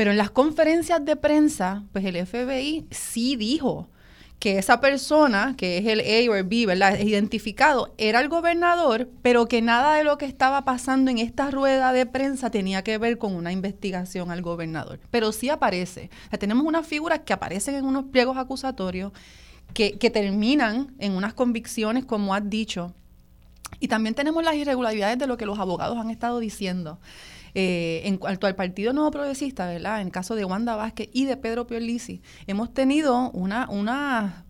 pero 0.00 0.12
en 0.12 0.16
las 0.16 0.30
conferencias 0.30 1.04
de 1.04 1.14
prensa, 1.14 1.84
pues 1.92 2.06
el 2.06 2.26
FBI 2.26 2.86
sí 2.90 3.36
dijo 3.36 3.90
que 4.38 4.56
esa 4.56 4.80
persona, 4.80 5.54
que 5.58 5.76
es 5.76 5.84
el 5.84 6.00
A 6.00 6.32
o 6.32 6.36
el 6.36 6.44
B, 6.44 6.64
¿verdad? 6.64 6.98
Identificado, 6.98 7.92
era 7.98 8.22
el 8.22 8.30
gobernador, 8.30 9.10
pero 9.20 9.44
que 9.44 9.60
nada 9.60 9.96
de 9.96 10.04
lo 10.04 10.16
que 10.16 10.24
estaba 10.24 10.64
pasando 10.64 11.10
en 11.10 11.18
esta 11.18 11.50
rueda 11.50 11.92
de 11.92 12.06
prensa 12.06 12.50
tenía 12.50 12.82
que 12.82 12.96
ver 12.96 13.18
con 13.18 13.34
una 13.34 13.52
investigación 13.52 14.30
al 14.30 14.40
gobernador. 14.40 15.00
Pero 15.10 15.32
sí 15.32 15.50
aparece. 15.50 16.08
tenemos 16.38 16.64
unas 16.64 16.86
figuras 16.86 17.20
que 17.26 17.34
aparecen 17.34 17.74
en 17.74 17.84
unos 17.84 18.06
pliegos 18.06 18.38
acusatorios 18.38 19.12
que, 19.74 19.98
que 19.98 20.08
terminan 20.08 20.94
en 20.98 21.12
unas 21.12 21.34
convicciones, 21.34 22.06
como 22.06 22.34
has 22.34 22.48
dicho. 22.48 22.94
Y 23.80 23.88
también 23.88 24.14
tenemos 24.14 24.42
las 24.42 24.54
irregularidades 24.54 25.18
de 25.18 25.26
lo 25.26 25.36
que 25.36 25.44
los 25.44 25.58
abogados 25.58 25.98
han 25.98 26.08
estado 26.08 26.38
diciendo. 26.38 26.98
Eh, 27.54 28.02
en 28.04 28.16
cuanto 28.16 28.46
al 28.46 28.54
Partido 28.54 28.92
Nuevo 28.92 29.10
Progresista, 29.10 29.66
¿verdad? 29.66 30.00
En 30.00 30.08
el 30.08 30.12
caso 30.12 30.34
de 30.34 30.44
Wanda 30.44 30.76
Vázquez 30.76 31.08
y 31.12 31.24
de 31.24 31.36
Pedro 31.36 31.66
Pierlisi, 31.66 32.22
hemos 32.46 32.72
tenido 32.72 33.30
una, 33.32 33.68
una 33.68 34.44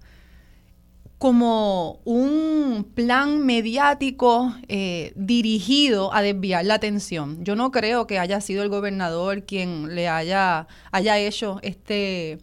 como 1.20 2.00
un 2.04 2.90
plan 2.94 3.44
mediático 3.44 4.54
eh, 4.68 5.12
dirigido 5.16 6.14
a 6.14 6.22
desviar 6.22 6.64
la 6.64 6.74
atención. 6.74 7.44
Yo 7.44 7.56
no 7.56 7.70
creo 7.70 8.06
que 8.06 8.18
haya 8.18 8.40
sido 8.40 8.62
el 8.62 8.70
gobernador 8.70 9.44
quien 9.44 9.94
le 9.94 10.08
haya, 10.08 10.66
haya 10.90 11.18
hecho 11.18 11.58
este 11.62 12.38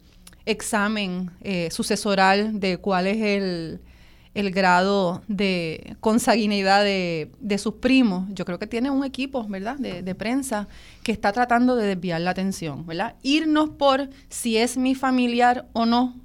examen 0.46 1.32
eh, 1.42 1.70
sucesoral 1.72 2.60
de 2.60 2.78
cuál 2.78 3.08
es 3.08 3.18
el, 3.22 3.82
grado 4.46 5.22
de 5.28 5.96
consanguinidad 6.00 6.84
de, 6.84 7.58
sus 7.58 7.76
primos. 7.76 8.28
Yo 8.34 8.46
creo 8.46 8.60
que 8.60 8.68
tiene 8.68 8.90
un 8.92 9.04
equipo, 9.04 9.44
¿verdad?, 9.48 9.78
de, 9.78 10.04
de, 10.04 10.16
prensa 10.16 10.68
que 11.04 11.12
está 11.12 11.32
tratando 11.32 11.76
de 11.76 11.88
desviar 11.88 12.22
la 12.22 12.32
atención, 12.32 12.86
¿verdad? 12.86 13.16
Irnos 13.24 13.70
por 13.70 14.10
si 14.30 14.58
es 14.58 14.78
mi 14.78 14.96
familiar 14.96 15.68
o 15.74 15.86
no, 15.86 16.16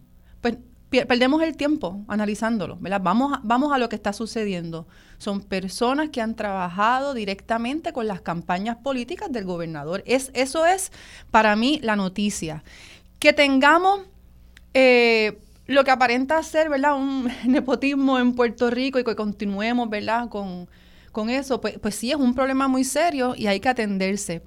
pues 0.40 0.58
perdemos 0.90 1.42
el 1.42 1.56
tiempo 1.56 2.04
analizándolo, 2.06 2.76
¿verdad? 2.80 3.00
Vamos 3.02 3.32
a, 3.32 3.40
vamos 3.42 3.72
a 3.72 3.78
lo 3.78 3.88
que 3.88 3.96
está 3.96 4.12
sucediendo. 4.12 4.86
Son 5.18 5.40
personas 5.40 6.10
que 6.10 6.20
han 6.20 6.34
trabajado 6.34 7.14
directamente 7.14 7.92
con 7.92 8.06
las 8.06 8.20
campañas 8.20 8.76
políticas 8.76 9.32
del 9.32 9.44
gobernador. 9.44 10.02
Es, 10.06 10.30
eso 10.34 10.66
es 10.66 10.92
para 11.30 11.56
mí 11.56 11.80
la 11.82 11.96
noticia. 11.96 12.62
Que 13.18 13.32
tengamos 13.32 14.00
eh, 14.74 15.38
lo 15.72 15.84
que 15.84 15.90
aparenta 15.90 16.42
ser, 16.42 16.68
¿verdad? 16.68 16.96
Un 16.96 17.30
nepotismo 17.46 18.18
en 18.18 18.34
Puerto 18.34 18.70
Rico 18.70 18.98
y 18.98 19.04
que 19.04 19.16
continuemos, 19.16 19.88
¿verdad? 19.90 20.28
Con, 20.28 20.68
con 21.10 21.30
eso, 21.30 21.60
pues, 21.60 21.78
pues 21.78 21.94
sí 21.94 22.10
es 22.10 22.16
un 22.16 22.34
problema 22.34 22.68
muy 22.68 22.84
serio 22.84 23.34
y 23.36 23.46
hay 23.46 23.60
que 23.60 23.68
atenderse. 23.68 24.42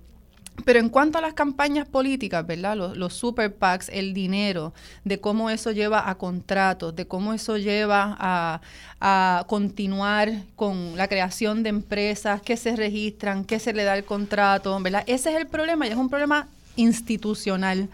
Pero 0.64 0.80
en 0.80 0.88
cuanto 0.88 1.18
a 1.18 1.22
las 1.22 1.34
campañas 1.34 1.86
políticas, 1.86 2.48
¿verdad? 2.48 2.78
Los, 2.78 2.96
los, 2.96 3.14
super 3.14 3.54
PACs, 3.54 3.90
el 3.90 4.14
dinero, 4.14 4.74
de 5.04 5.20
cómo 5.20 5.50
eso 5.50 5.72
lleva 5.72 6.10
a 6.10 6.16
contratos, 6.16 6.96
de 6.96 7.06
cómo 7.06 7.34
eso 7.34 7.58
lleva 7.58 8.16
a, 8.18 8.62
a, 9.02 9.44
continuar 9.48 10.32
con 10.56 10.96
la 10.96 11.10
creación 11.10 11.62
de 11.62 11.70
empresas, 11.70 12.42
que 12.42 12.56
se 12.56 12.76
registran, 12.76 13.44
que 13.44 13.60
se 13.60 13.74
le 13.74 13.84
da 13.84 13.98
el 13.98 14.06
contrato, 14.06 14.80
¿verdad? 14.80 15.04
Ese 15.08 15.32
es 15.32 15.36
el 15.36 15.48
problema 15.48 15.88
y 15.88 15.90
es 15.90 15.98
un 15.98 16.10
problema 16.10 16.48
institucional. 16.78 17.90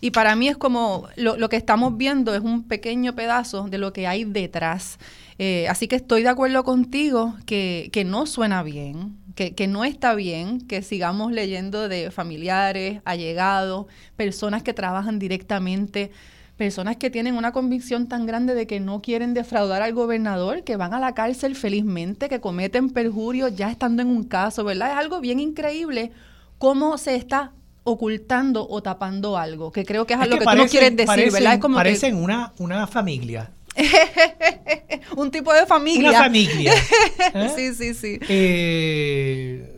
Y 0.00 0.10
para 0.10 0.36
mí 0.36 0.48
es 0.48 0.56
como 0.56 1.08
lo, 1.16 1.48
que 1.48 1.56
estamos 1.56 1.96
viendo 1.96 2.34
es 2.34 2.40
un 2.40 2.64
pequeño 2.64 3.14
pedazo 3.14 3.64
de 3.64 3.78
lo 3.78 3.92
que 3.92 4.06
hay 4.06 4.24
detrás. 4.24 4.98
Eh, 5.38 5.66
así 5.68 5.88
que 5.88 5.96
estoy 5.96 6.22
de 6.22 6.28
acuerdo 6.28 6.64
contigo 6.64 7.34
que, 7.46 7.90
que 7.92 8.04
no 8.04 8.26
suena 8.26 8.62
bien, 8.62 9.16
que, 9.34 9.54
que, 9.54 9.66
no 9.66 9.84
está 9.84 10.14
bien 10.14 10.60
que 10.60 10.82
sigamos 10.82 11.32
leyendo 11.32 11.88
de 11.88 12.10
familiares, 12.10 13.00
allegados, 13.04 13.86
personas 14.16 14.62
que 14.62 14.74
trabajan 14.74 15.18
directamente, 15.18 16.12
personas 16.56 16.96
que 16.96 17.10
tienen 17.10 17.36
una 17.36 17.52
convicción 17.52 18.06
tan 18.08 18.26
grande 18.26 18.54
de 18.54 18.66
que 18.66 18.78
no 18.78 19.02
quieren 19.02 19.34
defraudar 19.34 19.82
al 19.82 19.92
gobernador, 19.92 20.62
que 20.62 20.76
van 20.76 20.94
a 20.94 21.00
la 21.00 21.14
cárcel 21.14 21.56
felizmente, 21.56 22.28
que 22.28 22.40
cometen 22.40 22.90
perjurio 22.90 23.48
ya 23.48 23.70
estando 23.70 24.02
en 24.02 24.08
un 24.08 24.24
caso, 24.24 24.64
¿verdad? 24.64 24.92
Es 24.92 24.98
algo 24.98 25.20
bien 25.20 25.40
increíble 25.40 26.12
cómo 26.58 26.96
se 26.96 27.16
está 27.16 27.52
ocultando 27.84 28.66
o 28.68 28.82
tapando 28.82 29.36
algo, 29.36 29.70
que 29.70 29.84
creo 29.84 30.06
que 30.06 30.14
es, 30.14 30.20
algo 30.20 30.38
que, 30.38 30.44
tú 30.44 30.56
no 30.56 30.66
quieres 30.66 30.96
decir, 30.96 31.30
¿verdad? 31.30 31.54
Es 31.54 31.60
como 31.60 31.76
parecen 31.76 32.16
una, 32.16 32.52
una 32.58 32.86
familia. 32.86 33.52
un 35.16 35.30
tipo 35.30 35.52
de 35.52 35.66
familia. 35.66 36.10
Una 36.10 36.18
familia. 36.18 36.72
¿eh? 37.34 37.50
sí, 37.54 37.74
sí, 37.74 37.94
sí. 37.94 38.18
Eh, 38.28 39.74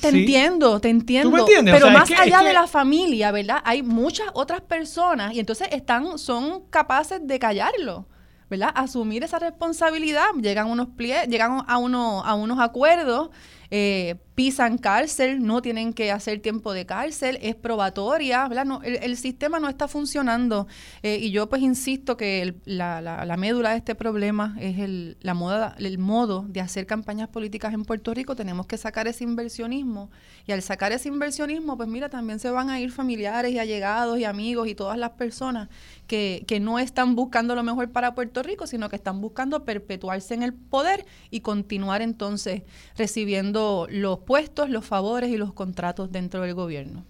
te 0.00 0.08
entiendo, 0.08 0.80
te 0.80 0.88
entiendo. 0.88 1.46
Pero 1.64 1.90
más 1.90 2.10
allá 2.10 2.42
de 2.42 2.52
la 2.52 2.66
familia, 2.66 3.30
¿verdad? 3.30 3.60
Hay 3.64 3.82
muchas 3.82 4.28
otras 4.32 4.60
personas 4.62 5.34
y 5.34 5.40
entonces 5.40 5.68
están, 5.70 6.18
son 6.18 6.62
capaces 6.70 7.26
de 7.26 7.38
callarlo. 7.38 8.06
¿verdad? 8.48 8.72
Asumir 8.74 9.22
esa 9.22 9.38
responsabilidad, 9.38 10.26
llegan 10.42 10.68
unos 10.68 10.88
plie 10.96 11.28
llegan 11.28 11.62
a, 11.68 11.78
uno, 11.78 12.24
a 12.24 12.34
unos 12.34 12.58
acuerdos 12.58 13.30
eh, 13.70 14.16
pisan 14.34 14.78
cárcel, 14.78 15.42
no 15.42 15.60
tienen 15.60 15.92
que 15.92 16.10
hacer 16.10 16.40
tiempo 16.40 16.72
de 16.72 16.86
cárcel, 16.86 17.38
es 17.42 17.54
probatoria, 17.54 18.48
¿verdad? 18.48 18.64
No, 18.64 18.80
el, 18.82 19.16
sistema 19.16 19.60
no 19.60 19.68
está 19.68 19.86
funcionando. 19.86 20.66
Eh, 21.02 21.18
y 21.20 21.30
yo 21.30 21.48
pues 21.48 21.60
insisto 21.62 22.16
que 22.16 22.54
la, 22.64 23.02
la, 23.02 23.36
médula 23.36 23.72
de 23.72 23.76
este 23.76 23.94
problema 23.94 24.56
es 24.58 24.78
el, 24.78 25.18
la 25.20 25.34
moda, 25.34 25.76
el 25.78 25.98
modo 25.98 26.46
de 26.48 26.60
hacer 26.62 26.86
campañas 26.86 27.28
políticas 27.28 27.74
en 27.74 27.84
Puerto 27.84 28.14
Rico, 28.14 28.34
tenemos 28.34 28.66
que 28.66 28.78
sacar 28.78 29.06
ese 29.08 29.24
inversionismo. 29.24 30.10
Y 30.46 30.52
al 30.52 30.62
sacar 30.62 30.92
ese 30.92 31.08
inversionismo 31.08 31.76
pues 31.76 31.88
mira, 31.88 32.08
también 32.08 32.38
se 32.38 32.50
van 32.50 32.70
a 32.70 32.80
ir 32.80 32.90
familiares 32.90 33.52
y 33.52 33.58
allegados 33.58 34.18
y 34.18 34.24
amigos 34.24 34.68
y 34.68 34.74
todas 34.74 34.96
las 34.96 35.10
personas 35.10 35.68
que, 36.10 36.58
no 36.60 36.80
están 36.80 37.14
buscando 37.14 37.54
lo 37.54 37.62
mejor 37.62 37.92
para 37.92 38.16
Puerto 38.16 38.42
Rico, 38.42 38.66
sino 38.66 38.88
que 38.88 38.96
están 38.96 39.20
buscando 39.20 39.64
perpetuarse 39.64 40.34
en 40.34 40.42
el 40.42 40.52
poder 40.52 41.06
y 41.30 41.40
continuar 41.40 42.02
entonces 42.02 42.62
recibiendo 42.96 43.86
los 43.88 44.18
puestos, 44.18 44.70
los 44.70 44.84
favores 44.84 45.30
y 45.30 45.36
los 45.36 45.52
contratos 45.52 46.10
dentro 46.10 46.42
del 46.42 46.54
gobierno. 46.54 47.04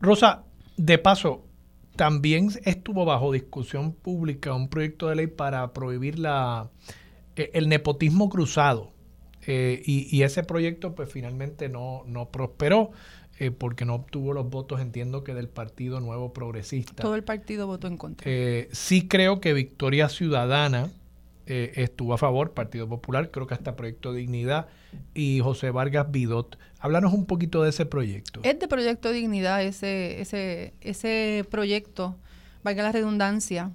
Rosa, 0.00 0.44
de 0.76 0.98
paso, 0.98 1.46
también 1.96 2.50
estuvo 2.64 3.06
bajo 3.06 3.32
discusión 3.32 3.92
pública 3.92 4.52
un 4.52 4.68
proyecto 4.68 5.08
de 5.08 5.16
ley 5.16 5.26
para 5.26 5.72
prohibir 5.72 6.18
la, 6.18 6.68
eh, 7.36 7.50
el 7.54 7.70
nepotismo 7.70 8.28
cruzado. 8.28 8.92
Eh, 9.46 9.82
y, 9.84 10.22
ese 10.22 10.44
proyecto 10.44 10.94
pues 10.94 11.10
finalmente 11.10 11.68
no, 11.68 12.04
no 12.06 12.28
prosperó 12.28 12.92
eh, 13.42 13.50
porque 13.50 13.84
no 13.84 13.94
obtuvo 13.94 14.32
los 14.32 14.48
votos, 14.48 14.80
entiendo 14.80 15.24
que 15.24 15.34
del 15.34 15.48
Partido 15.48 16.00
Nuevo 16.00 16.32
Progresista. 16.32 17.02
Todo 17.02 17.14
el 17.14 17.24
partido 17.24 17.66
votó 17.66 17.86
en 17.86 17.96
contra. 17.96 18.30
sí 18.72 19.08
creo 19.08 19.40
que 19.40 19.52
Victoria 19.52 20.08
Ciudadana 20.08 20.90
eh, 21.46 21.72
estuvo 21.74 22.14
a 22.14 22.18
favor, 22.18 22.52
Partido 22.52 22.88
Popular, 22.88 23.32
creo 23.32 23.48
que 23.48 23.54
hasta 23.54 23.74
Proyecto 23.74 24.12
Dignidad 24.12 24.68
y 25.12 25.40
José 25.40 25.70
Vargas 25.70 26.10
Vidot. 26.12 26.56
Háblanos 26.78 27.12
un 27.12 27.26
poquito 27.26 27.64
de 27.64 27.70
ese 27.70 27.84
proyecto. 27.84 28.40
Es 28.44 28.60
de 28.60 28.68
Proyecto 28.68 29.10
Dignidad, 29.10 29.62
ese, 29.62 30.20
ese, 30.20 30.72
ese 30.80 31.44
proyecto, 31.50 32.16
valga 32.62 32.84
la 32.84 32.92
redundancia, 32.92 33.72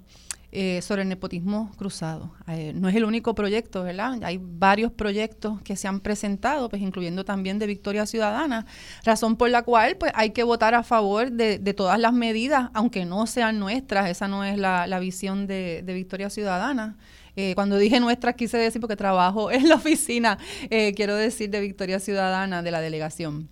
eh, 0.50 0.80
sobre 0.80 1.02
el 1.02 1.08
nepotismo 1.10 1.70
cruzado. 1.76 2.32
Eh, 2.46 2.72
no 2.74 2.88
es 2.88 2.96
el 2.96 3.04
único 3.04 3.34
proyecto, 3.34 3.82
¿verdad? 3.82 4.18
Hay 4.22 4.40
varios 4.42 4.90
proyectos 4.90 5.60
que 5.60 5.76
se 5.76 5.88
han 5.88 6.00
presentado, 6.00 6.70
pues 6.70 6.80
incluyendo 6.80 7.22
también 7.22 7.58
de 7.58 7.66
Victoria 7.66 8.06
Ciudadana, 8.06 8.64
razón 9.04 9.36
por 9.36 9.50
la 9.50 9.60
cual 9.60 9.98
pues 9.98 10.10
hay 10.14 10.30
que 10.30 10.44
votar 10.44 10.74
a 10.74 10.82
favor 10.82 11.30
de, 11.30 11.58
todas 11.74 11.98
las 11.98 12.14
medidas, 12.14 12.70
aunque 12.72 13.04
no 13.04 13.26
sean 13.26 13.58
nuestras, 13.58 14.08
esa 14.08 14.26
no 14.26 14.42
es 14.42 14.56
la, 14.56 14.98
visión 15.00 15.46
de, 15.46 15.82
Victoria 15.86 16.30
Ciudadana. 16.30 16.96
Eh, 17.36 17.54
cuando 17.54 17.76
dije 17.76 18.00
nuestras 18.00 18.34
quise 18.34 18.56
decir 18.56 18.80
porque 18.80 18.96
trabajo 18.96 19.50
en 19.52 19.68
la 19.68 19.74
oficina, 19.74 20.38
quiero 20.70 21.14
decir 21.14 21.50
de 21.50 21.60
Victoria 21.60 22.00
Ciudadana 22.00 22.62
de 22.62 22.70
la 22.70 22.80
delegación. 22.80 23.50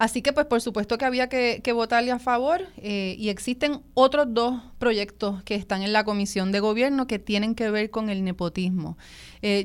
Así 0.00 0.22
que 0.22 0.32
pues 0.32 0.46
por 0.46 0.60
supuesto 0.60 0.98
que 0.98 1.04
había 1.04 1.28
que, 1.28 1.62
votarle 1.72 2.10
a 2.10 2.18
favor 2.18 2.62
y 2.82 3.28
existen 3.28 3.82
otros 3.94 4.26
dos 4.30 4.60
proyectos 4.78 5.42
que 5.44 5.54
están 5.54 5.82
en 5.82 5.92
la 5.92 6.04
comisión 6.04 6.50
de 6.50 6.58
gobierno 6.58 7.06
que 7.06 7.18
tienen 7.18 7.54
que 7.54 7.70
ver 7.70 7.90
con 7.90 8.08
el 8.08 8.24
nepotismo. 8.24 8.96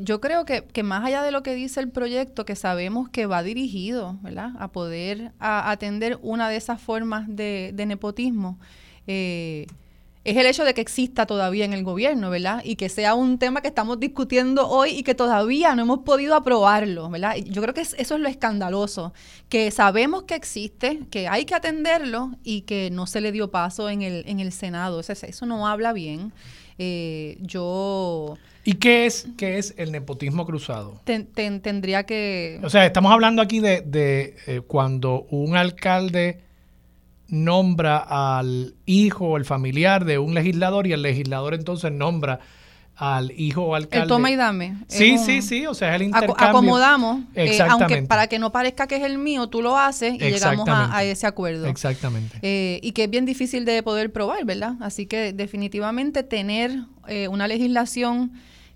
yo 0.02 0.22
creo 0.22 0.46
que, 0.46 0.84
más 0.84 1.06
allá 1.06 1.24
de 1.24 1.32
lo 1.32 1.42
que 1.42 1.56
dice 1.56 1.80
el 1.80 1.90
proyecto, 1.90 2.46
que 2.46 2.56
sabemos 2.56 3.10
que 3.10 3.26
va 3.26 3.42
dirigido 3.44 4.20
¿verdad? 4.22 4.52
a 4.60 4.72
poder 4.72 5.32
atender 5.40 6.20
una 6.22 6.50
de 6.50 6.58
esas 6.58 6.82
formas 6.82 7.26
de, 7.28 7.74
nepotismo, 7.88 8.60
es 10.26 10.36
el 10.36 10.48
hecho 10.48 10.66
de 10.66 10.74
que 10.74 10.82
exista 10.82 11.28
todavía 11.28 11.66
en 11.66 11.74
el 11.74 11.84
gobierno, 11.84 12.32
¿verdad? 12.32 12.62
Y 12.66 12.78
que 12.78 12.90
sea 12.90 13.14
un 13.14 13.38
tema 13.38 13.62
que 13.62 13.68
estamos 13.68 14.00
discutiendo 14.00 14.68
hoy 14.68 14.90
y 14.90 15.04
que 15.04 15.14
todavía 15.14 15.76
no 15.76 15.84
hemos 15.84 16.00
podido 16.00 16.34
aprobarlo, 16.34 17.12
¿verdad? 17.12 17.36
Yo 17.36 17.62
creo 17.62 17.76
que 17.76 17.82
eso 17.82 17.96
es 17.96 18.10
lo 18.10 18.28
escandaloso, 18.28 19.14
que 19.50 19.70
sabemos 19.70 20.24
que 20.24 20.34
existe, 20.34 21.02
que 21.12 21.28
hay 21.28 21.46
que 21.46 21.54
atenderlo 21.54 22.32
y 22.44 22.62
que 22.62 22.90
no 22.90 23.06
se 23.06 23.22
le 23.22 23.32
dio 23.32 23.52
paso 23.52 23.88
en 23.88 24.02
el, 24.02 24.24
en 24.26 24.40
el 24.40 24.52
Senado. 24.52 25.00
Eso, 25.00 25.14
eso 25.14 25.46
no 25.46 25.68
habla 25.68 25.94
bien. 25.94 26.34
Eh, 26.80 27.38
yo... 27.42 28.36
¿Y 28.64 28.74
qué 28.74 29.06
es, 29.06 29.28
qué 29.38 29.60
es 29.60 29.76
el 29.78 29.92
nepotismo 29.92 30.44
cruzado? 30.48 31.00
tendría 31.06 32.04
que... 32.08 32.60
O 32.64 32.70
sea, 32.72 32.84
estamos 32.84 33.12
hablando 33.12 33.44
aquí 33.44 33.60
de, 33.60 33.82
de 33.82 34.36
eh, 34.48 34.62
cuando 34.62 35.28
un 35.30 35.56
alcalde 35.56 36.45
nombra 37.28 37.98
al 37.98 38.76
hijo 38.86 39.30
o 39.30 39.38
el 39.38 39.46
familiar 39.46 40.06
de 40.06 40.20
un 40.20 40.34
legislador 40.34 40.88
y 40.88 40.94
el 40.94 41.02
legislador 41.02 41.54
entonces 41.54 41.92
nombra 41.92 42.40
al 42.96 43.32
hijo 43.38 43.64
o 43.64 43.76
alcalde. 43.76 44.04
El 44.04 44.08
toma 44.08 44.32
y 44.32 44.36
dame. 44.36 44.78
Sí, 44.88 45.18
sí, 45.18 45.42
sí, 45.42 45.66
o 45.66 45.74
sea, 45.74 45.90
es 45.90 45.96
el 45.96 46.08
intercambio. 46.08 46.48
Acomodamos, 46.48 47.24
eh, 47.36 47.60
aunque 47.70 48.04
para 48.04 48.28
que 48.28 48.40
no 48.40 48.52
parezca 48.52 48.88
que 48.88 48.96
es 48.96 49.04
el 49.04 49.18
mío, 49.18 49.48
tú 49.48 49.62
lo 49.62 49.78
haces 49.78 50.14
y 50.14 50.20
llegamos 50.20 50.68
a, 50.70 51.04
ese 51.04 51.28
acuerdo. 51.28 51.68
Exactamente. 51.68 52.40
Eh, 52.42 52.80
y 52.82 52.94
que 52.94 53.06
es 53.06 53.10
bien 53.10 53.26
difícil 53.26 53.66
de 53.66 53.84
poder 53.84 54.14
probar, 54.14 54.46
¿verdad? 54.46 54.76
Así 54.80 55.08
que 55.08 55.34
definitivamente 55.34 56.24
tener 56.24 56.72
eh, 57.08 57.28
una 57.28 57.48
legislación 57.48 58.32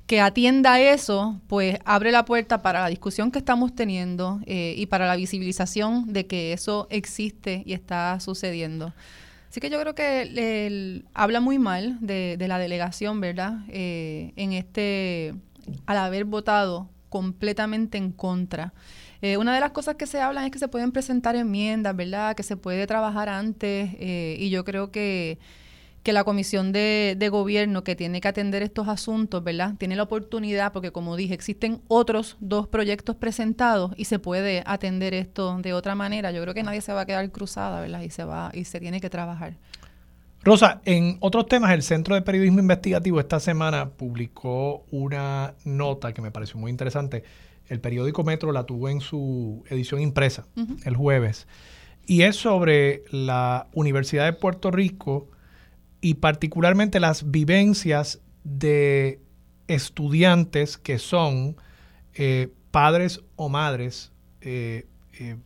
que 0.09 0.21
atienda 0.21 0.81
eso, 0.81 1.39
pues 1.45 1.77
abre 1.85 2.11
la 2.11 2.25
puerta 2.25 2.63
para 2.63 2.81
la 2.81 2.87
discusión 2.87 3.29
que 3.29 3.37
estamos 3.37 3.75
teniendo 3.75 4.39
eh, 4.47 4.73
y 4.75 4.87
para 4.87 5.05
la 5.05 5.15
visibilización 5.15 6.11
de 6.11 6.25
que 6.25 6.51
eso 6.51 6.87
existe 6.89 7.61
y 7.63 7.73
está 7.73 8.19
sucediendo. 8.19 8.91
Así 9.47 9.59
que 9.59 9.69
yo 9.69 9.79
creo 9.79 9.93
que 9.93 11.03
habla 11.13 11.41
muy 11.41 11.59
mal 11.59 11.99
de, 12.01 12.43
la 12.47 12.57
delegación, 12.57 13.21
¿verdad? 13.21 13.59
Eh, 13.67 14.33
en 14.35 14.53
este, 14.53 15.35
al 15.85 15.97
haber 15.97 16.25
votado 16.25 16.89
completamente 17.09 17.99
en 17.99 18.11
contra. 18.11 18.73
Eh, 19.21 19.37
una 19.37 19.53
de 19.53 19.59
las 19.59 19.69
cosas 19.73 19.93
que 19.93 20.07
se 20.07 20.19
hablan 20.21 20.45
es 20.45 20.49
que 20.49 20.57
se 20.57 20.67
pueden 20.67 20.91
presentar 20.91 21.35
enmiendas, 21.35 21.95
¿verdad? 21.95 22.35
Que 22.35 22.41
se 22.41 22.57
puede 22.57 22.87
trabajar 22.87 23.29
antes 23.29 23.91
y 23.99 24.49
yo 24.49 24.65
creo 24.65 24.89
que 24.89 25.37
que 26.03 26.13
la 26.13 26.23
comisión 26.23 26.71
de, 26.71 27.29
gobierno 27.31 27.83
que 27.83 27.95
tiene 27.95 28.21
que 28.21 28.27
atender 28.27 28.63
estos 28.63 28.87
asuntos, 28.87 29.43
¿verdad? 29.43 29.75
Tiene 29.77 29.95
la 29.95 30.03
oportunidad, 30.03 30.71
porque 30.71 30.91
como 30.91 31.15
dije, 31.15 31.33
existen 31.33 31.81
otros 31.87 32.37
dos 32.39 32.67
proyectos 32.67 33.15
presentados 33.15 33.91
y 33.97 34.05
se 34.05 34.19
puede 34.19 34.63
atender 34.65 35.13
esto 35.13 35.57
de 35.57 35.73
otra 35.73 35.95
manera. 35.95 36.31
Yo 36.31 36.41
creo 36.41 36.53
que 36.53 36.63
nadie 36.63 36.81
se 36.81 36.93
va 36.93 37.01
a 37.01 37.05
quedar 37.05 37.29
cruzada, 37.31 37.81
¿verdad? 37.81 38.01
Y 38.01 38.09
se 38.09 38.23
va 38.23 38.51
y 38.53 38.65
se 38.65 38.79
tiene 38.79 39.01
que 39.01 39.09
trabajar. 39.09 39.57
Rosa, 40.41 40.81
en 40.85 41.17
otros 41.19 41.47
temas, 41.47 41.71
el 41.71 41.83
Centro 41.83 42.15
de 42.15 42.21
Periodismo 42.21 42.59
Investigativo 42.59 43.19
esta 43.19 43.41
semana 43.41 43.89
publicó 43.89 44.85
una 44.89 45.53
nota 45.65 46.13
que 46.13 46.21
me 46.21 46.31
pareció 46.31 46.57
muy 46.57 46.71
interesante. 46.71 47.23
El 47.67 47.81
periódico 47.81 48.23
Metro 48.23 48.51
la 48.53 48.63
tuvo 48.63 48.87
en 48.87 49.01
su 49.01 49.63
edición 49.69 50.01
impresa 50.01 50.47
el 50.85 50.95
jueves. 50.95 51.45
Y 52.07 52.21
es 52.21 52.37
sobre 52.37 53.03
la 53.11 53.67
Universidad 53.73 54.25
de 54.25 54.33
Puerto 54.33 54.71
Rico 54.71 55.27
y 56.01 56.15
particularmente 56.15 56.99
las 56.99 57.29
vivencias 57.29 58.21
de 58.43 59.19
estudiantes 59.67 60.77
que 60.77 60.97
son 60.97 61.57
eh, 62.13 62.49
padres 62.71 63.21
o 63.35 63.49
madres, 63.49 64.11
eh, 64.41 64.87
eh, 65.19 65.37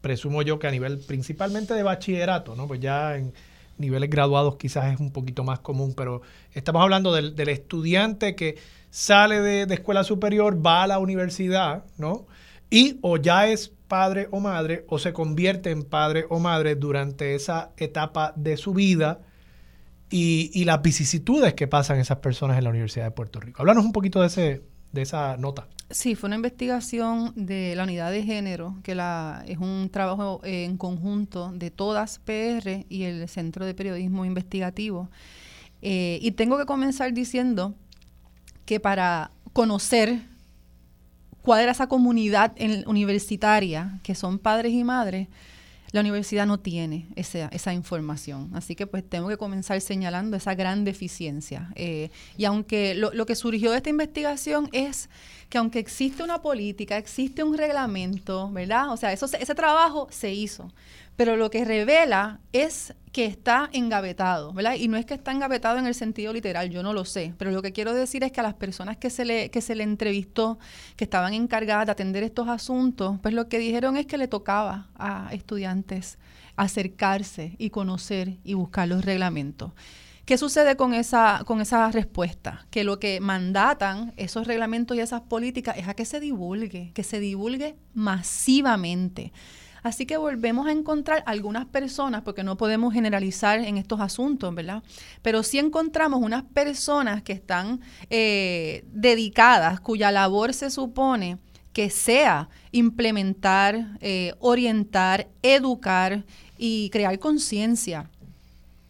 presumo 0.00 0.42
yo 0.42 0.58
que 0.58 0.66
a 0.66 0.70
nivel 0.70 0.98
principalmente 0.98 1.74
de 1.74 1.82
bachillerato, 1.82 2.54
¿no? 2.54 2.66
Pues 2.66 2.80
ya 2.80 3.16
en 3.16 3.32
niveles 3.78 4.08
graduados 4.08 4.56
quizás 4.56 4.92
es 4.92 5.00
un 5.00 5.10
poquito 5.10 5.42
más 5.44 5.58
común, 5.58 5.94
pero 5.96 6.22
estamos 6.52 6.82
hablando 6.82 7.12
del, 7.12 7.48
estudiante 7.48 8.36
que 8.36 8.56
sale 8.90 9.40
de, 9.40 9.66
de, 9.66 9.74
escuela 9.74 10.04
superior, 10.04 10.64
va 10.64 10.84
a 10.84 10.86
la 10.86 10.98
universidad, 10.98 11.84
¿no? 11.98 12.26
Y 12.70 12.98
o 13.02 13.16
ya 13.16 13.48
es 13.48 13.72
padre 13.94 14.26
o 14.32 14.40
madre 14.40 14.84
o 14.88 14.98
se 14.98 15.12
convierte 15.12 15.70
en 15.70 15.84
padre 15.84 16.24
o 16.28 16.40
madre 16.40 16.74
durante 16.74 17.36
esa 17.36 17.70
etapa 17.76 18.32
de 18.34 18.56
su 18.56 18.74
vida 18.74 19.20
y, 20.10 20.64
las 20.64 20.82
vicisitudes 20.82 21.54
que 21.54 21.68
pasan 21.68 22.00
esas 22.00 22.18
personas 22.18 22.58
en 22.58 22.64
la 22.64 22.70
Universidad 22.70 23.04
de 23.04 23.12
Puerto 23.12 23.38
Rico. 23.38 23.62
Háblanos 23.62 23.84
un 23.84 23.92
poquito 23.92 24.20
de, 24.20 24.26
ese, 24.26 24.64
de 24.90 25.02
esa 25.02 25.36
nota. 25.36 25.68
Sí, 25.90 26.16
fue 26.16 26.26
una 26.26 26.34
investigación 26.34 27.34
de 27.36 27.76
la 27.76 27.84
unidad 27.84 28.10
de 28.10 28.24
género, 28.24 28.74
que 28.82 29.00
es 29.46 29.58
un 29.58 29.88
trabajo 29.92 30.40
en 30.42 30.76
conjunto 30.76 31.52
de 31.52 31.70
todas 31.70 32.18
PR 32.18 32.86
y 32.88 33.04
el 33.04 33.28
Centro 33.28 33.64
de 33.64 33.74
Periodismo 33.74 34.24
Investigativo. 34.24 35.08
Eh, 35.82 36.18
y 36.20 36.32
tengo 36.32 36.58
que 36.58 36.66
comenzar 36.66 37.12
diciendo 37.12 37.76
que 38.66 38.80
para 38.80 39.30
conocer 39.52 40.33
cuál 41.44 41.60
era 41.60 41.72
esa 41.72 41.86
comunidad 41.86 42.54
universitaria, 42.86 44.00
que 44.02 44.14
son 44.14 44.38
padres 44.38 44.72
y 44.72 44.82
madres, 44.82 45.28
la 45.92 46.00
universidad 46.00 46.46
no 46.46 46.58
tiene 46.58 47.06
esa, 47.16 47.72
información. 47.72 48.50
Así 48.54 48.74
que 48.74 48.86
pues 48.86 49.08
tengo 49.08 49.28
que 49.28 49.36
comenzar 49.36 49.80
señalando 49.80 50.38
esa 50.38 50.54
gran 50.54 50.84
deficiencia. 50.84 51.70
Eh, 51.76 52.10
y 52.38 52.46
aunque 52.46 52.94
lo, 52.96 53.12
lo 53.12 53.26
que 53.26 53.36
surgió 53.36 53.70
de 53.70 53.76
esta 53.76 53.90
investigación 53.90 54.70
es 54.72 55.08
que 55.48 55.58
aunque 55.58 55.78
existe 55.78 56.22
una 56.24 56.42
política, 56.42 56.96
existe 56.96 57.44
un 57.44 57.56
reglamento, 57.56 58.50
¿verdad? 58.50 58.90
O 58.90 58.96
sea, 58.96 59.12
eso, 59.12 59.26
ese 59.38 59.54
trabajo 59.54 60.08
se 60.10 60.32
hizo. 60.32 60.72
Pero 61.16 61.36
lo 61.36 61.50
que 61.50 61.64
revela 61.64 62.40
es 62.52 62.94
que 63.12 63.26
está 63.26 63.70
engavetado, 63.72 64.52
¿verdad? 64.52 64.74
Y 64.74 64.88
no 64.88 64.96
es 64.96 65.06
que 65.06 65.14
está 65.14 65.30
engavetado 65.30 65.78
en 65.78 65.86
el 65.86 65.94
sentido 65.94 66.32
literal, 66.32 66.70
yo 66.70 66.82
no 66.82 66.92
lo 66.92 67.04
sé, 67.04 67.32
pero 67.38 67.52
lo 67.52 67.62
que 67.62 67.72
quiero 67.72 67.94
decir 67.94 68.24
es 68.24 68.32
que 68.32 68.40
a 68.40 68.42
las 68.42 68.54
personas 68.54 68.96
que 68.96 69.08
se 69.08 69.24
le, 69.24 69.50
que 69.50 69.60
se 69.60 69.76
le 69.76 69.84
entrevistó, 69.84 70.58
que 70.96 71.04
estaban 71.04 71.32
encargadas 71.32 71.86
de 71.86 71.92
atender 71.92 72.24
estos 72.24 72.48
asuntos, 72.48 73.20
pues 73.22 73.32
lo 73.32 73.48
que 73.48 73.60
dijeron 73.60 73.96
es 73.96 74.06
que 74.06 74.18
le 74.18 74.26
tocaba 74.26 74.88
a 74.96 75.28
estudiantes 75.32 76.18
acercarse 76.56 77.54
y 77.58 77.70
conocer 77.70 78.38
y 78.42 78.54
buscar 78.54 78.88
los 78.88 79.04
reglamentos. 79.04 79.70
¿Qué 80.24 80.38
sucede 80.38 80.74
con 80.74 80.94
esa, 80.94 81.42
con 81.44 81.60
esa 81.60 81.90
respuesta? 81.90 82.66
Que 82.70 82.82
lo 82.82 82.98
que 82.98 83.20
mandatan 83.20 84.14
esos 84.16 84.46
reglamentos 84.46 84.96
y 84.96 85.00
esas 85.00 85.20
políticas 85.20 85.76
es 85.76 85.86
a 85.86 85.94
que 85.94 86.06
se 86.06 86.18
divulgue, 86.18 86.92
que 86.94 87.04
se 87.04 87.20
divulgue 87.20 87.76
masivamente. 87.92 89.32
Así 89.84 90.06
que 90.06 90.16
volvemos 90.16 90.66
a 90.66 90.72
encontrar 90.72 91.22
algunas 91.26 91.66
personas, 91.66 92.22
porque 92.22 92.42
no 92.42 92.56
podemos 92.56 92.94
generalizar 92.94 93.60
en 93.60 93.76
estos 93.76 94.00
asuntos, 94.00 94.52
¿verdad? 94.54 94.82
Pero 95.20 95.42
sí 95.42 95.58
encontramos 95.58 96.22
unas 96.22 96.42
personas 96.42 97.22
que 97.22 97.34
están 97.34 97.82
eh, 98.08 98.86
dedicadas, 98.92 99.80
cuya 99.80 100.10
labor 100.10 100.54
se 100.54 100.70
supone 100.70 101.36
que 101.74 101.90
sea 101.90 102.48
implementar, 102.72 103.98
eh, 104.00 104.32
orientar, 104.38 105.28
educar 105.42 106.24
y 106.56 106.88
crear 106.88 107.18
conciencia 107.18 108.08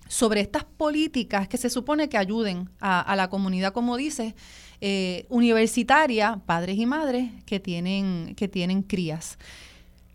sobre 0.07 0.43
estas 0.43 0.63
políticas 0.63 1.49
que 1.49 1.57
se 1.57 1.71
supone 1.71 2.09
que 2.09 2.19
ayuden 2.19 2.71
a, 2.79 3.17
la 3.17 3.29
comunidad, 3.31 3.73
como 3.73 3.97
dice, 3.97 4.37
eh, 4.81 5.27
universitaria, 5.29 6.41
padres 6.47 6.79
y 6.79 6.87
madres 6.87 7.33
que 7.47 7.59
tienen, 7.59 8.37
que 8.37 8.47
tienen 8.47 8.83
crías. 8.83 9.39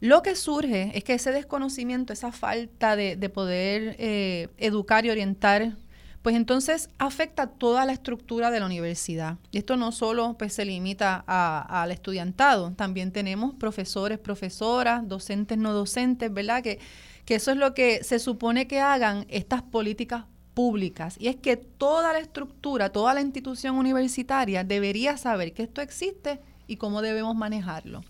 Lo 0.02 0.24
que 0.24 0.36
surge 0.36 0.92
es 0.98 1.04
que 1.04 1.14
ese 1.14 1.32
desconocimiento, 1.32 2.14
esa 2.14 2.32
falta 2.32 2.96
de, 2.96 3.18
poder 3.30 3.96
eh, 4.00 4.48
educar 4.58 5.06
y 5.06 5.10
orientar, 5.10 5.76
pues 6.22 6.36
entonces 6.36 6.90
afecta 6.98 7.48
toda 7.48 7.86
la 7.86 7.94
estructura 7.94 8.52
de 8.52 8.60
la 8.60 8.66
universidad. 8.66 9.38
Y 9.52 9.58
esto 9.58 9.78
no 9.78 9.92
solo 9.92 10.38
pues, 10.38 10.54
se 10.54 10.66
limita 10.66 11.24
al 11.28 11.92
estudiantado, 11.92 12.72
también 12.72 13.12
tenemos 13.12 13.56
profesores, 13.56 14.20
profesoras, 14.20 15.08
docentes, 15.08 15.58
no 15.58 15.74
docentes, 15.74 16.34
¿verdad? 16.34 16.64
Que, 16.64 16.80
que 17.26 17.36
eso 17.36 17.52
es 17.52 17.58
lo 17.58 17.74
que 17.74 18.04
se 18.04 18.20
supone 18.20 18.68
que 18.68 18.80
hagan 18.80 19.26
estas 19.30 19.62
políticas 19.62 20.26
públicas. 20.54 21.16
Y 21.20 21.28
es 21.28 21.38
que 21.38 21.58
toda 21.58 22.12
la 22.12 22.20
estructura, 22.20 22.90
toda 22.90 23.14
la 23.14 23.22
institución 23.22 23.76
universitaria 23.78 24.64
debería 24.64 25.16
saber 25.18 25.54
que 25.54 25.64
esto 25.64 25.82
existe 25.82 26.40
y 26.68 26.76
cómo 26.76 27.02
debemos 27.02 27.36
manejarlo. 27.36 28.02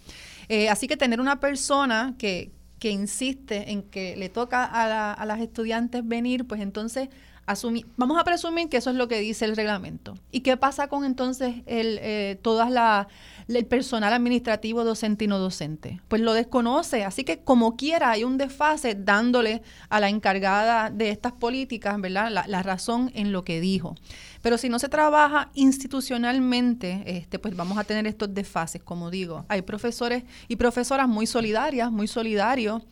Eh, 0.49 0.69
así 0.69 0.87
que 0.87 0.97
tener 0.97 1.21
una 1.21 1.39
persona 1.39 2.15
que, 2.17 2.51
que 2.79 2.89
insiste 2.91 3.71
en 3.71 3.83
que 3.83 4.15
le 4.17 4.29
toca 4.29 4.65
a, 4.65 5.13
a 5.13 5.25
las 5.25 5.39
estudiantes 5.39 6.07
venir, 6.07 6.47
pues 6.47 6.61
entonces 6.61 7.09
vamos 7.97 8.19
a 8.19 8.23
presumir 8.23 8.69
que 8.69 8.77
eso 8.77 8.89
es 8.89 8.95
lo 8.95 9.07
que 9.07 9.19
dice 9.19 9.45
el 9.45 9.55
reglamento. 9.55 10.15
¿Y 10.31 10.41
qué 10.41 10.57
pasa 10.57 10.87
con 10.87 11.05
entonces 11.05 11.55
el, 11.65 11.99
eh, 12.01 12.39
todas 12.41 12.69
la, 12.69 13.07
el 13.47 13.65
personal 13.65 14.13
administrativo 14.13 14.83
docente 14.83 15.25
y 15.25 15.27
no 15.27 15.39
docente? 15.39 16.01
Pues 16.07 16.21
lo 16.21 16.33
desconoce, 16.33 17.03
así 17.03 17.23
que 17.23 17.39
como 17.39 17.75
quiera 17.75 18.11
hay 18.11 18.23
un 18.23 18.37
desfase 18.37 18.95
dándole 18.95 19.61
a 19.89 19.99
la 19.99 20.09
encargada 20.09 20.89
de 20.89 21.09
estas 21.09 21.33
políticas, 21.33 21.99
¿verdad? 21.99 22.29
La, 22.31 22.47
la 22.47 22.63
razón 22.63 23.11
en 23.15 23.31
lo 23.31 23.43
que 23.43 23.59
dijo. 23.59 23.95
Pero 24.41 24.57
si 24.57 24.69
no 24.69 24.79
se 24.79 24.89
trabaja 24.89 25.49
institucionalmente, 25.53 27.03
este, 27.05 27.39
pues 27.39 27.55
vamos 27.55 27.77
a 27.77 27.83
tener 27.83 28.07
estos 28.07 28.33
desfases, 28.33 28.81
como 28.83 29.09
digo. 29.09 29.45
Hay 29.49 29.61
profesores 29.63 30.23
y 30.47 30.55
profesoras 30.55 31.07
muy 31.07 31.25
solidarias, 31.25 31.91
muy 31.91 32.07
solidarios, 32.07 32.83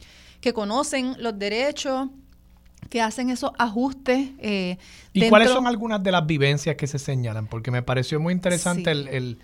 que 0.41 0.53
conocen 0.53 1.15
los 1.19 1.37
derechos, 1.37 2.09
que 2.89 3.01
hacen 3.01 3.29
esos 3.29 3.51
ajustes. 3.57 4.29
Eh, 4.39 4.77
¿Y 5.13 5.29
cuáles 5.29 5.49
son 5.49 5.67
algunas 5.67 6.03
de 6.03 6.11
las 6.11 6.25
vivencias 6.25 6.75
que 6.75 6.87
se 6.87 6.99
señalan? 6.99 7.47
Porque 7.47 7.71
me 7.71 7.81
pareció 7.81 8.19
muy 8.19 8.33
interesante 8.33 8.91
el, 8.91 9.39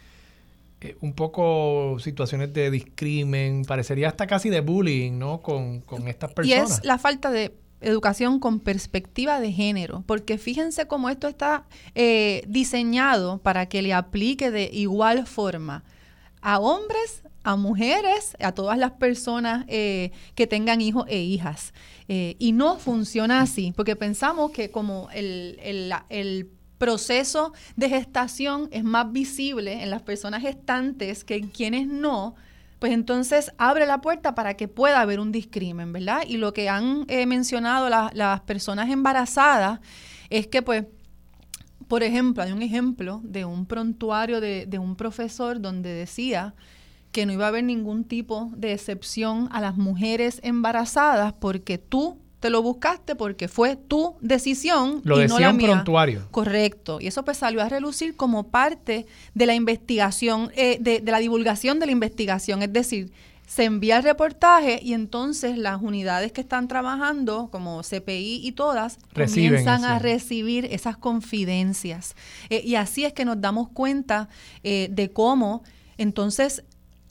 eh, 0.81 0.97
un 1.01 1.13
poco 1.13 1.97
situaciones 1.99 2.53
de 2.53 2.69
discrimen, 2.69 3.63
parecería 3.65 4.09
hasta 4.09 4.27
casi 4.27 4.49
de 4.49 4.61
bullying, 4.61 5.17
¿no? 5.17 5.41
Con, 5.41 5.81
con 5.81 6.07
estas 6.07 6.33
personas. 6.33 6.69
Y 6.69 6.73
es 6.73 6.85
la 6.85 6.97
falta 6.97 7.31
de 7.31 7.53
educación 7.83 8.39
con 8.39 8.59
perspectiva 8.59 9.39
de 9.39 9.51
género, 9.51 10.03
porque 10.05 10.37
fíjense 10.37 10.87
cómo 10.87 11.09
esto 11.09 11.27
está 11.27 11.65
eh, 11.95 12.43
diseñado 12.47 13.39
para 13.39 13.67
que 13.67 13.81
le 13.81 13.93
aplique 13.93 14.51
de 14.51 14.69
igual 14.73 15.27
forma 15.27 15.83
a 16.41 16.59
hombres, 16.59 17.23
a 17.43 17.55
mujeres, 17.57 18.35
a 18.39 18.53
todas 18.53 18.77
las 18.77 18.91
personas 18.91 19.65
eh, 19.67 20.11
que 20.35 20.47
tengan 20.47 20.81
hijos 20.81 21.05
e 21.07 21.19
hijas. 21.19 21.73
Eh, 22.07 22.35
y 22.39 22.53
no 22.53 22.77
funciona 22.77 23.41
así, 23.41 23.73
porque 23.75 23.95
pensamos 23.95 24.51
que 24.51 24.71
como 24.71 25.09
el, 25.13 26.49
proceso 26.77 27.53
de 27.77 27.87
gestación 27.87 28.67
es 28.71 28.83
más 28.83 29.09
visible 29.13 29.83
en 29.83 29.89
las 29.89 30.01
personas 30.01 30.41
gestantes 30.41 31.23
que 31.23 31.35
en 31.35 31.47
quienes 31.47 31.87
no, 31.87 32.35
pues 32.79 32.91
entonces 32.91 33.53
abre 33.57 33.85
la 33.85 34.01
puerta 34.01 34.35
para 34.35 34.55
que 34.55 34.67
pueda 34.67 34.99
haber 34.99 35.21
un 35.21 35.31
discrimen, 35.31 35.93
¿verdad? 35.93 36.23
Y 36.27 36.35
lo 36.35 36.51
que 36.51 36.67
han 36.67 37.05
eh, 37.07 37.25
mencionado 37.25 37.87
las 37.87 38.41
personas 38.41 38.89
embarazadas 38.89 39.79
es 40.29 40.47
que 40.47 40.61
pues 40.61 40.85
Por 41.87 42.01
ejemplo, 42.01 42.43
hay 42.43 42.51
un 42.51 42.61
ejemplo 42.61 43.21
de 43.23 43.45
un 43.45 43.65
prontuario 43.65 44.41
de 44.41 44.79
un 44.79 44.95
profesor 44.95 45.61
donde 45.61 45.89
decía 45.89 46.53
que 47.13 47.25
no 47.25 47.31
iba 47.31 47.45
a 47.45 47.47
haber 47.47 47.63
ningún 47.63 48.03
tipo 48.03 48.51
de 48.55 48.73
excepción 48.73 49.47
a 49.53 49.61
las 49.61 49.77
mujeres 49.77 50.41
embarazadas 50.43 51.31
porque 51.31 51.77
tú 51.77 52.17
te 52.41 52.49
lo 52.49 52.61
buscaste 52.61 53.15
porque 53.15 53.47
fue 53.47 53.77
tu 53.77 54.15
decisión 54.19 54.99
lo 55.05 55.17
y 55.17 55.21
decía 55.21 55.35
no 55.35 55.39
la 55.39 55.49
un 55.51 55.57
mía. 55.57 55.67
prontuario. 55.71 56.27
Correcto. 56.31 56.99
Y 56.99 57.07
eso 57.07 57.23
pues 57.23 57.37
salió 57.37 57.61
a 57.61 57.69
relucir 57.69 58.17
como 58.17 58.49
parte 58.49 59.05
de 59.33 59.45
la 59.45 59.55
investigación, 59.55 60.51
eh, 60.55 60.77
de, 60.81 60.99
de 60.99 61.11
la 61.11 61.19
divulgación 61.19 61.79
de 61.79 61.85
la 61.85 61.93
investigación. 61.93 62.61
Es 62.61 62.73
decir, 62.73 63.13
se 63.47 63.65
envía 63.65 63.97
el 63.97 64.03
reportaje 64.03 64.79
y 64.81 64.93
entonces 64.93 65.57
las 65.57 65.81
unidades 65.81 66.31
que 66.31 66.41
están 66.41 66.67
trabajando, 66.67 67.49
como 67.51 67.81
CPI 67.81 68.41
y 68.43 68.51
todas, 68.53 68.97
Reciben 69.13 69.49
comienzan 69.49 69.85
a 69.85 69.99
recibir 69.99 70.65
esas 70.65 70.97
confidencias. 70.97 72.15
Eh, 72.49 72.61
y 72.65 72.75
así 72.75 73.05
es 73.05 73.13
que 73.13 73.23
nos 73.23 73.39
damos 73.39 73.69
cuenta 73.69 74.27
eh, 74.63 74.89
de 74.91 75.11
cómo 75.11 75.63
entonces 75.97 76.63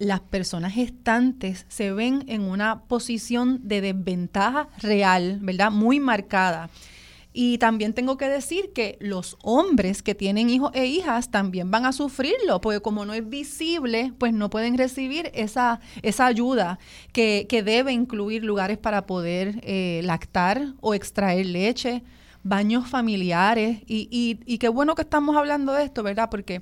las 0.02 0.18
personas 0.18 0.72
gestantes 0.72 1.64
se 1.68 1.92
ven 1.92 2.24
en 2.26 2.42
una 2.42 2.82
posición 2.82 3.60
de 3.62 3.80
desventaja 3.80 4.68
real, 4.78 5.38
¿verdad? 5.40 5.70
Muy 5.70 6.00
marcada. 6.00 6.70
Y 7.32 7.58
también 7.58 7.94
tengo 7.94 8.16
que 8.16 8.28
decir 8.28 8.72
que 8.74 8.98
los 9.00 9.38
hombres 9.42 10.02
que 10.02 10.16
tienen 10.16 10.50
hijos 10.50 10.72
e 10.74 10.86
hijas 10.86 11.30
también 11.30 11.70
van 11.70 11.86
a 11.86 11.92
sufrirlo, 11.92 12.60
porque 12.60 12.80
como 12.80 13.06
no 13.06 13.14
es 13.14 13.26
visible, 13.28 14.12
pues 14.18 14.34
no 14.34 14.50
pueden 14.50 14.76
recibir 14.76 15.30
esa, 15.34 15.80
esa 16.02 16.26
ayuda 16.26 16.80
que, 17.12 17.46
que 17.48 17.62
debe 17.62 17.92
incluir 17.92 18.42
lugares 18.42 18.78
para 18.78 19.06
poder 19.06 19.60
eh, 19.62 20.00
lactar 20.02 20.74
o 20.80 20.94
extraer 20.94 21.46
leche, 21.46 22.02
baños 22.42 22.88
familiares. 22.88 23.78
Y, 23.86 24.08
y, 24.10 24.40
y 24.52 24.58
qué 24.58 24.68
bueno 24.68 24.96
que 24.96 25.02
estamos 25.02 25.36
hablando 25.36 25.72
de 25.72 25.84
esto, 25.84 26.02
¿verdad? 26.02 26.28
Porque 26.28 26.60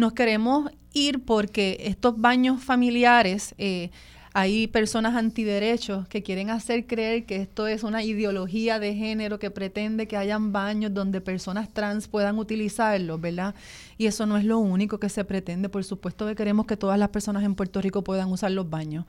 nos 0.00 0.14
queremos 0.14 0.70
ir 0.92 1.24
porque 1.24 1.76
estos 1.82 2.20
baños 2.20 2.62
familiares, 2.62 3.54
eh, 3.58 3.90
hay 4.32 4.68
personas 4.68 5.16
antiderechos 5.16 6.06
que 6.06 6.22
quieren 6.22 6.50
hacer 6.50 6.86
creer 6.86 7.26
que 7.26 7.36
esto 7.36 7.66
es 7.66 7.82
una 7.82 8.02
ideología 8.02 8.78
de 8.78 8.94
género 8.94 9.40
que 9.40 9.50
pretende 9.50 10.06
que 10.06 10.16
hayan 10.16 10.52
baños 10.52 10.94
donde 10.94 11.20
personas 11.20 11.68
trans 11.72 12.06
puedan 12.06 12.38
utilizarlos, 12.38 13.20
¿verdad? 13.20 13.54
Y 13.98 14.06
eso 14.06 14.26
no 14.26 14.36
es 14.36 14.44
lo 14.44 14.58
único 14.58 14.98
que 14.98 15.08
se 15.08 15.24
pretende. 15.24 15.68
Por 15.68 15.82
supuesto 15.82 16.26
que 16.26 16.36
queremos 16.36 16.66
que 16.66 16.76
todas 16.76 16.98
las 16.98 17.08
personas 17.08 17.42
en 17.42 17.56
Puerto 17.56 17.80
Rico 17.80 18.04
puedan 18.04 18.30
usar 18.30 18.52
los 18.52 18.70
baños, 18.70 19.04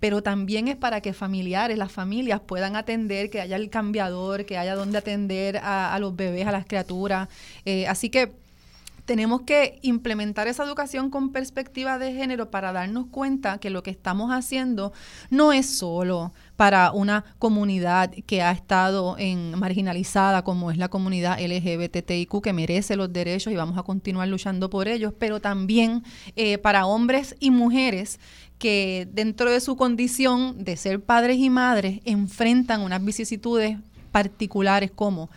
pero 0.00 0.24
también 0.24 0.66
es 0.66 0.76
para 0.76 1.00
que 1.00 1.12
familiares, 1.12 1.78
las 1.78 1.92
familias 1.92 2.40
puedan 2.40 2.74
atender, 2.74 3.30
que 3.30 3.40
haya 3.40 3.56
el 3.56 3.70
cambiador, 3.70 4.44
que 4.44 4.58
haya 4.58 4.74
donde 4.74 4.98
atender 4.98 5.58
a, 5.58 5.96
los 6.00 6.16
bebés, 6.16 6.48
a 6.48 6.52
las 6.52 6.66
criaturas. 6.66 7.28
Eh, 7.64 7.86
así 7.86 8.10
que 8.10 8.43
tenemos 9.04 9.42
que 9.42 9.78
implementar 9.82 10.48
esa 10.48 10.64
educación 10.64 11.10
con 11.10 11.30
perspectiva 11.30 11.98
de 11.98 12.12
género 12.12 12.50
para 12.50 12.72
darnos 12.72 13.06
cuenta 13.06 13.58
que 13.58 13.70
lo 13.70 13.82
que 13.82 13.90
estamos 13.90 14.30
haciendo 14.30 14.92
no 15.30 15.52
es 15.52 15.66
solo 15.66 16.32
para 16.56 16.92
una 16.92 17.24
comunidad 17.38 18.10
que 18.26 18.42
ha 18.42 18.52
estado 18.52 19.16
en 19.18 19.58
marginalizada 19.58 20.42
como 20.42 20.70
es 20.70 20.78
la 20.78 20.88
comunidad 20.88 21.38
LGBTIQ 21.38 22.42
que 22.42 22.52
merece 22.52 22.96
los 22.96 23.12
derechos 23.12 23.52
y 23.52 23.56
vamos 23.56 23.76
a 23.76 23.82
continuar 23.82 24.28
luchando 24.28 24.70
por 24.70 24.88
ellos, 24.88 25.12
pero 25.18 25.40
también 25.40 26.02
eh, 26.36 26.58
para 26.58 26.86
hombres 26.86 27.36
y 27.40 27.50
mujeres 27.50 28.20
que 28.58 29.06
dentro 29.12 29.50
de 29.50 29.60
su 29.60 29.76
condición 29.76 30.64
de 30.64 30.76
ser 30.76 31.00
padres 31.02 31.38
y 31.38 31.50
madres 31.50 32.00
enfrentan 32.04 32.80
unas 32.80 33.04
vicisitudes 33.04 33.76
particulares 34.12 34.90
como 34.90 35.28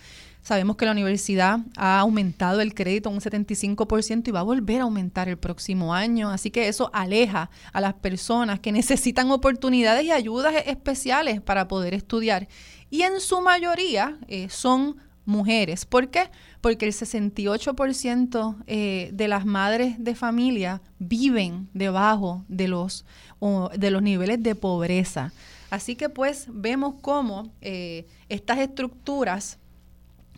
Sabemos 0.48 0.78
que 0.78 0.86
la 0.86 0.94
universidad 0.94 1.60
ha 1.76 2.00
aumentado 2.00 2.62
el 2.62 2.74
crédito 2.74 3.10
un 3.10 3.20
75% 3.20 4.30
y 4.30 4.32
va 4.32 4.40
a 4.40 4.44
volver 4.44 4.80
a 4.80 4.84
aumentar 4.84 5.28
el 5.28 5.38
próximo 5.38 5.94
año. 5.94 6.30
Así 6.30 6.52
que 6.52 6.70
eso 6.70 6.90
aleja 6.94 7.50
a 7.74 7.82
las 7.82 7.96
personas 7.96 8.62
que 8.62 8.72
necesitan 8.72 9.30
oportunidades 9.30 10.06
y 10.06 10.14
ayudas 10.14 10.56
especiales 10.66 11.42
para 11.42 11.68
poder 11.68 11.94
estudiar. 11.94 12.48
Y 12.90 13.02
en 13.02 13.20
su 13.20 13.42
mayoría 13.42 14.18
eh, 14.30 14.48
son 14.50 14.96
mujeres. 15.26 15.86
¿Por 15.86 16.08
qué? 16.08 16.30
Porque 16.62 16.86
el 16.86 16.94
68% 16.94 18.64
eh, 18.68 19.10
de 19.12 19.28
las 19.28 19.46
madres 19.46 20.02
de 20.02 20.16
familia 20.16 20.82
viven 20.98 21.68
debajo 21.74 22.46
de 22.48 22.70
los, 22.70 23.04
o 23.40 23.70
de 23.78 23.92
los 23.92 24.02
niveles 24.02 24.42
de 24.42 24.56
pobreza. 24.56 25.34
Así 25.70 25.98
que 25.98 26.08
pues 26.08 26.48
vemos 26.50 26.96
cómo 27.02 27.52
eh, 27.60 28.06
estas 28.30 28.60
estructuras 28.60 29.60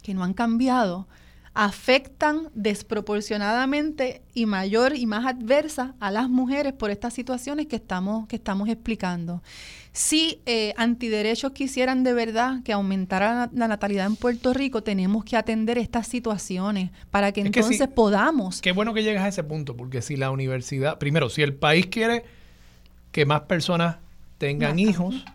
que 0.02 0.14
no 0.14 0.24
han 0.24 0.34
cambiado 0.34 1.08
afectan 1.54 2.50
desproporcionadamente 2.54 4.22
y 4.34 4.46
mayor 4.46 4.96
y 4.96 5.06
más 5.06 5.26
adversa 5.26 5.96
a 6.00 6.12
las 6.12 6.30
mujeres 6.30 6.74
por 6.74 6.90
estas 6.90 7.14
situaciones 7.14 7.68
que 7.68 7.76
estamos, 7.76 8.28
que 8.28 8.38
estamos 8.38 8.70
explicando. 8.70 9.42
Si 9.92 10.40
eh, 10.46 10.74
antiderechos 10.78 11.52
quisieran 11.52 12.04
de 12.04 12.14
verdad 12.14 12.64
que 12.64 12.72
aumentara 12.72 13.50
la, 13.54 13.68
natalidad 13.68 14.06
en 14.06 14.16
Puerto 14.16 14.54
Rico, 14.54 14.84
tenemos 14.84 15.26
que 15.26 15.36
atender 15.36 15.78
estas 15.78 16.08
situaciones 16.08 16.92
para 17.12 17.32
que 17.32 17.42
Es 17.42 17.52
que 17.52 17.60
entonces 17.60 17.88
podamos. 17.90 18.62
Qué 18.62 18.72
bueno 18.72 18.94
que 18.94 19.04
llegas 19.04 19.24
a 19.24 19.28
ese 19.28 19.44
punto, 19.44 19.76
porque 19.76 20.02
si 20.02 20.16
la 20.16 20.32
universidad, 20.32 21.00
primero, 21.00 21.30
si 21.30 21.42
el 21.42 21.56
país 21.56 21.88
quiere 21.88 22.24
que 23.12 23.26
más 23.26 23.42
personas 23.42 23.98
tengan 24.38 24.80
hijos, 24.80 25.26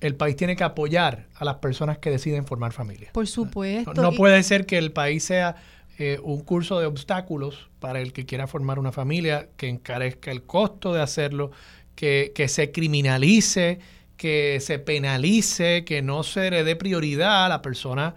el 0.00 0.14
país 0.14 0.36
tiene 0.36 0.56
que 0.56 0.64
apoyar 0.64 1.26
a 1.34 1.44
las 1.44 1.56
personas 1.56 1.98
que 1.98 2.10
deciden 2.10 2.46
formar 2.46 2.72
familia. 2.72 3.10
Por 3.12 3.26
supuesto. 3.26 3.94
No, 3.94 4.12
puede 4.12 4.42
ser 4.42 4.66
que 4.66 4.78
el 4.78 4.92
país 4.92 5.24
sea 5.24 5.56
eh, 5.98 6.18
un 6.22 6.40
curso 6.40 6.78
de 6.78 6.86
obstáculos 6.86 7.68
para 7.80 8.00
el 8.00 8.12
que 8.12 8.24
quiera 8.24 8.46
formar 8.46 8.78
una 8.78 8.92
familia, 8.92 9.48
que 9.56 9.68
encarezca 9.68 10.30
el 10.30 10.42
costo 10.44 10.92
de 10.94 11.02
hacerlo, 11.02 11.50
que, 11.96 12.32
que 12.34 12.48
se 12.48 12.70
criminalice, 12.70 13.80
que 14.16 14.58
se 14.60 14.78
penalice, 14.78 15.84
que 15.84 16.02
no 16.02 16.22
se 16.22 16.50
le 16.50 16.64
dé 16.64 16.76
prioridad 16.76 17.46
a 17.46 17.48
la 17.48 17.62
persona, 17.62 18.14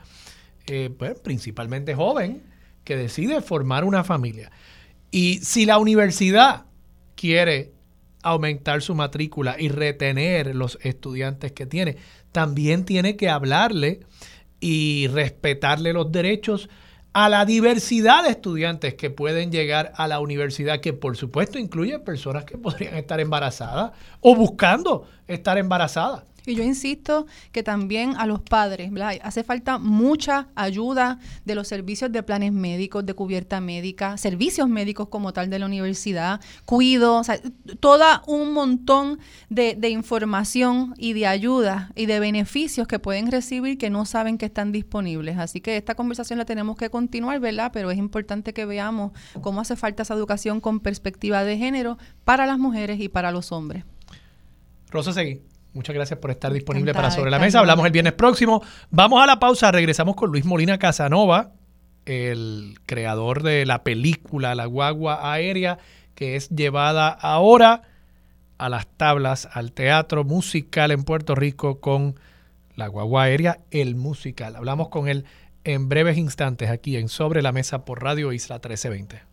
eh, 0.67 0.89
pues, 0.95 1.19
principalmente 1.19 1.95
joven, 1.95 2.43
que 2.83 2.97
decide 2.97 3.41
formar 3.41 3.85
una 3.85 4.03
familia. 4.03 4.51
Y 5.11 5.39
si 5.39 5.65
la 5.65 5.77
universidad 5.77 6.65
quiere 7.15 7.71
aumentar 8.23 8.81
su 8.81 8.95
matrícula 8.95 9.55
y 9.59 9.69
retener 9.69 10.55
los 10.55 10.77
estudiantes 10.81 11.51
que 11.51 11.65
tiene, 11.65 11.97
también 12.31 12.85
tiene 12.85 13.15
que 13.15 13.29
hablarle 13.29 14.01
y 14.59 15.07
respetarle 15.07 15.93
los 15.93 16.11
derechos 16.11 16.69
a 17.13 17.27
la 17.27 17.45
diversidad 17.45 18.23
de 18.23 18.29
estudiantes 18.29 18.93
que 18.93 19.09
pueden 19.09 19.51
llegar 19.51 19.91
a 19.97 20.07
la 20.07 20.19
universidad, 20.19 20.79
que 20.79 20.93
por 20.93 21.17
supuesto 21.17 21.59
incluye 21.59 21.99
personas 21.99 22.45
que 22.45 22.57
podrían 22.57 22.95
estar 22.95 23.19
embarazadas 23.19 23.91
o 24.21 24.35
buscando 24.35 25.05
estar 25.27 25.57
embarazadas. 25.57 26.23
Y 26.45 26.55
yo 26.55 26.63
insisto 26.63 27.27
que 27.51 27.63
también 27.63 28.15
a 28.17 28.25
los 28.25 28.41
padres, 28.41 28.91
hace 29.21 29.43
falta 29.43 29.77
mucha 29.77 30.47
ayuda 30.55 31.19
de 31.45 31.55
los 31.55 31.67
servicios 31.67 32.11
de 32.11 32.23
planes 32.23 32.51
médicos, 32.51 33.05
de 33.05 33.13
cubierta 33.13 33.61
médica, 33.61 34.17
servicios 34.17 34.67
médicos 34.67 35.07
como 35.09 35.33
tal 35.33 35.49
de 35.49 35.59
la 35.59 35.65
universidad, 35.67 36.41
cuido, 36.65 37.19
o 37.19 37.23
toda 37.79 38.23
un 38.27 38.53
montón 38.53 39.19
de 39.49 39.89
información 39.89 40.93
y 40.97 41.13
de 41.13 41.27
ayuda 41.27 41.91
y 41.95 42.05
de 42.05 42.19
beneficios 42.19 42.87
que 42.87 42.99
pueden 42.99 43.31
recibir 43.31 43.77
que 43.77 43.89
no 43.89 44.05
saben 44.05 44.37
que 44.37 44.45
están 44.47 44.71
disponibles. 44.71 45.37
Así 45.37 45.61
que 45.61 45.77
esta 45.77 45.95
conversación 45.95 46.39
la 46.39 46.45
tenemos 46.45 46.77
que 46.77 46.89
continuar, 46.89 47.39
¿verdad? 47.39 47.71
Pero 47.73 47.91
es 47.91 47.97
importante 47.97 48.53
que 48.53 48.65
veamos 48.65 49.11
cómo 49.41 49.61
hace 49.61 49.75
falta 49.75 50.03
esa 50.03 50.13
educación 50.13 50.61
con 50.61 50.79
perspectiva 50.79 51.43
de 51.43 51.57
género 51.57 51.97
para 52.23 52.45
las 52.45 52.57
mujeres 52.57 52.99
y 52.99 53.09
para 53.09 53.31
los 53.31 53.51
hombres. 53.51 53.83
Rosa 54.89 55.13
Seguí, 55.13 55.41
muchas 55.73 55.95
gracias 55.95 56.19
por 56.19 56.31
estar 56.31 56.51
disponible 56.53 56.91
Encantada 56.91 57.09
para 57.09 57.15
Sobre 57.15 57.31
la 57.31 57.39
Mesa. 57.39 57.59
Hablamos 57.59 57.85
el 57.85 57.91
viernes 57.91 58.13
próximo. 58.13 58.63
Vamos 58.89 59.21
a 59.21 59.25
la 59.25 59.39
pausa, 59.39 59.71
regresamos 59.71 60.15
con 60.15 60.31
Luis 60.31 60.45
Molina 60.45 60.77
Casanova, 60.77 61.51
el 62.05 62.79
creador 62.85 63.43
de 63.43 63.65
la 63.65 63.83
película 63.83 64.55
La 64.55 64.65
Guagua 64.65 65.31
Aérea, 65.31 65.77
que 66.15 66.35
es 66.35 66.49
llevada 66.49 67.09
ahora 67.09 67.83
a 68.57 68.69
las 68.69 68.87
tablas, 68.97 69.49
al 69.51 69.71
teatro 69.71 70.23
musical 70.23 70.91
en 70.91 71.03
Puerto 71.03 71.35
Rico 71.35 71.79
con 71.79 72.19
La 72.75 72.87
Guagua 72.87 73.23
Aérea, 73.23 73.59
el 73.71 73.95
musical. 73.95 74.55
Hablamos 74.55 74.89
con 74.89 75.07
él 75.07 75.25
en 75.63 75.89
breves 75.89 76.17
instantes 76.17 76.69
aquí 76.69 76.97
en 76.97 77.09
Sobre 77.09 77.41
la 77.41 77.51
Mesa 77.51 77.85
por 77.85 78.03
Radio 78.03 78.31
Isla 78.31 78.55
1320. 78.55 79.30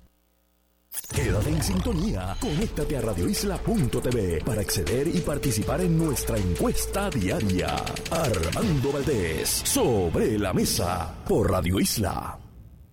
Quédate 1.14 1.50
en 1.50 1.62
sintonía. 1.62 2.36
Conéctate 2.40 2.96
a 2.96 3.00
radioisla.tv 3.00 4.42
para 4.44 4.60
acceder 4.60 5.08
y 5.08 5.20
participar 5.20 5.80
en 5.80 5.96
nuestra 5.98 6.36
encuesta 6.36 7.10
diaria. 7.10 7.76
Armando 8.10 8.92
Valdés, 8.92 9.48
sobre 9.48 10.38
la 10.38 10.52
mesa, 10.52 11.14
por 11.26 11.50
Radio 11.50 11.80
Isla. 11.80 12.38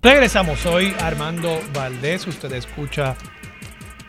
Regresamos, 0.01 0.60
soy 0.60 0.93
Armando 0.99 1.60
Valdés, 1.74 2.28
usted 2.28 2.51
escucha 2.53 3.16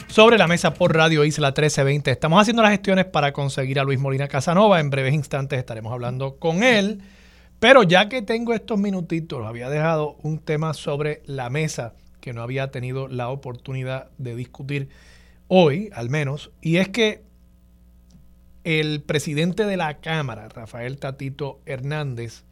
sobre 0.09 0.39
la 0.39 0.47
mesa 0.47 0.73
por 0.75 0.95
Radio 0.95 1.25
Isla 1.25 1.49
1320. 1.49 2.11
Estamos 2.11 2.41
haciendo 2.41 2.63
las 2.63 2.73
gestiones 2.73 3.07
para 3.07 3.33
conseguir 3.33 3.81
a 3.81 3.85
Luis 3.85 3.99
Molina 3.99 4.29
Casanova, 4.29 4.81
en 4.81 4.91
breves 4.91 5.15
instantes 5.15 5.59
estaremos 5.59 5.93
hablando 5.93 6.39
con 6.39 6.63
él, 6.63 7.03
Pero 7.59 7.83
ya 7.83 8.09
que 8.09 8.23
tengo 8.23 8.53
estos 8.53 8.79
minutitos, 8.79 9.47
había 9.47 9.69
dejado 9.71 10.17
un 10.23 10.39
tema 10.39 10.75
sobre 10.75 11.23
la 11.25 11.51
mesa 11.51 11.95
que 12.27 12.33
no 12.33 12.43
había 12.43 12.73
tenido 12.73 13.07
la 13.07 13.29
oportunidad 13.29 14.11
de 14.19 14.35
discutir 14.35 14.89
hoy, 15.47 15.91
al 15.95 16.11
menos, 16.11 16.51
y 16.61 16.79
es 16.79 16.89
que 16.89 17.23
el 18.65 19.01
presidente 19.01 19.65
de 19.65 19.77
la 19.77 20.01
Cámara, 20.01 20.49
Rafael 20.49 20.99
Tatito 20.99 21.61
Hernández, 21.67 22.43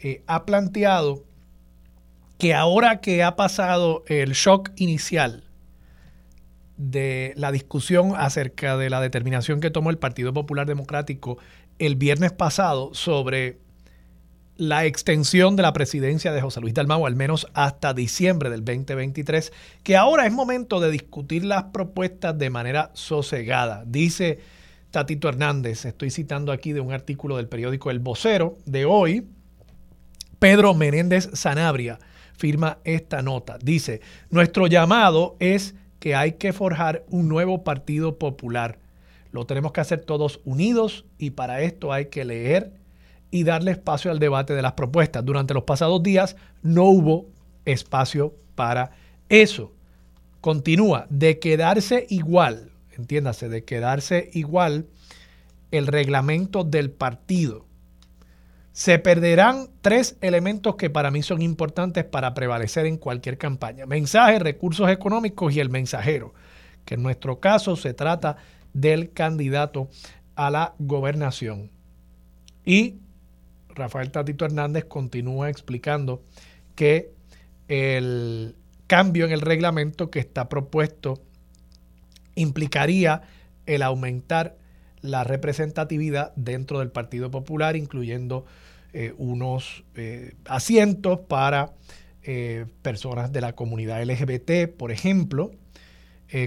eh, 0.00 0.22
ha 0.26 0.46
planteado 0.46 1.24
que 2.38 2.54
ahora 2.54 3.02
que 3.02 3.22
ha 3.22 3.36
pasado 3.36 4.02
el 4.06 4.32
shock 4.32 4.70
inicial 4.76 5.44
de 6.78 7.34
la 7.36 7.52
discusión 7.52 8.14
acerca 8.16 8.78
de 8.78 8.88
la 8.88 9.02
determinación 9.02 9.60
que 9.60 9.70
tomó 9.70 9.90
el 9.90 9.98
Partido 9.98 10.32
Popular 10.32 10.66
Democrático 10.66 11.36
el 11.78 11.96
viernes 11.96 12.32
pasado 12.32 12.94
sobre 12.94 13.58
la 14.56 14.84
extensión 14.84 15.56
de 15.56 15.62
la 15.62 15.72
presidencia 15.72 16.32
de 16.32 16.40
José 16.40 16.60
Luis 16.60 16.74
Dalmau, 16.74 17.06
al 17.06 17.16
menos 17.16 17.48
hasta 17.54 17.94
diciembre 17.94 18.50
del 18.50 18.64
2023, 18.64 19.52
que 19.82 19.96
ahora 19.96 20.26
es 20.26 20.32
momento 20.32 20.80
de 20.80 20.90
discutir 20.90 21.44
las 21.44 21.64
propuestas 21.64 22.38
de 22.38 22.50
manera 22.50 22.90
sosegada. 22.94 23.84
Dice 23.86 24.40
Tatito 24.90 25.28
Hernández, 25.28 25.84
estoy 25.84 26.10
citando 26.10 26.52
aquí 26.52 26.72
de 26.72 26.80
un 26.80 26.92
artículo 26.92 27.36
del 27.36 27.48
periódico 27.48 27.90
El 27.90 28.00
Vocero 28.00 28.58
de 28.66 28.84
hoy, 28.84 29.26
Pedro 30.38 30.74
Menéndez 30.74 31.30
Sanabria 31.32 31.98
firma 32.42 32.78
esta 32.82 33.22
nota. 33.22 33.56
Dice, 33.62 34.00
nuestro 34.30 34.66
llamado 34.66 35.36
es 35.38 35.76
que 36.00 36.16
hay 36.16 36.32
que 36.32 36.52
forjar 36.52 37.04
un 37.08 37.28
nuevo 37.28 37.62
partido 37.62 38.18
popular. 38.18 38.80
Lo 39.30 39.46
tenemos 39.46 39.70
que 39.70 39.80
hacer 39.80 40.00
todos 40.00 40.40
unidos 40.44 41.04
y 41.18 41.30
para 41.30 41.62
esto 41.62 41.92
hay 41.92 42.06
que 42.06 42.24
leer 42.24 42.72
y 43.32 43.42
darle 43.42 43.72
espacio 43.72 44.12
al 44.12 44.20
debate 44.20 44.54
de 44.54 44.62
las 44.62 44.74
propuestas. 44.74 45.24
Durante 45.24 45.54
los 45.54 45.64
pasados 45.64 46.00
días 46.04 46.36
no 46.62 46.84
hubo 46.84 47.26
espacio 47.64 48.36
para 48.54 48.92
eso. 49.28 49.72
Continúa, 50.40 51.06
de 51.10 51.40
quedarse 51.40 52.06
igual, 52.10 52.70
entiéndase, 52.96 53.48
de 53.48 53.64
quedarse 53.64 54.30
igual 54.34 54.86
el 55.72 55.88
reglamento 55.88 56.62
del 56.62 56.92
partido 56.92 57.66
se 58.72 58.98
perderán 58.98 59.68
tres 59.82 60.16
elementos 60.22 60.76
que 60.76 60.88
para 60.88 61.10
mí 61.10 61.22
son 61.22 61.42
importantes 61.42 62.04
para 62.04 62.32
prevalecer 62.32 62.86
en 62.86 62.96
cualquier 62.96 63.36
campaña. 63.36 63.84
Mensaje, 63.86 64.38
recursos 64.38 64.90
económicos 64.90 65.54
y 65.54 65.60
el 65.60 65.68
mensajero, 65.68 66.32
que 66.86 66.94
en 66.94 67.02
nuestro 67.02 67.38
caso 67.38 67.76
se 67.76 67.92
trata 67.92 68.36
del 68.72 69.12
candidato 69.12 69.88
a 70.34 70.50
la 70.50 70.74
gobernación. 70.78 71.70
Y 72.64 73.00
Rafael 73.74 74.10
Tatito 74.10 74.44
Hernández 74.44 74.84
continúa 74.84 75.50
explicando 75.50 76.22
que 76.74 77.12
el 77.68 78.56
cambio 78.86 79.24
en 79.24 79.32
el 79.32 79.40
reglamento 79.40 80.10
que 80.10 80.18
está 80.18 80.48
propuesto 80.48 81.22
implicaría 82.34 83.22
el 83.66 83.82
aumentar 83.82 84.56
la 85.00 85.24
representatividad 85.24 86.32
dentro 86.36 86.78
del 86.78 86.90
Partido 86.90 87.30
Popular, 87.30 87.76
incluyendo 87.76 88.44
eh, 88.92 89.14
unos 89.16 89.84
eh, 89.94 90.34
asientos 90.46 91.20
para 91.20 91.72
eh, 92.22 92.66
personas 92.82 93.32
de 93.32 93.40
la 93.40 93.54
comunidad 93.54 94.02
LGBT, 94.04 94.68
por 94.76 94.92
ejemplo, 94.92 95.52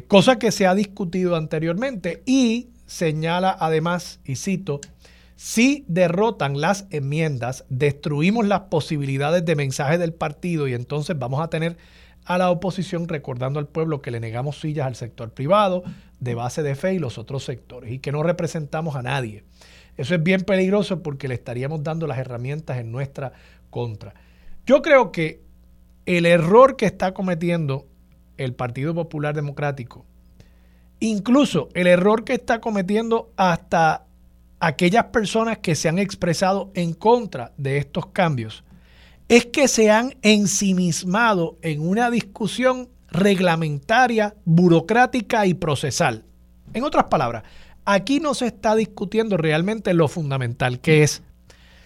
cosa 0.08 0.40
que 0.40 0.52
se 0.52 0.66
ha 0.66 0.74
discutido 0.74 1.36
anteriormente 1.36 2.24
y 2.26 2.70
señala 2.88 3.56
además, 3.60 4.20
y 4.26 4.36
cito, 4.36 4.82
si 5.36 5.84
derrotan 5.88 6.62
las 6.62 6.88
enmiendas, 6.92 7.66
destruimos 7.70 8.46
las 8.48 8.62
posibilidades 8.62 9.44
de 9.44 9.56
mensaje 9.56 9.98
del 9.98 10.14
partido 10.14 10.68
y 10.68 10.74
entonces 10.74 11.18
vamos 11.20 11.42
a 11.42 11.50
tener 11.50 11.78
a 12.26 12.38
la 12.38 12.50
oposición 12.50 13.08
recordando 13.08 13.60
al 13.60 13.68
pueblo 13.68 14.02
que 14.02 14.12
le 14.12 14.20
negamos 14.20 14.60
sillas 14.60 14.88
al 14.88 14.96
sector 14.96 15.32
privado, 15.32 15.84
de 16.20 16.36
base 16.36 16.64
de 16.64 16.76
fe 16.76 16.94
y 16.94 17.00
los 17.00 17.18
otros 17.18 17.44
sectores 17.44 17.92
y 17.92 18.00
que 18.00 18.12
no 18.12 18.24
representamos 18.24 18.96
a 18.96 19.02
nadie. 19.02 19.44
Eso 19.98 20.16
es 20.16 20.24
bien 20.24 20.42
peligroso 20.42 21.04
porque 21.04 21.28
le 21.28 21.36
estaríamos 21.36 21.84
dando 21.84 22.08
las 22.08 22.18
herramientas 22.18 22.78
en 22.78 22.92
nuestra 22.92 23.34
contra. 23.70 24.14
Yo 24.66 24.82
creo 24.82 25.12
que 25.12 25.42
el 26.06 26.26
error 26.26 26.76
que 26.76 26.86
está 26.86 27.14
cometiendo 27.14 27.86
el 28.38 28.54
Partido 28.54 28.94
Popular 28.94 29.36
Democrático, 29.36 30.06
incluso 31.00 31.70
el 31.74 31.88
error 31.88 32.24
que 32.24 32.34
está 32.34 32.60
cometiendo 32.60 33.32
hasta 33.38 34.05
aquellas 34.68 35.06
personas 35.06 35.60
que 35.60 35.76
se 35.76 35.90
han 35.90 36.00
expresado 36.00 36.72
en 36.74 36.94
contra 36.94 37.54
de 37.58 37.78
estos 37.78 38.08
cambios, 38.08 38.64
es 39.28 39.46
que 39.46 39.68
se 39.68 39.90
han 39.90 40.16
ensimismado 40.22 41.58
en 41.62 41.88
una 41.88 42.12
discusión 42.12 42.90
reglamentaria, 43.10 44.36
burocrática 44.46 45.46
y 45.46 45.54
procesal. 45.54 46.26
En 46.74 46.84
otras 46.84 47.06
palabras, 47.06 47.44
Aquí 47.86 48.20
no 48.20 48.34
se 48.34 48.48
está 48.48 48.76
discutiendo 48.76 49.38
realmente 49.38 49.94
lo 49.94 50.08
fundamental, 50.08 50.80
que 50.80 51.04
es 51.04 51.22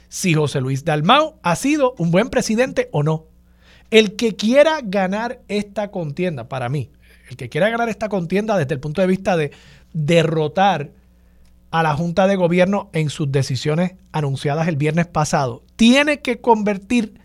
si 0.08 0.34
José 0.34 0.62
Luis 0.62 0.86
Dalmau 0.86 1.40
ha 1.44 1.56
sido 1.58 1.94
un 1.98 2.10
buen 2.10 2.30
presidente 2.30 2.88
o 2.94 3.04
no. 3.04 3.28
El 3.92 4.16
que 4.16 4.38
quiera 4.38 4.80
ganar 4.82 5.42
esta 5.50 5.92
contienda, 5.92 6.48
para 6.48 6.70
mí, 6.70 6.90
el 7.30 7.36
que 7.36 7.50
quiera 7.50 7.70
ganar 7.70 7.90
esta 7.90 8.08
contienda 8.08 8.58
desde 8.58 8.76
el 8.76 8.80
punto 8.80 9.02
de 9.02 9.08
vista 9.08 9.36
de 9.36 9.52
derrotar 9.92 10.92
a 11.72 11.84
la 11.84 11.96
Junta 11.96 12.28
de 12.28 12.36
Gobierno 12.36 12.90
en 12.94 13.10
sus 13.10 13.32
decisiones 13.32 13.94
anunciadas 14.12 14.68
el 14.68 14.76
viernes 14.76 15.08
pasado, 15.08 15.64
tiene 15.76 16.22
que 16.22 16.42
convertir 16.42 17.20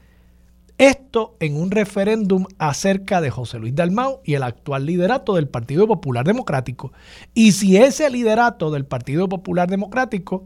esto 0.77 1.37
en 1.41 1.57
un 1.57 1.71
referéndum 1.71 2.47
acerca 2.59 3.21
de 3.21 3.31
José 3.31 3.59
Luis 3.59 3.75
Dalmau 3.75 4.21
y 4.25 4.35
el 4.35 4.43
actual 4.43 4.87
liderato 4.87 5.35
del 5.35 5.49
Partido 5.49 5.87
Popular 5.87 6.25
Democrático. 6.27 6.93
Y 7.33 7.53
si 7.53 7.77
ese 7.77 8.11
liderato 8.11 8.71
del 8.71 8.85
Partido 8.85 9.29
Popular 9.29 9.69
Democrático 9.69 10.45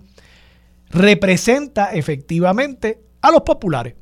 representa 0.91 1.93
efectivamente 1.93 3.01
a 3.21 3.31
los 3.31 3.43
populares. 3.43 3.95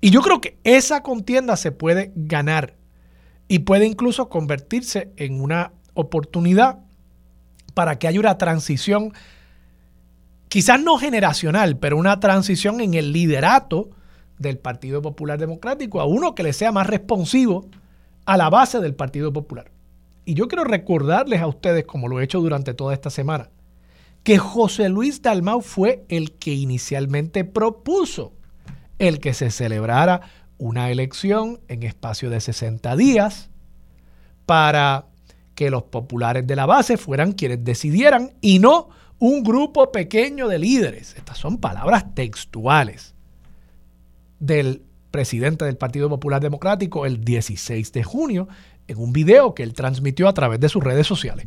Y 0.00 0.10
yo 0.10 0.20
creo 0.20 0.40
que 0.40 0.58
esa 0.64 1.02
contienda 1.02 1.56
se 1.56 1.72
puede 1.72 2.12
ganar 2.16 2.74
y 3.46 3.60
puede 3.60 3.86
incluso 3.86 4.28
convertirse 4.28 5.12
en 5.16 5.40
una 5.40 5.72
oportunidad 5.94 6.80
para 7.74 7.98
que 7.98 8.08
haya 8.08 8.20
una 8.20 8.38
transición, 8.38 9.12
quizás 10.48 10.80
no 10.80 10.98
generacional, 10.98 11.78
pero 11.78 11.96
una 11.96 12.20
transición 12.20 12.80
en 12.80 12.94
el 12.94 13.12
liderato 13.12 13.90
del 14.38 14.58
Partido 14.58 15.02
Popular 15.02 15.38
Democrático 15.38 16.00
a 16.00 16.04
uno 16.04 16.34
que 16.34 16.42
le 16.42 16.52
sea 16.52 16.72
más 16.72 16.86
responsivo 16.86 17.66
a 18.24 18.36
la 18.36 18.50
base 18.50 18.80
del 18.80 18.94
Partido 18.94 19.32
Popular. 19.32 19.70
Y 20.24 20.34
yo 20.34 20.48
quiero 20.48 20.64
recordarles 20.64 21.40
a 21.40 21.46
ustedes, 21.46 21.84
como 21.84 22.08
lo 22.08 22.20
he 22.20 22.24
hecho 22.24 22.40
durante 22.40 22.74
toda 22.74 22.94
esta 22.94 23.10
semana, 23.10 23.50
que 24.22 24.38
José 24.38 24.88
Luis 24.88 25.22
Dalmau 25.22 25.62
fue 25.62 26.04
el 26.08 26.32
que 26.32 26.54
inicialmente 26.54 27.44
propuso 27.44 28.32
el 28.98 29.18
que 29.18 29.34
se 29.34 29.50
celebrara 29.50 30.20
una 30.58 30.90
elección 30.90 31.60
en 31.66 31.82
espacio 31.82 32.30
de 32.30 32.40
60 32.40 32.94
días 32.94 33.50
para 34.46 35.06
que 35.54 35.70
los 35.70 35.84
populares 35.84 36.46
de 36.46 36.56
la 36.56 36.66
base 36.66 36.96
fueran 36.96 37.32
quienes 37.32 37.64
decidieran 37.64 38.32
y 38.40 38.58
no 38.58 38.88
un 39.18 39.42
grupo 39.42 39.92
pequeño 39.92 40.48
de 40.48 40.58
líderes. 40.58 41.14
Estas 41.16 41.38
son 41.38 41.58
palabras 41.58 42.14
textuales 42.14 43.14
del 44.40 44.82
presidente 45.10 45.64
del 45.64 45.76
Partido 45.76 46.08
Popular 46.08 46.40
Democrático 46.40 47.06
el 47.06 47.24
16 47.24 47.92
de 47.92 48.02
junio 48.02 48.48
en 48.88 48.98
un 48.98 49.12
video 49.12 49.54
que 49.54 49.62
él 49.62 49.74
transmitió 49.74 50.26
a 50.26 50.34
través 50.34 50.58
de 50.58 50.68
sus 50.68 50.82
redes 50.82 51.06
sociales. 51.06 51.46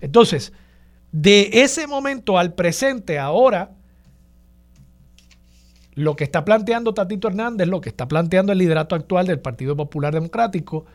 Entonces, 0.00 0.52
de 1.10 1.50
ese 1.52 1.86
momento 1.86 2.38
al 2.38 2.54
presente, 2.54 3.18
ahora, 3.18 3.72
lo 5.94 6.16
que 6.16 6.24
está 6.24 6.44
planteando 6.44 6.94
Tatito 6.94 7.28
Hernández, 7.28 7.68
lo 7.68 7.82
que 7.82 7.90
está 7.90 8.08
planteando 8.08 8.52
el 8.52 8.58
liderato 8.58 8.94
actual 8.94 9.26
del 9.26 9.40
Partido 9.40 9.76
Popular 9.76 10.14
Democrático, 10.14 10.86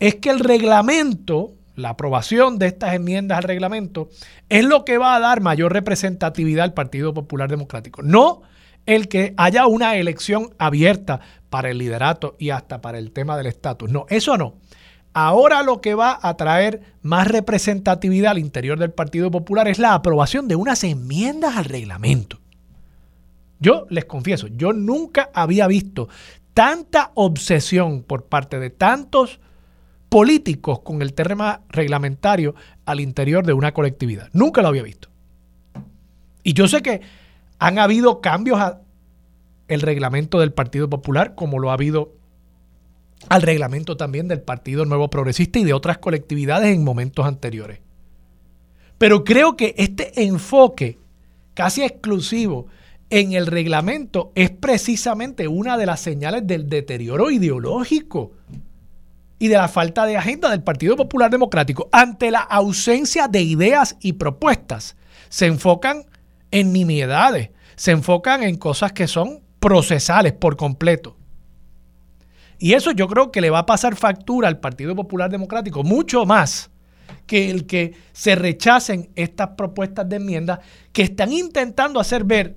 es 0.00 0.16
que 0.16 0.30
el 0.30 0.40
reglamento, 0.40 1.52
la 1.74 1.90
aprobación 1.90 2.58
de 2.58 2.66
estas 2.66 2.94
enmiendas 2.94 3.38
al 3.38 3.44
reglamento, 3.44 4.08
es 4.48 4.64
lo 4.64 4.84
que 4.84 4.98
va 4.98 5.14
a 5.14 5.20
dar 5.20 5.40
mayor 5.40 5.72
representatividad 5.72 6.64
al 6.64 6.74
Partido 6.74 7.14
Popular 7.14 7.50
Democrático. 7.50 8.02
No 8.02 8.42
el 8.86 9.08
que 9.08 9.34
haya 9.36 9.66
una 9.66 9.96
elección 9.96 10.54
abierta 10.58 11.20
para 11.50 11.70
el 11.70 11.78
liderato 11.78 12.36
y 12.38 12.50
hasta 12.50 12.80
para 12.80 12.98
el 12.98 13.12
tema 13.12 13.36
del 13.36 13.46
estatus. 13.46 13.90
No, 13.90 14.06
eso 14.08 14.38
no. 14.38 14.54
Ahora 15.12 15.62
lo 15.62 15.80
que 15.80 15.94
va 15.94 16.18
a 16.20 16.36
traer 16.36 16.82
más 17.02 17.26
representatividad 17.26 18.32
al 18.32 18.38
interior 18.38 18.78
del 18.78 18.92
Partido 18.92 19.30
Popular 19.30 19.66
es 19.66 19.78
la 19.78 19.94
aprobación 19.94 20.46
de 20.46 20.56
unas 20.56 20.84
enmiendas 20.84 21.56
al 21.56 21.64
reglamento. 21.64 22.38
Yo 23.58 23.86
les 23.88 24.04
confieso, 24.04 24.48
yo 24.48 24.72
nunca 24.72 25.30
había 25.32 25.66
visto 25.66 26.08
tanta 26.52 27.12
obsesión 27.14 28.02
por 28.02 28.26
parte 28.26 28.58
de 28.58 28.70
tantos 28.70 29.40
políticos 30.08 30.80
con 30.80 31.02
el 31.02 31.14
tema 31.14 31.62
reglamentario 31.68 32.54
al 32.84 33.00
interior 33.00 33.44
de 33.44 33.52
una 33.52 33.72
colectividad. 33.72 34.28
Nunca 34.32 34.62
lo 34.62 34.68
había 34.68 34.82
visto. 34.82 35.08
Y 36.42 36.52
yo 36.52 36.68
sé 36.68 36.82
que 36.82 37.00
han 37.58 37.78
habido 37.78 38.20
cambios 38.20 38.60
el 39.68 39.80
reglamento 39.80 40.38
del 40.38 40.52
Partido 40.52 40.88
Popular, 40.88 41.34
como 41.34 41.58
lo 41.58 41.70
ha 41.70 41.74
habido 41.74 42.12
al 43.28 43.42
reglamento 43.42 43.96
también 43.96 44.28
del 44.28 44.42
Partido 44.42 44.84
Nuevo 44.84 45.10
Progresista 45.10 45.58
y 45.58 45.64
de 45.64 45.72
otras 45.72 45.98
colectividades 45.98 46.74
en 46.74 46.84
momentos 46.84 47.26
anteriores. 47.26 47.80
Pero 48.98 49.24
creo 49.24 49.56
que 49.56 49.74
este 49.76 50.22
enfoque 50.22 50.98
casi 51.54 51.82
exclusivo 51.82 52.66
en 53.10 53.32
el 53.32 53.46
reglamento 53.46 54.32
es 54.34 54.50
precisamente 54.50 55.48
una 55.48 55.76
de 55.76 55.86
las 55.86 56.00
señales 56.00 56.46
del 56.46 56.68
deterioro 56.68 57.30
ideológico 57.30 58.32
y 59.38 59.48
de 59.48 59.56
la 59.56 59.68
falta 59.68 60.06
de 60.06 60.16
agenda 60.16 60.50
del 60.50 60.62
Partido 60.62 60.96
Popular 60.96 61.30
Democrático. 61.30 61.88
Ante 61.92 62.30
la 62.30 62.40
ausencia 62.40 63.28
de 63.28 63.42
ideas 63.42 63.96
y 64.00 64.14
propuestas, 64.14 64.96
se 65.28 65.46
enfocan 65.46 66.06
en 66.50 66.72
nimiedades, 66.72 67.50
se 67.76 67.90
enfocan 67.90 68.42
en 68.42 68.56
cosas 68.56 68.92
que 68.92 69.06
son 69.06 69.42
procesales 69.60 70.32
por 70.32 70.56
completo. 70.56 71.16
Y 72.58 72.72
eso 72.72 72.92
yo 72.92 73.06
creo 73.08 73.30
que 73.30 73.40
le 73.40 73.50
va 73.50 73.60
a 73.60 73.66
pasar 73.66 73.96
factura 73.96 74.48
al 74.48 74.60
Partido 74.60 74.96
Popular 74.96 75.30
Democrático 75.30 75.82
mucho 75.82 76.24
más 76.24 76.70
que 77.26 77.50
el 77.50 77.66
que 77.66 77.94
se 78.12 78.34
rechacen 78.34 79.10
estas 79.16 79.50
propuestas 79.50 80.08
de 80.08 80.16
enmienda 80.16 80.60
que 80.92 81.02
están 81.02 81.32
intentando 81.32 82.00
hacer 82.00 82.24
ver 82.24 82.56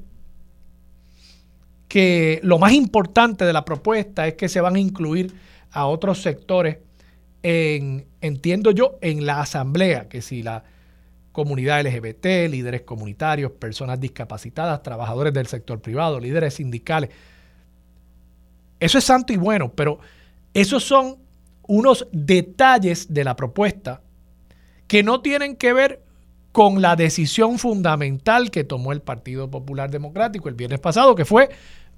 que 1.88 2.40
lo 2.44 2.60
más 2.60 2.72
importante 2.72 3.46
de 3.46 3.52
la 3.52 3.66
propuesta 3.66 4.28
es 4.28 4.36
que 4.36 4.48
se 4.48 4.62
van 4.62 4.76
a 4.76 4.80
incluir 4.80 5.34
a 5.72 5.88
otros 5.88 6.22
sectores 6.22 6.78
en, 7.44 8.08
entiendo 8.22 8.72
yo, 8.72 8.98
en 9.02 9.26
la 9.26 9.42
asamblea, 9.42 10.10
que 10.10 10.22
si 10.22 10.44
la 10.44 10.64
comunidad 11.32 11.86
LGBT, 11.86 12.50
líderes 12.50 12.82
comunitarios, 12.82 13.52
personas 13.54 14.00
discapacitadas, 14.00 14.84
trabajadores 14.84 15.34
del 15.34 15.48
sector 15.48 15.82
privado, 15.82 16.20
líderes 16.20 16.56
sindicales. 16.56 17.12
Eso 18.80 18.98
es 18.98 19.04
santo 19.04 19.32
y 19.34 19.38
bueno, 19.38 19.72
pero 19.74 20.00
esos 20.54 20.84
son 20.84 21.18
unos 21.68 22.08
detalles 22.12 23.14
de 23.14 23.24
la 23.24 23.36
propuesta 23.36 24.02
que 24.88 25.04
no 25.04 25.22
tienen 25.22 25.56
que 25.56 25.72
ver 25.72 26.02
con 26.52 26.82
la 26.82 26.96
decisión 26.96 27.60
fundamental 27.60 28.50
que 28.50 28.64
tomó 28.64 28.92
el 28.92 29.02
Partido 29.02 29.50
Popular 29.52 29.92
Democrático 29.92 30.50
el 30.50 30.56
viernes 30.56 30.80
pasado, 30.80 31.14
que 31.16 31.26
fue 31.26 31.50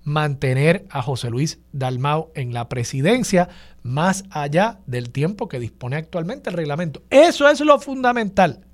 mantener 0.03 0.85
a 0.89 1.01
José 1.01 1.29
Luis 1.29 1.59
Dalmau 1.71 2.31
en 2.35 2.53
la 2.53 2.69
presidencia 2.69 3.49
más 3.83 4.23
allá 4.29 4.79
del 4.85 5.11
tiempo 5.11 5.47
que 5.47 5.59
dispone 5.59 5.95
actualmente 5.95 6.49
el 6.49 6.55
reglamento. 6.55 7.03
Eso 7.09 7.47
es 7.49 7.59
lo 7.61 7.79
fundamental. 7.79 8.65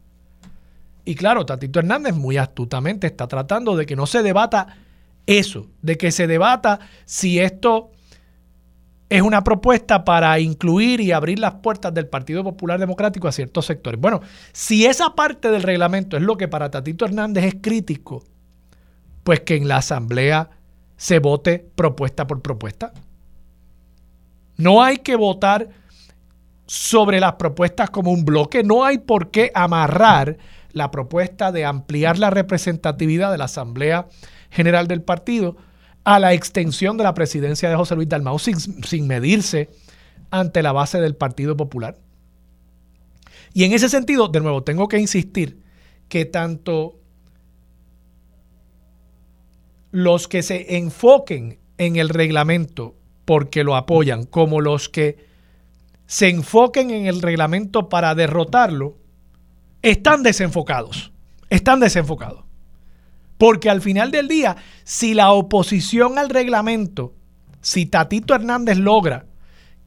Y 1.05 1.15
claro, 1.15 1.45
Tatito 1.45 1.79
Hernández 1.79 2.15
muy 2.15 2.37
astutamente 2.37 3.07
está 3.07 3.27
tratando 3.27 3.75
de 3.75 3.85
que 3.85 3.95
no 3.95 4.05
se 4.05 4.23
debata 4.23 4.77
eso, 5.25 5.67
de 5.81 5.97
que 5.97 6.11
se 6.11 6.27
debata 6.27 6.79
si 7.05 7.39
esto 7.39 7.91
es 9.09 9.21
una 9.21 9.43
propuesta 9.43 10.03
para 10.03 10.37
incluir 10.39 10.99
y 10.99 11.13
abrir 11.13 11.39
las 11.39 11.55
puertas 11.55 11.93
del 11.93 12.07
Partido 12.07 12.43
Popular 12.43 12.79
Democrático 12.79 13.27
a 13.27 13.31
ciertos 13.31 13.65
sectores. 13.65 13.99
Bueno, 14.01 14.21
si 14.51 14.85
esa 14.85 15.15
parte 15.15 15.49
del 15.49 15.63
reglamento 15.63 16.17
es 16.17 16.23
lo 16.23 16.37
que 16.37 16.49
para 16.49 16.71
Tatito 16.71 17.05
Hernández 17.05 17.45
es 17.45 17.55
crítico, 17.61 18.23
pues 19.23 19.41
que 19.41 19.55
en 19.55 19.67
la 19.67 19.77
Asamblea 19.77 20.49
se 20.97 21.19
vote 21.19 21.65
propuesta 21.75 22.27
por 22.27 22.41
propuesta. 22.41 22.91
No 24.57 24.83
hay 24.83 24.97
que 24.97 25.15
votar 25.15 25.69
sobre 26.65 27.19
las 27.19 27.33
propuestas 27.33 27.89
como 27.89 28.11
un 28.11 28.25
bloque, 28.25 28.63
no 28.63 28.83
hay 28.83 28.97
por 28.97 29.31
qué 29.31 29.51
amarrar 29.53 30.37
la 30.73 30.91
propuesta 30.91 31.51
de 31.51 31.63
ampliar 31.63 32.19
la 32.19 32.29
representatividad 32.29 33.31
de 33.31 33.37
la 33.37 33.45
Asamblea 33.45 34.07
General 34.49 34.87
del 34.87 35.01
Partido 35.01 35.55
a 36.03 36.19
la 36.19 36.33
extensión 36.33 36.97
de 36.97 37.03
la 37.03 37.13
presidencia 37.13 37.69
de 37.69 37.75
José 37.75 37.95
Luis 37.95 38.09
Dalmau 38.09 38.39
sin, 38.39 38.59
sin 38.59 39.07
medirse 39.07 39.69
ante 40.29 40.61
la 40.61 40.71
base 40.71 40.99
del 40.99 41.15
Partido 41.15 41.55
Popular. 41.55 41.97
Y 43.53 43.63
en 43.63 43.73
ese 43.73 43.89
sentido, 43.89 44.27
de 44.27 44.41
nuevo, 44.41 44.63
tengo 44.63 44.87
que 44.87 44.99
insistir 44.99 45.61
que 46.09 46.25
tanto 46.25 46.99
los 49.97 50.27
que 50.27 50.43
se 50.43 50.77
enfoquen 50.77 51.57
en 51.79 51.95
el 51.95 52.09
reglamento 52.09 52.95
porque 53.25 53.63
lo 53.63 53.75
apoyan, 53.75 54.25
como 54.25 54.61
los 54.61 54.89
que 54.89 55.25
se 56.05 56.29
enfoquen 56.29 56.91
en 56.91 57.07
el 57.07 57.19
reglamento 57.19 57.89
para 57.89 58.13
derrotarlo, 58.13 58.99
están 59.81 60.21
desenfocados. 60.21 61.11
Están 61.49 61.79
desenfocados. 61.79 62.43
Porque 63.39 63.71
al 63.71 63.81
final 63.81 64.11
del 64.11 64.27
día, 64.27 64.55
si 64.83 65.15
la 65.15 65.31
oposición 65.31 66.19
al 66.19 66.29
reglamento, 66.29 67.15
si 67.61 67.87
Tatito 67.87 68.35
Hernández 68.35 68.77
logra 68.77 69.25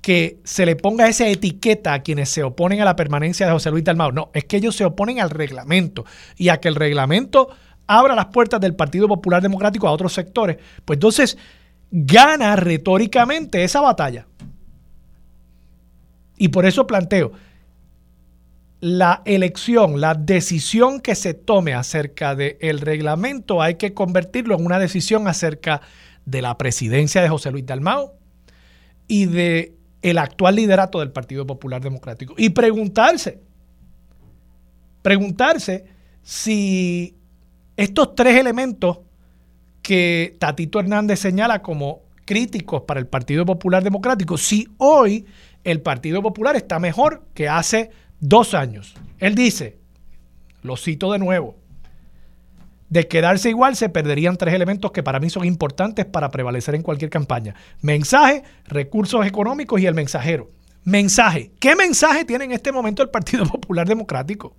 que 0.00 0.40
se 0.42 0.66
le 0.66 0.74
ponga 0.74 1.06
esa 1.06 1.28
etiqueta 1.28 1.92
a 1.92 2.02
quienes 2.02 2.30
se 2.30 2.42
oponen 2.42 2.80
a 2.80 2.84
la 2.84 2.96
permanencia 2.96 3.46
de 3.46 3.52
José 3.52 3.70
Luis 3.70 3.84
Dalmau, 3.84 4.10
no, 4.10 4.30
es 4.34 4.44
que 4.44 4.56
ellos 4.56 4.74
se 4.74 4.84
oponen 4.84 5.20
al 5.20 5.30
reglamento 5.30 6.04
y 6.36 6.48
a 6.48 6.58
que 6.58 6.66
el 6.66 6.74
reglamento 6.74 7.50
abra 7.90 8.14
las 8.14 8.26
puertas 8.26 8.60
del 8.60 8.76
Partido 8.76 9.08
Popular 9.08 9.42
Democrático 9.42 9.88
a 9.88 9.90
otros 9.90 10.12
sectores, 10.12 10.58
pues 10.84 10.96
entonces 10.96 11.36
gana 11.90 12.54
retóricamente 12.54 13.64
esa 13.64 13.80
batalla. 13.80 14.26
Y 16.36 16.48
por 16.48 16.66
eso 16.66 16.86
planteo, 16.86 17.32
la 18.80 19.22
elección, 19.24 20.00
la 20.00 20.14
decisión 20.14 21.00
que 21.00 21.16
se 21.16 21.34
tome 21.34 21.74
acerca 21.74 22.36
del 22.36 22.80
reglamento 22.80 23.60
hay 23.60 23.74
que 23.74 23.92
convertirlo 23.92 24.54
en 24.54 24.64
una 24.64 24.78
decisión 24.78 25.26
acerca 25.26 25.82
de 26.24 26.42
la 26.42 26.56
presidencia 26.56 27.20
de 27.22 27.28
José 27.28 27.50
Luis 27.50 27.66
Dalmao 27.66 28.14
y 29.08 29.26
de 29.26 29.74
el 30.02 30.16
actual 30.16 30.54
liderato 30.54 31.00
del 31.00 31.10
Partido 31.10 31.44
Popular 31.44 31.82
Democrático. 31.82 32.34
Y 32.38 32.50
preguntarse, 32.50 33.40
preguntarse 35.02 35.84
si 36.22 37.16
estos 37.80 38.14
tres 38.14 38.36
elementos 38.36 38.98
que 39.80 40.36
Tatito 40.38 40.80
Hernández 40.80 41.18
señala 41.18 41.62
como 41.62 42.02
críticos 42.26 42.82
para 42.82 43.00
el 43.00 43.06
Partido 43.06 43.46
Popular 43.46 43.82
Democrático, 43.82 44.36
si 44.36 44.68
hoy 44.76 45.24
el 45.64 45.80
Partido 45.80 46.20
Popular 46.20 46.56
está 46.56 46.78
mejor 46.78 47.24
que 47.32 47.48
hace 47.48 47.90
dos 48.20 48.52
años. 48.52 48.94
Él 49.18 49.34
dice, 49.34 49.78
lo 50.62 50.76
cito 50.76 51.10
de 51.10 51.20
nuevo, 51.20 51.56
de 52.90 53.08
quedarse 53.08 53.48
igual 53.48 53.74
se 53.76 53.88
perderían 53.88 54.36
tres 54.36 54.52
elementos 54.52 54.92
que 54.92 55.02
para 55.02 55.18
mí 55.18 55.30
son 55.30 55.46
importantes 55.46 56.04
para 56.04 56.28
prevalecer 56.28 56.74
en 56.74 56.82
cualquier 56.82 57.10
campaña. 57.10 57.54
Mensaje, 57.80 58.42
recursos 58.66 59.24
económicos 59.24 59.80
y 59.80 59.86
el 59.86 59.94
mensajero. 59.94 60.50
Mensaje. 60.84 61.52
¿Qué 61.58 61.74
mensaje 61.76 62.26
tiene 62.26 62.44
en 62.44 62.52
este 62.52 62.72
momento 62.72 63.02
el 63.02 63.08
Partido 63.08 63.46
Popular 63.50 63.88
Democrático? 63.88 64.54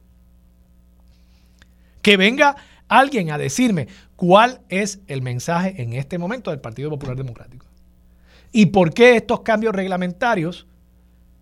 Que 2.02 2.18
venga 2.18 2.56
alguien 2.91 3.31
a 3.31 3.38
decirme 3.38 3.88
cuál 4.18 4.59
es 4.68 4.99
el 5.07 5.22
mensaje 5.22 5.81
en 5.81 5.93
este 5.93 6.18
momento 6.18 6.51
del 6.51 6.59
Partido 6.59 6.89
Popular 6.89 7.15
Democrático. 7.15 7.65
Y 8.51 8.68
por 8.68 8.93
qué 8.93 9.15
estos 9.15 9.39
cambios 9.41 9.73
reglamentarios, 9.73 10.68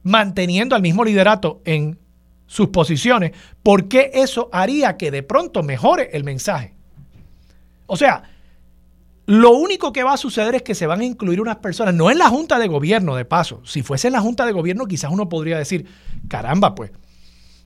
manteniendo 0.04 0.76
al 0.76 0.84
mismo 0.84 1.04
liderato 1.04 1.60
en 1.66 1.98
sus 2.46 2.68
posiciones, 2.68 3.32
por 3.64 3.88
qué 3.88 4.12
eso 4.14 4.50
haría 4.54 4.96
que 4.96 5.10
de 5.10 5.24
pronto 5.24 5.64
mejore 5.64 6.12
el 6.14 6.24
mensaje. 6.24 6.76
O 7.88 7.98
sea, 7.98 8.22
lo 9.26 9.52
único 9.52 9.92
que 9.92 10.04
va 10.04 10.14
a 10.14 10.18
suceder 10.18 10.54
es 10.54 10.62
que 10.62 10.76
se 10.76 10.86
van 10.86 11.02
a 11.02 11.06
incluir 11.06 11.42
unas 11.42 11.58
personas, 11.58 11.96
no 11.96 12.12
en 12.12 12.20
la 12.20 12.30
Junta 12.30 12.60
de 12.60 12.68
Gobierno, 12.68 13.16
de 13.16 13.26
paso. 13.26 13.62
Si 13.66 13.82
fuese 13.82 14.08
en 14.08 14.14
la 14.14 14.22
Junta 14.22 14.46
de 14.46 14.52
Gobierno, 14.52 14.86
quizás 14.86 15.12
uno 15.12 15.28
podría 15.30 15.58
decir, 15.58 15.88
caramba, 16.28 16.76
pues, 16.76 16.92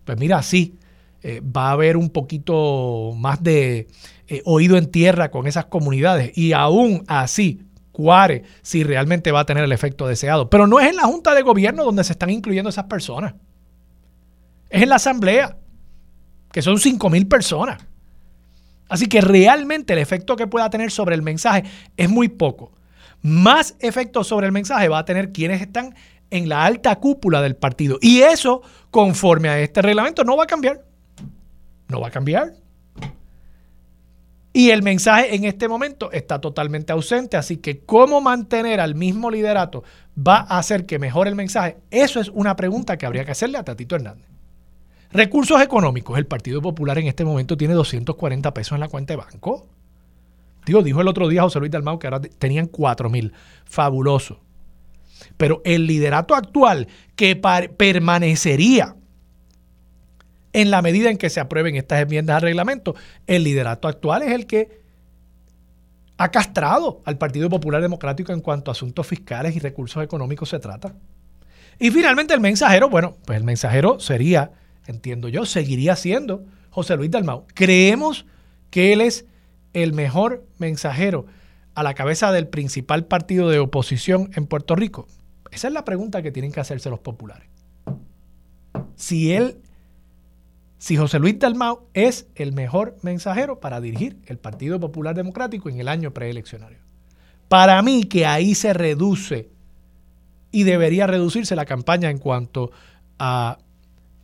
pues 0.05 0.17
mira, 0.17 0.41
sí, 0.41 0.77
eh, 1.23 1.41
va 1.41 1.69
a 1.69 1.71
haber 1.71 1.95
un 1.95 2.09
poquito 2.09 3.13
más 3.15 3.41
de 3.41 3.87
eh, 4.27 4.41
oído 4.43 4.77
en 4.77 4.91
tierra 4.91 5.31
con 5.31 5.47
esas 5.47 5.65
comunidades. 5.65 6.37
Y 6.37 6.51
aún 6.51 7.05
así, 7.07 7.61
cuare 7.93 8.43
si 8.61 8.83
realmente 8.83 9.31
va 9.31 9.39
a 9.39 9.45
tener 9.45 9.63
el 9.63 9.71
efecto 9.71 10.05
deseado. 10.05 10.49
Pero 10.49 10.67
no 10.67 10.81
es 10.81 10.89
en 10.89 10.97
la 10.97 11.03
Junta 11.03 11.33
de 11.33 11.41
Gobierno 11.41 11.85
donde 11.85 12.03
se 12.03 12.11
están 12.11 12.29
incluyendo 12.29 12.69
esas 12.69 12.85
personas. 12.85 13.35
Es 14.69 14.81
en 14.81 14.89
la 14.89 14.95
Asamblea, 14.95 15.57
que 16.51 16.61
son 16.61 16.77
5 16.77 17.09
mil 17.09 17.25
personas. 17.27 17.81
Así 18.89 19.07
que 19.07 19.21
realmente 19.21 19.93
el 19.93 19.99
efecto 19.99 20.35
que 20.35 20.47
pueda 20.47 20.69
tener 20.69 20.91
sobre 20.91 21.15
el 21.15 21.21
mensaje 21.21 21.63
es 21.95 22.09
muy 22.09 22.27
poco. 22.27 22.73
Más 23.21 23.75
efecto 23.79 24.25
sobre 24.25 24.47
el 24.47 24.51
mensaje 24.51 24.89
va 24.89 24.99
a 24.99 25.05
tener 25.05 25.31
quienes 25.31 25.61
están 25.61 25.95
en 26.29 26.49
la 26.49 26.65
alta 26.65 26.97
cúpula 26.97 27.41
del 27.41 27.55
partido. 27.55 27.97
Y 28.01 28.21
eso, 28.21 28.61
conforme 28.91 29.47
a 29.49 29.59
este 29.61 29.81
reglamento, 29.81 30.25
no 30.25 30.35
va 30.35 30.43
a 30.43 30.47
cambiar 30.47 30.81
no 31.93 32.01
va 32.01 32.09
a 32.09 32.11
cambiar. 32.11 32.53
Y 34.55 34.69
el 34.69 34.83
mensaje 34.83 35.35
en 35.35 35.45
este 35.45 35.67
momento 35.67 36.11
está 36.11 36.39
totalmente 36.39 36.93
ausente, 36.93 37.37
así 37.37 37.57
que 37.57 37.79
cómo 37.79 38.21
mantener 38.21 38.79
al 38.79 38.93
mismo 38.93 39.31
liderato 39.31 39.83
va 40.15 40.45
a 40.47 40.59
hacer 40.59 40.85
que 40.85 40.99
mejore 40.99 41.29
el 41.29 41.35
mensaje. 41.35 41.77
Eso 41.89 42.19
es 42.19 42.29
una 42.29 42.55
pregunta 42.55 42.97
que 42.97 43.07
habría 43.07 43.25
que 43.25 43.31
hacerle 43.31 43.57
a 43.57 43.63
Tatito 43.63 43.95
Hernández. 43.95 44.27
Recursos 45.11 45.59
económicos. 45.61 46.17
El 46.19 46.27
Partido 46.27 46.61
Popular 46.61 46.99
en 46.99 47.07
este 47.07 47.25
momento 47.25 47.57
tiene 47.57 47.73
240 47.73 48.53
pesos 48.53 48.73
en 48.73 48.81
la 48.81 48.89
cuenta 48.89 49.13
de 49.13 49.17
banco. 49.17 49.67
Digo, 50.65 50.83
dijo 50.83 51.01
el 51.01 51.07
otro 51.07 51.27
día 51.27 51.41
José 51.41 51.59
Luis 51.59 51.71
Dalmau 51.71 51.97
que 51.97 52.07
ahora 52.07 52.21
tenían 52.21 52.67
4 52.67 53.09
mil. 53.09 53.33
Fabuloso. 53.65 54.39
Pero 55.37 55.61
el 55.65 55.87
liderato 55.87 56.35
actual 56.35 56.87
que 57.15 57.35
permanecería 57.35 58.95
en 60.53 60.71
la 60.71 60.81
medida 60.81 61.09
en 61.09 61.17
que 61.17 61.29
se 61.29 61.39
aprueben 61.39 61.75
estas 61.75 62.01
enmiendas 62.01 62.35
al 62.37 62.43
reglamento, 62.43 62.95
el 63.27 63.43
liderato 63.43 63.87
actual 63.87 64.21
es 64.21 64.31
el 64.31 64.45
que 64.45 64.83
ha 66.17 66.29
castrado 66.29 67.01
al 67.05 67.17
Partido 67.17 67.49
Popular 67.49 67.81
Democrático 67.81 68.31
en 68.31 68.41
cuanto 68.41 68.71
a 68.71 68.73
asuntos 68.73 69.05
fiscales 69.07 69.55
y 69.55 69.59
recursos 69.59 70.03
económicos 70.03 70.49
se 70.49 70.59
trata. 70.59 70.93
Y 71.79 71.89
finalmente 71.89 72.33
el 72.33 72.39
mensajero, 72.39 72.89
bueno, 72.89 73.17
pues 73.25 73.37
el 73.37 73.43
mensajero 73.43 73.99
sería, 73.99 74.51
entiendo 74.85 75.27
yo, 75.27 75.45
seguiría 75.45 75.95
siendo 75.95 76.45
José 76.69 76.95
Luis 76.95 77.09
Dalmau. 77.09 77.45
Creemos 77.53 78.25
que 78.69 78.93
él 78.93 79.01
es 79.01 79.25
el 79.73 79.93
mejor 79.93 80.45
mensajero 80.59 81.25
a 81.73 81.81
la 81.81 81.95
cabeza 81.95 82.31
del 82.31 82.47
principal 82.47 83.05
partido 83.05 83.49
de 83.49 83.57
oposición 83.57 84.29
en 84.35 84.45
Puerto 84.45 84.75
Rico. 84.75 85.07
Esa 85.51 85.67
es 85.67 85.73
la 85.73 85.83
pregunta 85.83 86.21
que 86.21 86.31
tienen 86.31 86.51
que 86.51 86.59
hacerse 86.59 86.91
los 86.91 86.99
populares. 86.99 87.49
Si 88.95 89.33
él 89.33 89.57
si 90.83 90.97
José 90.97 91.17
Luis 91.17 91.39
Dalmau 91.39 91.87
es 91.93 92.27
el 92.35 92.51
mejor 92.51 92.97
mensajero 93.03 93.61
para 93.61 93.79
dirigir 93.79 94.17
el 94.25 94.37
Partido 94.37 94.81
Popular 94.81 95.15
Democrático 95.15 95.69
en 95.69 95.79
el 95.79 95.87
año 95.87 96.11
preeleccionario. 96.13 96.79
Para 97.47 97.81
mí 97.81 98.03
que 98.03 98.25
ahí 98.25 98.53
se 98.53 98.73
reduce 98.73 99.49
y 100.51 100.63
debería 100.63 101.07
reducirse 101.07 101.55
la 101.55 101.63
campaña 101.63 102.09
en 102.09 102.17
cuanto 102.17 102.71
a 103.17 103.59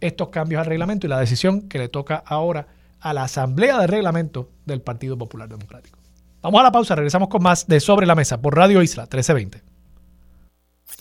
estos 0.01 0.27
cambios 0.31 0.59
al 0.59 0.65
reglamento 0.65 1.07
y 1.07 1.09
la 1.09 1.21
decisión 1.21 1.69
que 1.69 1.79
le 1.79 1.87
toca 1.87 2.21
ahora 2.25 2.67
a 2.99 3.13
la 3.13 3.23
Asamblea 3.23 3.79
de 3.79 3.87
Reglamento 3.87 4.49
del 4.65 4.81
Partido 4.81 5.17
Popular 5.17 5.47
Democrático. 5.47 5.97
Vamos 6.41 6.59
a 6.59 6.63
la 6.63 6.73
pausa, 6.73 6.93
regresamos 6.93 7.29
con 7.29 7.41
más 7.41 7.67
de 7.67 7.79
Sobre 7.79 8.05
la 8.05 8.15
Mesa 8.15 8.41
por 8.41 8.57
Radio 8.57 8.81
Isla 8.81 9.03
1320. 9.03 9.68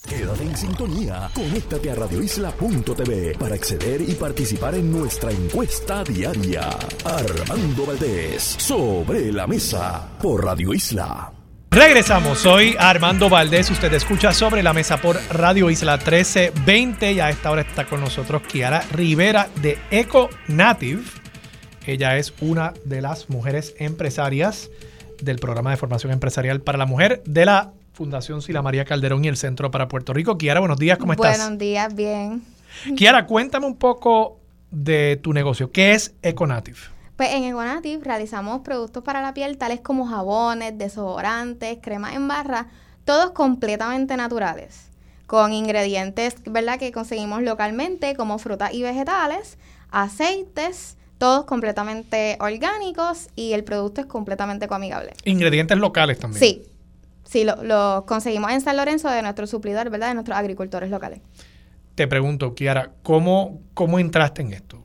Quédate 0.07 0.43
en 0.43 0.57
sintonía. 0.57 1.31
Conéctate 1.35 1.91
a 1.91 1.95
radioisla.tv 1.95 3.37
para 3.39 3.55
acceder 3.55 4.01
y 4.03 4.15
participar 4.15 4.75
en 4.75 4.91
nuestra 4.93 5.31
encuesta 5.31 6.05
diaria. 6.05 6.69
Armando 7.05 7.87
Valdés, 7.87 8.43
sobre 8.43 9.33
la 9.33 9.47
mesa, 9.47 10.09
por 10.21 10.45
Radio 10.45 10.75
Isla. 10.75 11.33
Regresamos, 11.71 12.39
soy 12.39 12.75
Armando 12.79 13.29
Valdés, 13.29 13.71
usted 13.71 13.93
escucha 13.93 14.33
sobre 14.33 14.63
la 14.63 14.73
mesa 14.73 14.97
por 14.97 15.19
Radio 15.31 15.69
Isla 15.71 15.97
1320 15.99 17.13
y 17.13 17.21
a 17.21 17.29
esta 17.29 17.51
hora 17.51 17.63
está 17.63 17.85
con 17.85 18.01
nosotros 18.01 18.43
Kiara 18.43 18.81
Rivera 18.91 19.49
de 19.61 19.79
Eco 19.91 20.31
Native. 20.49 21.03
Ella 21.87 22.17
es 22.17 22.33
una 22.41 22.73
de 22.85 23.03
las 23.03 23.29
mujeres 23.29 23.75
empresarias 23.79 24.71
del 25.23 25.39
programa 25.39 25.71
de 25.71 25.77
formación 25.77 26.13
empresarial 26.13 26.63
para 26.63 26.79
la 26.79 26.87
mujer 26.87 27.23
de 27.27 27.45
la 27.45 27.73
Fundación 27.99 28.43
Sila 28.43 28.63
María 28.63 28.85
Calderón 28.85 29.25
y 29.25 29.29
el 29.29 29.37
Centro 29.37 29.73
para 29.73 29.89
Puerto 29.89 30.15
Rico. 30.15 30.39
Kiara, 30.39 30.61
buenos 30.61 30.79
días, 30.79 30.99
¿cómo 30.99 31.15
estás? 31.15 31.37
Buenos 31.37 31.59
días, 31.59 31.93
bien. 31.97 32.45
Kiara, 32.97 33.27
cuéntame 33.27 33.67
un 33.67 33.75
poco 33.75 34.39
de 34.71 35.19
tu 35.21 35.33
negocio. 35.33 35.73
¿Qué 35.73 35.95
es 35.95 36.15
Econative? 36.23 36.79
Pues 37.17 37.31
en 37.33 37.43
Econative 37.43 38.05
realizamos 38.05 38.61
productos 38.61 39.03
para 39.03 39.21
la 39.21 39.35
piel 39.35 39.59
tales 39.59 39.81
como 39.81 40.07
jabones, 40.07 40.79
desodorantes, 40.79 41.79
cremas 41.83 42.15
en 42.15 42.29
barra, 42.29 42.69
todos 43.05 43.33
completamente 43.33 44.17
naturales, 44.17 44.91
con 45.27 45.53
ingredientes, 45.53 46.37
¿verdad?, 46.45 46.79
que 46.79 46.93
conseguimos 46.93 47.43
localmente 47.43 48.15
como 48.15 48.39
frutas 48.39 48.73
y 48.75 48.85
vegetales, 48.85 49.59
aceites, 49.91 50.97
todos 51.19 51.47
completamente 51.47 52.39
orgánicos 52.39 53.27
y 53.35 53.55
el 53.55 53.65
producto 53.65 54.03
es 54.03 54.07
completamente 54.07 54.69
coamigable. 54.69 55.15
Ingredientes 55.25 55.77
locales 55.79 56.21
también. 56.21 56.39
Sí, 56.39 56.63
Sí, 57.29 57.45
lo, 57.45 58.07
conseguimos 58.07 58.51
en 58.53 58.63
San 58.63 58.79
Lorenzo 58.79 59.11
de 59.11 59.21
nuestro 59.21 59.47
suplidor, 59.47 59.91
¿verdad? 59.91 60.09
De 60.09 60.15
nuestros 60.15 60.39
agricultores 60.39 60.89
locales. 60.89 61.21
Te 61.95 62.09
pregunto, 62.09 62.55
Kiara, 62.55 62.93
¿cómo, 63.03 63.61
cómo 63.75 63.99
entraste 63.99 64.41
en 64.41 64.55
esto? 64.55 64.83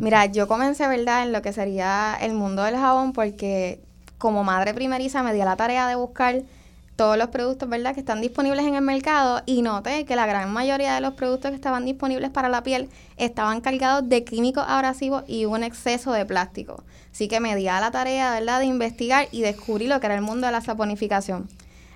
Mira, 0.00 0.26
yo 0.26 0.48
comencé, 0.48 0.88
¿verdad?, 0.88 1.22
en 1.22 1.32
lo 1.32 1.42
que 1.42 1.52
sería 1.52 2.18
el 2.20 2.34
mundo 2.34 2.64
del 2.64 2.74
jabón 2.74 3.12
porque 3.12 3.80
como 4.18 4.42
madre 4.42 4.74
primeriza 4.74 5.22
me 5.22 5.32
di 5.32 5.38
la 5.38 5.54
tarea 5.54 5.86
de 5.86 5.94
buscar 5.94 6.42
todos 6.96 7.16
los 7.16 7.28
productos, 7.28 7.68
¿verdad?, 7.68 7.94
que 7.94 8.00
están 8.00 8.20
disponibles 8.20 8.66
en 8.66 8.74
el 8.74 8.82
mercado 8.82 9.42
y 9.46 9.62
noté 9.62 10.06
que 10.06 10.16
la 10.16 10.26
gran 10.26 10.52
mayoría 10.52 10.92
de 10.92 11.00
los 11.00 11.14
productos 11.14 11.52
que 11.52 11.54
estaban 11.54 11.84
disponibles 11.84 12.30
para 12.30 12.48
la 12.48 12.64
piel 12.64 12.88
estaban 13.16 13.60
cargados 13.60 14.08
de 14.08 14.24
químicos 14.24 14.64
abrasivos 14.66 15.22
y 15.28 15.44
un 15.44 15.62
exceso 15.62 16.10
de 16.12 16.26
plástico. 16.26 16.82
Así 17.12 17.28
que 17.28 17.38
me 17.38 17.54
di 17.54 17.68
a 17.68 17.80
la 17.80 17.92
tarea, 17.92 18.32
¿verdad?, 18.32 18.58
de 18.58 18.66
investigar 18.66 19.28
y 19.30 19.42
descubrí 19.42 19.86
lo 19.86 20.00
que 20.00 20.06
era 20.06 20.16
el 20.16 20.22
mundo 20.22 20.46
de 20.46 20.52
la 20.52 20.62
saponificación. 20.62 21.48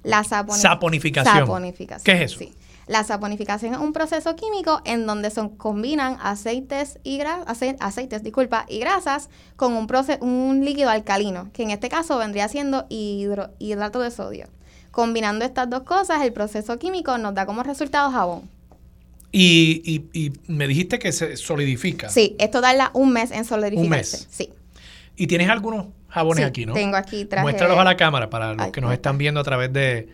La 0.02 0.24
saponificación. 0.24 1.74
¿Qué 2.04 2.12
es 2.12 2.32
eso? 2.32 2.44
La 2.90 3.04
saponificación 3.04 3.74
es 3.74 3.78
un 3.78 3.92
proceso 3.92 4.34
químico 4.34 4.82
en 4.84 5.06
donde 5.06 5.30
se 5.30 5.48
combinan 5.58 6.16
aceites 6.20 6.98
y 7.04 7.20
aceites, 7.20 8.24
disculpa, 8.24 8.66
y 8.68 8.80
grasas 8.80 9.30
con 9.54 9.74
un, 9.74 9.86
un 10.20 10.64
líquido 10.64 10.90
alcalino, 10.90 11.50
que 11.52 11.62
en 11.62 11.70
este 11.70 11.88
caso 11.88 12.18
vendría 12.18 12.48
siendo 12.48 12.86
hidrato 12.88 14.00
de 14.00 14.10
sodio. 14.10 14.48
Combinando 14.90 15.44
estas 15.44 15.70
dos 15.70 15.82
cosas, 15.84 16.22
el 16.22 16.32
proceso 16.32 16.80
químico 16.80 17.16
nos 17.16 17.32
da 17.32 17.46
como 17.46 17.62
resultado 17.62 18.10
jabón. 18.10 18.50
Y, 19.30 20.02
y, 20.12 20.32
me 20.48 20.66
dijiste 20.66 20.98
que 20.98 21.12
se 21.12 21.36
solidifica. 21.36 22.08
Sí, 22.08 22.34
esto 22.40 22.60
tarda 22.60 22.90
un 22.94 23.12
mes 23.12 23.30
en 23.30 23.44
solidificarse. 23.44 24.16
Un 24.16 24.22
mes. 24.22 24.28
Sí. 24.28 24.50
¿Y 25.14 25.28
tienes 25.28 25.48
algunos 25.48 25.86
jabones 26.10 26.44
aquí, 26.44 26.66
¿no? 26.66 26.74
Tengo 26.74 26.96
aquí 26.96 27.24
traje. 27.24 27.42
Muéstralos 27.42 27.78
a 27.78 27.84
la 27.84 27.96
cámara 27.96 28.28
para 28.28 28.54
los 28.54 28.68
que 28.68 28.80
nos 28.80 28.92
están 28.92 29.18
viendo 29.18 29.40
a 29.40 29.44
través 29.44 29.72
de 29.72 30.08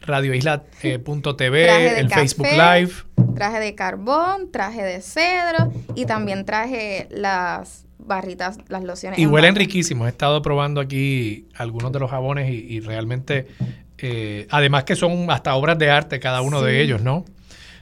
radioisla.tv, 0.00 1.64
eh, 1.64 2.00
el 2.00 2.10
Facebook 2.10 2.46
Live. 2.46 2.92
Traje 3.34 3.60
de 3.60 3.74
carbón, 3.74 4.50
traje 4.50 4.82
de 4.82 5.00
cedro 5.00 5.72
y 5.94 6.06
también 6.06 6.44
traje 6.44 7.08
las 7.10 7.86
barritas, 7.98 8.58
las 8.68 8.82
lociones. 8.84 9.18
Y 9.18 9.26
huelen 9.26 9.54
riquísimos. 9.54 10.06
He 10.06 10.10
estado 10.10 10.42
probando 10.42 10.80
aquí 10.80 11.48
algunos 11.54 11.92
de 11.92 12.00
los 12.00 12.10
jabones 12.10 12.50
y, 12.50 12.80
realmente, 12.80 13.46
eh, 13.98 14.46
además 14.50 14.84
que 14.84 14.96
son 14.96 15.30
hasta 15.30 15.54
obras 15.54 15.78
de 15.78 15.90
arte 15.90 16.20
cada 16.20 16.42
uno 16.42 16.62
de 16.62 16.82
ellos, 16.82 17.02
¿no? 17.02 17.24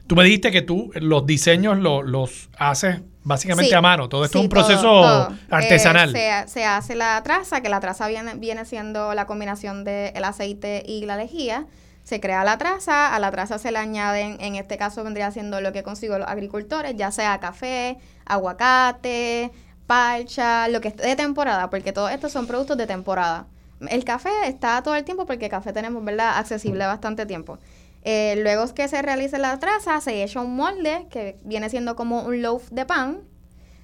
Tú 0.07 0.17
me 0.17 0.25
dijiste 0.25 0.51
que 0.51 0.63
tú 0.63 0.91
los 0.95 1.25
diseños 1.25 1.79
los 1.79 2.51
haces 2.59 3.01
básicamente 3.31 3.75
a 3.75 3.81
mano. 3.81 4.09
Todo 4.09 4.27
esto 4.27 4.39
es 4.39 4.45
un 4.45 4.51
proceso 4.51 5.29
artesanal. 5.49 6.15
Eh, 6.15 6.45
se, 6.47 6.65
hace 6.65 6.95
la 6.95 7.23
traza, 7.23 7.63
que 7.63 7.71
la 7.71 7.81
traza 7.81 8.07
viene, 8.09 8.35
viene 8.35 8.67
siendo 8.67 9.15
la 9.15 9.27
combinación 9.27 9.85
del 9.85 10.23
aceite 10.25 10.83
y 10.87 11.07
la 11.07 11.17
lejía. 11.17 11.67
Se 12.05 12.21
crea 12.21 12.45
la 12.45 12.59
traza, 12.59 13.15
a 13.15 13.19
la 13.19 13.31
traza 13.31 13.59
se 13.59 13.71
le 13.71 13.79
añaden, 13.79 14.37
en 14.41 14.57
este 14.57 14.77
caso 14.77 15.05
vendría 15.05 15.31
siendo 15.31 15.61
lo 15.61 15.73
que 15.73 15.83
consigo 15.83 16.19
los 16.19 16.29
agricultores, 16.29 16.97
ya 16.97 17.11
sea 17.11 17.39
café, 17.39 17.99
aguacate, 18.27 19.53
palcha, 19.87 20.69
lo 20.69 20.81
que 20.81 20.89
esté 20.89 21.07
de 21.07 21.17
temporada, 21.17 21.71
porque 21.71 21.93
todos 21.93 22.11
estos 22.11 22.33
son 22.33 22.47
productos 22.47 22.77
de 22.77 22.87
temporada. 22.87 23.47
El 23.89 24.05
café 24.05 24.31
está 24.47 24.83
todo 24.83 24.95
el 24.95 25.05
tiempo 25.05 25.25
porque 25.25 25.47
el 25.47 25.51
café 25.51 25.73
tenemos, 25.73 26.05
¿verdad?, 26.05 26.39
accesible 26.39 26.85
bastante 26.87 27.27
tiempo. 27.27 27.59
Eh, 28.03 28.37
luego 28.43 28.73
que 28.75 28.89
se 28.89 29.03
realice 29.03 29.39
la 29.39 29.59
traza, 29.59 30.01
se 30.01 30.23
echa 30.23 30.41
un 30.41 30.57
molde 30.57 31.07
que 31.11 31.37
viene 31.45 31.69
siendo 31.69 31.97
como 31.97 32.23
un 32.23 32.43
loaf 32.43 32.71
de 32.71 32.87
pan. 32.87 33.21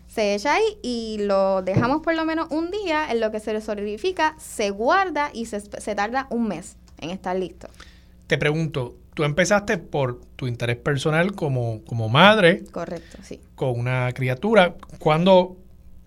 Se 0.06 0.34
echa 0.34 0.54
ahí 0.54 0.78
y 0.82 1.18
lo 1.20 1.62
dejamos 1.62 2.00
por 2.00 2.14
lo 2.14 2.24
menos 2.24 2.46
un 2.50 2.70
día 2.70 3.10
en 3.10 3.20
lo 3.20 3.30
que 3.30 3.40
se 3.40 3.60
solidifica, 3.60 4.36
se 4.38 4.70
guarda 4.70 5.30
y 5.34 5.46
se, 5.46 5.60
tarda 5.94 6.26
un 6.30 6.48
mes 6.48 6.76
en 6.98 7.10
estar 7.10 7.36
listo. 7.36 7.68
Te 8.26 8.38
pregunto, 8.38 8.96
tú 9.14 9.24
empezaste 9.24 9.78
por 9.78 10.20
tu 10.36 10.46
interés 10.46 10.76
personal 10.76 11.34
como, 11.34 11.82
como 11.84 12.08
madre. 12.08 12.64
Correcto, 12.70 13.18
sí. 13.22 13.40
Con 13.54 13.78
una 13.78 14.12
criatura. 14.12 14.76
¿Cuándo 14.98 15.56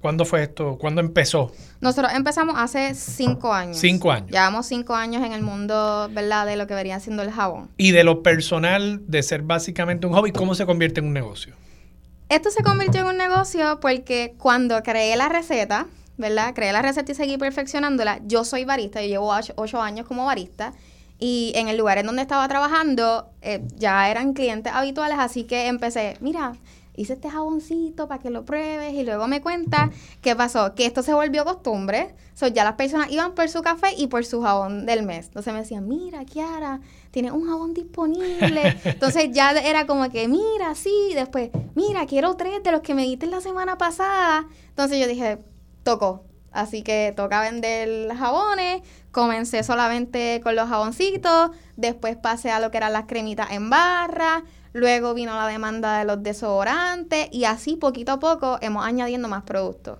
¿Cuándo 0.01 0.23
fue 0.23 0.43
esto? 0.43 0.77
¿Cuándo 0.77 1.01
empezó? 1.01 1.51
Nosotros 1.81 2.13
empezamos 2.15 2.55
hace 2.57 2.95
cinco 2.95 3.53
años. 3.53 3.77
Cinco 3.77 4.11
años. 4.11 4.31
Llevamos 4.31 4.65
cinco 4.65 4.95
años 4.95 5.25
en 5.25 5.33
el 5.33 5.41
mundo, 5.41 6.09
¿verdad? 6.13 6.45
De 6.45 6.55
lo 6.55 6.67
que 6.67 6.73
vería 6.73 6.99
siendo 7.01 7.21
el 7.21 7.31
jabón. 7.31 7.69
Y 7.75 7.91
de 7.91 8.05
lo 8.05 8.23
personal, 8.23 9.01
de 9.07 9.21
ser 9.23 9.41
básicamente 9.41 10.07
un 10.07 10.13
hobby, 10.13 10.31
¿cómo 10.31 10.55
se 10.55 10.65
convierte 10.65 11.01
en 11.01 11.07
un 11.07 11.13
negocio? 11.13 11.53
Esto 12.29 12.49
se 12.49 12.63
convirtió 12.63 13.01
en 13.01 13.07
un 13.07 13.17
negocio 13.17 13.79
porque 13.81 14.35
cuando 14.37 14.81
creé 14.83 15.17
la 15.17 15.27
receta, 15.27 15.87
¿verdad? 16.15 16.53
Creé 16.53 16.71
la 16.71 16.81
receta 16.81 17.11
y 17.11 17.15
seguí 17.15 17.37
perfeccionándola. 17.37 18.21
Yo 18.25 18.45
soy 18.45 18.63
barista, 18.63 19.01
yo 19.01 19.07
llevo 19.07 19.35
ocho, 19.55 19.81
años 19.81 20.05
como 20.05 20.25
barista. 20.25 20.73
Y 21.17 21.51
en 21.55 21.67
el 21.67 21.77
lugar 21.77 21.97
en 21.97 22.05
donde 22.05 22.21
estaba 22.21 22.47
trabajando 22.47 23.29
eh, 23.41 23.61
ya 23.75 24.09
eran 24.09 24.33
clientes 24.33 24.71
habituales, 24.73 25.17
así 25.19 25.43
que 25.43 25.67
empecé, 25.67 26.15
mira, 26.21 26.53
hice 26.95 27.13
este 27.13 27.29
jaboncito 27.29 28.07
para 28.07 28.21
que 28.21 28.29
lo 28.29 28.45
pruebes 28.45 28.93
y 28.93 29.03
luego 29.03 29.27
me 29.27 29.41
cuenta 29.41 29.89
qué 30.21 30.35
pasó, 30.35 30.75
que 30.75 30.85
esto 30.85 31.03
se 31.03 31.13
volvió 31.13 31.45
costumbre, 31.45 32.13
so, 32.33 32.47
ya 32.47 32.63
las 32.63 32.73
personas 32.73 33.11
iban 33.11 33.33
por 33.35 33.49
su 33.49 33.61
café 33.61 33.93
y 33.97 34.07
por 34.07 34.25
su 34.25 34.41
jabón 34.41 34.85
del 34.85 35.03
mes. 35.03 35.27
Entonces 35.27 35.53
me 35.53 35.59
decían, 35.59 35.87
mira, 35.87 36.25
Kiara, 36.25 36.81
tienes 37.11 37.31
un 37.31 37.47
jabón 37.47 37.73
disponible. 37.73 38.77
Entonces 38.83 39.29
ya 39.31 39.51
era 39.51 39.85
como 39.85 40.09
que, 40.09 40.27
mira, 40.27 40.75
sí, 40.75 41.11
después, 41.15 41.51
mira, 41.75 42.05
quiero 42.05 42.35
tres 42.35 42.63
de 42.63 42.71
los 42.71 42.81
que 42.81 42.93
me 42.93 43.03
diste 43.03 43.27
la 43.27 43.41
semana 43.41 43.77
pasada. 43.77 44.47
Entonces 44.69 44.99
yo 44.99 45.07
dije, 45.07 45.39
tocó. 45.83 46.25
Así 46.51 46.81
que 46.81 47.13
toca 47.15 47.41
vender 47.41 48.13
jabones. 48.15 48.81
Comencé 49.11 49.63
solamente 49.63 50.41
con 50.43 50.55
los 50.55 50.67
jaboncitos. 50.67 51.51
Después 51.77 52.17
pasé 52.17 52.51
a 52.51 52.59
lo 52.59 52.71
que 52.71 52.77
eran 52.77 52.93
las 52.93 53.05
cremitas 53.05 53.51
en 53.51 53.69
barra. 53.69 54.43
Luego 54.73 55.13
vino 55.13 55.35
la 55.35 55.47
demanda 55.47 55.99
de 55.99 56.05
los 56.05 56.21
desodorantes. 56.21 57.27
Y 57.31 57.45
así 57.45 57.75
poquito 57.75 58.13
a 58.13 58.19
poco 58.19 58.57
hemos 58.61 58.85
añadiendo 58.85 59.27
más 59.27 59.43
productos. 59.43 59.99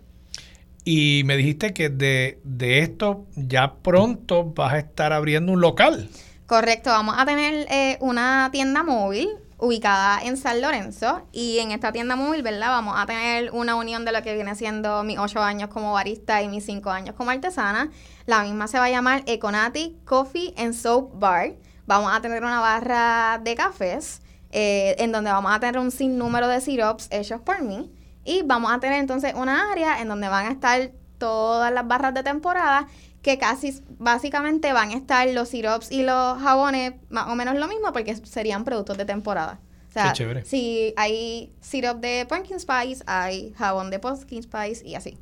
Y 0.85 1.23
me 1.25 1.37
dijiste 1.37 1.73
que 1.73 1.89
de, 1.89 2.39
de 2.43 2.79
esto 2.79 3.25
ya 3.35 3.75
pronto 3.75 4.45
vas 4.45 4.73
a 4.73 4.79
estar 4.79 5.13
abriendo 5.13 5.51
un 5.51 5.61
local. 5.61 6.09
Correcto, 6.45 6.89
vamos 6.89 7.15
a 7.17 7.25
tener 7.25 7.67
eh, 7.69 7.97
una 8.01 8.49
tienda 8.51 8.81
móvil 8.83 9.29
ubicada 9.59 10.21
en 10.23 10.37
San 10.37 10.61
Lorenzo 10.61 11.21
y 11.31 11.59
en 11.59 11.71
esta 11.71 11.91
tienda 11.91 12.15
móvil, 12.15 12.41
¿verdad? 12.41 12.69
Vamos 12.69 12.95
a 12.97 13.05
tener 13.05 13.51
una 13.51 13.75
unión 13.75 14.05
de 14.05 14.13
lo 14.13 14.23
que 14.23 14.33
viene 14.33 14.55
siendo 14.55 15.03
mis 15.03 15.19
ocho 15.19 15.41
años 15.41 15.69
como 15.69 15.93
barista 15.93 16.41
y 16.41 16.47
mis 16.47 16.65
cinco 16.65 16.89
años 16.89 17.13
como 17.15 17.29
artesana. 17.29 17.91
La 18.25 18.41
misma 18.43 18.67
se 18.67 18.79
va 18.79 18.85
a 18.85 18.89
llamar 18.89 19.23
Econati 19.27 19.97
Coffee 20.05 20.53
and 20.57 20.73
Soap 20.73 21.19
Bar. 21.19 21.55
Vamos 21.85 22.11
a 22.11 22.21
tener 22.21 22.43
una 22.43 22.61
barra 22.61 23.39
de 23.43 23.53
cafés 23.55 24.21
eh, 24.51 24.95
en 24.99 25.11
donde 25.11 25.31
vamos 25.31 25.51
a 25.51 25.59
tener 25.59 25.77
un 25.79 25.91
sinnúmero 25.91 26.47
de 26.47 26.61
syrups 26.61 27.07
hechos 27.11 27.41
por 27.41 27.61
mí 27.61 27.91
y 28.25 28.41
vamos 28.43 28.71
a 28.71 28.79
tener 28.79 28.99
entonces 28.99 29.33
una 29.35 29.71
área 29.71 30.01
en 30.01 30.07
donde 30.07 30.27
van 30.27 30.47
a 30.47 30.51
estar 30.51 30.91
todas 31.17 31.71
las 31.73 31.87
barras 31.87 32.13
de 32.13 32.23
temporada 32.23 32.87
que 33.21 33.37
casi 33.37 33.81
básicamente 33.97 34.71
van 34.73 34.91
a 34.91 34.93
estar 34.95 35.27
los 35.29 35.49
syrups 35.49 35.91
y 35.91 36.03
los 36.03 36.39
jabones 36.41 36.93
más 37.09 37.27
o 37.27 37.35
menos 37.35 37.55
lo 37.55 37.67
mismo 37.67 37.91
porque 37.91 38.15
serían 38.15 38.63
productos 38.63 38.97
de 38.97 39.05
temporada. 39.05 39.59
O 39.89 39.91
sea, 39.91 40.03
Qué 40.05 40.13
chévere. 40.13 40.45
si 40.45 40.93
hay 40.97 41.51
syrup 41.61 41.99
de 41.99 42.25
pumpkin 42.29 42.59
spice, 42.59 43.03
hay 43.07 43.53
jabón 43.57 43.89
de 43.89 43.99
pumpkin 43.99 44.43
spice 44.43 44.85
y 44.87 44.95
así. 44.95 45.17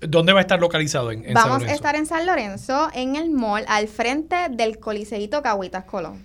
¿Dónde 0.00 0.32
va 0.32 0.38
a 0.38 0.42
estar 0.42 0.58
localizado? 0.60 1.10
En, 1.10 1.18
en 1.26 1.34
San 1.34 1.34
Vamos 1.34 1.48
a 1.48 1.58
Lorenzo? 1.58 1.74
estar 1.74 1.94
en 1.96 2.06
San 2.06 2.24
Lorenzo, 2.24 2.88
en 2.94 3.16
el 3.16 3.30
mall, 3.30 3.64
al 3.68 3.86
frente 3.88 4.48
del 4.48 4.78
Coliseíto 4.78 5.42
Cahuitas 5.42 5.84
Colón. 5.84 6.24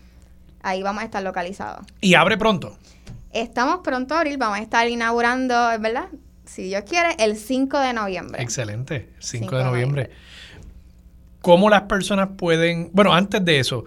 Ahí 0.66 0.82
vamos 0.82 1.04
a 1.04 1.06
estar 1.06 1.22
localizados. 1.22 1.86
Y 2.02 2.16
abre 2.16 2.38
pronto. 2.38 2.76
Estamos 3.32 3.82
pronto 3.84 4.16
a 4.16 4.20
abrir, 4.20 4.38
vamos 4.38 4.58
a 4.58 4.62
estar 4.62 4.88
inaugurando, 4.88 5.54
¿verdad? 5.80 6.08
Si 6.46 6.64
Dios 6.64 6.84
quiere, 6.90 7.16
el 7.20 7.36
5 7.38 7.78
de 7.80 7.94
noviembre. 7.94 8.42
Excelente. 8.42 9.10
5 9.20 9.44
Cinco 9.44 9.58
de 9.58 9.64
de 9.64 9.70
noviembre. 9.70 10.10
¿Cómo 11.42 11.70
las 11.70 11.84
personas 11.84 12.30
pueden... 12.38 12.90
Bueno, 12.94 13.14
antes 13.14 13.44
de 13.46 13.60
eso, 13.60 13.84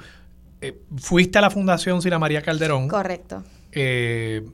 eh, 0.61 0.79
fuiste 0.97 1.39
a 1.39 1.41
la 1.41 1.51
Fundación 1.51 2.01
Sila 2.01 2.19
María 2.19 2.43
Calderón. 2.43 2.87
Correcto. 2.89 3.43
Eh, 3.73 4.47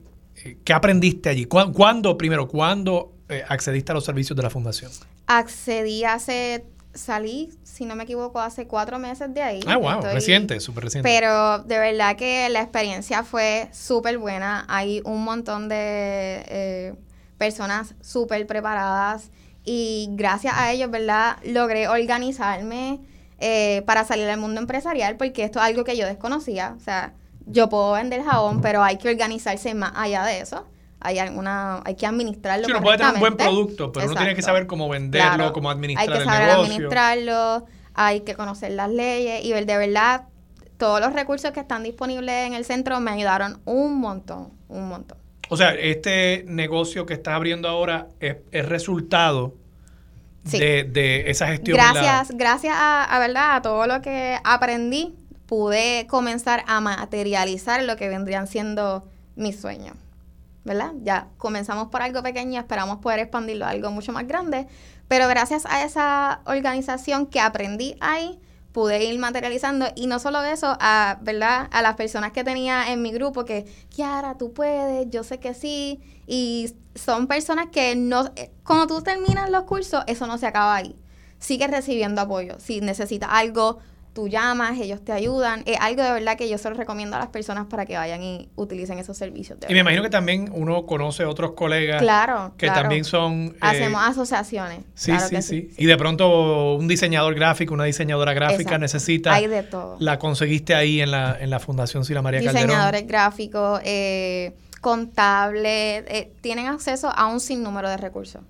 eh, 0.43 0.57
¿Qué 0.63 0.73
aprendiste 0.73 1.29
allí? 1.29 1.45
¿Cuá- 1.45 1.71
¿Cuándo, 1.71 2.17
primero, 2.17 2.47
cuándo 2.47 3.13
eh, 3.29 3.43
accediste 3.47 3.91
a 3.91 3.95
los 3.95 4.03
servicios 4.05 4.35
de 4.35 4.41
la 4.43 4.49
Fundación? 4.49 4.91
Accedí 5.27 6.03
hace, 6.03 6.65
salí, 6.95 7.51
si 7.63 7.85
no 7.85 7.95
me 7.95 8.03
equivoco, 8.03 8.39
hace 8.39 8.65
cuatro 8.67 8.97
meses 8.97 9.33
de 9.33 9.41
ahí. 9.41 9.59
Ah, 9.67 9.77
wow, 9.77 9.99
Estoy- 9.99 10.13
reciente, 10.13 10.59
súper 10.59 10.85
reciente. 10.85 11.07
Pero 11.09 11.59
de 11.59 11.77
verdad 11.77 12.15
que 12.15 12.49
la 12.49 12.61
experiencia 12.61 13.23
fue 13.23 13.67
súper 13.71 14.17
buena. 14.17 14.65
Hay 14.67 15.01
un 15.05 15.23
montón 15.23 15.69
de 15.69 16.43
eh, 16.47 16.93
personas 17.37 17.93
súper 18.01 18.47
preparadas 18.47 19.29
y 19.63 20.07
gracias 20.11 20.55
a 20.57 20.71
ellos, 20.71 20.89
¿verdad? 20.89 21.37
Logré 21.43 21.87
organizarme 21.87 22.99
eh, 23.39 23.83
para 23.85 24.05
salir 24.05 24.27
al 24.29 24.39
mundo 24.39 24.61
empresarial 24.61 25.17
porque 25.17 25.43
esto 25.43 25.59
es 25.59 25.65
algo 25.65 25.83
que 25.83 25.97
yo 25.97 26.05
desconocía. 26.07 26.73
O 26.77 26.79
sea, 26.79 27.13
yo 27.45 27.69
puedo 27.69 27.91
vender 27.91 28.23
jabón, 28.23 28.61
pero 28.61 28.83
hay 28.83 28.97
que 28.97 29.09
organizarse 29.09 29.73
más 29.73 29.91
allá 29.95 30.23
de 30.23 30.39
eso. 30.39 30.65
Hay 31.05 31.19
alguna, 31.19 31.81
hay 31.85 31.95
que 31.95 32.05
administrarlo 32.05 32.65
Sí, 32.65 32.71
uno 32.71 32.81
puede 32.81 32.97
tener 32.97 33.13
un 33.13 33.19
buen 33.19 33.37
producto, 33.37 33.91
pero 33.91 34.05
uno 34.07 34.15
tiene 34.15 34.33
que 34.33 34.39
Exacto. 34.39 34.55
saber 34.55 34.67
cómo 34.67 34.89
venderlo, 34.89 35.35
Claro. 35.35 35.53
cómo 35.53 35.69
administrar 35.69 36.07
Hay 36.09 36.13
que 36.13 36.19
el 36.19 36.25
saber 36.29 36.47
negocio. 36.47 36.63
administrarlo, 36.73 37.65
hay 37.93 38.21
que 38.21 38.35
conocer 38.35 38.71
las 38.71 38.89
leyes 38.89 39.43
y 39.45 39.51
ver 39.53 39.65
de 39.65 39.77
verdad 39.77 40.23
todos 40.77 40.99
los 40.99 41.13
recursos 41.13 41.51
que 41.51 41.59
están 41.61 41.83
disponibles 41.83 42.47
en 42.47 42.53
el 42.53 42.65
centro 42.65 42.99
me 42.99 43.11
ayudaron 43.11 43.61
un 43.65 43.99
montón, 43.99 44.49
un 44.67 44.89
montón. 44.89 45.17
O 45.49 45.55
sea, 45.57 45.73
este 45.75 46.43
negocio 46.47 47.05
que 47.05 47.13
estás 47.13 47.35
abriendo 47.35 47.69
ahora 47.69 48.07
es, 48.19 48.37
es 48.51 48.67
resultado 48.67 49.53
Sí. 50.43 50.59
de, 50.59 50.83
de 50.83 51.29
esa 51.31 51.47
gestión. 51.47 51.79
en 51.79 51.85
la- 51.85 51.91
Gracias, 51.93 52.37
gracias 52.37 52.75
a, 52.77 53.03
a 53.03 53.19
verdad 53.19 53.55
a 53.55 53.61
todo 53.61 53.87
lo 53.87 54.01
que 54.01 54.37
aprendí, 54.43 55.15
pude 55.47 56.05
comenzar 56.07 56.63
a 56.67 56.81
materializar 56.81 57.81
lo 57.83 57.95
que 57.95 58.09
vendrían 58.09 58.47
siendo 58.47 59.07
mis 59.35 59.59
sueños. 59.59 59.95
¿Verdad? 60.65 60.93
Ya 61.03 61.29
comenzamos 61.37 61.87
por 61.87 62.01
algo 62.01 62.21
pequeño 62.23 62.53
y 62.53 62.57
esperamos 62.57 62.97
poder 62.97 63.19
expandirlo 63.19 63.65
a 63.65 63.69
algo 63.69 63.91
mucho 63.91 64.11
más 64.11 64.27
grande. 64.27 64.67
Pero 65.07 65.27
gracias 65.27 65.65
a 65.67 65.83
esa 65.83 66.41
organización 66.45 67.27
que 67.27 67.39
aprendí 67.39 67.95
ahí, 68.01 68.39
pude 68.75 69.05
ir 69.05 69.17
materializando. 69.19 69.85
Y 69.95 70.07
no 70.07 70.19
solo 70.19 70.43
eso, 70.43 70.75
a, 70.81 71.19
¿verdad? 71.21 71.69
A 71.71 71.81
las 71.81 71.95
personas 71.95 72.33
que 72.33 72.43
tenía 72.43 72.91
en 72.91 73.01
mi 73.01 73.11
grupo 73.11 73.45
que, 73.45 73.65
Kiara, 73.89 74.37
tú 74.37 74.51
puedes, 74.51 75.09
yo 75.09 75.23
sé 75.23 75.39
que 75.39 75.53
sí. 75.53 76.01
Y 76.27 76.73
son 76.95 77.27
personas 77.27 77.67
que 77.71 77.95
no, 77.95 78.31
eh, 78.35 78.51
cuando 78.65 78.87
tú 78.87 79.01
terminas 79.01 79.49
los 79.49 79.63
cursos, 79.63 80.03
eso 80.07 80.27
no 80.27 80.37
se 80.37 80.47
acaba 80.47 80.75
ahí. 80.75 80.95
Sigues 81.39 81.69
recibiendo 81.69 82.21
apoyo. 82.21 82.59
Si 82.59 82.81
necesitas 82.81 83.29
algo, 83.31 83.77
tú 84.15 84.29
llamas, 84.29 84.79
ellos 84.79 85.03
te 85.03 85.11
ayudan. 85.11 85.61
Es 85.65 85.77
algo 85.81 86.01
de 86.01 86.11
verdad 86.13 86.37
que 86.37 86.47
yo 86.47 86.57
se 86.57 86.69
lo 86.69 86.75
recomiendo 86.75 87.17
a 87.17 87.19
las 87.19 87.27
personas 87.27 87.65
para 87.65 87.85
que 87.85 87.97
vayan 87.97 88.23
y 88.23 88.47
utilicen 88.55 88.97
esos 88.97 89.17
servicios. 89.17 89.59
Y 89.67 89.73
me 89.73 89.81
imagino 89.81 90.01
que 90.01 90.09
también 90.09 90.49
uno 90.53 90.85
conoce 90.85 91.25
otros 91.25 91.51
colegas 91.51 92.01
Claro, 92.01 92.53
que 92.57 92.67
claro. 92.67 92.81
también 92.83 93.03
son... 93.03 93.47
eh, 93.55 93.57
Hacemos 93.59 94.01
asociaciones. 94.01 94.79
Sí, 94.93 95.11
claro 95.11 95.27
sí, 95.27 95.35
que 95.35 95.41
sí, 95.41 95.69
Y 95.77 95.85
de 95.85 95.97
pronto 95.97 96.75
un 96.75 96.87
disador 96.87 97.35
gráfico, 97.35 97.73
una 97.73 97.83
diseñadora 97.83 98.33
gráfica 98.33 98.61
Exacto. 98.61 98.79
necesita... 98.79 99.33
Hay 99.33 99.47
de 99.47 99.63
todo. 99.63 99.97
La 99.99 100.17
conseguiste 100.17 100.73
ahí 100.73 101.01
en 101.01 101.11
la, 101.11 101.37
en 101.37 101.49
la 101.49 101.59
Fundación 101.59 102.05
Sila 102.05 102.21
María 102.21 102.39
Calderón. 102.41 102.67
Diseñadores 102.69 103.05
gráficos, 103.07 103.81
eh, 103.83 104.55
contables, 104.79 106.05
eh, 106.07 106.31
tienen 106.39 106.67
acceso 106.67 107.09
a 107.13 107.27
un 107.27 107.41
sinnúmero 107.41 107.89
de 107.89 107.97
recursos. 107.97 108.41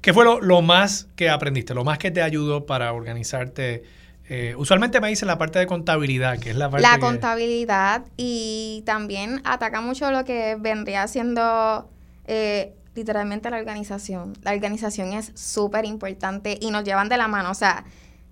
¿Qué 0.00 0.14
fue 0.14 0.24
lo, 0.24 0.40
lo 0.40 0.62
más 0.62 1.08
que 1.14 1.28
aprendiste? 1.28 1.74
Lo 1.74 1.84
más 1.84 1.98
que 1.98 2.10
te 2.10 2.22
ayudó 2.22 2.64
para 2.64 2.92
organizarte. 2.94 3.99
Eh, 4.32 4.54
usualmente 4.56 5.00
me 5.00 5.08
dicen 5.08 5.26
la 5.26 5.38
parte 5.38 5.58
de 5.58 5.66
contabilidad, 5.66 6.38
que 6.38 6.50
es 6.50 6.56
la 6.56 6.70
parte 6.70 6.86
La 6.86 6.94
que- 6.94 7.00
contabilidad 7.00 8.04
y 8.16 8.84
también 8.86 9.42
ataca 9.44 9.80
mucho 9.80 10.12
lo 10.12 10.24
que 10.24 10.56
vendría 10.58 11.08
siendo 11.08 11.90
eh, 12.26 12.76
literalmente 12.94 13.50
la 13.50 13.58
organización. 13.58 14.34
La 14.42 14.52
organización 14.52 15.14
es 15.14 15.32
súper 15.34 15.84
importante 15.84 16.56
y 16.60 16.70
nos 16.70 16.84
llevan 16.84 17.08
de 17.08 17.16
la 17.16 17.26
mano. 17.26 17.50
O 17.50 17.54
sea, 17.54 17.84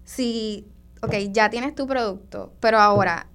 si, 0.04 0.68
ok, 1.02 1.14
ya 1.32 1.50
tienes 1.50 1.74
tu 1.74 1.88
producto, 1.88 2.52
pero 2.60 2.78
ahora 2.78 3.26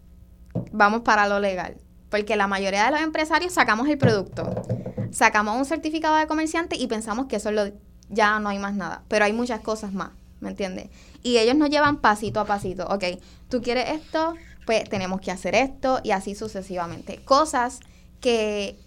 vamos 0.71 1.01
para 1.01 1.27
lo 1.27 1.41
legal. 1.41 1.75
Porque 2.09 2.37
la 2.37 2.47
mayoría 2.47 2.85
de 2.85 2.91
los 2.91 3.01
empresarios 3.01 3.51
sacamos 3.51 3.89
el 3.89 3.97
producto, 3.97 4.63
sacamos 5.11 5.57
un 5.57 5.65
certificado 5.65 6.15
de 6.15 6.27
comerciante 6.27 6.77
y 6.77 6.87
pensamos 6.87 7.25
que 7.25 7.35
eso 7.35 7.49
es 7.49 7.55
lo, 7.55 7.71
ya 8.07 8.39
no 8.39 8.47
hay 8.47 8.59
más 8.59 8.73
nada. 8.73 9.03
Pero 9.09 9.25
hay 9.25 9.33
muchas 9.33 9.59
cosas 9.59 9.91
más, 9.91 10.11
¿me 10.43 10.49
entiendes? 10.49 10.89
Y 11.23 11.37
ellos 11.37 11.55
nos 11.55 11.69
llevan 11.69 11.97
pasito 11.97 12.39
a 12.39 12.45
pasito. 12.45 12.85
Ok, 12.87 13.05
tú 13.49 13.61
quieres 13.61 13.89
esto, 13.89 14.35
pues 14.65 14.87
tenemos 14.89 15.21
que 15.21 15.31
hacer 15.31 15.55
esto 15.55 16.01
y 16.03 16.11
así 16.11 16.35
sucesivamente. 16.35 17.21
Cosas 17.25 17.79
que 18.19 18.77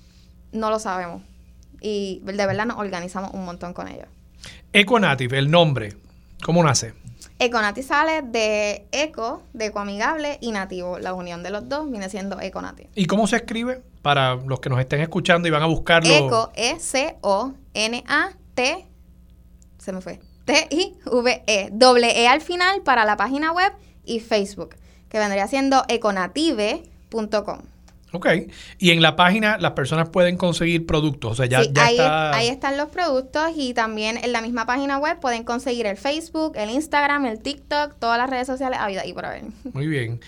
no 0.53 0.71
lo 0.71 0.79
sabemos. 0.79 1.23
Y 1.81 2.21
de 2.25 2.47
verdad 2.47 2.67
nos 2.67 2.79
organizamos 2.79 3.33
un 3.35 3.45
montón 3.45 3.73
con 3.73 3.89
ellos. 3.89 4.07
Econative, 4.73 5.39
el 5.39 5.51
nombre, 5.51 5.97
¿cómo 6.45 6.63
nace? 6.63 6.95
Econati 7.39 7.83
sale 7.83 8.23
de 8.23 8.87
eco, 8.93 9.43
de 9.53 9.67
ecoamigable 9.67 10.39
y 10.41 10.53
nativo. 10.53 10.99
La 10.99 11.13
unión 11.13 11.43
de 11.43 11.51
los 11.51 11.69
dos 11.69 11.91
viene 11.91 12.09
siendo 12.09 12.41
Econati. 12.41 12.89
¿Y 12.95 13.05
cómo 13.07 13.27
se 13.27 13.37
escribe? 13.37 13.83
Para 14.01 14.37
los 14.37 14.61
que 14.61 14.71
nos 14.71 14.81
estén 14.81 15.03
escuchando 15.03 15.47
y 15.47 15.51
van 15.51 15.63
a 15.63 15.67
buscarlo. 15.67 16.09
Eco, 16.09 16.51
E-C-O-N-A-T, 16.55 17.57
se 19.79 19.93
me 19.93 20.01
fue, 20.01 20.21
T-I-V-E, 20.47 21.69
doble 21.73 22.23
E 22.23 22.27
al 22.29 22.41
final 22.41 22.81
para 22.83 23.05
la 23.05 23.17
página 23.17 23.53
web 23.53 23.73
y 24.05 24.21
Facebook, 24.21 24.77
que 25.11 25.19
vendría 25.19 25.47
siendo 25.49 25.85
econative.com. 25.89 27.59
Ok. 28.13 28.27
Y 28.79 28.91
en 28.93 29.03
la 29.03 29.17
página 29.17 29.59
las 29.59 29.73
personas 29.73 30.09
pueden 30.09 30.37
conseguir 30.37 30.87
productos. 30.87 31.33
O 31.33 31.35
sea, 31.35 31.47
ya, 31.47 31.63
Sí, 31.63 31.71
ya 31.73 31.85
ahí, 31.85 31.95
está. 31.97 32.35
ahí 32.37 32.49
están 32.49 32.77
los 32.77 32.89
productos 32.89 33.51
y 33.57 33.75
también 33.75 34.19
en 34.23 34.33
la 34.33 34.41
misma 34.41 34.65
página 34.65 34.99
web 34.99 35.19
pueden 35.21 35.45
conseguir 35.45 35.87
el 35.87 35.97
Facebook, 35.97 36.53
el 36.55 36.71
Instagram, 36.71 37.27
el 37.27 37.41
TikTok, 37.41 37.97
todas 37.99 38.17
las 38.17 38.31
redes 38.31 38.47
sociales, 38.47 38.79
a 38.81 38.87
vida 38.87 39.05
y 39.05 39.13
por 39.13 39.27
haber. 39.27 39.43
Muy 39.73 39.87
bien. 39.87 40.21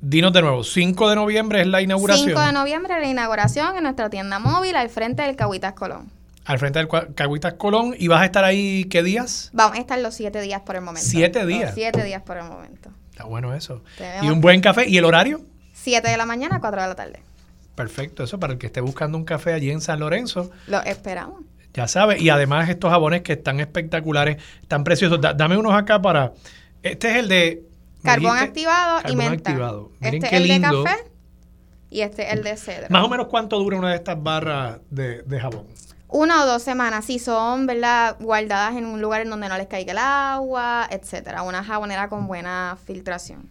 Dinos 0.00 0.32
de 0.32 0.40
nuevo, 0.40 0.64
5 0.64 1.10
de 1.10 1.16
noviembre 1.16 1.60
es 1.60 1.66
la 1.66 1.82
inauguración. 1.82 2.28
5 2.28 2.40
de 2.40 2.52
noviembre 2.52 2.98
la 3.00 3.06
inauguración 3.06 3.76
en 3.76 3.82
nuestra 3.82 4.08
tienda 4.08 4.38
móvil 4.38 4.74
al 4.76 4.88
frente 4.88 5.22
del 5.22 5.36
Cahuitas 5.36 5.74
Colón. 5.74 6.10
Al 6.44 6.58
frente 6.58 6.78
del 6.78 6.88
Cagüitas 7.14 7.54
Colón. 7.54 7.94
¿Y 7.98 8.08
vas 8.08 8.22
a 8.22 8.24
estar 8.24 8.44
ahí 8.44 8.84
qué 8.86 9.02
días? 9.02 9.50
Vamos 9.52 9.76
a 9.76 9.80
estar 9.80 9.98
los 9.98 10.14
7 10.14 10.40
días 10.40 10.62
por 10.62 10.76
el 10.76 10.82
momento. 10.82 11.06
¿Siete 11.08 11.40
Los 11.40 11.48
días? 11.48 11.72
siete 11.74 12.02
días 12.02 12.22
por 12.22 12.38
el 12.38 12.44
momento. 12.44 12.90
Está 13.10 13.24
bueno 13.24 13.54
eso. 13.54 13.82
Tenemos- 13.98 14.24
¿Y 14.24 14.30
un 14.30 14.40
buen 14.40 14.60
café? 14.60 14.88
¿Y 14.88 14.96
el 14.96 15.04
horario? 15.04 15.42
7 15.74 16.08
de 16.10 16.16
la 16.16 16.26
mañana 16.26 16.58
4 16.60 16.82
de 16.82 16.88
la 16.88 16.94
tarde. 16.94 17.22
Perfecto, 17.74 18.24
eso 18.24 18.38
para 18.40 18.54
el 18.54 18.58
que 18.58 18.66
esté 18.66 18.80
buscando 18.80 19.16
un 19.16 19.24
café 19.24 19.52
allí 19.52 19.70
en 19.70 19.80
San 19.80 20.00
Lorenzo. 20.00 20.50
Lo 20.66 20.82
esperamos. 20.82 21.42
Ya 21.72 21.86
sabes, 21.86 22.20
y 22.20 22.28
además 22.30 22.68
estos 22.68 22.90
jabones 22.90 23.22
que 23.22 23.34
están 23.34 23.60
espectaculares, 23.60 24.38
están 24.60 24.82
preciosos. 24.82 25.20
Da- 25.20 25.34
dame 25.34 25.56
unos 25.56 25.72
acá 25.74 26.02
para... 26.02 26.32
Este 26.82 27.10
es 27.12 27.16
el 27.16 27.28
de... 27.28 27.62
Carbón 28.02 28.32
dijiste- 28.32 28.44
activado 28.48 28.98
y 28.98 29.02
carbón 29.02 29.16
menta. 29.18 29.50
activado. 29.50 29.92
Miren 30.00 30.14
Este 30.16 30.28
qué 30.30 30.36
es 30.36 30.42
el 30.42 30.48
lindo. 30.48 30.78
de 30.78 30.84
café 30.84 31.04
y 31.90 32.00
este 32.00 32.26
es 32.26 32.32
el 32.32 32.42
de 32.42 32.56
cedro. 32.56 32.86
Más 32.90 33.04
o 33.04 33.08
menos 33.08 33.26
cuánto 33.28 33.58
dura 33.58 33.76
una 33.78 33.90
de 33.90 33.96
estas 33.96 34.20
barras 34.22 34.78
de, 34.90 35.22
de 35.22 35.40
jabón. 35.40 35.66
Una 36.12 36.42
o 36.42 36.46
dos 36.46 36.62
semanas, 36.62 37.04
si 37.04 37.18
son, 37.18 37.66
¿verdad? 37.66 38.16
Guardadas 38.18 38.76
en 38.76 38.84
un 38.84 39.00
lugar 39.00 39.22
en 39.22 39.30
donde 39.30 39.48
no 39.48 39.56
les 39.56 39.68
caiga 39.68 39.92
el 39.92 39.98
agua, 39.98 40.88
etcétera. 40.90 41.42
Una 41.42 41.62
jabonera 41.62 42.08
con 42.08 42.26
buena 42.26 42.76
filtración. 42.84 43.48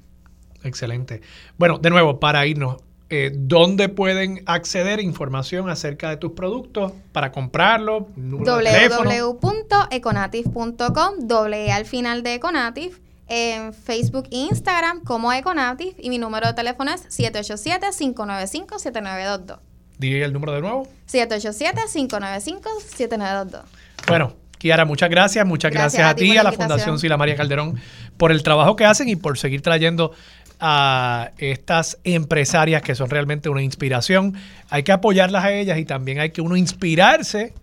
Excelente. 0.64 1.22
Bueno, 1.58 1.78
de 1.78 1.90
nuevo, 1.90 2.20
para 2.20 2.46
irnos, 2.46 2.78
eh, 3.10 3.32
¿dónde 3.34 3.88
pueden 3.90 4.44
acceder 4.46 5.00
información 5.00 5.70
acerca 5.70 6.10
de 6.10 6.18
tus 6.18 6.34
productos 6.34 6.92
para 7.12 7.32
comprarlos? 7.32 8.04
Www.econative.com, 8.16 11.14
doble 11.20 11.66
E 11.66 11.72
al 11.72 11.86
final 11.86 12.22
de 12.24 12.36
Econative, 12.36 12.96
en 13.28 13.74
Facebook 13.74 14.28
e 14.32 14.38
Instagram 14.38 15.04
como 15.04 15.32
Econative 15.32 15.96
y 15.98 16.10
mi 16.10 16.18
número 16.18 16.48
de 16.48 16.54
teléfono 16.54 16.92
es 16.92 17.08
787-595-7922. 17.08 19.60
Di 20.00 20.16
el 20.16 20.34
número 20.34 20.54
de 20.54 20.62
nuevo. 20.62 20.88
787-595-7922. 21.12 23.62
Bueno, 24.08 24.34
Kiara, 24.58 24.86
muchas 24.86 25.10
gracias. 25.10 25.46
Muchas 25.46 25.72
gracias, 25.72 26.02
Gracias 26.02 26.12
a 26.12 26.16
ti 26.16 26.30
por 26.30 26.40
a 26.40 26.44
la. 26.44 26.52
Fundación 26.54 27.00
Sila 27.00 27.18
María 27.18 27.36
Calderón, 27.36 27.80
por 28.18 28.32
el 28.32 28.42
trabajo 28.42 28.76
que 28.76 28.86
hacen 28.86 29.10
y 29.10 29.16
por 29.16 29.38
seguir 29.38 29.62
trayendo 29.62 30.14
a 30.60 31.32
estas 31.38 32.00
empresarias 32.04 32.82
que 32.82 32.96
son 32.96 33.10
realmente 33.10 33.50
una 33.50 33.62
inspiración. 33.62 34.36
Hay 34.70 34.84
que 34.84 34.92
apoyarlas 34.92 35.46
a 35.46 35.54
ellas 35.54 35.78
y 35.78 35.86
también 35.86 36.20
hay 36.20 36.32
que 36.32 36.42
uno 36.42 36.58
inspirarse 36.58 37.54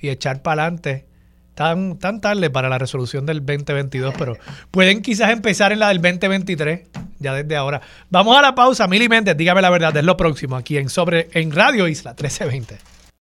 y 0.00 0.08
echar 0.08 0.42
para 0.42 0.62
adelante. 0.62 1.06
Tan, 1.56 1.98
tan 1.98 2.20
tarde 2.20 2.50
para 2.50 2.68
la 2.68 2.76
resolución 2.76 3.24
del 3.24 3.38
2022, 3.38 4.14
pero 4.18 4.36
pueden 4.70 5.00
quizás 5.00 5.30
empezar 5.30 5.72
en 5.72 5.78
la 5.78 5.88
del 5.88 6.02
2023, 6.02 6.82
ya 7.18 7.32
desde 7.32 7.56
ahora. 7.56 7.80
Vamos 8.10 8.36
a 8.36 8.42
la 8.42 8.54
pausa. 8.54 8.86
Mili 8.86 9.08
Méndez, 9.08 9.38
dígame 9.38 9.62
la 9.62 9.70
verdad, 9.70 9.96
es 9.96 10.04
lo 10.04 10.18
próximo 10.18 10.56
aquí 10.56 10.76
en, 10.76 10.90
sobre, 10.90 11.30
en 11.32 11.50
Radio 11.50 11.88
Isla 11.88 12.10
1320. 12.10 12.95